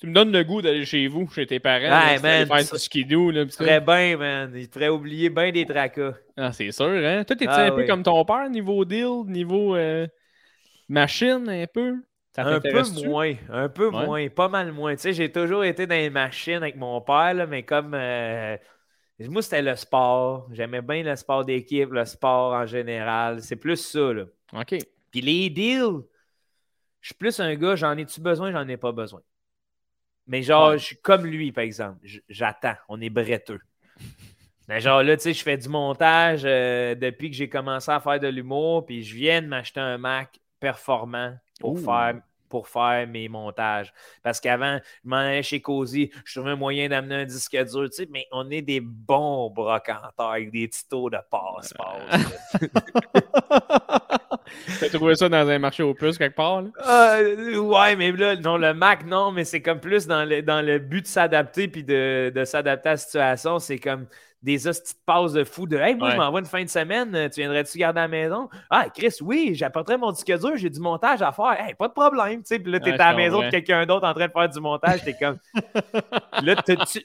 Tu 0.00 0.06
me 0.06 0.12
donnes 0.12 0.30
le 0.30 0.44
goût 0.44 0.62
d'aller 0.62 0.84
chez 0.84 1.08
vous, 1.08 1.28
chez 1.28 1.46
tes 1.46 1.58
parents. 1.58 1.82
Ouais, 1.82 2.20
man, 2.20 2.46
faire 2.46 2.72
du 2.72 2.78
skidoo. 2.78 3.32
Là. 3.32 3.46
Très 3.46 3.80
bien, 3.80 4.16
man. 4.16 4.52
Il 4.54 4.68
te 4.68 4.74
ferait 4.74 4.88
oublier 4.88 5.28
bien 5.28 5.50
des 5.50 5.66
tracas. 5.66 6.14
Ah, 6.36 6.52
c'est 6.52 6.70
sûr, 6.70 6.86
hein? 6.86 7.24
Toi, 7.24 7.34
t'es-tu 7.34 7.50
Ah, 7.50 7.64
un 7.64 7.72
peu 7.72 7.84
comme 7.84 8.04
ton 8.04 8.24
père, 8.24 8.48
niveau 8.48 8.84
deal, 8.84 9.24
niveau 9.26 9.74
euh, 9.74 10.06
machine, 10.88 11.48
un 11.48 11.66
peu? 11.66 11.96
Ça 12.36 12.44
Un 12.44 12.60
peu 12.60 12.82
moins, 13.04 13.34
un 13.50 13.68
peu 13.68 13.88
Ouais. 13.88 14.06
moins, 14.06 14.28
pas 14.28 14.48
mal 14.48 14.70
moins. 14.70 14.94
Tu 14.94 15.02
sais, 15.02 15.12
j'ai 15.12 15.32
toujours 15.32 15.64
été 15.64 15.88
dans 15.88 15.96
les 15.96 16.10
machines 16.10 16.58
avec 16.62 16.76
mon 16.76 17.00
père, 17.00 17.34
là, 17.34 17.46
mais 17.46 17.64
comme 17.64 17.94
euh, 17.94 18.56
moi, 19.18 19.42
c'était 19.42 19.62
le 19.62 19.74
sport. 19.74 20.48
J'aimais 20.52 20.82
bien 20.82 21.02
le 21.02 21.16
sport 21.16 21.44
d'équipe, 21.44 21.90
le 21.90 22.04
sport 22.04 22.52
en 22.52 22.66
général. 22.66 23.42
C'est 23.42 23.56
plus 23.56 23.76
ça, 23.76 24.12
là. 24.12 24.24
OK. 24.52 24.76
Puis 25.10 25.20
les 25.20 25.50
deals, 25.50 26.02
je 27.00 27.08
suis 27.08 27.14
plus 27.14 27.38
un 27.40 27.54
gars, 27.54 27.76
j'en 27.76 27.96
ai-tu 27.96 28.20
besoin, 28.20 28.52
j'en 28.52 28.66
ai 28.68 28.76
pas 28.76 28.92
besoin. 28.92 29.20
Mais 30.26 30.42
genre, 30.42 30.70
Ouais. 30.70 30.78
je 30.78 30.84
suis 30.84 30.96
comme 30.98 31.24
lui, 31.26 31.52
par 31.52 31.64
exemple. 31.64 31.98
J'attends, 32.28 32.74
on 32.88 33.00
est 33.00 33.08
bretteux. 33.10 33.60
Mais 34.68 34.80
genre 34.80 35.02
là, 35.02 35.16
tu 35.16 35.22
sais, 35.22 35.32
je 35.32 35.42
fais 35.42 35.56
du 35.56 35.68
montage 35.70 36.42
euh, 36.44 36.94
depuis 36.94 37.30
que 37.30 37.36
j'ai 37.36 37.48
commencé 37.48 37.90
à 37.90 38.00
faire 38.00 38.20
de 38.20 38.28
l'humour, 38.28 38.84
puis 38.84 39.02
je 39.02 39.14
viens 39.14 39.40
de 39.40 39.46
m'acheter 39.46 39.80
un 39.80 39.96
Mac 39.96 40.38
performant 40.60 41.34
pour 41.60 41.78
faire 41.80 42.20
pour 42.50 42.66
faire 42.66 43.06
mes 43.06 43.28
montages. 43.28 43.92
Parce 44.22 44.40
qu'avant, 44.40 44.78
je 45.04 45.08
m'en 45.08 45.16
allais 45.16 45.42
chez 45.42 45.60
Cozy, 45.60 46.10
je 46.24 46.34
trouvais 46.38 46.52
un 46.52 46.56
moyen 46.56 46.88
d'amener 46.88 47.16
un 47.16 47.24
disque 47.26 47.52
dur, 47.52 47.90
tu 47.90 47.96
sais, 47.96 48.08
mais 48.10 48.26
on 48.32 48.50
est 48.50 48.62
des 48.62 48.80
bons 48.80 49.50
brocanteurs 49.50 50.30
avec 50.30 50.50
des 50.50 50.66
titos 50.68 51.10
de 51.10 51.18
passe-passe. 51.30 52.56
T'as 54.80 54.88
trouvé 54.88 55.14
ça 55.14 55.28
dans 55.28 55.48
un 55.48 55.58
marché 55.58 55.82
aux 55.82 55.94
puces 55.94 56.18
quelque 56.18 56.36
part? 56.36 56.62
Là? 56.62 56.68
Euh, 56.88 57.56
ouais, 57.56 57.96
mais 57.96 58.12
là, 58.12 58.36
non, 58.36 58.56
le 58.56 58.74
Mac, 58.74 59.04
non, 59.06 59.32
mais 59.32 59.44
c'est 59.44 59.60
comme 59.60 59.80
plus 59.80 60.06
dans 60.06 60.24
le, 60.24 60.42
dans 60.42 60.62
le 60.62 60.78
but 60.78 61.02
de 61.02 61.06
s'adapter 61.06 61.68
puis 61.68 61.84
de, 61.84 62.32
de 62.34 62.44
s'adapter 62.44 62.88
à 62.88 62.92
la 62.92 62.96
situation. 62.96 63.58
C'est 63.58 63.78
comme, 63.78 64.06
des 64.42 64.68
hosties 64.68 64.94
de 64.94 64.98
passes 65.04 65.32
de 65.32 65.44
fou 65.44 65.66
de 65.66 65.76
Hey, 65.76 65.94
moi, 65.94 66.10
je 66.10 66.16
m'envoie 66.16 66.40
une 66.40 66.46
fin 66.46 66.62
de 66.62 66.68
semaine, 66.68 67.14
euh, 67.14 67.28
tu 67.28 67.40
viendrais-tu 67.40 67.76
garder 67.78 68.00
à 68.00 68.02
la 68.02 68.08
maison? 68.08 68.48
Ah, 68.70 68.86
Chris, 68.94 69.14
oui, 69.20 69.50
j'apporterai 69.54 69.96
mon 69.96 70.12
disque 70.12 70.32
dur, 70.38 70.52
j'ai 70.56 70.70
du 70.70 70.80
montage 70.80 71.22
à 71.22 71.32
faire. 71.32 71.56
Hey, 71.58 71.74
pas 71.74 71.88
de 71.88 71.92
problème. 71.92 72.40
Tu 72.40 72.46
sais, 72.46 72.58
puis 72.58 72.70
là, 72.70 72.80
t'es 72.80 72.92
Ouais, 72.92 73.00
à 73.00 73.10
la 73.10 73.16
maison 73.16 73.42
de 73.42 73.50
quelqu'un 73.50 73.84
d'autre 73.86 74.06
en 74.06 74.14
train 74.14 74.26
de 74.26 74.32
faire 74.32 74.48
du 74.48 74.60
montage, 74.60 75.02
t'es 75.04 75.14
comme. 75.14 75.38
là, 76.42 76.54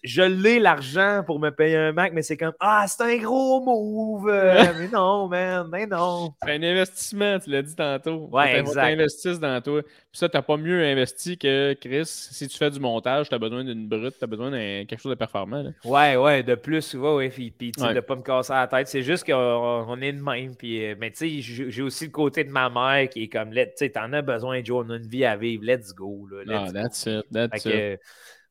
je 0.04 0.22
l'ai 0.22 0.60
l'argent 0.60 1.24
pour 1.26 1.40
me 1.40 1.50
payer 1.50 1.78
un 1.78 1.92
Mac, 1.92 2.14
mais 2.14 2.22
c'est 2.22 2.38
comme 2.38 2.54
Ah, 2.60 2.86
c'est 2.88 3.04
un 3.04 3.18
gros 3.18 3.62
move. 3.62 4.30
Euh, 4.30 4.66
mais 4.80 4.88
non, 4.88 5.28
man, 5.28 5.68
mais 5.72 5.86
non. 5.86 6.34
C'est 6.44 6.52
un 6.52 6.64
investissement, 6.64 7.40
tu 7.40 7.50
l'as 7.50 7.62
dit 7.62 7.76
tantôt. 7.76 8.30
Ouais, 8.32 8.60
exact. 8.60 8.82
t'investisses 8.82 9.40
dans 9.40 9.62
toi. 9.62 9.82
Puis 10.14 10.20
ça, 10.20 10.30
t'as 10.30 10.44
pas 10.44 10.58
mieux 10.58 10.84
investi 10.86 11.40
que 11.40 11.74
Chris. 11.74 12.06
Si 12.06 12.48
tu 12.48 12.56
fais 12.56 12.70
du 12.70 12.80
montage, 12.80 13.30
t'as 13.30 13.40
besoin 13.40 13.64
d'une 13.64 13.88
brute, 13.88 14.14
t'as 14.20 14.28
besoin 14.28 14.52
d'un 14.52 14.86
quelque 14.86 15.02
chose 15.02 15.10
de 15.10 15.16
performant. 15.16 15.64
là. 15.64 15.72
Ouais, 15.84 16.16
ouais, 16.16 16.44
de 16.44 16.54
plus, 16.54 16.94
ouais, 16.94 17.16
ouais. 17.16 17.30
Puis, 17.30 17.50
puis, 17.50 17.72
Ouais. 17.80 17.96
de 17.96 18.00
pas 18.00 18.16
me 18.16 18.22
casser 18.22 18.54
la 18.54 18.68
tête. 18.68 18.88
C'est 18.88 19.02
juste 19.02 19.26
qu'on 19.26 19.34
on 19.36 20.00
est 20.02 20.14
de 20.14 20.22
même. 20.22 20.56
Puis, 20.56 20.86
euh, 20.86 20.96
mais 21.00 21.10
tu 21.10 21.42
sais, 21.42 21.42
j'ai 21.72 21.82
aussi 21.82 22.06
le 22.06 22.12
côté 22.12 22.44
de 22.44 22.52
ma 22.52 22.70
mère 22.70 23.10
qui 23.10 23.24
est 23.24 23.28
comme, 23.28 23.50
tu 23.52 23.60
sais, 23.76 23.90
t'en 23.90 24.14
as 24.14 24.22
besoin, 24.22 24.64
Joe, 24.64 24.86
on 24.86 24.90
a 24.92 24.98
une 24.98 25.08
vie 25.08 25.26
à 25.26 25.36
vivre, 25.36 25.64
let's 25.66 25.96
go. 25.96 26.28
Là, 26.32 26.44
Ah, 26.48 26.66
let's 26.66 26.74
go. 26.74 26.80
that's 26.80 27.06
it, 27.08 27.26
Fait 27.34 27.48
that's 27.50 27.64
que, 27.64 27.94
it. 27.96 28.00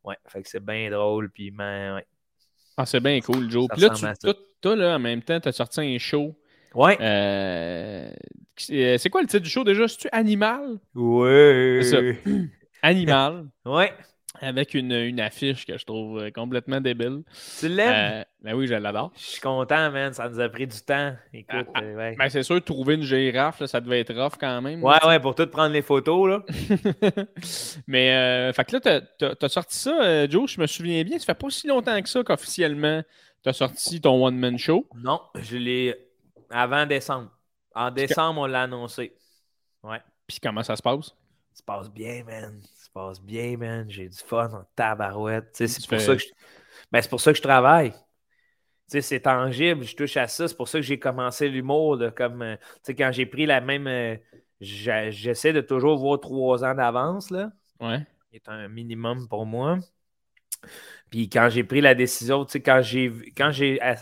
ouais, 0.03 0.17
fait 0.27 0.43
que 0.43 0.49
c'est 0.49 0.65
bien 0.65 0.91
drôle. 0.91 1.31
Puis, 1.31 1.53
man, 1.53 1.95
ouais. 1.95 2.07
Ah, 2.77 2.87
c'est 2.87 2.99
bien 3.01 3.21
cool, 3.21 3.49
Joe. 3.49 3.67
Ça 3.69 3.75
Puis 3.75 3.83
là, 4.05 4.15
tu, 4.21 4.29
toi, 4.61 4.75
là, 4.75 4.97
en 4.97 4.99
même 4.99 5.23
temps, 5.23 5.39
t'as 5.39 5.53
sorti 5.53 5.81
un 5.81 5.99
show. 5.99 6.35
Ouais. 6.75 6.97
Euh, 7.01 8.11
c'est 8.57 8.99
c'est 8.99 9.11
quoi 9.11 9.23
le 9.23 9.27
titre 9.29 9.43
du 9.45 9.51
show 9.51 9.65
déjà? 9.65 9.87
C'est-tu 9.89 10.09
Animal? 10.13 10.79
Ouais. 10.95 11.81
C'est 11.83 11.91
ça. 11.91 12.31
Animal. 12.83 13.47
Ouais. 13.65 13.93
avec 14.41 14.75
une, 14.75 14.91
une 14.93 15.21
affiche 15.21 15.65
que 15.67 15.79
je 15.79 15.85
trouve 15.85 16.19
euh, 16.21 16.31
complètement 16.33 16.81
débile. 16.81 17.23
Tu 17.61 17.69
l'aimes? 17.69 17.93
Euh, 17.95 18.25
ben 18.43 18.55
oui, 18.55 18.67
je 18.67 18.75
l'adore. 18.75 19.13
Je 19.17 19.23
suis 19.23 19.41
content, 19.41 19.91
man. 19.93 20.13
Ça 20.13 20.29
nous 20.29 20.41
a 20.41 20.49
pris 20.49 20.67
du 20.67 20.81
temps. 20.81 21.15
Écoute, 21.33 21.67
Ah, 21.75 21.81
euh, 21.83 21.97
ouais. 21.97 22.17
Ben, 22.19 22.29
c'est 22.29 22.43
sûr, 22.43 22.61
trouver 22.65 22.95
une 22.95 23.03
girafe, 23.05 23.61
là, 23.61 23.67
ça 23.69 23.81
devait 23.81 24.01
être 24.01 24.13
rough 24.15 24.33
quand 24.41 24.61
même. 24.63 24.83
Ouais, 24.83 24.97
ouais, 25.07 25.21
pour 25.21 25.37
tout 25.37 25.47
prendre 25.47 25.73
les 25.73 25.83
photos, 25.83 26.29
là. 26.29 26.43
Mais, 27.87 28.11
euh, 28.15 28.53
fait 28.53 28.65
que 28.65 28.73
là, 28.73 28.81
t'as- 28.81 29.01
t'as 29.01 29.35
t'as 29.35 29.49
sorti 29.49 29.77
ça, 29.77 30.03
euh, 30.03 30.27
Joe, 30.29 30.51
je 30.51 30.61
me 30.61 30.67
souviens 30.67 31.03
bien, 31.05 31.19
ça 31.19 31.27
fait 31.27 31.35
pas 31.39 31.51
si 31.51 31.67
longtemps 31.69 32.01
que 32.03 32.09
ça 32.09 32.23
qu'officiellement 32.25 33.03
t'as 33.45 33.53
sorti 33.53 34.01
ton 34.01 34.25
one-man 34.25 34.57
show. 34.59 34.87
Non, 35.03 35.21
je 35.41 35.57
l'ai 35.57 35.97
avant 36.53 36.87
décembre. 36.87 37.31
En 37.75 37.91
décembre, 37.91 38.43
on 38.43 38.47
l'a 38.47 38.63
annoncé. 38.63 39.17
Ouais. 39.83 40.01
Puis 40.27 40.39
comment 40.41 40.63
ça 40.63 40.77
se 40.77 40.83
passe? 40.83 41.07
Ça 41.07 41.15
se 41.55 41.63
passe 41.63 41.91
bien, 41.91 42.23
man. 42.25 42.61
Ça 42.63 42.85
se 42.85 42.91
passe 42.91 43.21
bien, 43.21 43.57
man. 43.57 43.91
J'ai 43.91 44.09
du 44.09 44.19
fun 44.19 44.51
en 44.53 44.65
tabarouette. 44.77 45.49
C'est 45.53 45.67
pour, 45.89 45.99
fais- 45.99 45.99
ça 45.99 46.15
que 46.15 46.23
je... 46.23 46.29
ben, 46.91 47.03
c'est 47.03 47.09
pour 47.11 47.21
ça 47.21 47.33
que 47.33 47.39
je 47.39 47.43
travaille. 47.43 47.93
C'est 48.87 49.21
tangible, 49.21 49.85
je 49.85 49.97
touche 49.97 50.19
à 50.19 50.29
ça. 50.29 50.47
C'est 50.49 50.57
pour 50.57 50.69
ça 50.69 50.79
que 50.79 50.83
j'ai 50.83 50.99
commencé 50.99 51.49
l'humour. 51.49 51.99
Comme, 52.15 52.43
euh, 52.43 52.57
quand 52.89 53.11
j'ai 53.13 53.27
pris 53.27 53.47
la 53.47 53.61
même. 53.61 53.87
euh, 53.87 54.17
J'essaie 54.61 55.53
de 55.53 55.61
toujours 55.61 55.99
voir 55.99 56.21
trois 56.21 56.63
ans 56.65 56.75
d'avance. 56.75 57.31
là. 57.31 57.51
Ouais. 57.81 58.07
C'est 58.33 58.49
un 58.49 58.69
minimum 58.69 59.27
pour 59.29 59.45
moi. 59.45 59.79
Puis 61.11 61.29
quand 61.29 61.49
j'ai 61.51 61.65
pris 61.65 61.81
la 61.81 61.95
décision, 61.95 62.45
tu 62.45 62.53
sais, 62.53 62.63
quand 62.63 62.81
j'ai 62.83 63.09
vu- 63.09 63.33
quand 63.37 63.51
j'ai 63.51 63.81
a- 63.81 63.97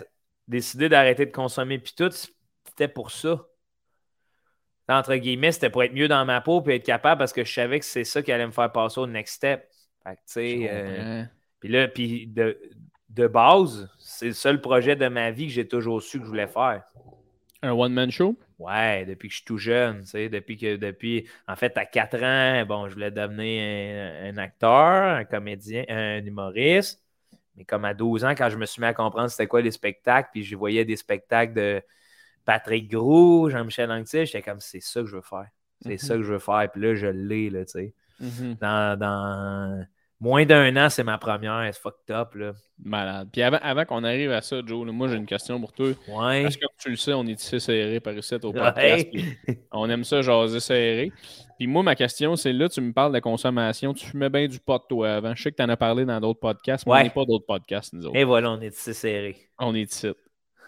décidé 0.47 0.89
d'arrêter 0.89 1.25
de 1.25 1.33
consommer 1.33 1.79
puis 1.79 1.95
tout, 1.97 2.11
c'était 2.81 2.93
pour 2.93 3.11
ça. 3.11 3.47
Entre 4.89 5.15
guillemets, 5.17 5.53
c'était 5.53 5.69
pour 5.69 5.83
être 5.83 5.93
mieux 5.93 6.09
dans 6.09 6.25
ma 6.25 6.41
peau 6.41 6.63
puis 6.63 6.75
être 6.75 6.85
capable 6.85 7.19
parce 7.19 7.33
que 7.33 7.45
je 7.45 7.53
savais 7.53 7.79
que 7.79 7.85
c'est 7.85 8.05
ça 8.05 8.23
qui 8.23 8.33
allait 8.33 8.47
me 8.47 8.53
faire 8.53 8.73
passer 8.73 8.99
au 9.01 9.07
next 9.07 9.35
step. 9.35 9.69
Fait 10.03 10.15
que, 10.15 10.17
tu 10.17 10.23
sais, 10.27 10.69
euh, 10.71 11.25
puis 11.61 11.69
là, 11.69 11.89
puis 11.89 12.27
de, 12.27 12.59
de 13.11 13.27
base, 13.27 13.89
c'est 13.99 14.29
le 14.29 14.33
seul 14.33 14.63
projet 14.63 14.97
de 14.97 15.07
ma 15.09 15.31
vie 15.31 15.47
que 15.47 15.53
j'ai 15.53 15.69
toujours 15.69 16.03
su 16.03 16.19
que 16.19 16.25
je 16.25 16.31
voulais 16.31 16.47
faire. 16.47 16.83
Un 17.63 17.73
one-man 17.73 18.11
show? 18.11 18.35
Ouais, 18.59 19.05
depuis 19.05 19.29
que 19.29 19.33
je 19.35 19.39
suis 19.39 19.45
tout 19.45 19.59
jeune, 19.59 20.01
tu 20.01 20.07
sais, 20.07 20.29
depuis 20.31 20.57
que, 20.57 20.77
depuis, 20.77 21.29
en 21.47 21.57
fait, 21.57 21.77
à 21.77 21.85
4 21.85 22.23
ans, 22.23 22.65
bon, 22.67 22.89
je 22.89 22.95
voulais 22.95 23.11
devenir 23.11 23.63
un, 23.63 24.31
un 24.31 24.39
acteur, 24.39 25.19
un 25.19 25.25
comédien, 25.25 25.85
un 25.89 26.25
humoriste. 26.25 27.05
Mais 27.57 27.65
comme 27.65 27.85
à 27.85 27.93
12 27.93 28.25
ans, 28.25 28.31
quand 28.31 28.49
je 28.49 28.57
me 28.57 28.65
suis 28.65 28.81
mis 28.81 28.87
à 28.87 28.95
comprendre 28.95 29.29
c'était 29.29 29.47
quoi 29.47 29.61
les 29.61 29.71
spectacles, 29.71 30.31
puis 30.33 30.43
je 30.43 30.57
voyais 30.57 30.87
des 30.87 30.97
spectacles 30.97 31.53
de 31.53 31.83
Patrick 32.51 32.91
Gros, 32.91 33.49
Jean-Michel 33.49 33.93
Anctil, 33.93 34.27
j'étais 34.27 34.43
comme, 34.43 34.59
c'est 34.59 34.81
ça 34.83 35.03
que 35.03 35.07
je 35.07 35.15
veux 35.15 35.23
faire. 35.23 35.47
C'est 35.83 35.91
Mhm. 35.91 35.99
ça 35.99 36.17
que 36.17 36.23
je 36.25 36.33
veux 36.33 36.39
faire. 36.41 36.69
Puis 36.73 36.83
là, 36.83 36.95
je 36.97 37.07
l'ai, 37.07 37.49
là, 37.49 37.65
tu 37.65 37.71
sais. 37.73 37.95
Mhm. 38.19 38.57
Dans, 38.61 38.99
dans 38.99 39.87
moins 40.21 40.45
d'un 40.45 40.75
an, 40.77 40.91
c'est 40.91 41.05
ma 41.05 41.17
première, 41.17 41.65
c'est 41.73 41.81
fucked 41.81 42.11
up, 42.11 42.35
là. 42.35 42.53
Malade. 42.83 43.29
Puis 43.33 43.41
avant, 43.43 43.61
avant 43.63 43.85
qu'on 43.85 44.03
arrive 44.03 44.33
à 44.33 44.41
ça, 44.43 44.63
Joe, 44.67 44.85
là, 44.85 44.91
moi 44.93 45.07
j'ai 45.07 45.15
une 45.17 45.27
question 45.27 45.61
pour 45.61 45.73
toi. 45.73 45.91
Ouais. 46.09 46.43
Parce 46.43 46.57
que 46.57 46.63
comme 46.63 46.75
tu 46.77 46.91
le 46.91 46.97
sais, 46.97 47.13
on 47.13 47.25
est 47.27 47.41
ici 47.41 47.61
serré 47.61 48.01
par 48.01 48.15
ici 48.15 48.35
au 48.35 48.53
podcast. 48.53 49.07
Ouais. 49.15 49.61
On 49.71 49.89
aime 49.89 50.03
ça 50.03 50.21
jaser 50.21 50.59
serré. 50.61 51.13
Puis 51.57 51.67
moi, 51.69 51.83
ma 51.85 51.95
question, 51.95 52.35
c'est 52.37 52.53
là, 52.53 52.69
tu 52.69 52.81
me 52.81 52.93
parles 52.93 53.15
de 53.15 53.21
consommation. 53.21 53.95
Tu 53.95 54.07
fumais 54.07 54.29
bien 54.31 54.49
du 54.49 54.59
pot, 54.59 54.83
toi, 54.89 55.15
avant. 55.15 55.35
Je 55.37 55.43
sais 55.45 55.51
que 55.53 55.57
tu 55.57 55.63
en 55.63 55.69
as 55.69 55.77
parlé 55.77 56.05
dans 56.05 56.21
d'autres 56.21 56.41
podcasts, 56.41 56.85
mais 56.87 56.93
on 56.95 57.03
n'est 57.05 57.11
pas 57.11 57.25
d'autres 57.27 57.47
podcasts, 57.47 57.93
nous 57.93 58.07
autres. 58.07 58.17
Et 58.17 58.25
voilà, 58.25 58.51
on 58.51 58.61
est 58.61 58.75
ici 58.75 58.93
serré. 58.93 59.37
On 59.59 59.73
est 59.75 59.83
ici. 59.93 60.09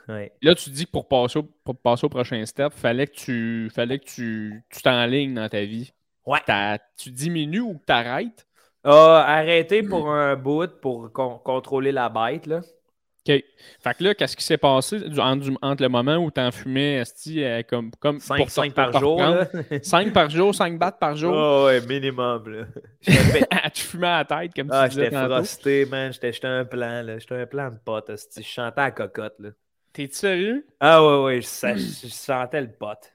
Ouais. 0.09 0.33
Là, 0.43 0.55
tu 0.55 0.71
dis 0.71 0.87
que 0.87 0.91
pour 0.91 1.07
passer 1.09 1.39
au, 1.39 1.43
pour 1.65 1.77
passer 1.77 2.05
au 2.05 2.09
prochain 2.09 2.45
step, 2.45 2.73
fallait 2.75 3.07
que 3.07 3.15
tu 3.15 3.71
fallait 3.75 3.99
que 3.99 4.05
tu 4.07 4.63
tu 4.71 4.83
t'enlignes 4.83 5.35
dans 5.35 5.49
ta 5.49 5.63
vie. 5.65 5.93
Ouais. 6.27 6.41
Tu 6.97 7.11
diminues 7.11 7.61
ou 7.61 7.75
que 7.79 7.85
tu 7.87 7.93
arrêtes. 7.93 8.47
Ah, 8.85 9.25
arrêté 9.29 9.83
pour 9.85 10.11
un 10.11 10.35
bout 10.35 10.69
pour 10.81 11.13
con- 11.13 11.39
contrôler 11.39 11.93
la 11.93 12.09
bête, 12.09 12.47
là. 12.47 12.61
OK. 13.25 13.41
Fait 13.81 13.95
que 13.97 14.03
là, 14.03 14.15
qu'est-ce 14.17 14.37
qui 14.37 14.43
s'est 14.43 14.57
passé 14.59 14.99
du- 14.99 15.21
en- 15.21 15.37
du- 15.37 15.57
entre 15.63 15.81
le 15.85 15.89
moment 15.89 16.17
où 16.17 16.33
tu 16.33 16.41
en 16.41 16.51
fumais 16.51 16.95
esti, 16.95 17.45
euh, 17.45 17.63
comme, 17.63 17.93
comme 18.01 18.19
5, 18.19 18.37
pour 18.39 18.47
te- 18.49 18.61
pour 18.61 18.75
par 18.75 18.91
te 18.91 18.99
jour, 18.99 19.17
reprendre? 19.21 19.47
là. 19.71 19.79
5 19.85 20.13
par 20.13 20.29
jour, 20.31 20.53
5 20.53 20.77
battes 20.77 20.99
par 20.99 21.15
jour? 21.15 21.33
Oh, 21.33 21.67
ouais, 21.67 21.81
minimum, 21.87 22.43
là. 22.49 22.65
J'étais- 23.01 23.47
tu 23.75 23.83
fumais 23.85 24.09
à 24.09 24.19
la 24.19 24.25
tête, 24.25 24.53
comme 24.57 24.67
ah, 24.73 24.89
tu 24.89 24.97
disais 24.97 25.05
j'étais 25.05 25.25
frosté, 25.29 25.87
man. 25.87 26.13
J'étais 26.13 26.45
un 26.49 26.65
plan, 26.65 27.03
là. 27.03 27.19
J'étais 27.21 27.37
un 27.37 27.47
plan 27.47 27.71
de 27.71 27.77
pote, 27.85 28.11
hostie. 28.11 28.43
Je 28.43 28.49
chantais 28.49 28.81
à 28.81 28.85
la 28.87 28.91
cocotte, 28.91 29.37
là. 29.39 29.51
T'es 29.93 30.09
sérieux? 30.11 30.67
Ah, 30.81 31.05
ouais, 31.05 31.23
ouais, 31.23 31.41
je, 31.43 32.09
sentais 32.09 32.61
le 32.61 32.71
pote. 32.71 33.13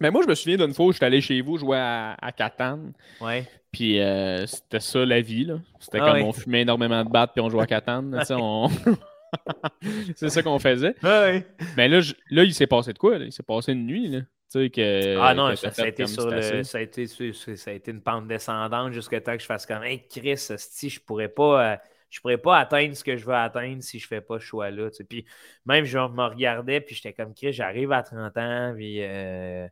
Mais 0.00 0.10
moi, 0.10 0.22
je 0.22 0.28
me 0.28 0.34
souviens 0.34 0.56
d'une 0.56 0.72
fois 0.72 0.86
où 0.86 0.92
j'étais 0.92 1.06
allé 1.06 1.20
chez 1.20 1.40
vous 1.40 1.58
jouer 1.58 1.76
à, 1.76 2.16
à 2.20 2.32
Catane. 2.32 2.92
Ouais. 3.20 3.46
Puis 3.72 4.00
euh, 4.00 4.46
c'était 4.46 4.80
ça 4.80 5.04
la 5.04 5.20
vie, 5.20 5.44
là. 5.44 5.56
C'était 5.78 5.98
Ah 6.00 6.12
comme 6.12 6.22
on 6.22 6.32
fumait 6.32 6.62
énormément 6.62 7.04
de 7.04 7.10
battes 7.10 7.32
puis 7.34 7.40
on 7.40 7.50
jouait 7.50 7.62
à 7.62 7.66
Catane. 7.66 8.22
on... 8.30 8.68
C'est 10.16 10.28
ça 10.28 10.42
qu'on 10.42 10.58
faisait. 10.58 10.94
Ouais. 11.02 11.46
Mais 11.76 11.88
là, 11.88 12.00
je- 12.00 12.14
là 12.30 12.42
il 12.44 12.54
s'est 12.54 12.66
passé 12.66 12.92
de 12.92 12.98
quoi? 12.98 13.18
là? 13.18 13.26
Il 13.26 13.32
s'est 13.32 13.42
passé 13.42 13.72
une 13.72 13.86
nuit, 13.86 14.08
là. 14.08 14.20
Tu 14.52 14.64
sais, 14.64 14.70
que, 14.70 15.16
Ah 15.20 15.34
non, 15.34 15.50
que 15.50 15.56
ça, 15.56 15.70
a 15.82 15.86
été 15.86 16.06
sur 16.08 16.28
le, 16.28 16.60
a 16.60 16.64
ça 16.64 16.78
a 16.78 17.72
été 17.72 17.90
une 17.92 18.00
pente 18.00 18.26
descendante 18.26 18.92
jusqu'à 18.92 19.20
temps 19.20 19.36
que 19.36 19.42
je 19.42 19.46
fasse 19.46 19.64
comme 19.64 19.84
Hey 19.84 20.02
Chris, 20.08 20.38
si 20.56 20.90
je 20.90 21.00
pourrais 21.00 21.28
pas. 21.28 21.72
euh, 21.72 21.76
je 22.10 22.20
pourrais 22.20 22.38
pas 22.38 22.58
atteindre 22.58 22.94
ce 22.94 23.04
que 23.04 23.16
je 23.16 23.24
veux 23.24 23.34
atteindre 23.34 23.82
si 23.82 23.98
je 23.98 24.06
fais 24.06 24.20
pas 24.20 24.38
ce 24.38 24.44
choix-là. 24.44 24.90
tu 24.90 24.96
sais. 24.96 25.04
Puis 25.04 25.24
même 25.66 25.84
je 25.84 25.98
me 25.98 26.24
regardais, 26.24 26.80
puis 26.80 26.94
j'étais 26.94 27.12
comme 27.12 27.34
Chris, 27.34 27.52
j'arrive 27.52 27.92
à 27.92 28.02
30 28.02 28.36
ans, 28.36 28.72
puis 28.76 29.02
euh, 29.02 29.68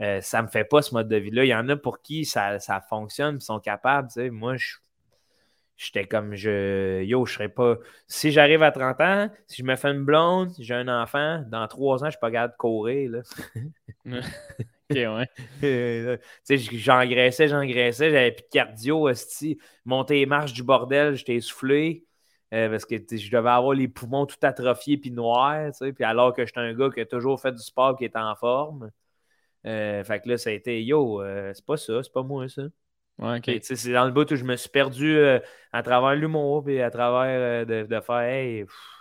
euh, 0.00 0.20
ça 0.20 0.42
me 0.42 0.48
fait 0.48 0.64
pas 0.64 0.82
ce 0.82 0.94
mode 0.94 1.08
de 1.08 1.16
vie-là. 1.16 1.44
Il 1.44 1.48
y 1.48 1.54
en 1.54 1.68
a 1.68 1.76
pour 1.76 2.02
qui 2.02 2.24
ça, 2.24 2.58
ça 2.60 2.80
fonctionne, 2.80 3.38
puis 3.38 3.44
sont 3.44 3.60
capables. 3.60 4.08
tu 4.08 4.14
sais. 4.14 4.30
Moi, 4.30 4.56
je 4.56 4.76
j'étais 5.80 6.06
comme 6.06 6.34
je. 6.34 7.02
Yo, 7.04 7.24
je 7.26 7.34
serais 7.34 7.48
pas. 7.48 7.78
Si 8.06 8.30
j'arrive 8.32 8.62
à 8.62 8.70
30 8.70 9.00
ans, 9.00 9.30
si 9.46 9.62
je 9.62 9.64
me 9.64 9.76
fais 9.76 9.90
une 9.90 10.04
blonde, 10.04 10.50
si 10.52 10.64
j'ai 10.64 10.74
un 10.74 10.88
enfant, 10.88 11.42
dans 11.48 11.66
trois 11.68 12.02
ans, 12.04 12.06
je 12.06 12.12
suis 12.12 12.20
pas 12.20 12.30
capable 12.30 12.52
de 12.52 12.58
courir. 12.58 13.10
Là. 13.10 13.22
Ouais. 14.90 15.26
Euh, 15.62 16.16
tu 16.46 16.58
sais, 16.58 16.78
j'engraissais, 16.78 17.48
j'engraissais, 17.48 18.10
j'avais 18.10 18.32
plus 18.32 18.42
de 18.42 18.48
cardio, 18.50 19.08
esti. 19.08 19.58
Monter 19.84 20.14
les 20.14 20.26
marches 20.26 20.52
du 20.52 20.62
bordel, 20.62 21.14
j'étais 21.14 21.36
essoufflé. 21.36 22.06
euh, 22.52 22.68
parce 22.70 22.84
que 22.84 22.96
je 22.96 23.30
devais 23.30 23.50
avoir 23.50 23.74
les 23.74 23.88
poumons 23.88 24.26
tout 24.26 24.36
atrophiés 24.42 24.98
puis 24.98 25.10
noirs, 25.12 25.70
puis 25.94 26.04
alors 26.04 26.34
que 26.34 26.44
j'étais 26.44 26.60
un 26.60 26.74
gars 26.74 26.90
qui 26.90 27.00
a 27.00 27.06
toujours 27.06 27.40
fait 27.40 27.52
du 27.52 27.62
sport 27.62 27.96
qui 27.96 28.04
est 28.04 28.16
en 28.16 28.34
forme. 28.34 28.90
Euh, 29.66 30.04
fait 30.04 30.20
que 30.20 30.28
là, 30.30 30.38
ça 30.38 30.50
a 30.50 30.52
été 30.54 30.82
yo, 30.84 31.22
euh, 31.22 31.52
c'est 31.54 31.66
pas 31.66 31.76
ça, 31.76 32.02
c'est 32.02 32.12
pas 32.12 32.22
moi 32.22 32.48
ça. 32.48 32.62
Ouais, 33.18 33.38
ok. 33.38 33.48
Et, 33.48 33.60
tu 33.60 33.66
sais, 33.68 33.76
C'est 33.76 33.92
dans 33.92 34.06
le 34.06 34.12
bout 34.12 34.30
où 34.32 34.36
je 34.36 34.44
me 34.44 34.56
suis 34.56 34.70
perdu 34.70 35.18
à 35.72 35.82
travers 35.82 36.16
l'humour 36.16 36.64
puis 36.64 36.80
à 36.80 36.90
travers 36.90 37.66
de, 37.66 37.84
de 37.84 38.00
faire 38.00 38.20
hey, 38.20 38.64
pff, 38.64 38.99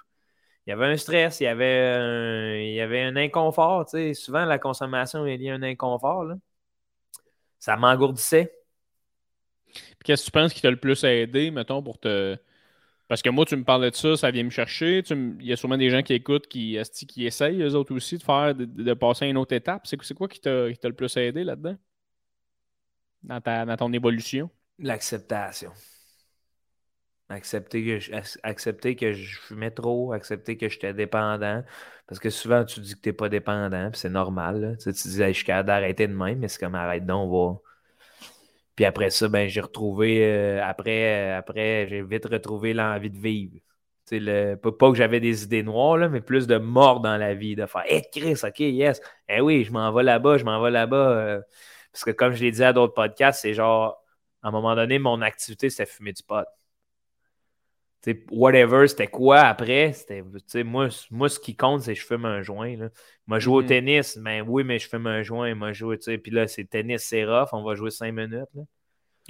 il 0.70 0.74
y 0.74 0.74
avait 0.74 0.86
un 0.86 0.98
stress, 0.98 1.40
il 1.40 1.46
y 1.46 1.48
avait 1.48 1.98
un, 1.98 2.54
il 2.58 2.74
y 2.76 2.80
avait 2.80 3.02
un 3.02 3.16
inconfort. 3.16 3.86
tu 3.88 3.92
sais. 3.98 4.14
Souvent, 4.14 4.46
la 4.46 4.60
consommation 4.60 5.26
il 5.26 5.42
y 5.42 5.50
a 5.50 5.56
un 5.56 5.64
inconfort. 5.64 6.26
Là. 6.26 6.36
Ça 7.58 7.76
m'engourdissait. 7.76 8.54
Qu'est-ce 10.04 10.22
que 10.22 10.26
tu 10.26 10.32
penses 10.32 10.54
qui 10.54 10.62
t'a 10.62 10.70
le 10.70 10.80
plus 10.80 11.04
aidé, 11.04 11.50
mettons, 11.50 11.82
pour 11.82 12.00
te. 12.00 12.38
Parce 13.08 13.24
que 13.24 13.32
moi, 13.32 13.46
tu 13.46 13.56
me 13.56 13.64
parlais 13.64 13.90
de 13.90 13.96
ça, 13.96 14.16
ça 14.16 14.30
vient 14.30 14.44
me 14.44 14.52
chercher. 14.52 15.02
Tu 15.02 15.16
me- 15.16 15.42
Il 15.42 15.48
y 15.48 15.54
a 15.54 15.56
sûrement 15.56 15.78
des 15.78 15.90
gens 15.90 16.04
qui 16.04 16.14
écoutent, 16.14 16.46
qui, 16.46 16.80
qui 17.08 17.26
essayent, 17.26 17.64
eux 17.64 17.74
autres 17.74 17.96
aussi, 17.96 18.20
de 18.20 18.24
faire, 18.24 18.54
de, 18.54 18.66
de 18.66 18.94
passer 18.94 19.26
à 19.26 19.28
une 19.28 19.38
autre 19.38 19.56
étape. 19.56 19.88
C'est 19.88 20.00
c'est 20.04 20.14
quoi 20.14 20.28
qui 20.28 20.40
t'a 20.40 20.72
qui 20.72 20.78
t'a 20.78 20.88
le 20.88 20.96
plus 20.96 21.18
aidé 21.18 21.44
là-dedans? 21.44 21.78
Dans, 23.24 23.42
ta, 23.42 23.66
dans 23.66 23.76
ton 23.76 23.92
évolution? 23.92 24.52
L'acceptation. 24.78 25.72
Accepter 27.30 27.86
que, 27.86 28.00
je, 28.00 28.12
accepter 28.44 28.96
que 28.96 29.14
je 29.14 29.40
fumais 29.40 29.72
trop, 29.72 30.14
accepter 30.14 30.58
que 30.58 30.68
j'étais 30.68 30.94
dépendant. 30.94 31.64
Parce 32.08 32.20
que 32.20 32.32
souvent, 32.32 32.66
tu 32.66 32.80
dis 32.80 32.96
que 32.96 33.02
tu 33.02 33.10
n'es 33.10 33.14
pas 33.14 33.30
dépendant, 33.30 33.92
puis 33.92 34.00
c'est 34.00 34.10
normal. 34.10 34.78
Tu, 34.82 34.92
dis, 34.92 35.18
je 35.18 35.32
suis 35.32 35.46
capable 35.46 35.68
d'arrêter 35.68 36.08
de 36.08 36.14
mais 36.14 36.48
c'est 36.48 36.60
comme 36.60 36.76
arrête 36.76 37.06
donc, 37.06 37.32
on 37.32 37.52
va. 37.52 37.60
Puis 38.76 38.86
après 38.86 39.10
ça, 39.10 39.28
ben, 39.28 39.48
j'ai 39.50 39.62
retrouvé, 39.62 40.24
euh, 40.24 40.64
après, 40.64 41.34
après 41.34 41.86
j'ai 41.90 42.02
vite 42.02 42.26
retrouvé 42.26 42.74
l'envie 42.74 43.10
de 43.10 43.18
vivre. 43.20 43.58
Le, 44.12 44.56
pas 44.56 44.90
que 44.90 44.96
j'avais 44.98 45.20
des 45.20 45.44
idées 45.44 45.64
noires, 45.64 45.98
là, 45.98 46.10
mais 46.10 46.22
plus 46.22 46.48
de 46.48 46.58
mort 46.58 47.02
dans 47.02 47.18
la 47.18 47.36
vie, 47.36 47.56
de 47.56 47.66
faire 47.66 47.84
Hé, 47.88 48.04
Chris, 48.12 48.40
ok, 48.44 48.60
yes, 48.62 49.02
eh 49.28 49.42
oui, 49.42 49.66
je 49.66 49.72
m'en 49.72 49.92
vais 49.92 50.04
là-bas, 50.04 50.38
je 50.38 50.46
m'en 50.46 50.62
vais 50.62 50.72
là-bas. 50.72 51.12
Euh. 51.12 51.42
parce 51.92 52.06
que 52.06 52.12
comme 52.12 52.34
je 52.34 52.44
l'ai 52.44 52.52
dit 52.52 52.64
à 52.64 52.74
d'autres 52.74 52.94
podcasts, 52.94 53.42
c'est 53.42 53.54
genre, 53.54 54.02
à 54.44 54.48
un 54.48 54.52
moment 54.52 54.76
donné, 54.76 54.98
mon 55.00 55.22
activité, 55.22 55.70
c'était 55.70 55.86
fumer 55.86 56.14
du 56.14 56.24
pot. 56.24 56.46
Sais, 58.02 58.24
whatever, 58.32 58.88
c'était 58.88 59.08
quoi 59.08 59.40
après? 59.42 59.94
C'était, 59.94 60.64
moi, 60.64 60.90
moi, 61.12 61.30
ce 61.30 61.40
qui 61.40 61.56
compte, 61.56 61.82
c'est 61.82 61.94
que 61.94 62.00
je 62.00 62.06
fume 62.06 62.26
un 62.26 62.42
joint. 62.42 62.76
Là. 62.78 62.90
Moi, 63.28 63.40
jouer 63.40 63.56
au 63.56 63.62
mm-hmm. 63.64 63.68
tennis, 63.68 64.18
ben 64.18 64.44
oui, 64.48 64.64
mais 64.64 64.80
je 64.80 64.88
fume 64.88 65.08
un 65.08 65.22
joint. 65.22 65.54
Moi, 65.56 65.72
puis 65.72 66.32
là, 66.32 66.48
c'est 66.48 66.66
tennis, 66.66 67.04
c'est 67.04 67.26
rough, 67.26 67.50
on 67.54 67.64
va 67.64 67.76
jouer 67.76 67.92
cinq 67.92 68.14
minutes. 68.14 68.50
Là. 68.54 68.64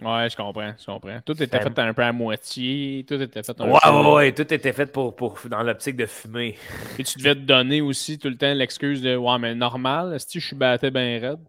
Ouais, 0.02 0.30
je 0.30 0.36
comprends, 0.38 0.74
je 0.80 0.86
comprends. 0.86 1.20
Tout 1.26 1.44
était 1.44 1.60
fait 1.60 1.80
un 1.80 1.94
peu 1.94 2.02
à 2.04 2.14
moitié, 2.14 3.06
tout 3.06 3.22
était 3.22 3.44
fait 3.44 3.60
un 3.60 3.70
ouais, 3.70 3.80
peu... 3.84 3.90
Ouais, 3.90 4.14
ouais, 4.14 4.32
tout 4.32 4.54
était 4.54 4.72
fait 4.72 4.86
pour, 4.86 5.14
pour 5.16 5.38
dans 5.50 5.62
l'optique 5.62 5.98
de 5.98 6.06
fumer. 6.06 6.56
Et 7.00 7.04
tu 7.04 7.18
devais 7.18 7.36
te 7.36 7.42
donner 7.42 7.82
aussi 7.82 8.18
tout 8.18 8.30
le 8.30 8.38
temps 8.38 8.54
l'excuse 8.54 9.02
de 9.02 9.16
«Ouais, 9.18 9.38
mais 9.40 9.56
normal, 9.56 10.18
si 10.20 10.40
je 10.40 10.48
suis 10.48 10.56
batté 10.56 10.90
bien 10.90 11.20
raide.» 11.20 11.40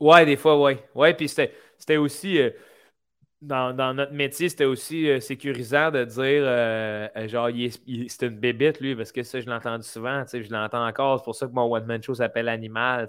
Ouais, 0.00 0.24
des 0.24 0.36
fois, 0.36 0.58
ouais. 0.60 0.82
Ouais, 0.94 1.12
puis 1.12 1.28
c'était 1.28 1.96
aussi... 1.96 2.38
Euh, 2.38 2.50
dans, 3.44 3.94
notre 3.94 4.12
métier, 4.12 4.48
c'était 4.48 4.64
aussi 4.64 5.08
euh, 5.08 5.20
sécurisant 5.20 5.90
de 5.90 6.04
dire 6.04 6.42
euh, 6.44 7.28
genre, 7.28 7.48
c'est 8.08 8.26
une 8.26 8.38
bébite, 8.38 8.80
lui, 8.80 8.96
parce 8.96 9.12
que 9.12 9.22
ça, 9.22 9.40
je 9.40 9.46
l'ai 9.46 9.52
entendu 9.52 9.86
souvent, 9.86 10.24
je 10.32 10.50
l'entends 10.50 10.86
encore. 10.86 11.18
C'est 11.18 11.24
pour 11.24 11.34
ça 11.34 11.46
que 11.46 11.52
mon 11.52 11.72
One 11.72 11.86
Man 11.86 12.02
Show 12.02 12.14
s'appelle 12.14 12.48
Animal. 12.48 13.08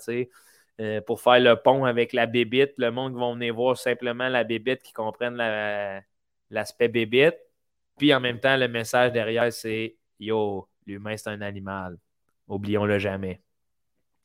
Euh, 0.82 1.00
pour 1.02 1.22
faire 1.22 1.40
le 1.40 1.56
pont 1.56 1.86
avec 1.86 2.12
la 2.12 2.26
bébite. 2.26 2.74
Le 2.78 2.92
monde 2.92 3.16
va 3.16 3.32
venir 3.34 3.54
voir 3.56 3.78
simplement 3.78 4.28
la 4.28 4.44
bébite, 4.44 4.82
qui 4.84 4.92
comprennent 4.94 5.38
l'aspect 6.50 6.90
bébite. 6.90 7.38
Puis 7.98 8.14
en 8.14 8.20
même 8.20 8.40
temps, 8.40 8.58
le 8.58 8.68
message 8.68 9.12
derrière, 9.14 9.52
c'est 9.54 9.96
Yo, 10.20 10.68
l'humain, 10.86 11.16
c'est 11.18 11.30
un 11.30 11.42
animal. 11.42 11.98
Oublions-le 12.48 13.00
jamais. 13.00 13.42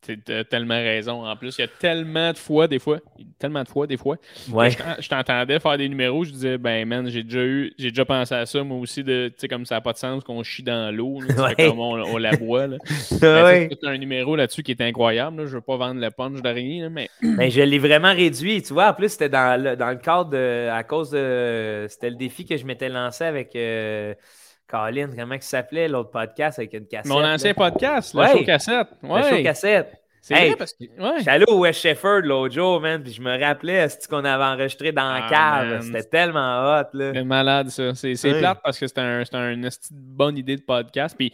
Tu 0.02 0.18
as 0.32 0.44
tellement 0.44 0.76
raison. 0.76 1.26
En 1.26 1.36
plus, 1.36 1.58
il 1.58 1.60
y 1.60 1.64
a 1.64 1.68
tellement 1.68 2.32
de 2.32 2.38
fois, 2.38 2.66
des 2.66 2.78
fois, 2.78 3.00
tellement 3.38 3.62
de 3.62 3.68
fois, 3.68 3.86
des 3.86 3.98
fois. 3.98 4.16
Ouais. 4.50 4.70
Je 4.98 5.08
t'entendais 5.08 5.60
faire 5.60 5.76
des 5.76 5.88
numéros, 5.88 6.24
je 6.24 6.30
disais, 6.30 6.56
ben 6.56 6.88
man, 6.88 7.08
j'ai 7.10 7.22
déjà 7.22 7.44
eu, 7.44 7.72
j'ai 7.78 7.90
déjà 7.90 8.06
pensé 8.06 8.34
à 8.34 8.46
ça, 8.46 8.62
moi 8.62 8.78
aussi, 8.78 9.04
de, 9.04 9.28
tu 9.28 9.34
sais, 9.38 9.48
comme 9.48 9.66
ça 9.66 9.74
n'a 9.74 9.80
pas 9.82 9.92
de 9.92 9.98
sens 9.98 10.24
qu'on 10.24 10.42
chie 10.42 10.62
dans 10.62 10.94
l'eau, 10.94 11.18
comme 11.58 11.80
on, 11.80 12.16
la 12.16 12.34
boit. 12.36 12.66
Là. 12.66 12.78
ouais. 13.22 13.68
C'est 13.70 13.88
un 13.88 13.98
numéro 13.98 14.36
là-dessus 14.36 14.62
qui 14.62 14.72
est 14.72 14.80
incroyable. 14.80 15.46
Je 15.46 15.56
veux 15.56 15.60
pas 15.60 15.76
vendre 15.76 16.00
le 16.00 16.10
punch 16.10 16.40
de 16.40 16.48
rien, 16.48 16.88
mais. 16.88 17.08
Ben, 17.40 17.50
je 17.50 17.62
l'ai 17.62 17.78
vraiment 17.78 18.12
réduit. 18.12 18.60
Tu 18.60 18.74
vois, 18.74 18.90
en 18.90 18.92
plus, 18.92 19.10
c'était 19.10 19.28
dans 19.28 19.62
le, 19.62 19.76
dans 19.76 19.88
le 19.88 19.96
cadre 19.96 20.30
de. 20.30 20.68
À 20.68 20.82
cause 20.82 21.10
de. 21.10 21.86
C'était 21.88 22.10
le 22.10 22.16
défi 22.16 22.44
que 22.44 22.56
je 22.56 22.64
m'étais 22.64 22.88
lancé 22.88 23.24
avec. 23.24 23.54
Euh, 23.56 24.14
Colin, 24.70 25.10
comment 25.16 25.34
il 25.34 25.42
s'appelait 25.42 25.88
l'autre 25.88 26.10
podcast 26.10 26.58
avec 26.58 26.72
une 26.74 26.86
cassette? 26.86 27.10
Mon 27.10 27.24
ancien 27.24 27.54
podcast, 27.54 28.14
le 28.14 28.26
show 28.26 28.44
cassette. 28.44 28.88
Ouais. 29.02 29.30
Le 29.30 29.36
show 29.36 29.42
cassette. 29.42 29.92
C'est 30.22 30.34
vrai 30.34 30.56
parce 30.56 30.74
que. 30.74 30.84
Ouais. 30.84 31.28
Allé 31.28 31.44
au 31.48 31.60
West 31.60 31.80
Shepherd 31.80 32.24
l'autre 32.24 32.54
jour, 32.54 32.80
man, 32.80 33.02
puis 33.02 33.12
je 33.12 33.22
me 33.22 33.38
rappelais 33.38 33.88
ce 33.88 34.06
qu'on 34.06 34.24
avait 34.24 34.44
enregistré 34.44 34.92
dans 34.92 35.12
la 35.12 35.26
ah, 35.26 35.64
cave? 35.64 35.82
C'était 35.82 36.04
tellement 36.04 36.60
hot, 36.60 36.88
là. 36.92 37.12
C'est 37.14 37.24
malade, 37.24 37.68
ça. 37.70 37.94
C'est 37.94 38.38
plate 38.38 38.60
parce 38.62 38.78
que 38.78 38.86
c'était 38.86 39.00
un, 39.00 39.24
un, 39.32 39.52
une 39.52 39.70
bonne 39.90 40.36
idée 40.36 40.56
de 40.56 40.62
podcast. 40.62 41.16
Puis 41.18 41.32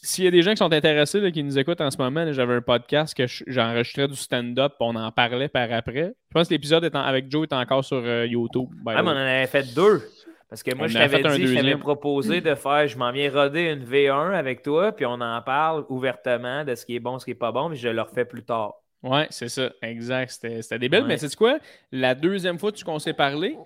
s'il 0.00 0.24
y 0.24 0.28
a 0.28 0.30
des 0.30 0.42
gens 0.42 0.52
qui 0.52 0.58
sont 0.58 0.72
intéressés, 0.72 1.20
là, 1.20 1.30
qui 1.30 1.42
nous 1.42 1.58
écoutent 1.58 1.80
en 1.80 1.90
ce 1.90 1.98
moment, 1.98 2.32
j'avais 2.32 2.54
un 2.54 2.60
podcast 2.60 3.14
que 3.16 3.24
j'enregistrais 3.46 4.06
du 4.06 4.14
stand-up, 4.14 4.74
on 4.80 4.94
en 4.94 5.10
parlait 5.10 5.48
par 5.48 5.70
après. 5.72 6.14
Je 6.28 6.32
pense 6.32 6.48
que 6.48 6.54
l'épisode 6.54 6.88
avec 6.94 7.30
Joe 7.30 7.46
est 7.50 7.54
encore 7.54 7.84
sur 7.84 8.02
euh, 8.04 8.26
YouTube. 8.26 8.68
Ah, 8.86 9.02
mais 9.02 9.10
on 9.10 9.12
en 9.12 9.16
avait 9.16 9.46
fait 9.46 9.74
deux. 9.74 10.02
Parce 10.48 10.62
que 10.62 10.74
moi, 10.74 10.86
je 10.86 10.94
t'avais 10.94 11.22
dit, 11.22 11.46
je 11.46 11.54
t'avais 11.54 11.76
proposé 11.76 12.40
de 12.40 12.54
faire, 12.54 12.88
je 12.88 12.96
m'en 12.96 13.12
viens 13.12 13.30
roder 13.30 13.72
une 13.72 13.84
V1 13.84 14.32
avec 14.32 14.62
toi, 14.62 14.92
puis 14.92 15.04
on 15.04 15.20
en 15.20 15.42
parle 15.42 15.84
ouvertement 15.90 16.64
de 16.64 16.74
ce 16.74 16.86
qui 16.86 16.96
est 16.96 17.00
bon, 17.00 17.18
ce 17.18 17.24
qui 17.26 17.32
est 17.32 17.34
pas 17.34 17.52
bon, 17.52 17.68
puis 17.68 17.78
je 17.78 17.88
le 17.88 18.00
refais 18.00 18.24
plus 18.24 18.44
tard. 18.44 18.74
Ouais, 19.02 19.26
c'est 19.30 19.48
ça, 19.48 19.70
exact. 19.82 20.30
C'était 20.30 20.78
débile, 20.78 21.04
mais 21.06 21.18
c'est 21.18 21.34
quoi? 21.36 21.58
La 21.92 22.14
deuxième 22.14 22.58
fois 22.58 22.72
qu'on 22.84 22.98
s'est 22.98 23.12
parlé, 23.12 23.56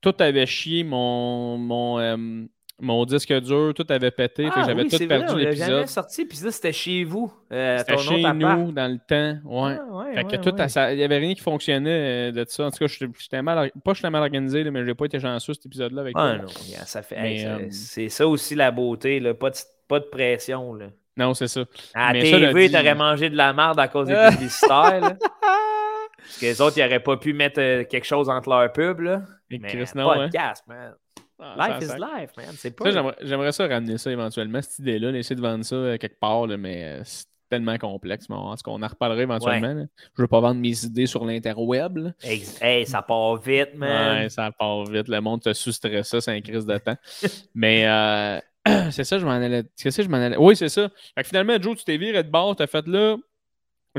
tout 0.00 0.14
avait 0.18 0.46
chié 0.46 0.84
mon, 0.84 1.56
mon, 1.56 1.98
euh, 1.98 2.44
mon 2.78 3.04
disque 3.06 3.32
dur, 3.32 3.72
tout 3.74 3.86
avait 3.88 4.10
pété. 4.10 4.48
Ah, 4.52 4.64
j'avais 4.66 4.84
tout 4.84 4.98
perdu 5.08 5.38
l'épisode. 5.38 5.68
jamais 5.68 5.86
sorti, 5.86 6.26
puis 6.26 6.36
ça, 6.36 6.50
c'était 6.50 6.74
chez 6.74 7.04
vous. 7.04 7.32
Euh, 7.50 7.78
c'était 7.78 7.96
chez 7.96 8.22
nous, 8.22 8.72
dans 8.72 8.92
le 8.92 8.98
temps. 8.98 9.40
Ouais. 9.44 9.78
Ah, 9.80 10.14
fait 10.14 10.24
que 10.24 10.36
tout, 10.36 10.54
il 10.54 10.96
n'y 10.96 11.02
avait 11.02 11.18
rien 11.18 11.34
qui 11.34 11.40
fonctionnait 11.40 12.30
euh, 12.30 12.32
de 12.32 12.44
ça. 12.46 12.66
En 12.66 12.70
tout 12.70 12.78
cas, 12.78 12.86
j'étais 12.86 13.40
mal, 13.40 13.70
pas 13.82 13.94
j'étais 13.94 14.10
mal 14.10 14.22
organisé, 14.22 14.62
mais 14.70 14.80
je 14.80 14.86
n'ai 14.86 14.94
pas 14.94 15.06
été 15.06 15.18
chanceux 15.18 15.54
cet 15.54 15.64
épisode-là 15.66 16.02
avec 16.02 16.14
ah, 16.18 16.36
Non, 16.36 16.48
ça 16.84 17.00
fait. 17.00 17.46
Euh, 17.46 17.66
c'est 17.70 18.10
ça 18.10 18.28
aussi 18.28 18.54
la 18.54 18.70
beauté, 18.70 19.20
là. 19.20 19.32
Pas, 19.32 19.50
de, 19.50 19.56
pas 19.88 20.00
de 20.00 20.04
pression. 20.04 20.74
Là. 20.74 20.86
Non, 21.16 21.32
c'est 21.32 21.48
ça. 21.48 21.62
À 21.94 22.12
la 22.12 22.20
TV, 22.20 22.68
tu 22.68 22.76
aurais 22.76 22.94
mangé 22.94 23.30
de 23.30 23.36
la 23.36 23.54
merde 23.54 23.80
à 23.80 23.88
cause 23.88 24.08
des 24.08 24.14
publicitaires. 24.32 25.00
Parce 25.00 26.38
que 26.40 26.44
les 26.44 26.60
autres, 26.60 26.76
ils 26.76 26.84
n'auraient 26.84 27.00
pas 27.00 27.16
pu 27.16 27.32
mettre 27.32 27.84
quelque 27.84 28.06
chose 28.06 28.28
entre 28.28 28.50
leurs 28.50 28.70
pubs. 28.70 29.00
Là. 29.00 29.22
mais 29.50 29.60
Chris, 29.60 29.88
non, 29.94 30.12
podcast, 30.12 30.62
hein. 30.68 30.74
man. 30.74 30.94
Ah, 31.38 31.68
life 31.68 31.82
is 31.82 31.94
life, 31.98 32.30
man. 32.36 32.54
C'est 32.56 32.70
pas. 32.70 32.90
J'aimerais 33.22 33.52
ça 33.52 33.66
ramener 33.66 33.98
ça 33.98 34.10
éventuellement, 34.10 34.62
cette 34.62 34.78
idée-là, 34.78 35.10
essayer 35.10 35.36
de 35.36 35.40
vendre 35.40 35.64
ça 35.64 35.76
euh, 35.76 35.98
quelque 35.98 36.18
part, 36.18 36.46
mais 36.46 36.84
euh, 36.84 37.02
c'est 37.04 37.26
tellement 37.50 37.76
complexe. 37.78 38.28
Mais 38.28 38.36
en 38.36 38.54
tout 38.56 38.62
cas, 38.64 38.70
on 38.70 38.82
en 38.82 38.86
reparlera 38.88 39.22
éventuellement. 39.22 39.72
Je 39.72 39.80
ne 39.82 39.86
veux 40.16 40.26
pas 40.26 40.40
vendre 40.40 40.60
mes 40.60 40.84
idées 40.84 41.06
sur 41.06 41.24
l'interweb. 41.24 42.12
Hey, 42.22 42.86
ça 42.86 43.02
part 43.02 43.36
vite, 43.36 43.74
man. 43.74 44.22
Ouais, 44.22 44.28
ça 44.28 44.50
part 44.50 44.84
vite. 44.84 45.08
Le 45.08 45.20
monde 45.20 45.42
te 45.42 45.52
sous-stresse 45.52 46.08
ça, 46.08 46.20
c'est 46.20 46.32
un 46.32 46.40
crise 46.40 46.66
de 46.66 46.78
temps. 46.78 46.96
mais 47.54 47.86
euh, 47.86 48.40
c'est 48.90 49.04
ça, 49.04 49.18
je 49.18 49.26
m'en 49.26 49.32
allais. 49.32 49.64
C'est 49.74 49.90
ça, 49.90 50.02
je 50.02 50.08
m'en 50.08 50.16
allais. 50.16 50.36
Oui, 50.36 50.56
c'est 50.56 50.68
ça. 50.68 50.88
Fait 51.14 51.22
que 51.22 51.28
finalement, 51.28 51.60
Joe, 51.60 51.76
tu 51.76 51.84
t'es 51.84 51.98
viré 51.98 52.22
de 52.22 52.30
bord, 52.30 52.56
tu 52.56 52.62
as 52.62 52.66
fait 52.66 52.86
là 52.86 53.16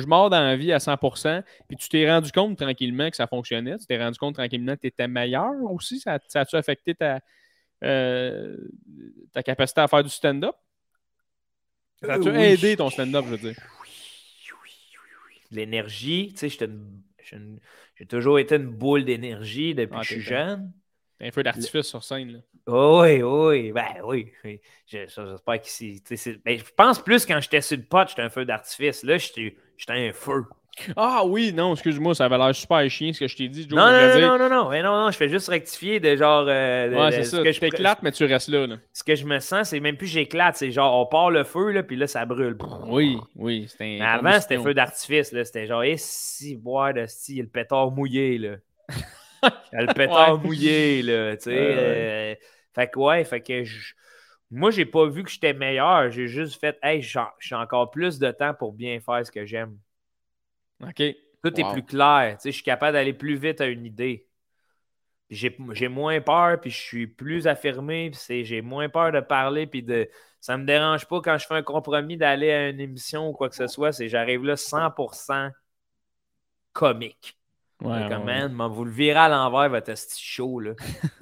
je 0.02 0.08
mords 0.08 0.30
dans 0.30 0.42
la 0.42 0.56
vie 0.56 0.72
à 0.72 0.80
100%, 0.80 1.44
puis 1.68 1.78
tu 1.78 1.90
t'es 1.90 2.10
rendu 2.10 2.32
compte 2.32 2.58
tranquillement 2.58 3.10
que 3.10 3.16
ça 3.16 3.28
fonctionnait, 3.28 3.78
tu 3.78 3.86
t'es 3.86 4.02
rendu 4.02 4.18
compte 4.18 4.36
tranquillement 4.36 4.76
que 4.76 4.82
tu 4.82 4.88
étais 4.88 5.08
meilleur 5.08 5.54
aussi, 5.72 6.00
ça, 6.00 6.20
ça 6.28 6.42
a-tu 6.42 6.56
affecté 6.56 6.96
ta, 6.96 7.20
euh, 7.84 8.58
ta 9.34 9.44
capacité 9.44 9.82
à 9.82 9.88
faire 9.88 10.04
du 10.04 10.10
stand-up? 10.10 10.56
Ça 12.02 12.14
a-tu 12.14 12.30
aidé 12.30 12.78
ton 12.78 12.90
stand-up, 12.90 13.26
je 13.26 13.32
veux 13.32 13.38
dire? 13.38 13.56
L'énergie, 15.50 16.34
tu 16.38 16.50
sais, 16.50 16.68
j'ai 17.96 18.06
toujours 18.06 18.40
été 18.40 18.56
une 18.56 18.68
boule 18.68 19.06
d'énergie 19.06 19.74
depuis 19.74 19.96
ah, 19.96 20.02
que 20.02 20.06
je 20.06 20.14
suis 20.14 20.22
jeune. 20.22 20.72
Un 21.20 21.32
feu 21.32 21.44
d'artifice 21.44 21.88
sur 21.88 22.04
scène, 22.04 22.32
là. 22.32 22.40
oui, 22.68 23.22
oui, 23.24 23.72
ben 23.72 24.02
oui. 24.04 24.32
J'espère 24.86 25.38
ben, 25.46 26.58
je 26.58 26.74
pense 26.76 27.00
plus 27.00 27.26
quand 27.26 27.40
j'étais 27.40 27.62
sur 27.62 27.78
le 27.78 27.84
pot, 27.84 28.08
j'étais 28.08 28.22
un 28.22 28.30
feu 28.30 28.46
d'artifice. 28.46 29.04
Là, 29.04 29.18
j'étais 29.18 29.56
un 29.90 30.12
feu. 30.14 30.44
Ah 30.96 31.24
oui, 31.26 31.54
non, 31.54 31.74
excuse-moi, 31.74 32.14
ça 32.14 32.26
avait 32.26 32.38
l'air 32.38 32.54
super 32.54 32.88
chien 32.90 33.12
ce 33.12 33.20
que 33.22 33.28
je 33.28 33.36
t'ai 33.36 33.48
dit. 33.48 33.68
Joe, 33.68 33.80
non, 33.80 33.92
non, 33.92 34.20
non, 34.20 34.38
non, 34.38 34.50
non, 34.50 34.70
mais 34.70 34.84
non, 34.84 34.96
non, 34.96 35.12
je 35.12 35.18
fais 35.18 35.28
juste 35.28 35.50
rectifier 35.50 36.00
de 36.00 36.16
genre. 36.16 36.46
Euh, 36.48 36.90
ouais, 36.90 37.12
c'est 37.12 37.24
ça. 37.24 37.42
Que 37.42 37.52
je 37.52 37.60
t'éclates, 37.60 38.04
mais 38.04 38.12
tu 38.12 38.24
restes 38.26 38.50
là, 38.50 38.68
Ce 38.94 39.04
que 39.04 39.16
je 39.16 39.26
me 39.26 39.40
sens, 39.40 39.70
c'est 39.70 39.80
même 39.80 39.98
plus 39.98 40.08
j'éclate, 40.08 40.56
c'est 40.56 40.72
genre 40.72 41.02
on 41.02 41.08
part 41.08 41.32
le 41.32 41.44
feu, 41.44 41.72
là, 41.72 41.84
puis 41.84 41.96
là, 41.96 42.08
ça 42.08 42.26
brûle. 42.26 42.58
Oui, 42.86 43.18
oui. 43.36 43.68
Mais 43.80 44.02
avant, 44.02 44.40
c'était 44.40 44.60
feu 44.60 44.74
d'artifice, 44.74 45.32
là. 45.32 45.44
C'était 45.44 45.66
genre, 45.66 45.84
et 45.84 45.96
si, 45.98 46.56
boire 46.56 46.94
de 46.94 47.06
si, 47.08 47.42
le 47.42 47.48
pétard 47.48 47.92
mouillé, 47.92 48.38
là. 48.38 48.56
le 49.72 49.94
pétard 49.94 50.40
mouillé, 50.40 51.02
là, 51.02 51.36
tu 51.38 51.44
sais. 51.44 51.56
Euh, 51.56 52.36
fait 52.74 52.88
que, 52.90 53.00
ouais, 53.00 53.24
fait 53.24 53.42
que 53.42 53.64
je. 53.64 53.94
Moi, 54.50 54.72
j'ai 54.72 54.86
pas 54.86 55.06
vu 55.08 55.24
que 55.24 55.30
j'étais 55.30 55.54
meilleur. 55.54 56.10
J'ai 56.10 56.28
juste 56.28 56.60
fait, 56.60 56.78
hey, 56.82 57.02
j'ai 57.02 57.56
encore 57.56 57.92
plus 57.92 58.18
de 58.18 58.32
temps 58.32 58.54
pour 58.54 58.72
bien 58.72 59.00
faire 59.00 59.26
ce 59.26 59.32
que 59.32 59.46
j'aime. 59.46 59.78
OK. 60.82 61.04
Tout 61.44 61.60
est 61.60 61.72
plus 61.72 61.84
clair. 61.84 62.38
je 62.44 62.50
suis 62.50 62.64
capable 62.64 62.94
d'aller 62.94 63.14
plus 63.14 63.36
vite 63.36 63.62
à 63.62 63.68
une 63.68 63.86
idée. 63.86 64.26
J'ai 65.30 65.88
moins 65.90 66.22
peur, 66.22 66.60
puis 66.62 66.72
je 66.72 66.80
suis 66.80 67.08
plus 67.08 67.48
affirmé, 67.48 68.12
puis 68.12 68.46
j'ai 68.46 68.62
moins 68.62 68.88
peur 68.88 69.12
de 69.12 69.20
parler, 69.20 69.68
puis 69.68 69.84
de. 69.84 70.10
Ça 70.40 70.58
me 70.58 70.66
dérange 70.66 71.06
pas 71.08 71.20
quand 71.20 71.38
je 71.38 71.46
fais 71.46 71.56
un 71.56 71.64
compromis 71.64 72.16
d'aller 72.16 72.52
à 72.52 72.70
une 72.70 72.80
émission 72.80 73.30
ou 73.30 73.34
quoi 73.34 73.50
que 73.50 73.56
ce 73.56 73.68
soit, 73.68 73.92
c'est 73.92 74.08
j'arrive 74.08 74.46
là 74.46 74.56
100% 74.56 75.52
comique. 76.72 77.37
Ouais, 77.84 78.10
comme, 78.10 78.24
man, 78.24 78.52
vous 78.72 78.86
le 78.86 78.92
virez 78.92 79.20
à 79.20 79.30
l'envers, 79.30 79.70
votre 79.70 79.94
show, 80.18 80.60
là. 80.60 80.72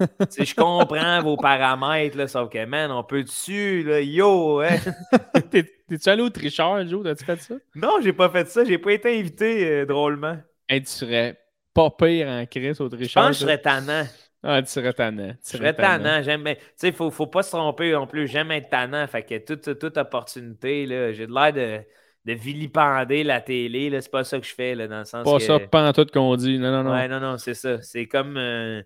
je 0.38 0.54
comprends 0.54 1.20
vos 1.22 1.36
paramètres, 1.36 2.16
là, 2.16 2.26
sauf 2.26 2.48
que, 2.48 2.64
man, 2.64 2.90
on 2.90 3.04
peut 3.04 3.22
dessus, 3.22 3.82
là, 3.82 4.00
yo, 4.00 4.60
hein? 4.60 4.78
T'es-tu 5.50 6.08
allé 6.08 6.22
au 6.22 6.30
tricheur, 6.30 6.86
Joe? 6.86 7.04
T'as-tu 7.04 7.24
fait 7.24 7.40
ça? 7.40 7.54
Non, 7.74 8.00
j'ai 8.02 8.12
pas 8.14 8.30
fait 8.30 8.48
ça. 8.48 8.64
J'ai 8.64 8.78
pas 8.78 8.92
été 8.92 9.18
invité, 9.18 9.70
euh, 9.70 9.86
drôlement. 9.86 10.36
Hey, 10.68 10.82
tu 10.82 10.90
serais 10.90 11.38
pas 11.74 11.90
pire 11.90 12.26
en 12.26 12.46
crise 12.46 12.80
au 12.80 12.88
tricheur. 12.88 13.22
Je 13.22 13.28
pense 13.28 13.36
que 13.36 13.40
je 13.40 13.40
serais 13.40 13.60
tannant. 13.60 14.04
Ah, 14.42 14.62
tu 14.62 14.68
serais 14.68 14.92
tannant. 14.92 15.32
Tu 15.44 15.56
serais 15.58 15.74
tannant. 15.74 16.22
J'aime 16.22 16.44
Tu 16.44 16.56
sais, 16.76 16.92
faut, 16.92 17.10
faut 17.10 17.26
pas 17.26 17.42
se 17.42 17.50
tromper 17.50 17.92
non 17.92 18.06
plus. 18.06 18.26
J'aime 18.26 18.50
être 18.50 18.70
tannant. 18.70 19.06
Fait 19.06 19.22
que 19.22 19.38
toute, 19.38 19.78
toute 19.78 19.96
opportunité, 19.96 20.86
là, 20.86 21.12
j'ai 21.12 21.26
de 21.26 21.32
l'air 21.32 21.52
de, 21.52 21.84
de 22.26 22.32
vilipender 22.34 23.24
la 23.24 23.40
télé. 23.40 23.88
là. 23.90 24.02
C'est 24.02 24.10
pas 24.10 24.24
ça 24.24 24.38
que 24.38 24.46
je 24.46 24.54
fais, 24.54 24.74
là, 24.74 24.88
dans 24.88 24.98
le 24.98 25.04
sens 25.06 25.24
Pas 25.24 25.38
que... 25.38 25.44
ça, 25.44 25.58
pas 25.60 25.88
en 25.88 25.92
tout 25.94 26.06
qu'on 26.12 26.36
dit. 26.36 26.58
Non, 26.58 26.70
non, 26.72 26.82
non. 26.84 26.92
Ouais, 26.92 27.08
non, 27.08 27.20
non, 27.20 27.38
c'est 27.38 27.54
ça. 27.54 27.80
C'est 27.82 28.06
comme. 28.06 28.36
euh, 28.36 28.82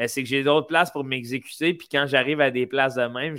euh, 0.00 0.06
c'est 0.08 0.22
que 0.22 0.28
j'ai 0.28 0.42
d'autres 0.44 0.66
places 0.68 0.90
pour 0.90 1.04
m'exécuter. 1.04 1.74
Puis 1.74 1.88
quand 1.90 2.06
j'arrive 2.06 2.40
à 2.40 2.50
des 2.50 2.66
places 2.66 2.94
de 2.94 3.04
même, 3.06 3.36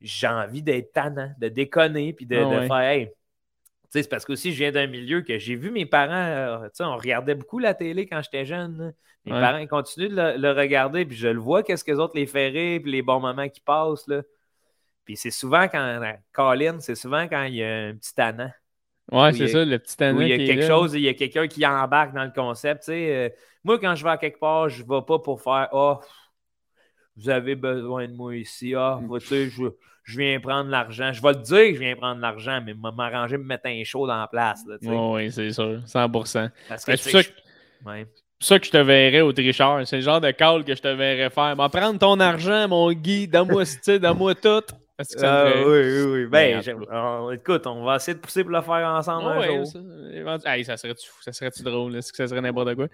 j'ai 0.00 0.26
envie 0.28 0.62
d'être 0.62 0.92
tannant, 0.92 1.32
de 1.38 1.48
déconner, 1.48 2.12
puis 2.12 2.26
de, 2.26 2.36
Ah 2.36 2.40
de 2.44 2.60
ouais. 2.60 2.66
faire. 2.68 2.76
Hey. 2.80 3.06
Tu 3.08 3.12
sais, 3.90 4.02
c'est 4.02 4.08
parce 4.08 4.24
que 4.24 4.32
aussi, 4.32 4.52
je 4.52 4.58
viens 4.58 4.72
d'un 4.72 4.86
milieu 4.88 5.22
que 5.22 5.38
j'ai 5.38 5.54
vu 5.54 5.70
mes 5.70 5.86
parents. 5.86 6.12
euh, 6.12 6.64
tu 6.66 6.70
sais, 6.74 6.84
on 6.84 6.96
regardait 6.96 7.34
beaucoup 7.36 7.58
la 7.58 7.74
télé 7.74 8.06
quand 8.06 8.20
j'étais 8.22 8.44
jeune. 8.44 8.92
Mes 9.24 9.32
Ouais. 9.32 9.40
parents 9.40 9.58
ils 9.58 9.68
continuent 9.68 10.08
de 10.08 10.14
le, 10.16 10.36
le 10.38 10.52
regarder, 10.52 11.04
puis 11.04 11.16
je 11.16 11.28
le 11.28 11.40
vois, 11.40 11.62
qu'est-ce 11.64 11.82
que 11.84 11.90
les 11.92 11.98
autres 11.98 12.14
les 12.16 12.24
rire, 12.48 12.80
puis 12.82 12.92
les 12.92 13.02
bons 13.02 13.20
moments 13.20 13.48
qui 13.48 13.60
passent. 13.60 14.06
Là. 14.08 14.22
Puis 15.06 15.16
c'est 15.16 15.30
souvent 15.30 15.68
quand. 15.68 16.00
Colin, 16.32 16.80
c'est 16.80 16.94
souvent 16.96 17.26
quand 17.28 17.44
il 17.44 17.54
y 17.54 17.64
a 17.64 17.86
un 17.86 17.94
petit 17.94 18.14
tannant. 18.14 18.50
Ouais, 19.12 19.32
c'est 19.32 19.46
ça, 19.46 19.64
le 19.64 19.78
petit 19.78 19.96
tannant 19.96 20.20
il 20.20 20.28
y 20.28 20.32
a 20.32 20.36
quelque 20.36 20.66
chose, 20.66 20.92
il 20.94 21.00
y 21.02 21.08
a 21.08 21.14
quelqu'un 21.14 21.46
qui 21.46 21.64
embarque 21.64 22.12
dans 22.12 22.24
le 22.24 22.32
concept. 22.32 22.80
tu 22.82 22.86
sais. 22.86 23.14
Euh, 23.14 23.28
moi, 23.62 23.78
quand 23.78 23.94
je 23.94 24.02
vais 24.04 24.10
à 24.10 24.16
quelque 24.18 24.40
part, 24.40 24.68
je 24.68 24.82
ne 24.82 24.88
vais 24.88 25.02
pas 25.06 25.18
pour 25.20 25.40
faire 25.40 25.68
Ah, 25.72 26.00
vous 27.16 27.28
avez 27.30 27.54
besoin 27.54 28.06
de 28.08 28.12
moi 28.12 28.36
ici. 28.36 28.74
Ah, 28.74 28.98
Mm. 29.00 29.18
tu 29.20 29.26
sais, 29.26 29.48
je, 29.48 29.62
je 30.04 30.18
viens 30.18 30.38
prendre 30.40 30.70
l'argent. 30.70 31.12
Je 31.12 31.22
vais 31.22 31.30
le 31.32 31.36
dire 31.40 31.68
que 31.68 31.74
je 31.74 31.78
viens 31.78 31.96
prendre 31.96 32.20
l'argent, 32.20 32.60
mais 32.64 32.74
m'a- 32.74 32.90
m'arranger, 32.92 33.38
me 33.38 33.44
mettre 33.44 33.66
un 33.66 33.82
show 33.84 34.06
dans 34.06 34.18
la 34.18 34.26
place. 34.26 34.60
Là, 34.66 34.76
tu 34.78 34.86
sais. 34.86 34.92
Ouais, 34.92 35.12
ouais, 35.12 35.30
c'est 35.30 35.52
sûr, 35.52 35.80
100%. 35.86 36.48
Parce 36.68 36.84
que, 36.84 36.96
C'est 36.96 37.10
ça 37.10 37.22
que- 37.22 37.28
je- 37.84 37.88
ouais. 37.88 38.06
ça 38.40 38.58
que 38.58 38.66
je 38.66 38.70
te 38.70 38.76
verrais 38.76 39.20
au 39.22 39.32
tricheur. 39.32 39.86
C'est 39.86 39.96
le 39.96 40.02
genre 40.02 40.20
de 40.20 40.30
call 40.32 40.64
que 40.64 40.74
je 40.74 40.82
te 40.82 40.88
verrais 40.88 41.30
faire. 41.30 41.56
Va 41.56 41.68
prendre 41.68 41.98
ton 41.98 42.18
argent, 42.20 42.68
mon 42.68 42.92
Guy, 42.92 43.26
donne-moi 43.28 43.62
donne-moi 44.00 44.34
tout. 44.34 44.62
Que 44.98 45.04
ça 45.20 45.42
Ah, 45.46 45.52
oui, 45.56 45.62
oui, 45.64 46.02
oui. 46.12 46.26
Ben, 46.26 46.60
on- 46.90 47.30
écoute, 47.30 47.66
on 47.66 47.84
va 47.84 47.96
essayer 47.96 48.14
de 48.14 48.20
pousser 48.20 48.42
pour 48.42 48.52
le 48.52 48.62
faire 48.62 48.86
ensemble 48.88 49.30
un 49.30 49.38
Ouais, 49.38 49.46
jour. 49.48 49.66
ça, 49.66 49.78
éventu- 50.12 50.48
Hey, 50.48 50.64
ça 50.64 50.76
serait-tu 50.76 51.06
fou? 51.08 51.22
Ça 51.22 51.32
serait-tu 51.32 51.62
drôle? 51.62 51.94
Est-ce 51.96 52.10
que 52.12 52.16
ça 52.16 52.28
serait 52.28 52.40
n'importe 52.40 52.74
quoi? 52.74 52.86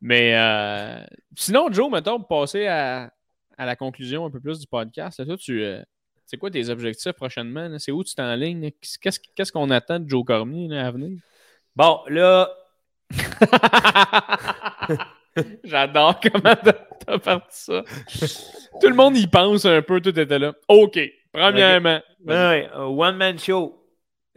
Mais 0.00 0.34
euh, 0.36 1.04
sinon, 1.36 1.70
Joe, 1.72 1.90
mettons, 1.90 2.18
pour 2.18 2.28
passer 2.40 2.66
à, 2.66 3.12
à 3.56 3.66
la 3.66 3.76
conclusion 3.76 4.26
un 4.26 4.30
peu 4.30 4.40
plus 4.40 4.58
du 4.58 4.66
podcast, 4.66 5.20
là, 5.20 5.26
toi, 5.26 5.36
tu, 5.36 5.62
euh, 5.62 5.80
c'est 6.26 6.36
quoi 6.38 6.50
tes 6.50 6.68
objectifs 6.70 7.12
prochainement? 7.12 7.68
là? 7.68 7.78
C'est 7.78 7.92
où 7.92 8.02
tu 8.02 8.14
t'enlignes? 8.16 8.62
là? 8.64 8.70
Qu'est-ce 9.00 9.20
qu'est-ce 9.36 9.52
qu'on 9.52 9.70
attend 9.70 10.00
de 10.00 10.08
Joe 10.10 10.24
Cormier 10.24 10.66
là, 10.68 10.86
à 10.86 10.90
venir? 10.90 11.18
Bon, 11.76 12.00
là, 12.08 12.50
J'adore 15.64 16.20
comment 16.20 16.54
t'as 17.06 17.18
parti 17.18 17.64
ça. 17.64 17.82
Tout 18.80 18.88
le 18.88 18.94
monde 18.94 19.16
y 19.16 19.26
pense 19.26 19.64
un 19.64 19.82
peu, 19.82 20.00
tout 20.00 20.18
était 20.18 20.38
là. 20.38 20.52
OK, 20.68 20.98
premièrement. 21.32 22.00
Ouais, 22.24 22.68
un 22.74 22.84
one-man 22.84 23.38
show. 23.38 23.78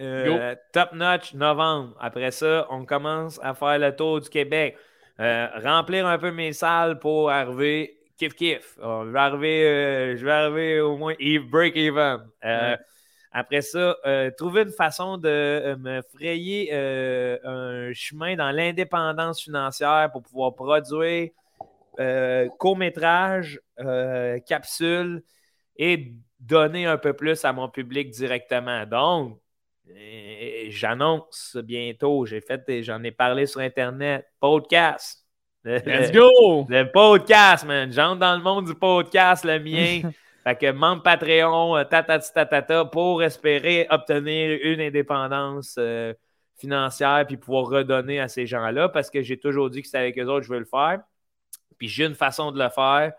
Euh, 0.01 0.55
top 0.73 0.93
notch, 0.93 1.33
novembre. 1.33 1.95
Après 1.99 2.31
ça, 2.31 2.67
on 2.69 2.85
commence 2.85 3.39
à 3.41 3.53
faire 3.53 3.79
le 3.79 3.95
tour 3.95 4.19
du 4.19 4.29
Québec. 4.29 4.75
Euh, 5.19 5.47
remplir 5.63 6.05
un 6.05 6.17
peu 6.17 6.31
mes 6.31 6.51
salles 6.51 6.99
pour 6.99 7.31
arriver 7.31 7.97
kiff 8.17 8.33
kiff. 8.33 8.77
Euh, 8.83 9.05
je, 9.05 9.11
vais 9.11 9.19
arriver, 9.19 9.65
euh, 9.65 10.17
je 10.17 10.25
vais 10.25 10.31
arriver 10.31 10.81
au 10.81 10.97
moins 10.97 11.13
e- 11.21 11.39
break 11.39 11.77
even. 11.77 12.19
Ouais. 12.43 12.77
Après 13.31 13.61
ça, 13.61 13.97
trouver 14.37 14.61
une 14.61 14.71
façon 14.71 15.17
de 15.17 15.75
me 15.77 16.01
frayer 16.13 16.73
un 16.73 17.91
chemin 17.93 18.37
dans 18.37 18.49
l'indépendance 18.49 19.41
financière 19.41 20.09
pour 20.13 20.23
pouvoir 20.23 20.55
produire 20.55 21.31
euh, 21.99 22.47
court-métrage, 22.59 23.59
euh, 23.79 24.39
capsule 24.39 25.23
et 25.77 26.13
donner 26.39 26.85
un 26.85 26.97
peu 26.97 27.13
plus 27.13 27.43
à 27.45 27.53
mon 27.53 27.69
public 27.69 28.09
directement. 28.11 28.85
Donc, 28.85 29.39
euh, 29.89 30.65
j'annonce 30.69 31.57
bientôt, 31.63 32.25
j'ai 32.25 32.41
fait, 32.41 32.83
j'en 32.83 33.03
ai 33.03 33.11
parlé 33.11 33.45
sur 33.45 33.61
Internet, 33.61 34.25
podcast. 34.39 35.25
Le- 35.63 35.77
Let's 35.79 36.11
go! 36.13 36.65
le 36.69 36.91
podcast, 36.91 37.65
man. 37.65 37.91
J'entre 37.91 38.19
dans 38.19 38.35
le 38.35 38.43
monde 38.43 38.65
du 38.65 38.75
podcast, 38.75 39.45
le 39.45 39.59
mien. 39.59 40.11
fait 40.43 40.55
que 40.55 40.71
membre 40.71 41.03
Patreon, 41.03 41.77
euh, 41.77 41.83
tatati 41.83 42.31
tatata, 42.33 42.85
pour 42.85 43.23
espérer 43.23 43.87
obtenir 43.89 44.59
une 44.63 44.81
indépendance 44.81 45.75
euh, 45.79 46.13
financière 46.57 47.25
puis 47.27 47.37
pouvoir 47.37 47.65
redonner 47.65 48.19
à 48.19 48.27
ces 48.27 48.45
gens-là 48.45 48.89
parce 48.89 49.09
que 49.09 49.21
j'ai 49.21 49.37
toujours 49.37 49.69
dit 49.69 49.81
que 49.81 49.87
c'est 49.87 49.97
avec 49.97 50.17
eux 50.17 50.25
autres 50.25 50.41
que 50.41 50.45
je 50.47 50.53
veux 50.53 50.59
le 50.59 50.65
faire. 50.65 51.01
Puis 51.77 51.87
j'ai 51.87 52.05
une 52.05 52.15
façon 52.15 52.51
de 52.51 52.61
le 52.61 52.69
faire. 52.69 53.13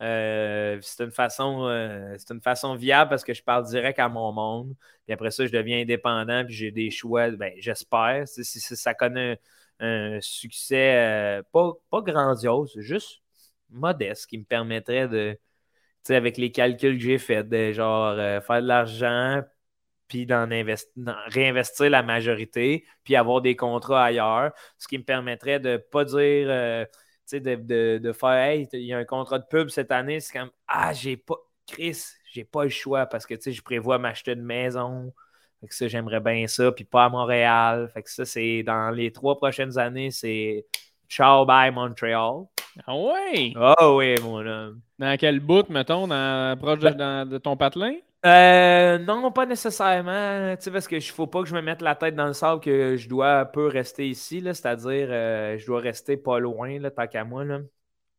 Euh, 0.00 0.78
c'est 0.80 1.02
une 1.02 1.10
façon 1.10 1.66
euh, 1.66 2.14
c'est 2.18 2.32
une 2.32 2.40
façon 2.40 2.76
viable 2.76 3.10
parce 3.10 3.24
que 3.24 3.34
je 3.34 3.42
parle 3.42 3.64
direct 3.66 3.98
à 3.98 4.08
mon 4.08 4.32
monde. 4.32 4.74
Puis 5.04 5.12
après 5.12 5.30
ça, 5.30 5.46
je 5.46 5.52
deviens 5.52 5.80
indépendant 5.80 6.44
puis 6.44 6.54
j'ai 6.54 6.70
des 6.70 6.90
choix. 6.90 7.30
Ben, 7.30 7.52
j'espère. 7.58 8.28
Si, 8.28 8.44
ça 8.44 8.94
connaît 8.94 9.40
un, 9.80 10.20
succès 10.20 11.40
euh, 11.40 11.42
pas, 11.52 11.72
pas 11.90 12.00
grandiose, 12.02 12.74
juste 12.78 13.22
modeste 13.70 14.26
qui 14.26 14.38
me 14.38 14.44
permettrait 14.44 15.08
de, 15.08 15.32
tu 15.34 15.40
sais, 16.04 16.16
avec 16.16 16.36
les 16.38 16.52
calculs 16.52 16.96
que 16.98 17.04
j'ai 17.04 17.18
faits, 17.18 17.48
de 17.48 17.72
genre 17.72 18.16
faire 18.16 18.62
de 18.62 18.66
l'argent 18.68 19.42
puis 20.08 20.26
d'en 20.26 20.46
investi- 20.48 20.90
d'en 20.96 21.16
réinvestir 21.26 21.90
la 21.90 22.02
majorité, 22.02 22.86
puis 23.04 23.16
avoir 23.16 23.42
des 23.42 23.56
contrats 23.56 24.04
ailleurs, 24.04 24.52
ce 24.78 24.88
qui 24.88 24.98
me 24.98 25.04
permettrait 25.04 25.60
de 25.60 25.76
pas 25.76 26.04
dire, 26.04 26.86
de, 27.32 27.54
de, 27.56 27.98
de 28.02 28.12
faire, 28.12 28.30
hey, 28.30 28.68
il 28.72 28.80
y 28.82 28.92
a 28.92 28.98
un 28.98 29.04
contrat 29.04 29.38
de 29.38 29.44
pub 29.44 29.68
cette 29.70 29.90
année, 29.92 30.20
c'est 30.20 30.38
comme, 30.38 30.50
ah, 30.66 30.92
j'ai 30.92 31.16
pas, 31.16 31.36
Chris, 31.66 31.98
j'ai 32.32 32.44
pas 32.44 32.64
le 32.64 32.70
choix 32.70 33.06
parce 33.06 33.26
que, 33.26 33.34
je 33.50 33.62
prévois 33.62 33.98
m'acheter 33.98 34.32
une 34.32 34.42
maison. 34.42 35.12
Fait 35.60 35.68
que 35.68 35.74
ça, 35.74 35.88
j'aimerais 35.88 36.20
bien 36.20 36.46
ça, 36.46 36.70
puis 36.72 36.84
pas 36.84 37.06
à 37.06 37.08
Montréal. 37.08 37.90
Fait 37.92 38.02
que 38.02 38.10
ça, 38.10 38.24
c'est 38.24 38.62
dans 38.62 38.90
les 38.90 39.12
trois 39.12 39.36
prochaines 39.36 39.76
années, 39.78 40.10
c'est 40.10 40.66
ciao, 41.08 41.44
bye 41.44 41.70
Montréal. 41.72 42.44
Ah 42.86 42.96
ouais! 42.96 43.52
Oh 43.56 43.96
oui, 43.98 44.14
mon 44.22 44.46
homme. 44.46 44.80
Dans 44.98 45.16
quel 45.18 45.40
bout, 45.40 45.68
mettons, 45.68 46.06
dans, 46.06 46.56
proche 46.58 46.78
de, 46.78 46.90
dans- 46.90 47.28
de 47.28 47.38
ton 47.38 47.56
patelin? 47.56 47.94
Euh, 48.26 48.98
non, 48.98 49.30
pas 49.30 49.46
nécessairement. 49.46 50.56
Tu 50.56 50.62
sais, 50.64 50.70
parce 50.72 50.88
qu'il 50.88 50.98
ne 50.98 51.02
faut 51.02 51.26
pas 51.28 51.42
que 51.42 51.48
je 51.48 51.54
me 51.54 51.62
mette 51.62 51.82
la 51.82 51.94
tête 51.94 52.16
dans 52.16 52.26
le 52.26 52.32
sable 52.32 52.60
que 52.60 52.96
je 52.96 53.08
dois 53.08 53.40
un 53.40 53.44
peu 53.44 53.66
rester 53.68 54.08
ici, 54.08 54.40
c'est-à-dire 54.42 55.08
euh, 55.10 55.56
je 55.56 55.66
dois 55.66 55.80
rester 55.80 56.16
pas 56.16 56.40
loin, 56.40 56.80
là, 56.80 56.90
tant 56.90 57.06
qu'à 57.06 57.24
moi. 57.24 57.44
Là. 57.44 57.60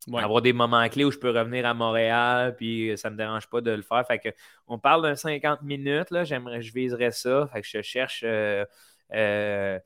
Ouais. 0.08 0.24
Avoir 0.24 0.42
des 0.42 0.54
moments 0.54 0.88
clés 0.88 1.04
où 1.04 1.12
je 1.12 1.20
peux 1.20 1.30
revenir 1.30 1.66
à 1.66 1.74
Montréal, 1.74 2.56
puis 2.56 2.94
ça 2.98 3.10
ne 3.10 3.14
me 3.16 3.18
dérange 3.18 3.48
pas 3.50 3.60
de 3.62 3.72
le 3.72 3.82
faire. 3.82 4.06
Fait 4.08 4.20
que 4.20 4.30
on 4.68 4.80
parle 4.80 5.04
d'un 5.04 5.16
50 5.16 5.62
minutes, 5.64 6.12
là, 6.12 6.24
j'aimerais, 6.24 6.62
je 6.62 6.74
viserais 6.74 7.12
ça. 7.12 7.48
Fait 7.52 7.62
que 7.62 7.68
je 7.68 7.82
cherche 7.82 8.22
euh, 8.26 8.66
euh, 9.14 9.80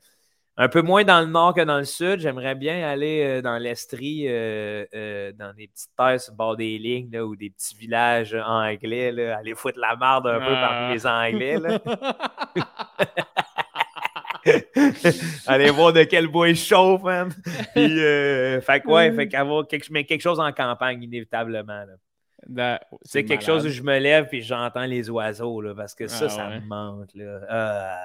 un 0.56 0.68
peu 0.68 0.82
moins 0.82 1.02
dans 1.04 1.20
le 1.20 1.26
nord 1.26 1.52
que 1.54 1.60
dans 1.62 1.78
le 1.78 1.84
sud. 1.84 2.20
J'aimerais 2.20 2.54
bien 2.54 2.86
aller 2.88 3.22
euh, 3.24 3.42
dans 3.42 3.58
l'Estrie, 3.58 4.26
euh, 4.28 4.84
euh, 4.94 5.32
dans 5.32 5.52
des 5.52 5.66
petites 5.68 5.90
terres 5.96 6.20
sur 6.20 6.32
le 6.32 6.36
bord 6.36 6.56
des 6.56 6.78
lignes, 6.78 7.10
là, 7.12 7.24
ou 7.26 7.34
des 7.36 7.50
petits 7.50 7.74
villages 7.76 8.34
anglais, 8.34 9.10
là, 9.12 9.38
aller 9.38 9.54
foutre 9.54 9.78
la 9.80 9.96
marde 9.96 10.26
un 10.28 10.38
peu 10.38 10.44
Ah. 10.54 10.68
parmi 10.68 10.94
les 10.94 11.06
Anglais. 11.06 11.58
Là. 11.58 11.78
Allez 15.46 15.70
voir 15.70 15.92
de 15.92 16.02
quel 16.04 16.26
bois 16.28 16.48
il 16.50 16.56
chauffe, 16.56 17.02
man. 17.02 17.30
Puis, 17.74 18.00
euh, 18.04 18.60
fait 18.60 18.80
que, 18.80 18.88
ouais, 18.88 19.12
fait 19.12 19.28
qu'avoir 19.28 19.66
quelque, 19.66 19.86
mais 19.90 20.04
quelque 20.04 20.20
chose 20.20 20.38
en 20.40 20.52
campagne, 20.52 21.02
inévitablement. 21.02 21.84
C'est 23.02 23.24
quelque 23.24 23.40
malade. 23.40 23.62
chose 23.62 23.66
où 23.66 23.70
je 23.70 23.82
me 23.82 23.98
lève 23.98 24.28
et 24.32 24.40
j'entends 24.42 24.84
les 24.84 25.08
oiseaux, 25.08 25.60
là, 25.62 25.74
parce 25.74 25.94
que 25.94 26.08
ça, 26.08 26.26
Ah, 26.26 26.28
ça 26.28 26.48
ouais. 26.48 26.60
me 26.60 26.66
manque. 26.66 27.08
Là. 27.14 27.40
Ah, 27.48 27.96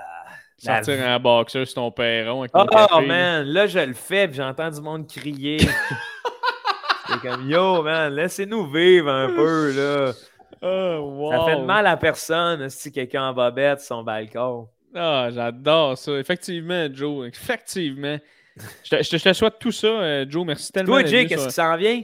Sortir 0.60 0.95
vie. 0.95 1.03
en 1.03 1.19
boxeur 1.19 1.65
sur 1.65 1.76
ton 1.76 1.91
perron 1.91 2.41
avec 2.41 2.52
ton 2.52 2.61
Oh, 2.64 2.65
café, 2.65 3.06
man, 3.06 3.45
là, 3.48 3.65
je 3.68 3.80
le 3.80 3.94
fais 3.94 4.27
puis 4.27 4.38
j'entends 4.38 4.69
du 4.69 4.81
monde 4.81 5.07
crier. 5.07 5.57
C'est 7.07 7.19
comme, 7.27 7.49
yo, 7.49 7.81
man, 7.81 8.14
laissez-nous 8.14 8.69
vivre 8.72 9.10
un 9.10 9.27
peu, 9.30 9.72
là. 9.72 10.11
Oh, 10.61 10.99
wow. 11.15 11.31
Ça 11.31 11.45
fait 11.45 11.56
de 11.61 11.65
mal 11.65 11.88
à 11.88 11.95
personne 11.95 12.69
si 12.69 12.91
quelqu'un 12.91 13.30
en 13.30 13.34
bobette 13.34 13.80
son 13.80 14.03
balcon. 14.03 14.68
Ah, 14.94 15.30
j'adore 15.31 15.98
ça. 15.98 16.11
Effectivement, 16.19 16.90
Joe. 16.91 17.30
Effectivement. 17.30 18.18
Je 18.84 18.90
te, 18.90 19.02
je 19.02 19.10
te- 19.10 19.18
je 19.18 19.23
te 19.23 19.31
souhaite 19.34 19.53
tout 19.57 19.72
ça, 19.72 19.88
euh, 19.88 20.26
Joe. 20.27 20.45
Merci 20.45 20.69
tellement. 20.73 20.91
Toi, 20.99 21.06
Jay, 21.06 21.26
qu'est-ce 21.27 21.48
qui 21.48 21.53
s'en 21.53 21.77
vient? 21.77 22.02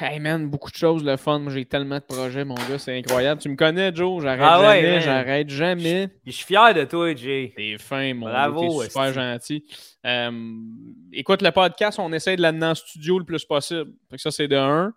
Hey 0.00 0.20
man, 0.20 0.48
beaucoup 0.48 0.70
de 0.70 0.76
choses, 0.76 1.04
le 1.04 1.16
fun. 1.16 1.38
Moi, 1.38 1.52
j'ai 1.52 1.64
tellement 1.64 1.96
de 1.96 2.04
projets, 2.04 2.44
mon 2.44 2.54
gars, 2.54 2.78
c'est 2.78 2.96
incroyable. 2.98 3.40
Tu 3.40 3.48
me 3.48 3.56
connais, 3.56 3.94
Joe, 3.94 4.22
j'arrête 4.22 4.42
Ah 4.42 4.60
ouais, 4.60 4.82
jamais, 4.82 5.00
j'arrête 5.00 5.48
jamais. 5.48 6.08
Je 6.26 6.30
suis 6.32 6.44
fier 6.44 6.74
de 6.74 6.84
toi, 6.84 7.14
Jay. 7.14 7.52
T'es 7.56 7.76
fin, 7.78 8.12
mon 8.14 8.26
Bravo, 8.26 8.82
t'es 8.82 8.88
super 8.88 9.12
gentil. 9.12 9.64
Euh, 10.04 10.30
écoute, 11.12 11.42
le 11.42 11.50
podcast, 11.50 11.98
on 11.98 12.12
essaie 12.12 12.36
de 12.36 12.42
l'amener 12.42 12.66
en 12.66 12.74
studio 12.74 13.18
le 13.18 13.24
plus 13.24 13.44
possible. 13.44 13.90
Fait 14.10 14.16
que 14.16 14.22
ça, 14.22 14.30
c'est 14.30 14.48
de 14.48 14.56
un. 14.56 14.92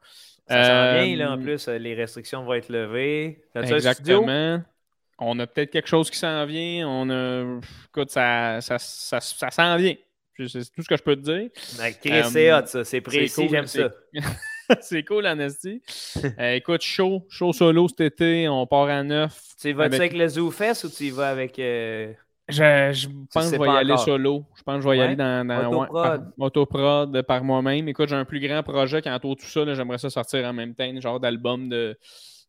Ça 0.47 0.63
s'en 0.63 0.71
Euh, 0.71 1.03
vient, 1.03 1.15
là, 1.17 1.31
en 1.33 1.37
plus, 1.39 1.67
les 1.67 1.93
restrictions 1.93 2.43
vont 2.43 2.53
être 2.53 2.69
levées. 2.69 3.41
Exactement. 3.55 4.61
On 5.19 5.37
a 5.39 5.45
peut-être 5.47 5.71
quelque 5.71 5.89
chose 5.89 6.09
qui 6.09 6.17
s'en 6.17 6.45
vient. 6.45 6.87
On 6.87 7.09
a. 7.09 7.59
Écoute, 7.89 8.09
ça, 8.09 8.59
ça, 8.61 8.79
ça, 8.79 9.19
ça 9.19 9.51
s'en 9.51 9.75
vient. 9.77 9.95
C'est 10.47 10.73
tout 10.73 10.81
ce 10.81 10.87
que 10.87 10.95
je 10.95 11.03
peux 11.03 11.17
te 11.17 11.21
dire. 11.21 11.49
C'est 12.31 12.53
hot, 12.53 12.65
ça. 12.65 12.83
C'est 12.85 13.01
précis, 13.01 13.41
cool, 13.41 13.49
j'aime 13.49 13.67
ça. 13.67 13.89
c'est 14.81 15.03
cool, 15.03 15.25
Anastie. 15.25 15.81
Euh, 16.39 16.55
écoute, 16.55 16.81
show, 16.81 17.25
show 17.29 17.53
solo 17.53 17.87
cet 17.87 18.01
été. 18.01 18.47
On 18.49 18.65
part 18.67 18.87
à 18.89 19.03
neuf. 19.03 19.41
Tu 19.59 19.73
vas-tu 19.73 19.95
Avec- 19.95 20.01
avec 20.01 20.13
le 20.13 20.27
Zoo 20.27 20.51
Fest 20.51 20.83
ou 20.85 20.89
tu 20.89 21.05
y 21.05 21.09
vas 21.11 21.29
avec. 21.29 21.59
euh, 21.59 22.13
Je, 22.47 22.55
je 22.93 23.07
pense 23.31 23.51
que 23.51 23.57
je 23.57 23.57
vais 23.57 23.71
y 23.71 23.77
aller 23.77 23.93
encore? 23.93 24.05
solo. 24.05 24.45
Je 24.57 24.63
pense 24.63 24.77
que 24.77 24.81
je 24.81 24.89
vais 24.89 24.97
y 24.97 24.99
Ouais? 24.99 25.05
aller 25.05 25.15
dans, 25.15 25.47
dans 25.47 25.59
Autoprod. 25.69 26.01
par- 26.01 26.19
autoprod 26.39 27.21
par 27.23 27.43
moi-même. 27.43 27.87
Écoute, 27.87 28.09
j'ai 28.09 28.15
un 28.15 28.25
plus 28.25 28.39
grand 28.39 28.63
projet 28.63 29.01
qui 29.01 29.09
entoure 29.09 29.35
tout 29.35 29.45
ça. 29.45 29.71
J'aimerais 29.75 29.99
ça 29.99 30.09
sortir 30.09 30.45
en 30.45 30.53
même 30.53 30.73
temps, 30.73 30.99
genre 30.99 31.19
d'album 31.19 31.69
de, 31.69 31.97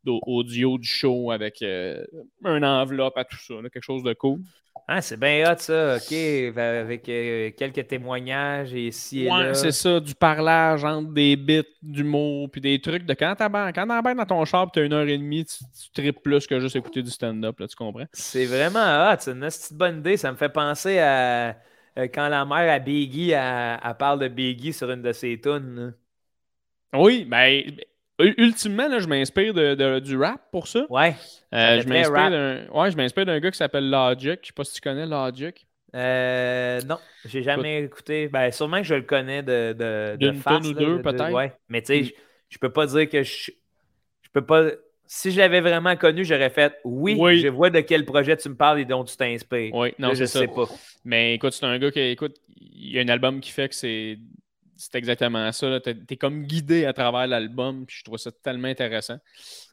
d'audio 0.04 0.78
du 0.78 0.88
show 0.88 1.30
avec 1.30 1.62
euh, 1.62 2.04
un 2.44 2.62
enveloppe 2.62 3.16
à 3.16 3.24
tout 3.24 3.38
ça. 3.38 3.54
là, 3.54 3.68
quelque 3.68 3.84
chose 3.84 4.02
de 4.02 4.12
cool. 4.12 4.40
Ah, 4.88 5.00
c'est 5.00 5.18
bien 5.18 5.50
hot, 5.50 5.58
ça. 5.58 5.96
OK. 5.96 6.12
Avec 6.12 7.08
euh, 7.08 7.50
quelques 7.56 7.86
témoignages 7.86 8.74
et 8.74 8.90
et 9.12 9.30
Ouais, 9.30 9.54
c'est 9.54 9.72
ça, 9.72 10.00
du 10.00 10.14
parlage 10.14 10.84
entre 10.84 11.12
des 11.12 11.36
bits, 11.36 11.62
d'humour, 11.82 12.50
puis 12.50 12.60
des 12.60 12.80
trucs 12.80 13.04
de 13.04 13.14
quand 13.14 13.34
t'embarques 13.36 13.74
quand 13.74 13.86
dans 13.86 14.26
ton 14.26 14.44
char, 14.44 14.70
tu 14.72 14.80
as 14.80 14.84
une 14.84 14.92
heure 14.92 15.06
et 15.06 15.18
demie, 15.18 15.44
tu, 15.44 15.58
tu 15.58 15.90
tripes 15.92 16.22
plus 16.22 16.46
que 16.46 16.58
juste 16.58 16.76
écouter 16.76 17.02
du 17.02 17.10
stand-up, 17.10 17.60
là, 17.60 17.68
tu 17.68 17.76
comprends? 17.76 18.06
C'est 18.12 18.46
vraiment 18.46 19.12
hot. 19.12 19.16
C'est 19.20 19.32
une 19.32 19.40
petite 19.40 19.74
bonne 19.74 19.98
idée. 19.98 20.16
Ça 20.16 20.32
me 20.32 20.36
fait 20.36 20.48
penser 20.48 20.98
à 20.98 21.56
euh, 21.98 22.08
quand 22.12 22.28
la 22.28 22.44
mère 22.44 22.72
à 22.72 22.78
Biggie, 22.78 23.30
elle, 23.30 23.78
elle 23.84 23.94
parle 23.98 24.18
de 24.20 24.28
Biggie 24.28 24.72
sur 24.72 24.90
une 24.90 25.02
de 25.02 25.12
ses 25.12 25.40
tunes. 25.40 25.94
Oui, 26.92 27.24
ben, 27.24 27.62
ultimement, 28.38 28.88
là, 28.88 28.98
je 28.98 29.06
m'inspire 29.06 29.54
de, 29.54 29.74
de- 29.74 29.98
du 30.00 30.16
rap 30.16 30.40
pour 30.50 30.66
ça. 30.68 30.86
Ouais. 30.90 31.14
Euh, 31.54 31.80
je 31.80 31.88
m'inspire 31.88 32.30
d'un 32.30 32.66
ouais, 32.72 32.90
je 32.90 32.96
m'inspire 32.96 33.26
d'un 33.26 33.38
gars 33.40 33.50
qui 33.50 33.58
s'appelle 33.58 33.88
Logic. 33.90 34.38
Je 34.42 34.46
sais 34.48 34.52
pas 34.54 34.64
si 34.64 34.74
tu 34.74 34.80
connais 34.80 35.06
Logic. 35.06 35.66
Euh, 35.94 36.80
non, 36.82 36.98
j'ai 37.24 37.42
jamais 37.42 37.82
écouté. 37.82 38.28
Ben, 38.28 38.50
sûrement 38.52 38.78
que 38.78 38.84
je 38.84 38.94
le 38.94 39.02
connais 39.02 39.42
de, 39.42 39.72
de, 39.72 40.16
de 40.16 40.32
face, 40.32 40.64
ou 40.66 40.72
deux, 40.72 40.86
de- 40.86 40.96
de- 40.98 41.02
peut-être. 41.02 41.32
Ouais. 41.32 41.52
Mais 41.68 41.82
tu 41.82 41.86
sais, 41.86 42.00
Mm. 42.00 42.04
je, 42.04 42.10
je 42.50 42.58
peux 42.58 42.72
pas 42.72 42.86
dire 42.86 43.08
que 43.08 43.22
je. 43.22 43.50
Je 44.22 44.28
peux 44.32 44.44
pas. 44.46 44.66
Si 45.12 45.32
je 45.32 45.38
l'avais 45.38 45.60
vraiment 45.60 45.96
connu, 45.96 46.24
j'aurais 46.24 46.50
fait 46.50 46.76
oui, 46.84 47.16
Oui. 47.18 47.40
je 47.40 47.48
vois 47.48 47.70
de 47.70 47.80
quel 47.80 48.04
projet 48.04 48.36
tu 48.36 48.48
me 48.48 48.54
parles 48.54 48.78
et 48.78 48.84
dont 48.84 49.02
tu 49.02 49.16
t'inspires. 49.16 49.74
Oui, 49.74 49.92
non, 49.98 50.08
Là, 50.08 50.14
je 50.14 50.24
ça. 50.24 50.38
sais 50.38 50.46
pas. 50.46 50.66
Mais 51.04 51.34
écoute, 51.34 51.52
c'est 51.52 51.66
un 51.66 51.76
gars 51.80 51.90
qui, 51.90 51.98
écoute, 51.98 52.36
il 52.56 52.92
y 52.92 52.98
a 53.00 53.02
un 53.02 53.08
album 53.08 53.40
qui 53.40 53.50
fait 53.50 53.68
que 53.68 53.74
c'est 53.74 54.18
c'est 54.80 54.94
exactement 54.96 55.52
ça. 55.52 55.68
là. 55.68 55.80
T'es 55.80 55.94
es 56.08 56.16
comme 56.16 56.44
guidé 56.44 56.86
à 56.86 56.92
travers 56.94 57.26
l'album, 57.26 57.84
puis 57.84 57.96
je 57.98 58.04
trouve 58.04 58.16
ça 58.16 58.30
tellement 58.32 58.68
intéressant. 58.68 59.18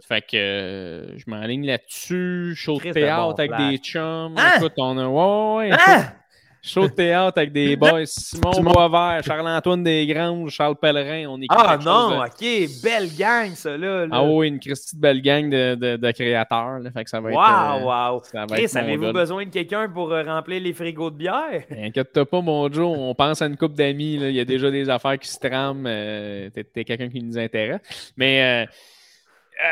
Fait 0.05 0.21
que 0.21 0.35
euh, 0.35 1.17
je 1.17 1.23
m'enligne 1.27 1.65
là-dessus. 1.65 2.53
Show 2.55 2.77
de 2.79 2.91
théâtre 2.91 3.23
bon 3.23 3.31
avec 3.35 3.51
des 3.55 3.77
chums. 3.77 4.35
Hein? 4.37 4.51
Écoute, 4.57 4.73
on 4.77 4.97
a. 4.97 5.07
Ouais, 5.07 5.69
ouais, 5.69 5.71
ouais. 5.71 5.77
Ah! 5.79 6.13
Show 6.61 6.83
de 6.83 6.87
théâtre 6.93 7.37
avec 7.37 7.51
des 7.53 7.75
boys. 7.75 8.01
Simon 8.05 8.51
Boisvert, 8.61 9.21
Charles-Antoine 9.23 9.83
Desgranges, 9.83 10.51
Charles 10.51 10.75
Pellerin. 10.75 11.27
On 11.29 11.41
est 11.41 11.45
Ah 11.49 11.77
non, 11.83 12.09
de- 12.11 12.15
ok, 12.25 12.83
belle 12.83 13.09
gang, 13.17 13.51
ça 13.55 13.77
là. 13.77 14.05
là. 14.05 14.07
Ah 14.11 14.23
oui, 14.23 14.47
une 14.49 14.59
Christie 14.59 14.95
de 14.95 15.01
belle 15.01 15.21
gang 15.21 15.49
de, 15.49 15.75
de, 15.75 15.95
de 15.97 16.11
créateurs. 16.11 16.79
là. 16.79 16.91
Fait 16.91 17.03
que 17.03 17.09
ça 17.09 17.21
va 17.21 17.29
être. 17.31 17.37
Wow, 17.37 17.89
euh, 17.89 18.11
wow. 18.15 18.47
Chris, 18.49 18.67
avez-vous 18.75 19.13
besoin 19.13 19.45
de 19.45 19.49
quelqu'un 19.49 19.87
pour 19.87 20.11
euh, 20.11 20.23
remplir 20.23 20.61
les 20.61 20.73
frigos 20.73 21.11
de 21.11 21.15
bière? 21.17 21.63
Inquiète-toi 21.71 22.25
pas, 22.25 22.41
mon 22.41 22.71
Joe. 22.71 22.95
On 22.97 23.15
pense 23.15 23.41
à 23.41 23.45
une 23.45 23.57
couple 23.57 23.75
d'amis. 23.75 24.15
Il 24.15 24.31
y 24.31 24.39
a 24.39 24.45
déjà 24.45 24.69
des 24.69 24.89
affaires 24.89 25.17
qui 25.19 25.29
se 25.29 25.39
trament. 25.39 25.85
euh, 25.87 26.49
T'es 26.73 26.83
quelqu'un 26.83 27.09
qui 27.09 27.21
nous 27.21 27.37
intéresse. 27.37 28.11
Mais 28.17 28.65
euh, 28.65 28.71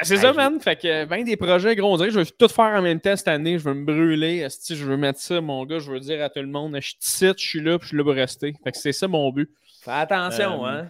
c'est 0.04 0.16
Hey, 0.16 0.20
ça, 0.20 0.34
man. 0.34 0.60
Fait 0.60 0.76
que 0.76 1.06
ben 1.06 1.24
des 1.24 1.36
projets, 1.38 1.76
gros. 1.76 1.94
On 1.94 1.98
dirait 1.98 2.10
que 2.10 2.14
je 2.16 2.20
veux 2.20 2.26
tout 2.26 2.48
faire 2.48 2.66
en 2.78 2.82
même 2.82 3.00
temps 3.00 3.16
cette 3.16 3.28
année. 3.28 3.58
Je 3.60 3.64
veux 3.64 3.74
me 3.74 3.86
brûler. 3.86 4.38
Esti, 4.40 4.76
je 4.76 4.86
veux 4.86 4.98
mettre 4.98 5.20
ça, 5.20 5.40
mon 5.42 5.66
gars. 5.66 5.80
Je 5.80 5.92
veux 5.92 6.00
dire 6.00 6.24
à 6.24 6.30
tout 6.30 6.40
le 6.42 6.48
monde, 6.48 6.76
je 6.80 6.94
suis 7.00 7.28
je 7.28 7.34
suis 7.38 7.62
là, 7.62 7.78
puis 7.78 7.86
je 7.86 7.88
suis 7.90 7.98
là 7.98 8.04
pour 8.04 8.14
rester. 8.14 8.54
Fait 8.64 8.72
que 8.72 8.78
c'est 8.78 8.92
ça 8.92 9.08
mon 9.08 9.32
but. 9.32 9.50
Fais 9.84 9.92
attention, 9.92 10.66
Euh, 10.66 10.70
hein. 10.70 10.88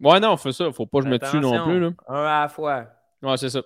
Ouais, 0.00 0.20
non, 0.20 0.36
fais 0.36 0.52
ça. 0.52 0.70
Faut 0.72 0.86
pas 0.86 0.98
que 0.98 1.04
je 1.06 1.10
me 1.10 1.18
tue 1.18 1.38
non 1.38 1.64
plus. 1.64 1.80
Là. 1.80 1.90
Un 2.08 2.24
à 2.24 2.40
la 2.42 2.48
fois. 2.48 2.86
Ouais, 3.22 3.36
c'est 3.36 3.48
ça. 3.48 3.62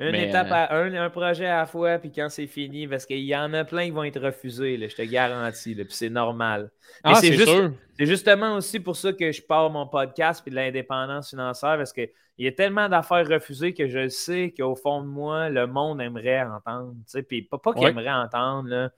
Une 0.00 0.12
Mais, 0.12 0.28
étape 0.28 0.46
euh, 0.48 0.54
à 0.54 0.76
un, 0.76 0.94
un 0.94 1.10
projet 1.10 1.46
à 1.46 1.58
la 1.58 1.66
fois, 1.66 1.98
puis 1.98 2.12
quand 2.14 2.28
c'est 2.28 2.46
fini, 2.46 2.86
parce 2.86 3.04
qu'il 3.04 3.18
y 3.24 3.34
en 3.34 3.52
a 3.54 3.64
plein 3.64 3.86
qui 3.86 3.90
vont 3.90 4.04
être 4.04 4.20
refusés, 4.20 4.76
là, 4.76 4.86
je 4.86 4.94
te 4.94 5.02
garantis, 5.02 5.74
là, 5.74 5.84
puis 5.84 5.92
c'est 5.94 6.08
normal. 6.10 6.70
Mais 7.04 7.10
Ah, 7.12 7.14
c'est 7.16 7.28
c'est 7.28 7.32
juste- 7.32 7.48
sûr. 7.48 7.72
C'est 7.98 8.06
justement 8.06 8.54
aussi 8.56 8.78
pour 8.80 8.96
ça 8.96 9.12
que 9.12 9.32
je 9.32 9.42
pars 9.42 9.70
mon 9.70 9.86
podcast 9.86 10.40
puis 10.42 10.50
de 10.50 10.56
l'indépendance 10.56 11.30
financière, 11.30 11.76
parce 11.76 11.92
qu'il 11.92 12.10
y 12.38 12.46
a 12.46 12.52
tellement 12.52 12.88
d'affaires 12.88 13.26
refusées 13.26 13.74
que 13.74 13.88
je 13.88 14.08
sais 14.08 14.54
qu'au 14.56 14.76
fond 14.76 15.02
de 15.02 15.08
moi, 15.08 15.48
le 15.50 15.66
monde 15.66 16.00
aimerait 16.00 16.42
entendre. 16.42 16.94
Puis 17.28 17.42
pas, 17.42 17.58
pas 17.58 17.72
qu'il 17.72 17.82
Ouais. 17.84 17.90
aimerait 17.90 18.12
entendre, 18.12 18.90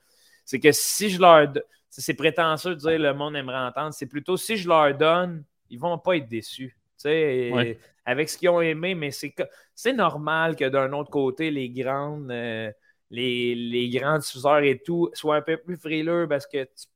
c'est 0.44 0.60
que 0.60 0.72
si 0.72 1.09
je 1.10 1.20
leur 1.20 1.48
donne, 1.48 1.62
c'est 1.89 2.14
prétentieux 2.14 2.74
de 2.74 2.81
dire 2.81 2.98
le 2.98 3.14
monde 3.14 3.35
aimerait 3.36 3.59
entendre, 3.66 3.94
c'est 3.94 4.06
plutôt 4.06 4.36
si 4.36 4.56
je 4.56 4.68
leur 4.68 4.94
donne, 4.97 5.44
ils 5.70 5.78
vont 5.78 5.97
pas 5.98 6.16
être 6.16 6.28
déçus. 6.28 6.77
Ouais. 7.05 7.78
Avec 8.05 8.28
ce 8.28 8.36
qu'ils 8.36 8.48
ont 8.51 8.60
aimé, 8.60 8.94
mais 8.94 9.10
c'est 9.12 9.93
normal 9.94 10.56
que 10.56 10.68
d'un 10.68 10.93
autre 10.93 11.10
côté, 11.10 11.51
les 11.51 11.70
grandes, 11.70 12.31
euh, 12.31 12.70
les, 13.10 13.55
les 13.55 13.89
grands 13.89 14.18
diffuseurs 14.18 14.59
et 14.59 14.78
tout 14.78 15.10
soient 15.14 15.36
un 15.36 15.43
peu 15.43 15.56
plus 15.56 15.77
frileux 15.77 16.27
parce 16.28 16.47
que 16.47 16.64
tu, 16.64 16.86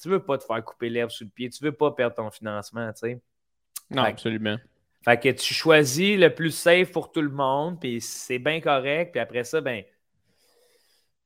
tu 0.00 0.08
veux 0.08 0.22
pas 0.22 0.38
te 0.38 0.44
faire 0.44 0.62
couper 0.64 0.88
l'herbe 0.90 1.10
sous 1.10 1.24
le 1.24 1.30
pied, 1.30 1.48
tu 1.50 1.62
veux 1.64 1.72
pas 1.72 1.92
perdre 1.92 2.16
ton 2.16 2.30
financement, 2.30 2.92
tu 2.92 3.00
sais. 3.00 3.20
Non, 3.90 4.02
Fait 4.04 4.08
que- 4.10 4.14
absolument. 4.14 4.56
Fait 5.04 5.20
que 5.20 5.28
tu 5.30 5.52
choisis 5.52 6.18
le 6.18 6.34
plus 6.34 6.50
safe 6.50 6.90
pour 6.90 7.12
tout 7.12 7.20
le 7.22 7.28
monde, 7.30 7.78
puis 7.78 8.00
c'est 8.00 8.38
bien 8.38 8.60
correct, 8.60 9.12
puis 9.12 9.20
après 9.20 9.44
ça, 9.44 9.60
ben. 9.60 9.82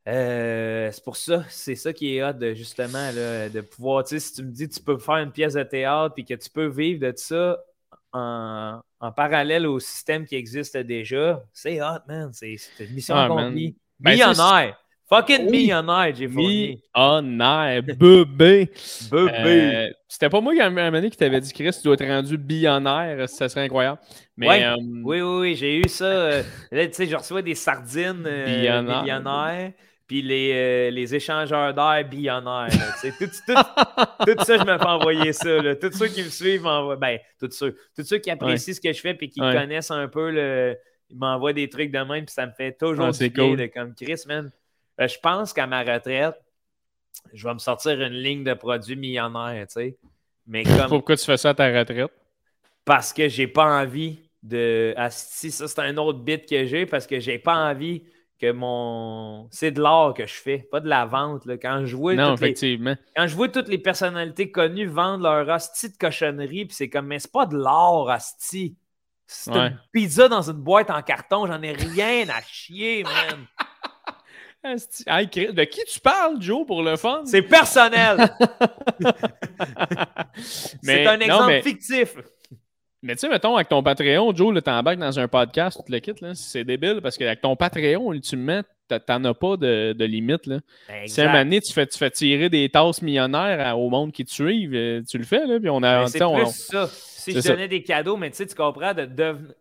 euh, 0.08 0.90
c'est 0.90 1.04
pour 1.04 1.16
ça, 1.16 1.44
c'est 1.50 1.74
ça 1.74 1.92
qui 1.92 2.16
est 2.16 2.24
hot 2.24 2.32
de 2.32 2.54
justement 2.54 3.10
là, 3.12 3.48
de 3.50 3.60
pouvoir, 3.60 4.04
tu 4.04 4.10
sais, 4.10 4.20
si 4.20 4.34
tu 4.34 4.42
me 4.42 4.50
dis 4.50 4.68
tu 4.68 4.80
peux 4.80 4.96
faire 4.98 5.16
une 5.16 5.32
pièce 5.32 5.52
de 5.54 5.62
théâtre 5.62 6.14
puis 6.14 6.24
que 6.24 6.34
tu 6.34 6.48
peux 6.48 6.66
vivre 6.66 7.00
de 7.00 7.12
ça 7.14 7.58
en, 8.12 8.80
en 9.00 9.12
parallèle 9.12 9.66
au 9.66 9.78
système 9.80 10.24
qui 10.24 10.34
existe 10.34 10.76
déjà, 10.78 11.44
c'est 11.52 11.82
hot, 11.82 11.98
man. 12.08 12.30
C'est 12.32 12.56
une 12.80 12.94
mission 12.94 13.16
Ah, 13.16 13.24
accomplie. 13.26 13.76
Ça, 14.02 14.10
millionnaire. 14.10 14.78
Fucking 15.08 15.44
Oui. 15.46 15.50
millionnaire, 15.50 16.14
j'ai 16.14 16.28
fourni. 16.28 16.82
Millionnaire, 16.94 17.82
bébé. 17.82 18.24
Bébé. 19.10 19.70
Euh, 19.74 19.88
C'était 20.06 20.28
pas 20.28 20.40
moi 20.40 20.54
qui, 20.54 20.60
à 20.60 20.66
un 20.66 20.70
moment 20.70 20.90
donné, 20.90 21.08
qui 21.10 21.16
t'avais 21.16 21.40
dit, 21.40 21.52
Chris, 21.52 21.70
tu 21.72 21.82
dois 21.84 21.94
être 21.94 22.06
rendu 22.06 22.36
billionnaire, 22.36 23.28
ça 23.28 23.48
serait 23.48 23.64
incroyable. 23.64 23.98
Mais 24.36 24.48
Ouais. 24.48 24.64
euh, 24.64 24.74
Oui, 25.04 25.20
oui, 25.22 25.38
oui, 25.40 25.54
j'ai 25.56 25.78
eu 25.78 25.88
ça. 25.88 26.04
euh, 26.04 26.42
là, 26.72 26.86
tu 26.86 26.92
sais, 26.92 27.06
je 27.06 27.16
reçois 27.16 27.40
des 27.42 27.54
sardines 27.54 28.22
Billionnaires. 28.46 29.72
puis 30.06 30.22
les, 30.22 30.90
les 30.90 31.14
échangeurs 31.14 31.72
d'air 31.74 32.04
billionnaires. 32.08 32.68
tout, 33.02 33.26
tout- 33.26 33.26
tout 34.26 34.44
ça, 34.44 34.56
je 34.58 34.64
me 34.64 34.78
fais 34.78 34.86
envoyer 34.86 35.32
ça. 35.32 35.62
Là. 35.62 35.74
Tous 35.76 35.92
ceux 35.92 36.08
qui 36.08 36.22
me 36.22 36.28
suivent 36.30 36.62
m'envoient. 36.62 36.96
Ben, 36.96 37.18
tous 37.40 37.50
ceux. 37.50 37.76
Tous 37.96 38.04
ceux 38.04 38.18
qui 38.18 38.30
apprécient 38.30 38.74
ce 38.74 38.80
que 38.80 38.92
je 38.92 39.00
fais 39.00 39.16
et 39.20 39.28
qui 39.28 39.40
Ouais. 39.40 39.52
connaissent 39.54 39.90
un 39.90 40.08
peu, 40.08 40.30
le... 40.30 40.76
ils 41.10 41.16
m'envoient 41.18 41.52
des 41.52 41.68
trucs 41.68 41.90
de 41.90 41.98
même, 41.98 42.24
puis 42.24 42.32
ça 42.34 42.46
me 42.46 42.52
fait 42.52 42.72
toujours 42.72 43.06
Ah, 43.06 43.10
du 43.12 43.32
cool. 43.32 43.56
de 43.56 43.66
comme 43.66 43.94
Chris, 43.94 44.22
man. 44.26 44.50
Euh, 45.00 45.08
je 45.08 45.18
pense 45.18 45.52
qu'à 45.52 45.66
ma 45.66 45.80
retraite, 45.82 46.34
je 47.32 47.46
vais 47.46 47.54
me 47.54 47.58
sortir 47.58 48.00
une 48.00 48.14
ligne 48.14 48.44
de 48.44 48.54
produits 48.54 48.96
millionnaires, 48.96 49.66
tu 49.66 49.74
sais. 49.74 49.98
Mais 50.46 50.62
comme 50.64 50.88
pourquoi 50.88 51.16
tu 51.16 51.24
fais 51.24 51.36
ça 51.36 51.50
à 51.50 51.54
ta 51.54 51.66
retraite? 51.68 52.10
parce 52.84 53.12
que 53.12 53.28
j'ai 53.28 53.46
pas 53.46 53.80
envie 53.82 54.18
de. 54.42 54.94
Asti, 54.96 55.50
ça, 55.50 55.68
c'est 55.68 55.80
un 55.80 55.96
autre 55.98 56.20
bit 56.20 56.48
que 56.48 56.64
j'ai 56.64 56.86
parce 56.86 57.06
que 57.06 57.20
j'ai 57.20 57.38
pas 57.38 57.54
envie 57.70 58.02
que 58.40 58.50
mon. 58.50 59.46
C'est 59.50 59.72
de 59.72 59.82
l'art 59.82 60.14
que 60.14 60.26
je 60.26 60.32
fais, 60.34 60.58
pas 60.70 60.80
de 60.80 60.88
la 60.88 61.04
vente. 61.04 61.44
là. 61.44 61.58
Quand, 61.58 61.84
je 61.84 61.94
vois 61.96 62.14
non, 62.14 62.28
les... 62.28 62.34
effectivement. 62.34 62.96
Quand 63.14 63.26
je 63.26 63.36
vois 63.36 63.48
toutes 63.50 63.68
les 63.68 63.76
personnalités 63.78 64.50
connues 64.50 64.86
vendre 64.86 65.24
leur 65.24 65.50
asti 65.50 65.90
de 65.90 65.96
cochonnerie, 65.98 66.64
puis 66.64 66.74
c'est 66.74 66.88
comme, 66.88 67.08
mais 67.08 67.18
c'est 67.18 67.30
pas 67.32 67.44
de 67.46 67.58
l'art, 67.58 68.08
asti. 68.08 68.76
C'est 69.26 69.50
Ouais. 69.50 69.66
une 69.66 69.78
pizza 69.92 70.28
dans 70.28 70.48
une 70.50 70.56
boîte 70.56 70.88
en 70.90 71.02
carton, 71.02 71.46
j'en 71.46 71.60
ai 71.62 71.72
rien 71.72 72.26
à 72.30 72.40
chier, 72.40 73.02
man. 73.02 73.44
De 74.64 75.64
qui 75.64 75.80
tu 75.84 76.00
parles, 76.00 76.40
Joe, 76.40 76.66
pour 76.66 76.82
le 76.82 76.96
fun? 76.96 77.22
C'est 77.24 77.42
personnel. 77.42 78.16
Mais- 80.82 81.04
c'est 81.04 81.06
un 81.06 81.16
non, 81.16 81.20
exemple 81.20 81.46
mais- 81.46 81.62
fictif. 81.62 82.14
Mais 83.00 83.14
tu 83.14 83.20
sais, 83.20 83.28
mettons, 83.28 83.54
avec 83.54 83.68
ton 83.68 83.80
Patreon, 83.80 84.34
Joe, 84.34 84.52
là, 84.52 84.60
t'embarques 84.60 84.98
dans 84.98 85.20
un 85.20 85.28
podcast, 85.28 85.78
tout 85.78 85.92
le 85.92 86.00
là, 86.28 86.34
c'est 86.34 86.64
débile 86.64 86.98
parce 87.00 87.16
qu'avec 87.16 87.40
ton 87.40 87.54
Patreon, 87.54 88.12
ultimement, 88.12 88.62
t'en 89.06 89.24
as 89.24 89.34
pas 89.34 89.56
de, 89.56 89.92
de 89.92 90.04
limite. 90.04 90.46
Là. 90.46 90.58
Si 91.06 91.20
à 91.20 91.32
donné, 91.32 91.60
tu 91.60 91.72
fais, 91.72 91.86
tu 91.86 91.96
fais 91.96 92.10
tirer 92.10 92.48
des 92.48 92.68
tasses 92.68 93.00
millionnaires 93.00 93.64
à- 93.64 93.76
au 93.76 93.88
monde 93.88 94.10
qui 94.10 94.24
te 94.24 94.32
suivent, 94.32 94.74
euh, 94.74 95.00
tu 95.08 95.16
le 95.16 95.22
fais, 95.24 95.46
là, 95.46 95.60
puis 95.60 95.70
on 95.70 95.80
a... 95.84 96.06
Tu 96.06 96.10
c'est 96.18 96.24
on- 96.24 96.38
plus 96.38 96.50
ça. 96.50 96.88
Si 96.92 97.32
je 97.32 97.40
ça. 97.40 97.50
donnais 97.50 97.68
des 97.68 97.84
cadeaux, 97.84 98.16
mais 98.16 98.30
tu 98.30 98.38
sais, 98.38 98.46
tu 98.46 98.56
comprends 98.56 98.94
de 98.94 99.04
devenir. 99.04 99.54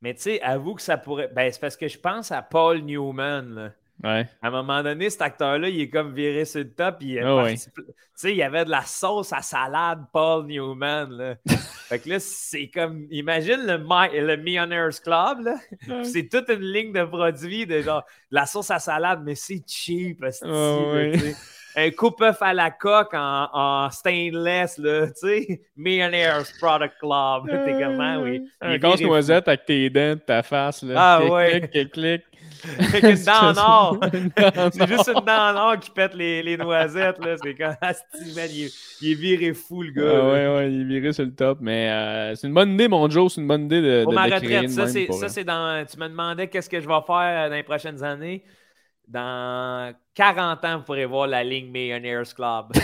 Mais 0.00 0.14
tu 0.14 0.22
sais, 0.22 0.40
avoue 0.42 0.74
que 0.74 0.82
ça 0.82 0.96
pourrait. 0.96 1.28
Ben, 1.34 1.50
c'est 1.50 1.60
parce 1.60 1.76
que 1.76 1.88
je 1.88 1.98
pense 1.98 2.30
à 2.30 2.40
Paul 2.42 2.82
Newman. 2.82 3.54
là. 3.54 3.70
Ouais. 4.04 4.28
À 4.42 4.48
un 4.48 4.50
moment 4.50 4.82
donné, 4.82 5.08
cet 5.08 5.22
acteur-là, 5.22 5.68
il 5.70 5.80
est 5.80 5.88
comme 5.88 6.12
viré 6.12 6.44
sur 6.44 6.60
le 6.60 6.70
top. 6.70 6.98
Il 7.00 7.16
est 7.16 7.22
Ah 7.22 7.36
ouais. 7.36 7.42
parti- 7.54 7.70
Tu 7.74 7.82
sais, 8.14 8.30
il 8.32 8.36
y 8.36 8.42
avait 8.42 8.64
de 8.66 8.70
la 8.70 8.82
sauce 8.82 9.32
à 9.32 9.40
salade, 9.42 10.04
Paul 10.12 10.46
Newman. 10.46 11.08
Là. 11.10 11.34
fait 11.88 11.98
que 12.00 12.10
là, 12.10 12.18
c'est 12.20 12.68
comme. 12.68 13.06
Imagine 13.10 13.66
le, 13.66 13.78
Mi- 13.78 14.20
le 14.20 14.36
Millionaires 14.36 14.90
Club. 15.02 15.40
Là. 15.40 15.54
Puis 15.80 16.04
C'est 16.06 16.28
toute 16.28 16.48
une 16.50 16.60
ligne 16.60 16.92
de 16.92 17.04
produits 17.04 17.66
de 17.66 17.80
genre 17.80 18.02
de 18.30 18.36
la 18.36 18.44
sauce 18.46 18.70
à 18.70 18.78
salade, 18.78 19.22
mais 19.24 19.34
c'est 19.34 19.62
cheap. 19.66 20.22
Ah 20.22 20.46
là. 20.46 21.12
Un 21.76 21.90
coupe-œuf 21.90 22.40
à 22.40 22.54
la 22.54 22.70
coque 22.70 23.12
en, 23.12 23.48
en 23.52 23.90
stainless, 23.90 24.78
là, 24.78 25.06
tu 25.08 25.12
sais. 25.14 25.60
Millionaires 25.76 26.42
Product 26.58 26.94
Club. 26.98 27.64
T'es 27.64 27.72
comment, 27.72 28.22
oui. 28.22 28.42
Un 28.60 28.70
Il 28.70 28.74
est 28.76 28.80
casse-noisette 28.80 29.46
avec 29.46 29.66
tes 29.66 29.90
dents 29.90 30.14
de 30.14 30.20
ta 30.20 30.42
face. 30.42 30.82
Là. 30.82 30.94
Ah 30.96 31.18
clic, 31.20 31.32
ouais. 31.32 31.50
Clic, 31.50 31.70
clic, 31.70 31.92
clic. 31.92 32.22
Une 33.04 33.24
dent 33.24 33.50
en 33.50 33.56
or. 33.58 34.00
C'est 34.72 34.88
juste 34.88 35.08
une 35.08 35.24
dent 35.24 35.50
en 35.50 35.56
or 35.56 35.78
qui 35.78 35.90
pète 35.90 36.14
les, 36.14 36.42
les 36.42 36.56
noisettes, 36.56 37.22
là. 37.22 37.36
C'est 37.42 37.54
comme, 37.54 37.76
Asti, 37.82 38.34
man, 38.34 38.48
il, 38.50 38.64
est, 38.64 38.74
il 39.02 39.12
est 39.12 39.14
viré 39.14 39.52
fou, 39.52 39.82
le 39.82 39.90
gars. 39.92 40.20
Ah 40.22 40.28
ouais, 40.28 40.56
ouais, 40.56 40.72
il 40.72 40.80
est 40.80 40.84
viré 40.84 41.12
sur 41.12 41.24
le 41.24 41.34
top. 41.34 41.58
Mais 41.60 41.90
euh, 41.90 42.34
c'est 42.34 42.46
une 42.46 42.54
bonne 42.54 42.72
idée, 42.72 42.88
mon 42.88 43.08
Joe. 43.10 43.34
C'est 43.34 43.42
une 43.42 43.48
bonne 43.48 43.66
idée 43.66 43.82
de, 43.82 44.02
Pour 44.04 44.12
de, 44.12 44.16
ma 44.16 44.24
retraite, 44.24 44.70
ça, 44.70 44.86
c'est, 44.88 45.44
dans. 45.44 45.84
Tu 45.84 45.98
me 45.98 46.08
demandais 46.08 46.48
qu'est-ce 46.48 46.70
que 46.70 46.80
je 46.80 46.88
vais 46.88 47.00
faire 47.06 47.50
dans 47.50 47.54
les 47.54 47.62
prochaines 47.62 48.02
années. 48.02 48.42
Dans 49.08 49.94
40 50.14 50.64
ans, 50.64 50.76
vous 50.78 50.82
pourrez 50.84 51.06
voir 51.06 51.26
la 51.28 51.44
ligne 51.44 51.70
Millionaires 51.70 52.22
Club. 52.34 52.66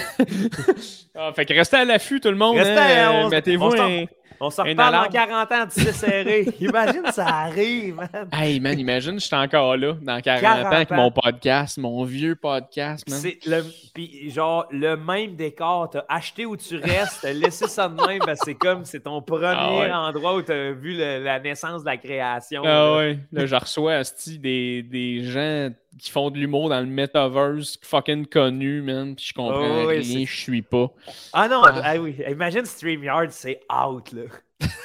Ah, 1.15 1.31
fait 1.35 1.44
que 1.44 1.53
restez 1.53 1.77
à 1.77 1.85
l'affût, 1.85 2.20
tout 2.20 2.31
le 2.31 2.36
monde. 2.36 2.57
Restez, 2.57 2.73
hein. 2.99 3.23
on- 3.27 3.28
Mettez-vous 3.28 3.66
on 3.66 3.81
un... 4.03 4.05
On 4.44 4.51
s'en 4.51 4.64
reparle 4.64 4.93
dans 4.93 4.98
alarme. 5.01 5.12
40 5.12 5.52
ans, 5.52 5.66
tu 5.73 5.81
sais, 5.81 5.93
serré. 5.93 6.47
Imagine, 6.60 7.06
ça 7.12 7.27
arrive, 7.27 7.94
man. 7.94 8.28
Hey, 8.32 8.59
man, 8.60 8.78
imagine, 8.78 9.19
je 9.20 9.24
suis 9.27 9.36
encore 9.36 9.77
là 9.77 9.94
dans 10.02 10.20
40, 10.20 10.40
40 10.43 10.66
ans 10.66 10.70
avec 10.77 10.90
ans. 10.93 10.97
mon 10.97 11.10
podcast, 11.12 11.78
mon 11.78 12.02
vieux 12.05 12.35
podcast, 12.35 13.09
man. 13.09 13.19
C'est 13.20 13.39
le, 13.47 13.64
puis 13.94 14.31
genre, 14.31 14.66
le 14.70 14.97
même 14.97 15.36
décor. 15.36 15.90
T'as 15.90 16.05
acheté 16.09 16.44
où 16.44 16.56
tu 16.56 16.77
restes, 16.77 17.20
t'as 17.23 17.32
laissé 17.32 17.69
ça 17.69 17.89
de 17.89 17.94
même, 18.06 18.19
parce 18.19 18.40
que 18.40 18.47
c'est 18.47 18.55
comme, 18.55 18.85
c'est 18.85 19.01
ton 19.01 19.23
premier 19.23 19.47
Ah 19.47 19.73
ouais. 19.78 19.93
endroit 19.93 20.35
où 20.35 20.43
t'as 20.43 20.73
vu 20.73 20.97
le- 20.97 21.23
la 21.23 21.39
naissance 21.39 21.82
de 21.82 21.86
la 21.86 21.97
création. 21.97 22.62
Ah 22.66 22.97
ouais, 22.97 23.19
là, 23.32 23.47
je 23.47 23.55
reçois 23.55 23.94
asti, 23.94 24.39
des, 24.39 24.82
des 24.82 25.23
gens 25.24 25.69
qui 25.98 26.10
font 26.10 26.31
de 26.31 26.39
l'humour 26.39 26.70
dans 26.70 26.81
le 26.81 26.86
metaverse, 26.86 27.78
fucking 27.82 28.24
connus, 28.27 28.81
man, 28.81 29.14
puis 29.14 29.27
je 29.28 29.35
comprends 29.35 29.60
Ah 29.82 29.86
ouais, 29.86 29.98
rien, 29.98 30.24
je 30.27 30.35
suis 30.40 30.62
pas. 30.62 30.90
Ah 31.35 31.48
non, 31.48 31.62
Ah. 31.64 31.81
ah 31.85 31.97
oui, 31.98 32.16
imagine 32.31 32.64
StreamYard, 32.64 33.31
c'est 33.31 33.60
out, 33.70 34.10
là. 34.12 34.23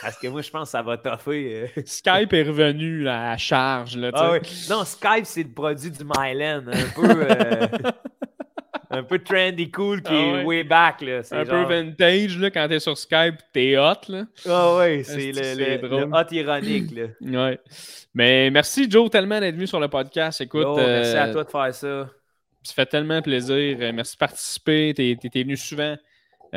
Parce 0.01 0.17
que 0.17 0.27
moi, 0.27 0.41
je 0.41 0.49
pense 0.49 0.63
que 0.63 0.71
ça 0.71 0.81
va 0.81 0.97
toffer. 0.97 1.69
euh. 1.77 1.81
Skype 1.85 2.33
est 2.33 2.43
revenu 2.43 3.01
là, 3.03 3.31
à 3.31 3.37
charge, 3.37 3.95
là. 3.97 4.11
Ah 4.13 4.31
oui. 4.33 4.39
Non, 4.69 4.83
Skype, 4.83 5.25
c'est 5.25 5.43
le 5.43 5.49
produit 5.53 5.91
du 5.91 6.03
Myland. 6.03 6.63
Un 6.67 6.89
peu, 6.95 7.25
euh, 7.29 7.67
un 8.89 9.03
peu 9.03 9.19
trendy 9.19 9.69
cool 9.71 10.01
qui 10.01 10.11
Ah 10.13 10.15
est 10.15 10.31
ouais. 10.37 10.43
way 10.43 10.63
back. 10.63 11.01
Là. 11.01 11.21
Un 11.31 11.43
genre- 11.43 11.67
peu 11.67 11.73
vintage, 11.73 12.37
là, 12.37 12.49
quand 12.51 12.67
t'es 12.67 12.79
sur 12.79 12.97
Skype, 12.97 13.35
t'es 13.53 13.77
hot, 13.77 13.93
là. 14.09 14.23
Ah 14.47 14.77
oui, 14.77 15.03
c'est 15.03 15.31
le, 15.31 15.79
le- 15.87 16.05
hot 16.13 16.31
ironique. 16.31 16.91
Là. 16.95 17.07
Ouais. 17.47 17.59
Mais 18.13 18.49
merci, 18.49 18.89
Joe, 18.89 19.09
tellement 19.09 19.39
d'être 19.39 19.55
venu 19.55 19.67
sur 19.67 19.79
le 19.79 19.87
podcast. 19.89 20.41
Écoute, 20.41 20.61
Yo, 20.63 20.75
merci 20.75 21.15
à 21.15 21.27
euh, 21.27 21.33
toi 21.33 21.43
de 21.43 21.49
faire 21.49 21.73
ça. 21.73 22.09
Ça 22.63 22.73
fait 22.73 22.85
tellement 22.87 23.21
plaisir. 23.21 23.77
Merci 23.93 24.13
de 24.15 24.17
participer. 24.17 24.93
T'es 24.95 25.11
es, 25.11 25.43
venu 25.43 25.55
souvent 25.55 25.95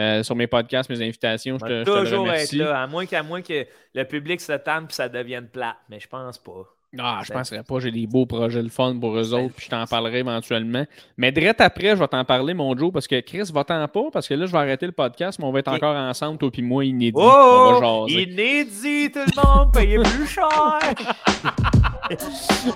euh, 0.01 0.23
sur 0.23 0.35
mes 0.35 0.47
podcasts, 0.47 0.89
mes 0.91 1.03
invitations. 1.03 1.59
Je 1.61 1.65
te, 1.67 1.71
va 1.73 1.79
je 1.81 1.85
te 1.85 1.91
le 1.91 2.05
toujours 2.11 2.31
être 2.31 2.53
là, 2.53 2.83
à 2.83 2.87
moins, 2.87 3.07
qu'à 3.07 3.23
moins 3.23 3.43
que 3.43 3.67
le 3.95 4.05
public 4.05 4.41
se 4.41 4.53
tanne 4.53 4.87
et 4.89 4.93
ça 4.93 5.09
devienne 5.09 5.47
plat. 5.49 5.77
Mais 5.89 6.01
je 6.01 6.09
pense 6.09 6.39
pas. 6.39 6.65
Ah, 6.99 7.21
je 7.25 7.33
penserais 7.33 7.63
pas. 7.63 7.79
J'ai 7.79 7.93
des 7.93 8.09
beaux 8.09 8.27
projets 8.27 8.65
de 8.65 8.69
fun 8.69 8.97
pour 9.01 9.17
eux 9.17 9.33
autres, 9.33 9.55
puis 9.55 9.67
je 9.67 9.71
t'en 9.71 9.87
parlerai 9.87 10.19
éventuellement. 10.19 10.85
Mais 11.17 11.31
direct 11.31 11.61
après, 11.61 11.91
je 11.91 11.95
vais 11.95 12.09
t'en 12.09 12.25
parler, 12.25 12.53
mon 12.53 12.77
Joe, 12.77 12.93
parce 12.93 13.07
que 13.07 13.21
Chris, 13.21 13.49
va-t'en 13.55 13.87
pas, 13.87 14.03
parce 14.13 14.27
que 14.27 14.35
là, 14.35 14.47
je 14.47 14.51
vais 14.51 14.59
arrêter 14.59 14.87
le 14.87 14.93
podcast, 14.93 15.39
mais 15.39 15.45
on 15.45 15.53
va 15.53 15.61
être 15.61 15.69
encore 15.73 15.95
ensemble, 15.95 16.39
toi 16.39 16.51
puis 16.51 16.63
moi, 16.63 16.85
inédit. 16.85 17.13
on 17.17 17.21
Oh! 17.23 17.79
va 17.81 18.07
jaser. 18.09 18.23
Inédit, 18.23 19.13
tout 19.13 19.21
le 19.21 19.41
monde! 19.47 19.73
Payez 19.73 19.99
plus 19.99 20.27
cher! 20.27 20.49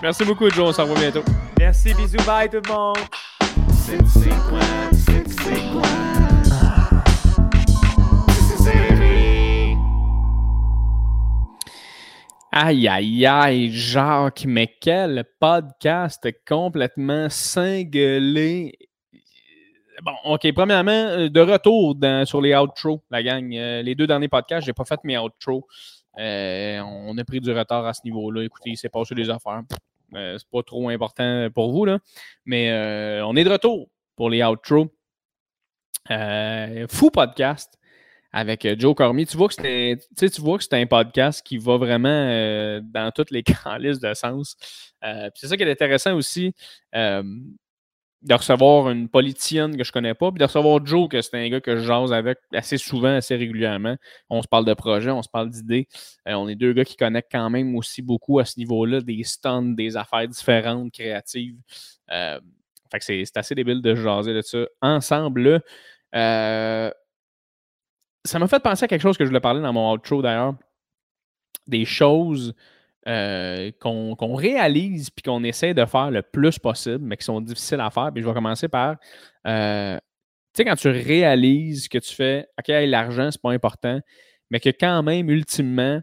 Merci 0.01 0.25
beaucoup, 0.25 0.49
Joe. 0.49 0.69
On 0.69 0.73
se 0.73 0.81
revoit 0.81 1.01
bientôt. 1.01 1.25
Merci, 1.59 1.93
bisous, 1.95 2.25
bye 2.25 2.49
tout 2.49 2.61
le 2.65 2.73
monde! 2.73 2.99
C'est 3.73 3.99
c'est 4.07 4.29
quoi, 4.29 4.61
c'est 4.93 5.29
c'est 5.29 5.73
quoi. 5.73 6.24
Aïe, 12.57 12.87
aïe, 12.87 13.27
aïe, 13.27 13.73
Jacques, 13.73 14.45
mais 14.47 14.77
quel 14.81 15.25
podcast 15.41 16.25
complètement 16.47 17.29
cinglé. 17.29 18.79
Bon, 20.05 20.13
OK, 20.25 20.53
premièrement, 20.55 20.93
euh, 20.93 21.29
de 21.29 21.41
retour 21.41 21.97
sur 22.25 22.41
les 22.41 22.55
outros, 22.55 23.03
la 23.11 23.25
gang. 23.25 23.53
Euh, 23.57 23.83
les 23.83 23.97
deux 23.97 24.07
derniers 24.07 24.29
podcasts, 24.29 24.67
j'ai 24.67 24.73
pas 24.73 24.85
fait 24.85 25.01
mes 25.03 25.19
outros. 25.19 25.67
Euh, 26.21 26.79
on 26.79 27.19
a 27.19 27.25
pris 27.25 27.41
du 27.41 27.51
retard 27.51 27.87
à 27.87 27.93
ce 27.93 28.03
niveau-là. 28.05 28.45
Écoutez, 28.45 28.71
il 28.71 28.77
s'est 28.77 28.89
passé 28.89 29.17
des 29.17 29.31
affaires. 29.31 29.63
Euh, 30.15 30.39
c'est 30.39 30.49
pas 30.49 30.63
trop 30.63 30.89
important 30.91 31.49
pour 31.53 31.73
vous, 31.73 31.85
là. 31.85 31.99
Mais 32.45 32.71
on 33.25 33.35
est 33.35 33.43
de 33.43 33.51
retour 33.51 33.89
pour 34.15 34.31
les 34.31 34.45
outros. 34.45 34.95
Fou 36.09 37.11
podcast 37.11 37.77
avec 38.35 38.65
euh, 38.67 38.75
Joe 38.77 38.97
Cormier. 38.97 39.27
Tu 39.27 39.37
vois 39.37 39.47
que 39.47 39.55
c'est 39.55 39.93
un, 39.93 40.27
tu 40.29 40.41
vois 40.41 40.59
que 40.59 40.65
c'est 40.65 40.75
un 40.75 40.87
podcast 40.87 41.41
qui 41.47 41.57
va 41.57 41.77
vraiment 41.77 42.09
euh, 42.09 42.81
dans 42.83 43.13
toutes 43.13 43.31
les 43.31 43.43
calices 43.65 44.01
de 44.01 44.13
sens. 44.13 44.57
Euh, 45.05 45.31
c'est 45.37 45.47
ça 45.47 45.57
qui 45.57 45.63
est 45.63 45.71
intéressant 45.71 46.15
aussi. 46.15 46.53
de 46.93 48.33
recevoir 48.33 48.89
une 48.91 49.09
politicienne 49.09 49.77
que 49.77 49.85
je 49.85 49.93
connais 49.93 50.15
pas, 50.15 50.33
puis 50.33 50.39
de 50.39 50.45
recevoir 50.45 50.85
Joe, 50.85 51.09
que 51.09 51.21
c'est 51.21 51.37
un 51.37 51.49
gars 51.49 51.61
que 51.61 51.77
je 51.77 51.85
jase 51.85 52.11
avec 52.11 52.39
assez 52.55 52.79
souvent, 52.79 53.15
assez 53.15 53.37
régulièrement. 53.37 53.97
On 54.31 54.43
se 54.43 54.49
parle 54.49 54.65
de 54.65 54.73
projets, 54.75 55.11
on 55.11 55.23
se 55.23 55.29
parle 55.29 55.51
d'idées. 55.51 55.87
On 56.27 56.49
est 56.49 56.57
deux 56.57 56.73
gars 56.73 56.87
qui 56.87 56.97
connectent 56.97 57.31
quand 57.31 57.51
même 57.51 57.77
aussi 57.77 58.01
beaucoup 58.03 58.39
à 58.41 58.47
ce 58.47 58.59
niveau-là, 58.59 59.03
des 59.03 59.23
stunts, 59.25 59.75
des 59.77 59.97
affaires 59.97 60.27
différentes, 60.27 60.91
créatives. 60.91 61.59
Fait 62.09 62.99
que 62.99 63.05
c'est 63.05 63.23
c'est 63.27 63.37
assez 63.37 63.55
débile 63.55 63.83
de 63.83 63.95
jaser 63.95 64.35
de 64.35 64.43
ça 64.43 64.65
ensemble. 64.81 65.61
là. 66.13 66.95
Ça 68.25 68.39
m'a 68.39 68.47
fait 68.47 68.63
penser 68.63 68.85
à 68.85 68.89
quelque 68.89 69.03
chose 69.03 69.17
que 69.19 69.25
je 69.25 69.29
voulais 69.29 69.41
parler 69.41 69.61
dans 69.61 69.73
mon 69.73 69.93
outro 69.93 70.23
d'ailleurs. 70.23 70.55
Des 71.67 71.85
choses 71.85 72.55
euh, 73.07 73.71
qu'on 73.81 74.35
réalise 74.35 75.11
puis 75.11 75.23
qu'on 75.23 75.45
essaie 75.45 75.75
de 75.75 75.85
faire 75.85 76.11
le 76.11 76.23
plus 76.23 76.59
possible, 76.59 77.05
mais 77.05 77.17
qui 77.17 77.25
sont 77.25 77.41
difficiles 77.41 77.81
à 77.81 77.91
faire. 77.91 78.11
Puis 78.13 78.23
je 78.23 78.29
vais 78.29 78.35
commencer 78.35 78.69
par. 78.69 78.97
euh, 79.47 79.99
tu 80.55 80.63
sais, 80.63 80.65
quand 80.65 80.77
tu 80.77 80.89
réalises 80.89 81.89
que 81.89 81.99
tu 81.99 82.15
fais 82.15 82.47
OK, 82.59 82.69
l'argent, 82.69 83.31
c'est 83.31 83.43
pas 83.43 83.51
important, 83.51 84.01
mais 84.51 84.61
que 84.61 84.71
quand 84.71 85.03
même, 85.03 85.29
ultimement, 85.29 86.01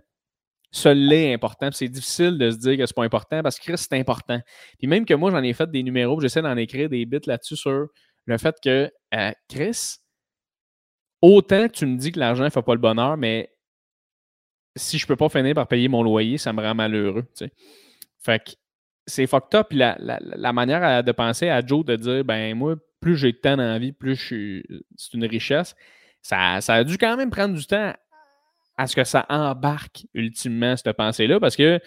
ça 0.72 0.94
l'est 0.94 1.34
important. 1.34 1.70
C'est 1.72 1.88
difficile 1.88 2.38
de 2.38 2.52
se 2.52 2.58
dire 2.58 2.78
que 2.78 2.86
c'est 2.86 2.96
pas 2.96 3.04
important 3.04 3.42
parce 3.44 3.60
que 3.60 3.76
c'est 3.76 3.94
important. 3.94 4.40
Puis 4.78 4.88
même 4.88 5.06
que 5.06 5.14
moi, 5.14 5.32
j'en 5.32 5.44
ai 5.44 5.54
fait 5.54 5.70
des 5.72 5.84
numéros, 5.84 6.20
j'essaie 6.22 6.42
d'en 6.42 6.58
écrire 6.58 6.90
des 6.90 7.06
bits 7.06 7.20
là-dessus 7.26 7.56
sur 7.58 7.88
le 8.26 8.38
fait 8.38 8.56
que 8.64 8.92
euh, 9.14 9.32
Chris, 9.50 9.98
autant 11.22 11.68
tu 11.70 11.86
me 11.86 11.98
dis 11.98 12.12
que 12.12 12.20
l'argent 12.20 12.44
ne 12.44 12.50
fait 12.50 12.62
pas 12.62 12.74
le 12.74 12.80
bonheur, 12.80 13.18
mais 13.18 13.50
si 14.76 14.98
je 14.98 15.06
peux 15.06 15.16
pas 15.16 15.30
finir 15.30 15.54
par 15.56 15.68
payer 15.68 15.88
mon 15.88 16.04
loyer, 16.04 16.38
ça 16.38 16.54
me 16.54 16.62
rend 16.62 16.76
malheureux. 16.76 17.26
Fait 18.20 18.58
c'est 19.08 19.28
fucked 19.28 19.56
up. 19.56 19.68
Puis 19.70 19.78
la, 19.80 19.98
la- 20.00 20.54
manière 20.54 21.04
de 21.04 21.12
penser 21.12 21.50
à 21.50 21.66
Joe 21.66 21.84
de 21.84 21.96
dire 21.96 22.24
ben 22.24 22.56
moi, 22.56 22.76
plus 23.00 23.18
j'ai 23.18 23.32
de 23.32 23.38
temps 23.38 23.58
dans 23.58 23.64
la 23.64 23.80
vie, 23.80 23.92
plus. 23.92 24.64
C'est 24.96 25.14
une 25.14 25.26
richesse. 25.26 25.76
Ça, 26.22 26.62
ça 26.62 26.76
a 26.76 26.84
dû 26.84 26.98
quand 26.98 27.18
même 27.18 27.32
prendre 27.32 27.56
du 27.56 27.66
temps 27.66 27.94
à 28.78 28.88
ce 28.88 28.96
que 28.96 29.04
ça 29.04 29.26
embarque 29.30 30.06
ultimement 30.14 30.78
cette 30.78 30.96
pensée-là. 30.96 31.40
Parce 31.40 31.56
que 31.56 31.80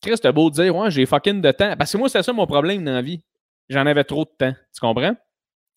Chris, 0.00 0.14
t'as 0.20 0.32
beau 0.32 0.50
dire 0.50 0.74
Ouais, 0.74 0.90
j'ai 0.90 1.06
fucking 1.06 1.40
de 1.40 1.52
temps. 1.52 1.76
Parce 1.76 1.92
que 1.92 1.98
moi, 1.98 2.08
c'était 2.08 2.22
ça 2.22 2.32
mon 2.32 2.46
problème 2.46 2.84
dans 2.84 2.92
la 2.94 3.02
vie. 3.02 3.22
J'en 3.68 3.86
avais 3.86 4.04
trop 4.04 4.24
de 4.24 4.30
temps. 4.36 4.54
Tu 4.74 4.80
comprends? 4.80 5.14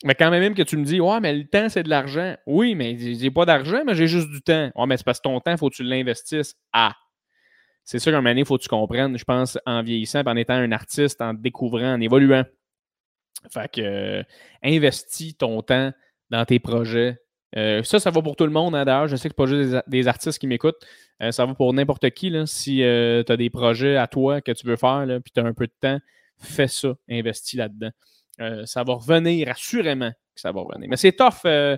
Mais 0.04 0.14
quand 0.14 0.30
même 0.30 0.54
que 0.54 0.64
tu 0.64 0.78
me 0.78 0.84
dis, 0.84 1.00
ouais, 1.00 1.20
mais 1.20 1.34
le 1.34 1.48
temps, 1.48 1.70
c'est 1.70 1.84
de 1.84 1.90
l'argent. 1.90 2.36
Oui, 2.46 2.76
mais 2.76 2.98
j'ai 2.98 3.32
pas 3.32 3.46
d'argent, 3.46 3.84
mais 3.86 3.96
j'ai 3.96 4.08
juste 4.08 4.30
du 4.30 4.42
temps. 4.42 4.70
Ouais, 4.76 4.86
mais 4.88 4.98
c'est 4.98 5.06
parce 5.06 5.20
que 5.20 5.24
ton 5.24 5.40
temps, 5.40 5.52
il 5.52 5.58
faut 5.58 5.70
que 5.70 5.76
tu 5.76 5.84
l'investisses. 5.84 6.56
Ah. 6.74 6.94
C'est 7.84 8.00
sûr 8.00 8.12
qu'à 8.12 8.18
un 8.18 8.22
moment 8.22 8.32
donné, 8.32 8.42
il 8.42 8.46
faut 8.46 8.58
que 8.58 8.64
tu 8.64 8.70
comprennes, 8.70 9.18
je 9.18 9.24
pense, 9.24 9.58
en 9.66 9.84
vieillissant, 9.84 10.22
en 10.26 10.36
étant 10.36 10.56
un 10.56 10.72
artiste, 10.72 11.22
en 11.22 11.34
découvrant, 11.34 11.94
en 11.94 12.02
évoluant. 12.02 12.44
Fait 13.52 13.72
que, 13.72 13.82
euh, 13.82 14.24
investis 14.64 15.38
ton 15.38 15.62
temps 15.62 15.92
dans 16.30 16.46
tes 16.46 16.60
projets. 16.60 17.18
Euh, 17.56 17.84
ça, 17.84 18.00
ça 18.00 18.10
va 18.10 18.22
pour 18.22 18.36
tout 18.36 18.46
le 18.46 18.52
monde, 18.52 18.76
hein, 18.76 18.84
d'ailleurs. 18.86 19.08
Je 19.08 19.16
sais 19.16 19.30
que 19.30 19.34
c'est 19.34 19.38
pas 19.38 19.46
juste 19.46 19.84
des, 19.88 20.08
artistes 20.08 20.40
qui 20.40 20.48
m'écoutent. 20.48 20.84
Euh, 21.22 21.32
ça 21.32 21.46
va 21.46 21.54
pour 21.54 21.74
n'importe 21.74 22.10
qui. 22.10 22.30
Là. 22.32 22.46
Si 22.46 22.78
tu 22.78 23.32
as 23.32 23.38
des 23.38 23.50
projets 23.50 23.98
à 23.98 24.08
toi 24.08 24.42
que 24.42 24.52
tu 24.52 24.68
veux 24.68 24.76
faire, 24.76 25.06
puis 25.24 25.32
tu 25.34 25.40
as 25.40 25.46
un 25.46 25.54
peu 25.54 25.68
de 25.68 25.74
temps, 25.80 26.00
fais 26.40 26.68
ça. 26.68 26.96
Investis 27.10 27.58
là-dedans. 27.58 27.92
Euh, 28.42 28.66
ça 28.66 28.84
va 28.84 28.94
revenir, 28.94 29.50
assurément 29.50 30.12
que 30.12 30.42
ça 30.42 30.52
va 30.52 30.62
revenir. 30.62 30.90
Mais 30.90 30.98
c'est 30.98 31.14
tough. 31.14 31.46
euh, 31.46 31.78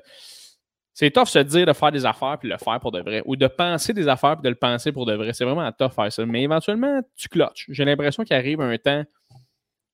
c'est 0.93 1.11
tough 1.11 1.27
se 1.27 1.39
dire 1.39 1.67
de 1.67 1.73
faire 1.73 1.91
des 1.91 2.05
affaires 2.05 2.39
puis 2.39 2.49
le 2.49 2.57
faire 2.57 2.79
pour 2.79 2.91
de 2.91 2.99
vrai. 3.01 3.21
Ou 3.25 3.35
de 3.35 3.45
penser 3.45 3.93
des 3.93 4.07
affaires 4.07 4.35
puis 4.35 4.43
de 4.43 4.49
le 4.49 4.55
penser 4.55 4.91
pour 4.91 5.05
de 5.05 5.13
vrai. 5.13 5.31
C'est 5.33 5.45
vraiment 5.45 5.71
tough 5.71 5.91
faire 5.91 6.11
ça. 6.11 6.25
Mais 6.25 6.41
éventuellement, 6.41 7.01
tu 7.15 7.29
clutches. 7.29 7.67
J'ai 7.69 7.85
l'impression 7.85 8.23
qu'il 8.23 8.35
arrive 8.35 8.61
un 8.61 8.75
temps. 8.77 9.03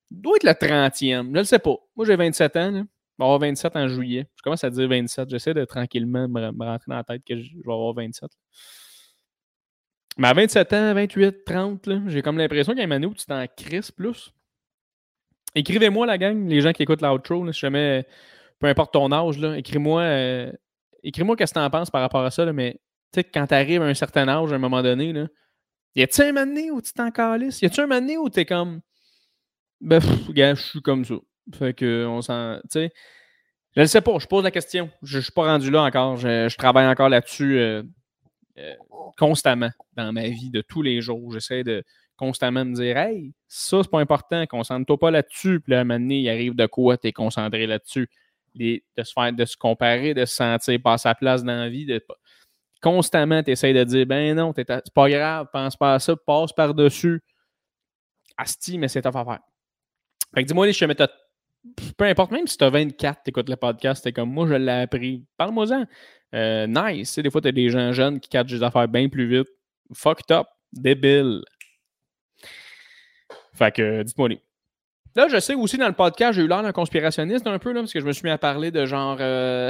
doit 0.10 0.38
être 0.38 0.46
le 0.46 0.52
30e. 0.52 1.26
Je 1.26 1.30
ne 1.30 1.38
le 1.40 1.44
sais 1.44 1.60
pas. 1.60 1.76
Moi, 1.98 2.06
j'ai 2.06 2.16
27 2.16 2.56
ans. 2.56 2.72
Là. 2.72 2.84
Je 3.14 3.24
vais 3.24 3.26
avoir 3.26 3.40
27 3.40 3.76
en 3.76 3.88
juillet. 3.90 4.28
Je 4.38 4.42
commence 4.42 4.64
à 4.64 4.70
dire 4.70 4.88
27. 4.88 5.30
J'essaie 5.30 5.54
de 5.54 5.66
tranquillement 5.66 6.28
me, 6.28 6.66
rentrer 6.66 6.86
dans 6.88 6.96
la 6.96 7.04
tête 7.04 7.24
que 7.28 7.38
je, 7.38 7.52
vais 7.54 7.74
avoir 7.74 7.94
27. 7.94 8.32
Mais 10.18 10.28
à 10.30 10.34
27 10.34 10.74
ans, 10.74 10.94
28, 10.94 11.46
30, 11.46 11.88
là, 11.88 12.02
j'ai 12.08 12.22
comme 12.22 12.38
l'impression 12.38 12.74
a 12.78 12.82
une 12.82 12.92
année 12.92 13.08
où 13.08 13.14
tu 13.14 13.26
t'en 13.26 13.46
crises 13.58 13.92
plus. 13.92 14.34
Écrivez-moi, 15.56 16.06
la 16.06 16.18
gang, 16.18 16.48
les 16.48 16.62
gens 16.62 16.72
qui 16.72 16.84
écoutent 16.84 17.02
l'outro, 17.02 17.52
si 17.52 17.60
jamais, 17.60 18.06
peu 18.60 18.68
importe 18.68 18.94
ton 18.94 19.12
âge, 19.12 19.38
écris-moi 19.58 20.02
euh, 20.02 20.52
écris-moi 21.04 21.36
qu'est-ce 21.36 21.54
que 21.54 21.60
tu 21.60 21.66
en 21.66 21.70
penses 21.70 21.92
par 21.92 22.02
rapport 22.02 22.24
à 22.24 22.32
ça, 22.32 22.52
mais 22.52 22.80
tu 23.12 23.20
sais, 23.20 23.24
quand 23.24 23.48
tu 23.48 23.54
arrives 23.54 23.82
à 23.82 23.86
un 23.86 23.94
certain 23.94 24.28
âge, 24.28 24.52
à 24.52 24.56
un 24.56 24.60
moment 24.60 24.82
donné, 24.82 25.14
là, 25.14 25.28
y 25.96 26.02
a-tu 26.02 26.22
un 26.22 26.32
moment 26.32 26.46
donné 26.48 26.72
où 26.72 26.82
tu 26.82 26.94
t'en 26.94 27.12
calisses? 27.12 27.62
Y 27.62 27.66
a-tu 27.68 27.82
un 27.82 27.88
moment 27.88 28.02
donné 28.02 28.18
où 28.18 28.30
t'es 28.30 28.46
comme, 28.46 28.82
ben, 29.82 30.00
gars, 30.30 30.56
je 30.56 30.62
suis 30.62 30.82
comme 30.82 31.06
ça. 31.06 31.16
Fait 31.54 31.74
que, 31.74 32.06
on 32.08 32.22
s'en, 32.22 32.56
tu 32.64 32.70
sais, 32.72 32.92
je 33.76 33.82
ne 33.82 33.86
sais 33.86 34.02
pas, 34.02 34.18
je 34.20 34.28
pose 34.28 34.44
la 34.44 34.52
question. 34.52 34.90
Je 35.02 35.18
ne 35.18 35.22
suis 35.24 35.32
pas 35.32 35.46
rendu 35.46 35.72
là 35.72 35.84
encore. 35.84 36.18
Je, 36.18 36.48
je 36.48 36.58
travaille 36.58 36.88
encore 36.88 37.10
là-dessus 37.10 37.58
euh, 37.58 37.84
euh, 38.60 38.76
constamment 39.18 39.72
dans 39.94 40.14
ma 40.14 40.30
vie 40.30 40.52
de 40.52 40.62
tous 40.62 40.84
les 40.84 41.02
jours. 41.02 41.32
J'essaie 41.34 41.64
de 41.64 41.84
constamment 42.18 42.66
me 42.66 42.74
dire 42.74 42.98
Hey, 42.98 43.34
ça, 43.48 43.82
c'est 43.82 43.92
pas 43.92 44.00
important, 44.00 44.46
concentre-toi 44.48 44.98
pas 44.98 45.12
là-dessus. 45.12 45.60
Puis 45.60 45.72
là, 45.72 45.80
à 45.80 45.82
un 45.82 45.84
moment 45.84 46.00
donné, 46.00 46.20
il 46.20 46.30
arrive 46.30 46.56
de 46.56 46.66
quoi, 46.66 46.98
tu 46.98 47.08
es 47.08 47.12
concentré 47.12 47.68
là-dessus? 47.68 48.10
De 48.56 48.82
se 48.98 49.14
faire, 49.14 49.34
de 49.34 49.46
se 49.46 49.58
comparer, 49.58 50.14
de 50.14 50.26
se 50.26 50.36
sentir 50.36 50.80
pas 50.82 50.94
à 50.94 50.98
sa 50.98 51.16
place 51.16 51.44
dans 51.44 51.56
la 51.56 51.70
vie. 51.70 51.88
Constamment, 52.82 53.42
tu 53.42 53.52
de 53.52 53.84
dire 53.84 54.06
Ben 54.06 54.36
non, 54.36 54.54
t'es 54.54 54.66
c'est 54.68 54.94
pas 54.94 55.10
grave, 55.10 55.48
pense 55.52 55.76
pas 55.76 55.96
à 55.96 56.00
ça, 56.00 56.16
passe 56.16 56.52
par-dessus. 56.54 57.22
Asti, 58.38 58.78
mais 58.78 58.88
c'est 58.88 59.02
tough 59.02 59.16
à 59.16 59.26
faire. 59.26 59.40
Fait 60.34 60.44
que 60.44 60.48
dis-moi, 60.48 60.66
les 60.66 60.74
schémas, 60.74 60.96
peu 61.98 62.06
importe, 62.06 62.32
même 62.32 62.48
si 62.48 62.58
tu 62.58 62.64
as 62.64 62.70
24, 62.70 63.22
tu 63.24 63.30
écoutes 63.30 63.50
le 63.50 63.56
podcast, 63.56 64.04
t'es 64.04 64.12
comme 64.12 64.32
moi, 64.32 64.48
je 64.48 64.56
l'ai 64.56 64.72
appris. 64.72 65.24
Parle-moi-en. 65.38 65.86
Euh, 66.36 66.68
nice. 66.68 67.18
Des 67.20 67.30
fois, 67.30 67.42
tu 67.42 67.48
as 67.48 67.52
des 67.52 67.70
gens 67.70 67.94
jeunes 67.94 68.20
qui 68.20 68.30
catchent 68.30 68.52
des 68.52 68.64
affaires 68.64 68.88
bien 68.88 69.08
plus 69.08 69.28
vite. 69.28 69.48
Fucked 69.94 70.32
up. 70.32 70.48
Débile. 70.72 71.44
Fait 73.54 73.72
que, 73.72 73.82
euh, 73.82 74.04
dites-moi 74.04 74.30
les. 74.30 74.42
Là, 75.16 75.28
je 75.28 75.40
sais 75.40 75.54
aussi 75.54 75.78
dans 75.78 75.88
le 75.88 75.94
podcast, 75.94 76.34
j'ai 76.34 76.42
eu 76.42 76.48
l'air 76.48 76.64
d'un 76.64 76.72
conspirationniste 76.72 77.46
un 77.46 77.60
peu, 77.60 77.72
là, 77.72 77.82
parce 77.82 77.94
que 77.94 78.00
je 78.00 78.06
me 78.06 78.12
suis 78.12 78.24
mis 78.24 78.32
à 78.32 78.40
parler 78.40 78.72
de 78.72 78.86
genre 78.86 79.18
euh, 79.20 79.70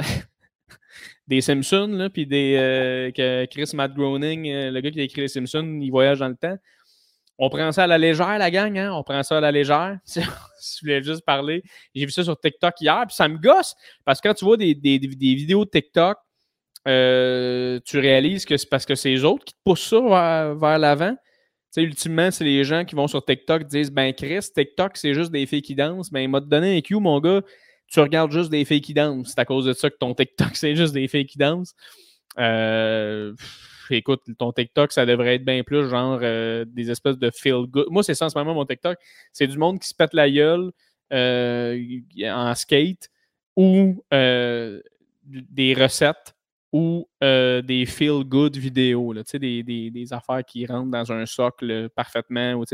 des 1.28 1.42
Simpsons, 1.42 2.08
puis 2.12 2.26
des 2.26 2.56
euh, 2.58 3.10
que 3.10 3.44
Chris 3.46 3.70
Matt 3.74 3.92
Groening, 3.92 4.50
le 4.50 4.80
gars 4.80 4.90
qui 4.90 5.00
a 5.00 5.02
écrit 5.02 5.20
les 5.20 5.28
Simpsons, 5.28 5.78
il 5.82 5.90
voyage 5.90 6.20
dans 6.20 6.28
le 6.28 6.36
temps. 6.36 6.56
On 7.36 7.50
prend 7.50 7.72
ça 7.72 7.84
à 7.84 7.86
la 7.86 7.98
légère, 7.98 8.38
la 8.38 8.50
gang, 8.50 8.78
hein? 8.78 8.92
On 8.94 9.02
prend 9.02 9.22
ça 9.22 9.38
à 9.38 9.40
la 9.40 9.50
légère. 9.50 9.98
si 10.04 10.20
je 10.22 10.80
voulais 10.80 11.02
juste 11.02 11.24
parler. 11.26 11.62
J'ai 11.94 12.06
vu 12.06 12.12
ça 12.12 12.22
sur 12.24 12.38
TikTok 12.38 12.80
hier, 12.80 13.04
puis 13.06 13.14
ça 13.14 13.28
me 13.28 13.36
gosse. 13.36 13.74
Parce 14.04 14.20
que 14.20 14.28
quand 14.28 14.34
tu 14.34 14.44
vois 14.44 14.56
des, 14.56 14.74
des- 14.74 14.98
vidéos 14.98 15.64
de 15.64 15.70
TikTok, 15.70 16.16
tu 16.86 17.98
réalises 17.98 18.46
que 18.46 18.56
c'est 18.56 18.68
parce 18.68 18.86
que 18.86 18.94
c'est 18.94 19.10
les 19.10 19.24
autres 19.24 19.44
qui 19.44 19.52
te 19.52 19.58
poussent 19.64 19.88
ça 19.88 20.00
vers, 20.00 20.54
vers 20.54 20.78
l'avant. 20.78 21.16
Sais, 21.74 21.82
ultimement, 21.82 22.30
c'est 22.30 22.44
les 22.44 22.62
gens 22.62 22.84
qui 22.84 22.94
vont 22.94 23.08
sur 23.08 23.24
TikTok 23.24 23.64
disent 23.64 23.90
Ben, 23.90 24.12
Chris, 24.12 24.38
TikTok, 24.54 24.96
c'est 24.96 25.12
juste 25.12 25.32
des 25.32 25.44
filles 25.44 25.60
qui 25.60 25.74
dansent. 25.74 26.08
Ben, 26.08 26.20
il 26.20 26.28
m'a 26.28 26.38
donné 26.38 26.78
un 26.78 26.80
cue, 26.80 27.00
mon 27.00 27.18
gars. 27.18 27.42
Tu 27.88 27.98
regardes 27.98 28.30
juste 28.30 28.48
des 28.48 28.64
filles 28.64 28.80
qui 28.80 28.94
dansent. 28.94 29.32
C'est 29.34 29.40
à 29.40 29.44
cause 29.44 29.64
de 29.64 29.72
ça 29.72 29.90
que 29.90 29.96
ton 29.96 30.14
TikTok, 30.14 30.50
c'est 30.54 30.76
juste 30.76 30.94
des 30.94 31.08
filles 31.08 31.26
qui 31.26 31.36
dansent. 31.36 31.74
Euh, 32.38 33.34
écoute, 33.90 34.22
ton 34.38 34.52
TikTok, 34.52 34.92
ça 34.92 35.04
devrait 35.04 35.34
être 35.34 35.44
bien 35.44 35.64
plus 35.64 35.88
genre 35.88 36.20
euh, 36.22 36.64
des 36.64 36.92
espèces 36.92 37.18
de 37.18 37.32
feel 37.32 37.66
good. 37.66 37.88
Moi, 37.90 38.04
c'est 38.04 38.14
ça 38.14 38.26
en 38.26 38.28
ce 38.28 38.38
moment, 38.38 38.54
mon 38.54 38.64
TikTok. 38.64 38.96
C'est 39.32 39.48
du 39.48 39.58
monde 39.58 39.80
qui 39.80 39.88
se 39.88 39.94
pète 39.96 40.14
la 40.14 40.30
gueule 40.30 40.70
euh, 41.12 41.76
en 42.26 42.54
skate 42.54 43.10
ou 43.56 44.00
des 44.12 45.74
recettes 45.74 46.33
ou 46.74 47.08
euh, 47.22 47.62
des 47.62 47.86
feel 47.86 48.24
good 48.24 48.56
vidéos. 48.56 49.12
là, 49.12 49.22
des, 49.32 49.62
des- 49.62 49.90
des 49.92 50.12
affaires 50.12 50.44
qui 50.44 50.66
rentrent 50.66 50.90
dans 50.90 51.12
un 51.12 51.24
socle 51.24 51.88
parfaitement. 51.90 52.54
Ou, 52.54 52.64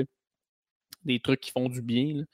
des 1.04 1.20
trucs 1.20 1.40
qui 1.40 1.50
font 1.50 1.68
du 1.68 1.82
bien. 1.82 2.24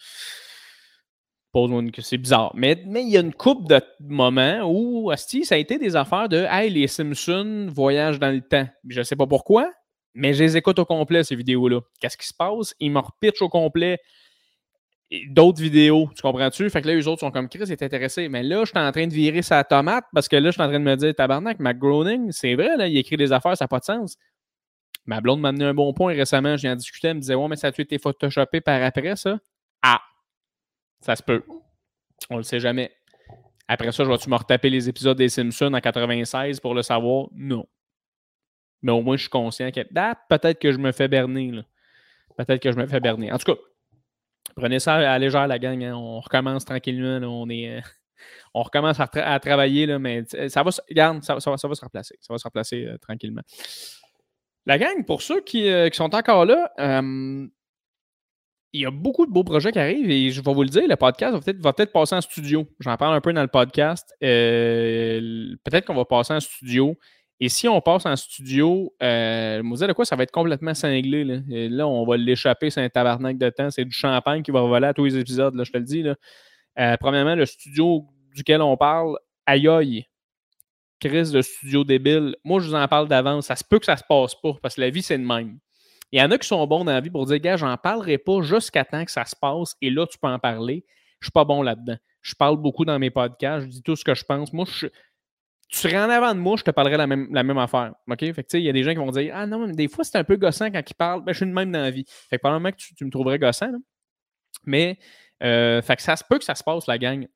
c'est 2.03 2.19
bizarre. 2.19 2.53
Mais 2.55 2.83
mais 2.87 3.03
il 3.03 3.09
y 3.11 3.17
a 3.17 3.21
une 3.21 3.33
coupe 3.35 3.69
de 3.69 3.81
moments 4.01 4.63
où, 4.65 5.11
asti, 5.11 5.45
ça 5.45 5.57
a 5.57 5.59
été 5.59 5.79
des 5.79 5.97
affaires 5.97 6.29
de 6.29 6.45
Hey, 6.49 6.71
les 6.71 6.87
Simpsons 6.87 7.67
voyagent 7.73 8.19
dans 8.21 8.31
le 8.33 8.43
temps. 8.43 8.69
Je 8.89 9.03
sais 9.03 9.17
pas 9.17 9.27
pourquoi, 9.27 9.73
mais 10.15 10.35
je 10.35 10.45
les 10.45 10.57
écoute 10.57 10.79
au 10.79 10.85
complet, 10.85 11.25
ces 11.25 11.35
vidéos-là. 11.35 11.81
Qu'est-ce 12.01 12.17
qui 12.17 12.27
se 12.27 12.35
passe? 12.39 12.75
Ils 12.79 12.93
me 12.93 13.01
repitchent 13.01 13.43
au 13.43 13.49
complet 13.49 13.95
et 13.95 13.99
d'autres 15.29 15.61
vidéos. 15.61 16.11
Tu 16.15 16.23
comprends-tu? 16.23 16.69
Fait 16.71 16.83
que 16.83 16.89
là, 16.89 16.95
les 16.95 17.07
autres 17.07 17.21
sont 17.21 17.31
comme 17.31 17.49
Chris 17.49 17.71
est 17.71 17.83
intéressé. 17.83 18.29
Mais 18.29 18.43
là, 18.43 18.61
je 18.61 18.71
suis 18.71 18.79
en 18.79 18.91
train 18.91 19.07
de 19.07 19.13
virer 19.13 19.43
sa 19.43 19.63
tomate 19.65 20.05
parce 20.13 20.29
que 20.29 20.37
là, 20.37 20.51
je 20.51 20.53
suis 20.53 20.63
en 20.63 20.69
train 20.69 20.81
de 20.81 20.85
me 20.85 20.97
dire 20.97 21.15
Tabarnak, 21.15 21.61
McGroening, 21.61 22.33
c'est 22.33 22.55
vrai, 22.55 22.77
là, 22.77 22.89
il 22.89 22.97
écrit 22.97 23.17
des 23.17 23.33
affaires, 23.33 23.57
ça 23.57 23.65
n'a 23.65 23.69
pas 23.69 23.79
de 23.79 23.85
sens. 23.85 24.17
Ma 25.07 25.21
blonde 25.21 25.41
m'a 25.41 25.51
amené 25.51 25.65
un 25.65 25.75
bon 25.75 25.93
point 25.93 26.15
récemment. 26.15 26.57
Je 26.57 26.63
viens 26.63 26.75
de 26.75 26.81
discuter. 26.81 27.09
Elle 27.09 27.15
me 27.15 27.21
disait 27.21 27.35
Ouais, 27.35 27.49
mais 27.49 27.57
ça 27.57 27.69
a-tu 27.69 27.83
été 27.83 27.99
photoshopé 27.99 28.61
par 28.61 28.83
après, 28.83 29.15
ça? 29.17 29.39
Ah! 29.83 30.01
Ça 31.01 31.15
se 31.15 31.23
peut. 31.23 31.45
On 32.29 32.39
le 32.39 32.43
sait 32.43 32.59
jamais. 32.59 32.93
Après 33.69 33.93
ça, 33.93 34.05
je 34.05 34.11
vais-tu 34.11 34.29
me 34.29 34.37
retaper 34.37 34.71
les 34.71 34.89
épisodes 34.89 35.17
des 35.17 35.29
Simpsons 35.29 35.73
en 35.73 35.81
96 35.81 36.61
pour 36.61 36.75
le 36.75 36.83
savoir? 36.83 37.29
Non. 37.33 37.67
Mais 38.83 38.93
au 38.93 39.03
moins, 39.03 39.17
je 39.17 39.23
suis 39.23 39.31
conscient 39.31 39.71
que 39.71 39.81
ah, 39.95 40.17
peut-être 40.29 40.61
que 40.61 40.73
je 40.73 40.79
me 40.79 40.93
fais 40.93 41.09
berner. 41.09 41.53
Peut-être 42.37 42.61
que 42.61 42.73
je 42.73 42.77
me 42.77 42.87
fais 42.87 43.01
berner. 43.01 43.33
En 43.33 43.39
tout 43.39 43.53
cas, 43.53 43.61
prenez 44.55 44.79
ça 44.79 44.95
à 45.13 45.19
légère, 45.19 45.47
la 45.47 45.59
gang. 45.59 45.83
hein. 45.83 45.95
On 45.97 46.21
recommence 46.21 46.65
tranquillement. 46.65 47.19
On, 47.27 47.49
est, 47.49 47.79
euh, 47.79 47.81
on 48.55 48.63
recommence 48.63 49.01
à, 49.01 49.07
tra- 49.07 49.25
à 49.25 49.41
travailler, 49.41 49.87
là, 49.87 49.99
mais 49.99 50.25
ça 50.49 50.63
va, 50.63 50.71
se- 50.71 50.81
regarde, 50.89 51.23
ça, 51.23 51.41
ça 51.41 51.51
va, 51.51 51.57
ça 51.57 51.69
va 51.69 51.75
se 51.75 51.81
remplacer. 51.83 52.17
Ça 52.21 52.33
va 52.33 52.39
se 52.39 52.45
remplacer 52.45 52.85
euh, 52.87 52.99
tranquillement. 52.99 53.43
La 54.67 54.79
gang, 54.79 55.05
pour 55.07 55.23
ceux 55.23 55.41
qui, 55.43 55.69
euh, 55.69 55.89
qui 55.89 55.97
sont 55.97 56.15
encore 56.15 56.45
là, 56.45 56.73
il 58.73 58.81
y 58.83 58.85
a 58.87 58.91
beaucoup 58.91 59.25
de 59.27 59.31
beaux 59.33 59.45
projets 59.45 59.73
qui 59.73 59.79
arrivent 59.79 60.11
et 60.11 60.31
je 60.31 60.43
vais 60.43 60.53
vous 60.53 60.63
le 60.63 60.69
dire, 60.69 60.87
le 60.87 60.97
podcast 60.97 61.35
va 61.61 61.73
peut-être 61.73 61.93
passer 61.93 62.15
en 62.15 62.21
studio. 62.21 62.69
J'en 62.81 62.97
parle 62.97 63.15
un 63.15 63.21
peu 63.23 63.33
dans 63.33 63.41
le 63.43 63.49
podcast. 63.49 64.13
Peut-être 64.21 65.87
qu'on 65.87 65.95
va 65.95 66.05
passer 66.05 66.35
en 66.35 66.41
studio. 66.41 66.99
Et 67.39 67.49
si 67.49 67.69
on 67.69 67.81
passe 67.81 68.07
en 68.07 68.17
studio, 68.17 68.95
euh, 69.03 69.63
dire 69.63 69.89
de 69.89 69.93
quoi 69.93 70.07
ça 70.07 70.17
va 70.17 70.23
être 70.23 70.31
complètement 70.31 70.73
cinglé. 70.73 71.23
Là, 71.25 71.41
là 71.47 71.87
on 71.87 72.07
va 72.07 72.17
l'échapper, 72.17 72.71
c'est 72.71 72.83
un 72.83 72.89
tabarnak 72.89 73.37
de 73.37 73.51
temps. 73.51 73.71
C'est 73.71 73.85
du 73.85 73.93
champagne 73.93 74.43
qui 74.43 74.51
va 74.51 74.63
voler 74.63 74.87
à 74.87 74.95
tous 74.95 75.05
les 75.05 75.19
épisodes, 75.19 75.55
là, 75.55 75.65
je 75.65 75.71
te 75.71 75.77
le 75.77 75.85
dis. 75.85 76.05
Euh, 76.79 76.97
premièrement, 76.99 77.35
le 77.35 77.45
studio 77.45 78.07
duquel 78.35 78.63
on 78.63 78.77
parle, 78.77 79.17
aïe 79.45 79.69
aïe, 79.69 80.07
crise 81.01 81.31
de 81.31 81.43
studio 81.43 81.85
débile. 81.85 82.37
Moi, 82.45 82.61
je 82.61 82.69
vous 82.69 82.75
en 82.75 82.89
parle 82.89 83.09
d'avance. 83.09 83.47
Ça 83.47 83.57
se 83.57 83.65
peut 83.65 83.79
que 83.79 83.87
ça 83.87 83.97
se 83.97 84.05
passe 84.09 84.35
pas 84.35 84.53
parce 84.63 84.77
que 84.77 84.81
la 84.81 84.91
vie, 84.91 85.03
c'est 85.03 85.19
de 85.19 85.25
même. 85.25 85.59
Il 86.13 86.21
y 86.21 86.23
en 86.23 86.31
a 86.31 86.39
qui 86.39 86.47
sont 86.47 86.65
bons 86.67 86.85
dans 86.85 86.93
la 86.93 87.01
vie 87.01 87.11
pour 87.11 87.27
dire, 87.27 87.39
gars, 87.39 87.57
j'en 87.57 87.77
parlerai 87.77 88.19
pas 88.19 88.41
jusqu'à 88.41 88.85
temps 88.85 89.05
que 89.05 89.11
ça 89.11 89.25
se 89.25 89.35
passe 89.35 89.75
et 89.83 89.91
là, 89.91 90.07
tu 90.07 90.19
peux 90.19 90.29
en 90.29 90.39
parler. 90.39 90.85
Je 91.21 91.27
suis 91.27 91.33
pas 91.33 91.45
bon 91.45 91.63
là-dedans. 91.63 91.97
Je 92.23 92.35
parle 92.35 92.57
beaucoup 92.57 92.85
dans 92.85 92.99
mes 92.99 93.11
podcasts, 93.11 93.67
je 93.67 93.71
dis 93.71 93.83
tout 93.83 93.97
ce 93.97 94.05
que 94.05 94.15
je 94.15 94.25
pense. 94.25 94.53
Moi, 94.53 94.67
je, 94.69 94.87
tu 95.69 95.79
serais 95.79 95.99
en 95.99 96.09
avant 96.09 96.35
de 96.35 96.39
moi, 96.39 96.57
je 96.57 96.63
te 96.63 96.71
parlerai 96.71 96.97
la 96.97 97.07
même, 97.07 97.29
la 97.33 97.43
même 97.43 97.59
affaire. 97.59 97.93
OK? 98.09 98.21
Fait 98.21 98.45
que, 98.45 98.57
il 98.57 98.65
y 98.65 98.69
a 98.69 98.73
des 98.73 98.85
gens 98.85 98.93
qui 98.93 98.99
vont 98.99 99.11
dire, 99.11 99.33
ah 99.35 99.47
non, 99.47 99.67
mais 99.67 99.73
des 99.73 99.89
fois, 99.89 100.05
c'est 100.05 100.17
un 100.17 100.25
peu 100.25 100.37
gossant 100.37 100.71
quand 100.71 100.83
ils 100.89 100.95
parlent. 100.95 101.25
Ben, 101.25 101.33
je 101.33 101.39
suis 101.39 101.47
de 101.47 101.53
même 101.53 101.73
dans 101.73 101.81
la 101.81 101.91
vie. 101.91 102.05
Fait 102.31 102.37
que 102.37 102.41
probablement 102.41 102.71
que 102.71 102.77
tu, 102.77 102.95
tu 102.95 103.05
me 103.05 103.11
trouverais 103.11 103.39
gossant. 103.39 103.73
Mais, 104.65 104.99
euh, 105.43 105.83
fait 105.83 105.97
que 105.97 106.03
ça 106.03 106.17
se 106.17 106.25
peut 106.29 106.39
que 106.39 106.45
ça 106.45 106.55
se 106.55 106.63
passe, 106.63 106.87
la 106.87 106.99
gang. 106.99 107.27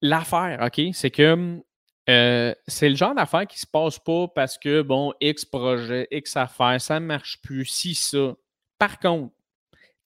L'affaire, 0.00 0.60
OK, 0.62 0.80
c'est 0.92 1.10
que 1.10 1.60
euh, 2.08 2.54
c'est 2.66 2.88
le 2.88 2.96
genre 2.96 3.14
d'affaire 3.14 3.46
qui 3.46 3.58
se 3.58 3.66
passe 3.66 3.98
pas 3.98 4.28
parce 4.28 4.56
que, 4.56 4.80
bon, 4.82 5.12
X 5.20 5.44
projet, 5.44 6.08
X 6.10 6.36
affaire, 6.36 6.80
ça 6.80 6.98
ne 7.00 7.06
marche 7.06 7.40
plus, 7.42 7.66
si 7.66 7.94
ça. 7.94 8.34
Par 8.78 8.98
contre, 8.98 9.34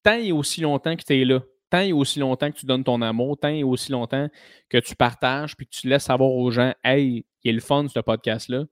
tant 0.02 0.14
et 0.14 0.32
aussi 0.32 0.62
longtemps 0.62 0.96
que 0.96 1.04
tu 1.04 1.20
es 1.20 1.24
là, 1.24 1.40
tant 1.72 1.80
et 1.80 1.92
aussi 1.94 2.18
longtemps 2.18 2.52
que 2.52 2.58
tu 2.58 2.66
donnes 2.66 2.84
ton 2.84 3.00
amour, 3.00 3.38
tant 3.38 3.48
et 3.48 3.64
aussi 3.64 3.92
longtemps 3.92 4.28
que 4.68 4.76
tu 4.76 4.94
partages 4.94 5.56
puis 5.56 5.66
que 5.66 5.70
tu 5.70 5.88
laisses 5.88 6.04
savoir 6.04 6.30
aux 6.30 6.50
gens, 6.50 6.74
hey, 6.84 7.24
il 7.42 7.48
est 7.48 7.52
le 7.54 7.60
fun, 7.60 7.86
ce 7.88 7.98
podcast-là, 7.98 8.64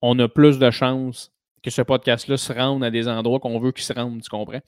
on 0.00 0.18
a 0.18 0.28
plus 0.28 0.58
de 0.58 0.70
chances 0.70 1.30
que 1.62 1.70
ce 1.70 1.82
podcast-là 1.82 2.38
se 2.38 2.50
rende 2.54 2.82
à 2.82 2.90
des 2.90 3.06
endroits 3.06 3.38
qu'on 3.38 3.60
veut 3.60 3.70
qu'il 3.70 3.84
se 3.84 3.92
rende, 3.92 4.22
tu 4.22 4.30
comprends? 4.30 4.62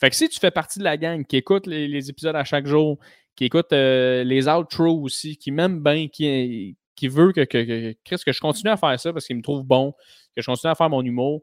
Fait 0.00 0.08
que 0.08 0.16
si 0.16 0.30
tu 0.30 0.40
fais 0.40 0.50
partie 0.50 0.78
de 0.78 0.84
la 0.84 0.96
gang 0.96 1.22
qui 1.26 1.36
écoute 1.36 1.66
les, 1.66 2.08
épisodes 2.08 2.34
à 2.34 2.44
chaque 2.44 2.66
jour, 2.66 2.98
qui 3.36 3.44
écoute 3.44 3.72
euh, 3.74 4.24
les 4.24 4.48
outros 4.48 4.98
aussi, 5.02 5.36
qui 5.36 5.50
m'aime 5.50 5.82
bien, 5.82 6.08
qui, 6.08 6.78
qui 6.96 7.08
veut 7.08 7.32
que, 7.32 7.42
que, 7.42 7.92
que, 7.92 8.16
que 8.16 8.32
je 8.32 8.40
continue 8.40 8.70
à 8.70 8.78
faire 8.78 8.98
ça 8.98 9.12
parce 9.12 9.26
qu'il 9.26 9.36
me 9.36 9.42
trouve 9.42 9.62
bon, 9.62 9.92
que 10.34 10.40
je 10.40 10.46
continue 10.46 10.70
à 10.70 10.74
faire 10.74 10.88
mon 10.88 11.02
humour, 11.02 11.42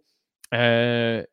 euh, 0.56 1.24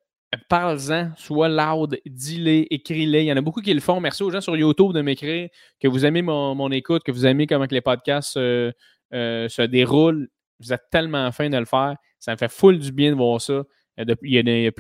parle-en, 0.49 1.13
sois 1.17 1.49
loud, 1.49 1.99
dis-les, 2.07 2.67
écris-les. 2.71 3.23
Il 3.23 3.27
y 3.27 3.33
en 3.33 3.37
a 3.37 3.41
beaucoup 3.41 3.61
qui 3.61 3.75
le 3.75 3.81
font. 3.81 4.01
Merci 4.01 4.23
aux 4.23 4.31
gens 4.31 4.41
sur 4.41 4.57
YouTube 4.57 4.93
de 4.93 5.03
m'écrire 5.03 5.49
que 5.81 5.89
vous 5.89 6.05
aimez 6.07 6.23
mon, 6.23 6.71
écoute, 6.71 7.03
que 7.03 7.13
vous 7.13 7.27
aimez 7.27 7.47
comment 7.47 7.67
que 7.67 7.75
les 7.75 7.81
podcasts 7.81 8.37
euh, 8.37 8.73
euh, 9.13 9.49
se 9.49 9.63
déroulent. 9.63 10.29
Vous 10.61 10.73
êtes 10.73 10.85
tellement 10.91 11.31
fin 11.33 11.51
de 11.51 11.57
le 11.57 11.65
faire. 11.65 11.97
Ça 12.19 12.33
me 12.33 12.37
fait 12.37 12.51
full 12.51 12.79
du 12.79 12.93
bien 12.93 13.11
de 13.11 13.17
voir 13.17 13.41
ça. 13.41 13.65
Euh, 14.01 14.15
Il 14.23 14.33
y 14.33 14.39
a, 14.39 14.43
de, 14.43 14.71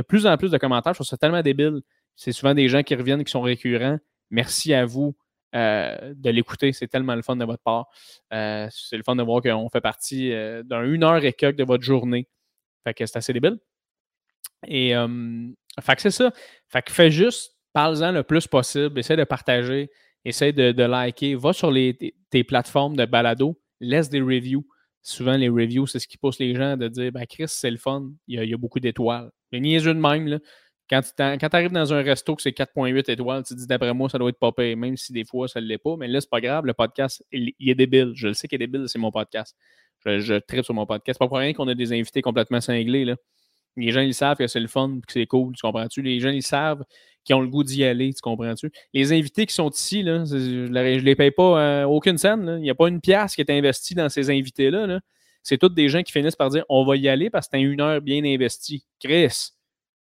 plus, 0.00 0.26
en 0.26 0.36
plus 0.36 0.50
de 0.50 0.58
commentaires. 0.58 0.92
Je 0.92 0.98
trouve 0.98 1.06
ça 1.06 1.16
tellement 1.16 1.42
débile. 1.42 1.80
C'est 2.16 2.32
souvent 2.32 2.54
des 2.54 2.68
gens 2.68 2.82
qui 2.82 2.94
reviennent, 2.94 3.24
qui 3.24 3.32
sont 3.32 3.42
récurrents. 3.42 3.98
Merci 4.30 4.74
à 4.74 4.84
vous 4.84 5.16
de 5.52 6.30
l'écouter. 6.30 6.72
C'est 6.72 6.88
tellement 6.88 7.14
le 7.14 7.22
fun 7.22 7.36
de 7.36 7.44
votre 7.44 7.62
part. 7.62 7.86
C'est 8.30 8.96
le 8.96 9.02
fun 9.04 9.16
de 9.16 9.22
voir 9.22 9.40
qu'on 9.40 9.68
fait 9.70 9.80
partie 9.80 10.30
d'un 10.64 10.84
une 10.84 11.04
heure 11.04 11.24
et 11.24 11.32
quelques 11.32 11.56
de 11.56 11.64
votre 11.64 11.84
journée. 11.84 12.28
Fait 12.84 12.94
que 12.94 13.06
c'est 13.06 13.18
assez 13.18 13.32
débile. 13.32 13.58
Et 14.66 14.94
euh, 14.94 15.46
fait 15.80 15.96
que 15.96 16.02
c'est 16.02 16.10
ça. 16.10 16.32
Fait 16.68 16.82
que 16.82 16.92
fais 16.92 17.10
juste 17.10 17.54
parle-en 17.72 18.12
le 18.12 18.22
plus 18.22 18.46
possible, 18.46 18.98
essaie 18.98 19.16
de 19.16 19.24
partager, 19.24 19.90
essaie 20.24 20.52
de, 20.52 20.82
liker, 20.82 21.34
va 21.34 21.52
sur 21.52 21.70
les, 21.70 22.14
tes, 22.30 22.44
plateformes 22.44 22.96
de 22.96 23.04
balado, 23.04 23.60
laisse 23.80 24.08
des 24.08 24.20
reviews. 24.20 24.66
Souvent, 25.02 25.36
les 25.36 25.50
reviews, 25.50 25.86
c'est 25.86 25.98
ce 25.98 26.08
qui 26.08 26.16
pousse 26.16 26.38
les 26.38 26.54
gens 26.54 26.78
de 26.78 26.88
dire 26.88 27.12
ben 27.12 27.26
Chris, 27.26 27.44
c'est 27.48 27.70
le 27.70 27.76
fun, 27.76 28.10
il 28.26 28.42
y 28.42 28.54
a, 28.54 28.56
beaucoup 28.56 28.80
d'étoiles. 28.80 29.30
Mais 29.52 29.60
niaiseux 29.60 29.92
de 29.92 30.00
même, 30.00 30.26
là. 30.28 30.38
Quand 30.88 31.00
tu 31.02 31.22
arrives 31.22 31.72
dans 31.72 31.94
un 31.94 32.02
resto 32.02 32.36
que 32.36 32.42
c'est 32.42 32.50
4.8 32.50 33.10
étoiles, 33.10 33.42
tu 33.42 33.54
te 33.54 33.58
dis 33.58 33.66
d'après 33.66 33.92
moi, 33.94 34.08
ça 34.10 34.18
doit 34.18 34.28
être 34.28 34.38
pas 34.38 34.52
payé, 34.52 34.76
même 34.76 34.98
si 34.98 35.12
des 35.14 35.24
fois 35.24 35.48
ça 35.48 35.60
ne 35.60 35.66
l'est 35.66 35.78
pas. 35.78 35.96
Mais 35.96 36.08
là, 36.08 36.20
c'est 36.20 36.28
pas 36.28 36.42
grave, 36.42 36.66
le 36.66 36.74
podcast, 36.74 37.24
il, 37.32 37.54
est 37.58 37.74
débile. 37.74 38.12
Je 38.14 38.28
le 38.28 38.34
sais 38.34 38.48
qu'il 38.48 38.56
est 38.56 38.66
débile, 38.66 38.84
c'est 38.86 38.98
mon 38.98 39.10
podcast. 39.10 39.56
Je, 40.04 40.18
je 40.20 40.34
tripe 40.34 40.62
sur 40.64 40.74
mon 40.74 40.84
podcast. 40.84 41.18
Pas 41.18 41.26
pour 41.26 41.38
rien 41.38 41.54
qu'on 41.54 41.68
a 41.68 41.74
des 41.74 41.92
invités 41.92 42.20
complètement 42.20 42.60
cinglés. 42.60 43.06
Là. 43.06 43.16
Les 43.76 43.90
gens, 43.90 44.00
ils 44.00 44.14
savent 44.14 44.36
que 44.36 44.46
c'est 44.46 44.60
le 44.60 44.68
fun, 44.68 45.00
que 45.06 45.12
c'est 45.12 45.26
cool, 45.26 45.54
tu 45.54 45.62
comprends-tu? 45.62 46.02
Les 46.02 46.20
gens, 46.20 46.30
ils 46.30 46.42
savent 46.42 46.84
qu'ils 47.24 47.34
ont 47.34 47.40
le 47.40 47.48
goût 47.48 47.64
d'y 47.64 47.84
aller, 47.84 48.12
tu 48.12 48.20
comprends-tu? 48.20 48.70
Les 48.92 49.12
invités 49.12 49.46
qui 49.46 49.54
sont 49.54 49.70
ici, 49.70 50.02
là, 50.02 50.24
je 50.24 50.36
ne 50.36 51.00
les 51.00 51.16
paye 51.16 51.30
pas 51.30 51.60
euh, 51.60 51.84
aucune 51.84 52.18
scène. 52.18 52.56
Il 52.58 52.62
n'y 52.62 52.70
a 52.70 52.74
pas 52.74 52.88
une 52.88 53.00
pièce 53.00 53.34
qui 53.34 53.40
est 53.40 53.50
investie 53.50 53.94
dans 53.94 54.08
ces 54.08 54.30
invités-là. 54.30 54.86
là. 54.86 55.00
C'est 55.42 55.58
tous 55.58 55.68
des 55.68 55.88
gens 55.88 56.02
qui 56.02 56.12
finissent 56.12 56.36
par 56.36 56.48
dire 56.50 56.64
on 56.68 56.84
va 56.84 56.96
y 56.96 57.08
aller 57.08 57.28
parce 57.30 57.46
que 57.46 57.58
c'est 57.58 57.62
une 57.62 57.80
heure 57.80 58.00
bien 58.00 58.24
investie. 58.24 58.84
Chris, 58.98 59.50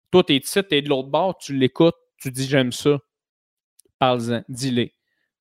toi, 0.09 0.23
t'es 0.23 0.37
ici, 0.37 0.59
t'es 0.63 0.81
de 0.81 0.89
l'autre 0.89 1.09
bord, 1.09 1.37
tu 1.37 1.53
l'écoutes, 1.53 1.95
tu 2.17 2.31
dis 2.31 2.47
j'aime 2.47 2.71
ça. 2.71 2.97
Parle-en, 3.99 4.43
dis-le. 4.47 4.89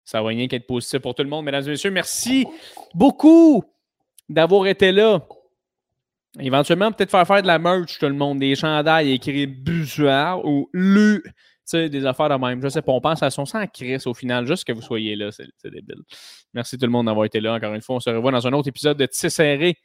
Ça 0.04 0.20
va 0.20 0.28
rien 0.28 0.48
qu'être 0.48 0.66
positif 0.66 0.98
pour 0.98 1.14
tout 1.14 1.22
le 1.22 1.28
monde. 1.28 1.44
Mesdames 1.44 1.62
et 1.66 1.70
messieurs, 1.70 1.90
merci 1.92 2.46
beaucoup 2.94 3.64
d'avoir 4.28 4.66
été 4.66 4.90
là. 4.90 5.24
Éventuellement, 6.38 6.90
peut-être 6.92 7.10
faire 7.10 7.26
faire 7.26 7.42
de 7.42 7.46
la 7.46 7.58
merch, 7.58 7.98
tout 7.98 8.06
le 8.06 8.14
monde, 8.14 8.38
des 8.38 8.54
chandails 8.54 9.12
écrits 9.12 9.46
Busuard 9.46 10.44
ou 10.44 10.70
Lu, 10.72 11.20
tu 11.24 11.32
sais, 11.64 11.88
des 11.90 12.06
affaires 12.06 12.30
de 12.30 12.34
même. 12.34 12.62
Je 12.62 12.68
sais 12.68 12.80
pas, 12.80 12.92
on 12.92 13.00
pense 13.00 13.22
à 13.22 13.30
son 13.30 13.44
sang 13.44 13.66
Chris 13.66 14.02
au 14.06 14.14
final, 14.14 14.46
juste 14.46 14.64
que 14.64 14.72
vous 14.72 14.80
soyez 14.80 15.14
là, 15.14 15.30
c'est 15.30 15.70
débile. 15.70 16.02
Merci 16.54 16.78
tout 16.78 16.86
le 16.86 16.92
monde 16.92 17.06
d'avoir 17.06 17.26
été 17.26 17.40
là. 17.40 17.54
Encore 17.54 17.74
une 17.74 17.82
fois, 17.82 17.96
on 17.96 18.00
se 18.00 18.08
revoit 18.08 18.32
dans 18.32 18.46
un 18.46 18.52
autre 18.54 18.68
épisode 18.68 18.96
de 18.96 19.06
Tissé 19.06 19.28
serré. 19.28 19.76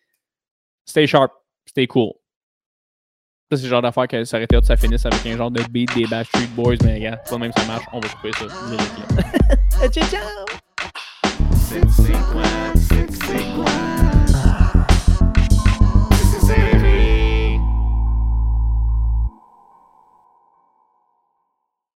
Stay 0.86 1.06
sharp, 1.06 1.34
stay 1.65 1.86
cool. 1.86 2.14
Ça, 3.52 3.57
c'est 3.57 3.64
le 3.64 3.69
genre 3.69 3.82
d'affaire 3.82 4.07
que 4.07 4.24
ça 4.24 4.38
aurait 4.38 4.45
été 4.45 4.61
ça 4.61 4.76
finisse 4.78 5.06
avec 5.06 5.26
un 5.26 5.38
genre 5.38 5.52
de 5.52 5.61
beat 5.69 5.94
des 5.95 6.06
Backstreet 6.06 6.48
Boys, 6.56 6.76
mais 6.84 6.95
regarde, 6.95 7.19
pas 7.30 7.38
même 7.38 7.52
ça 7.53 7.65
marche, 7.65 7.86
on 7.91 7.99
va 7.99 8.10
couper 8.10 8.32
ça. 8.34 9.90
ciao, 9.90 10.06
ciao! 10.10 10.45
C'est 11.56 11.82
c'est 11.90 12.11
quoi 12.32 13.97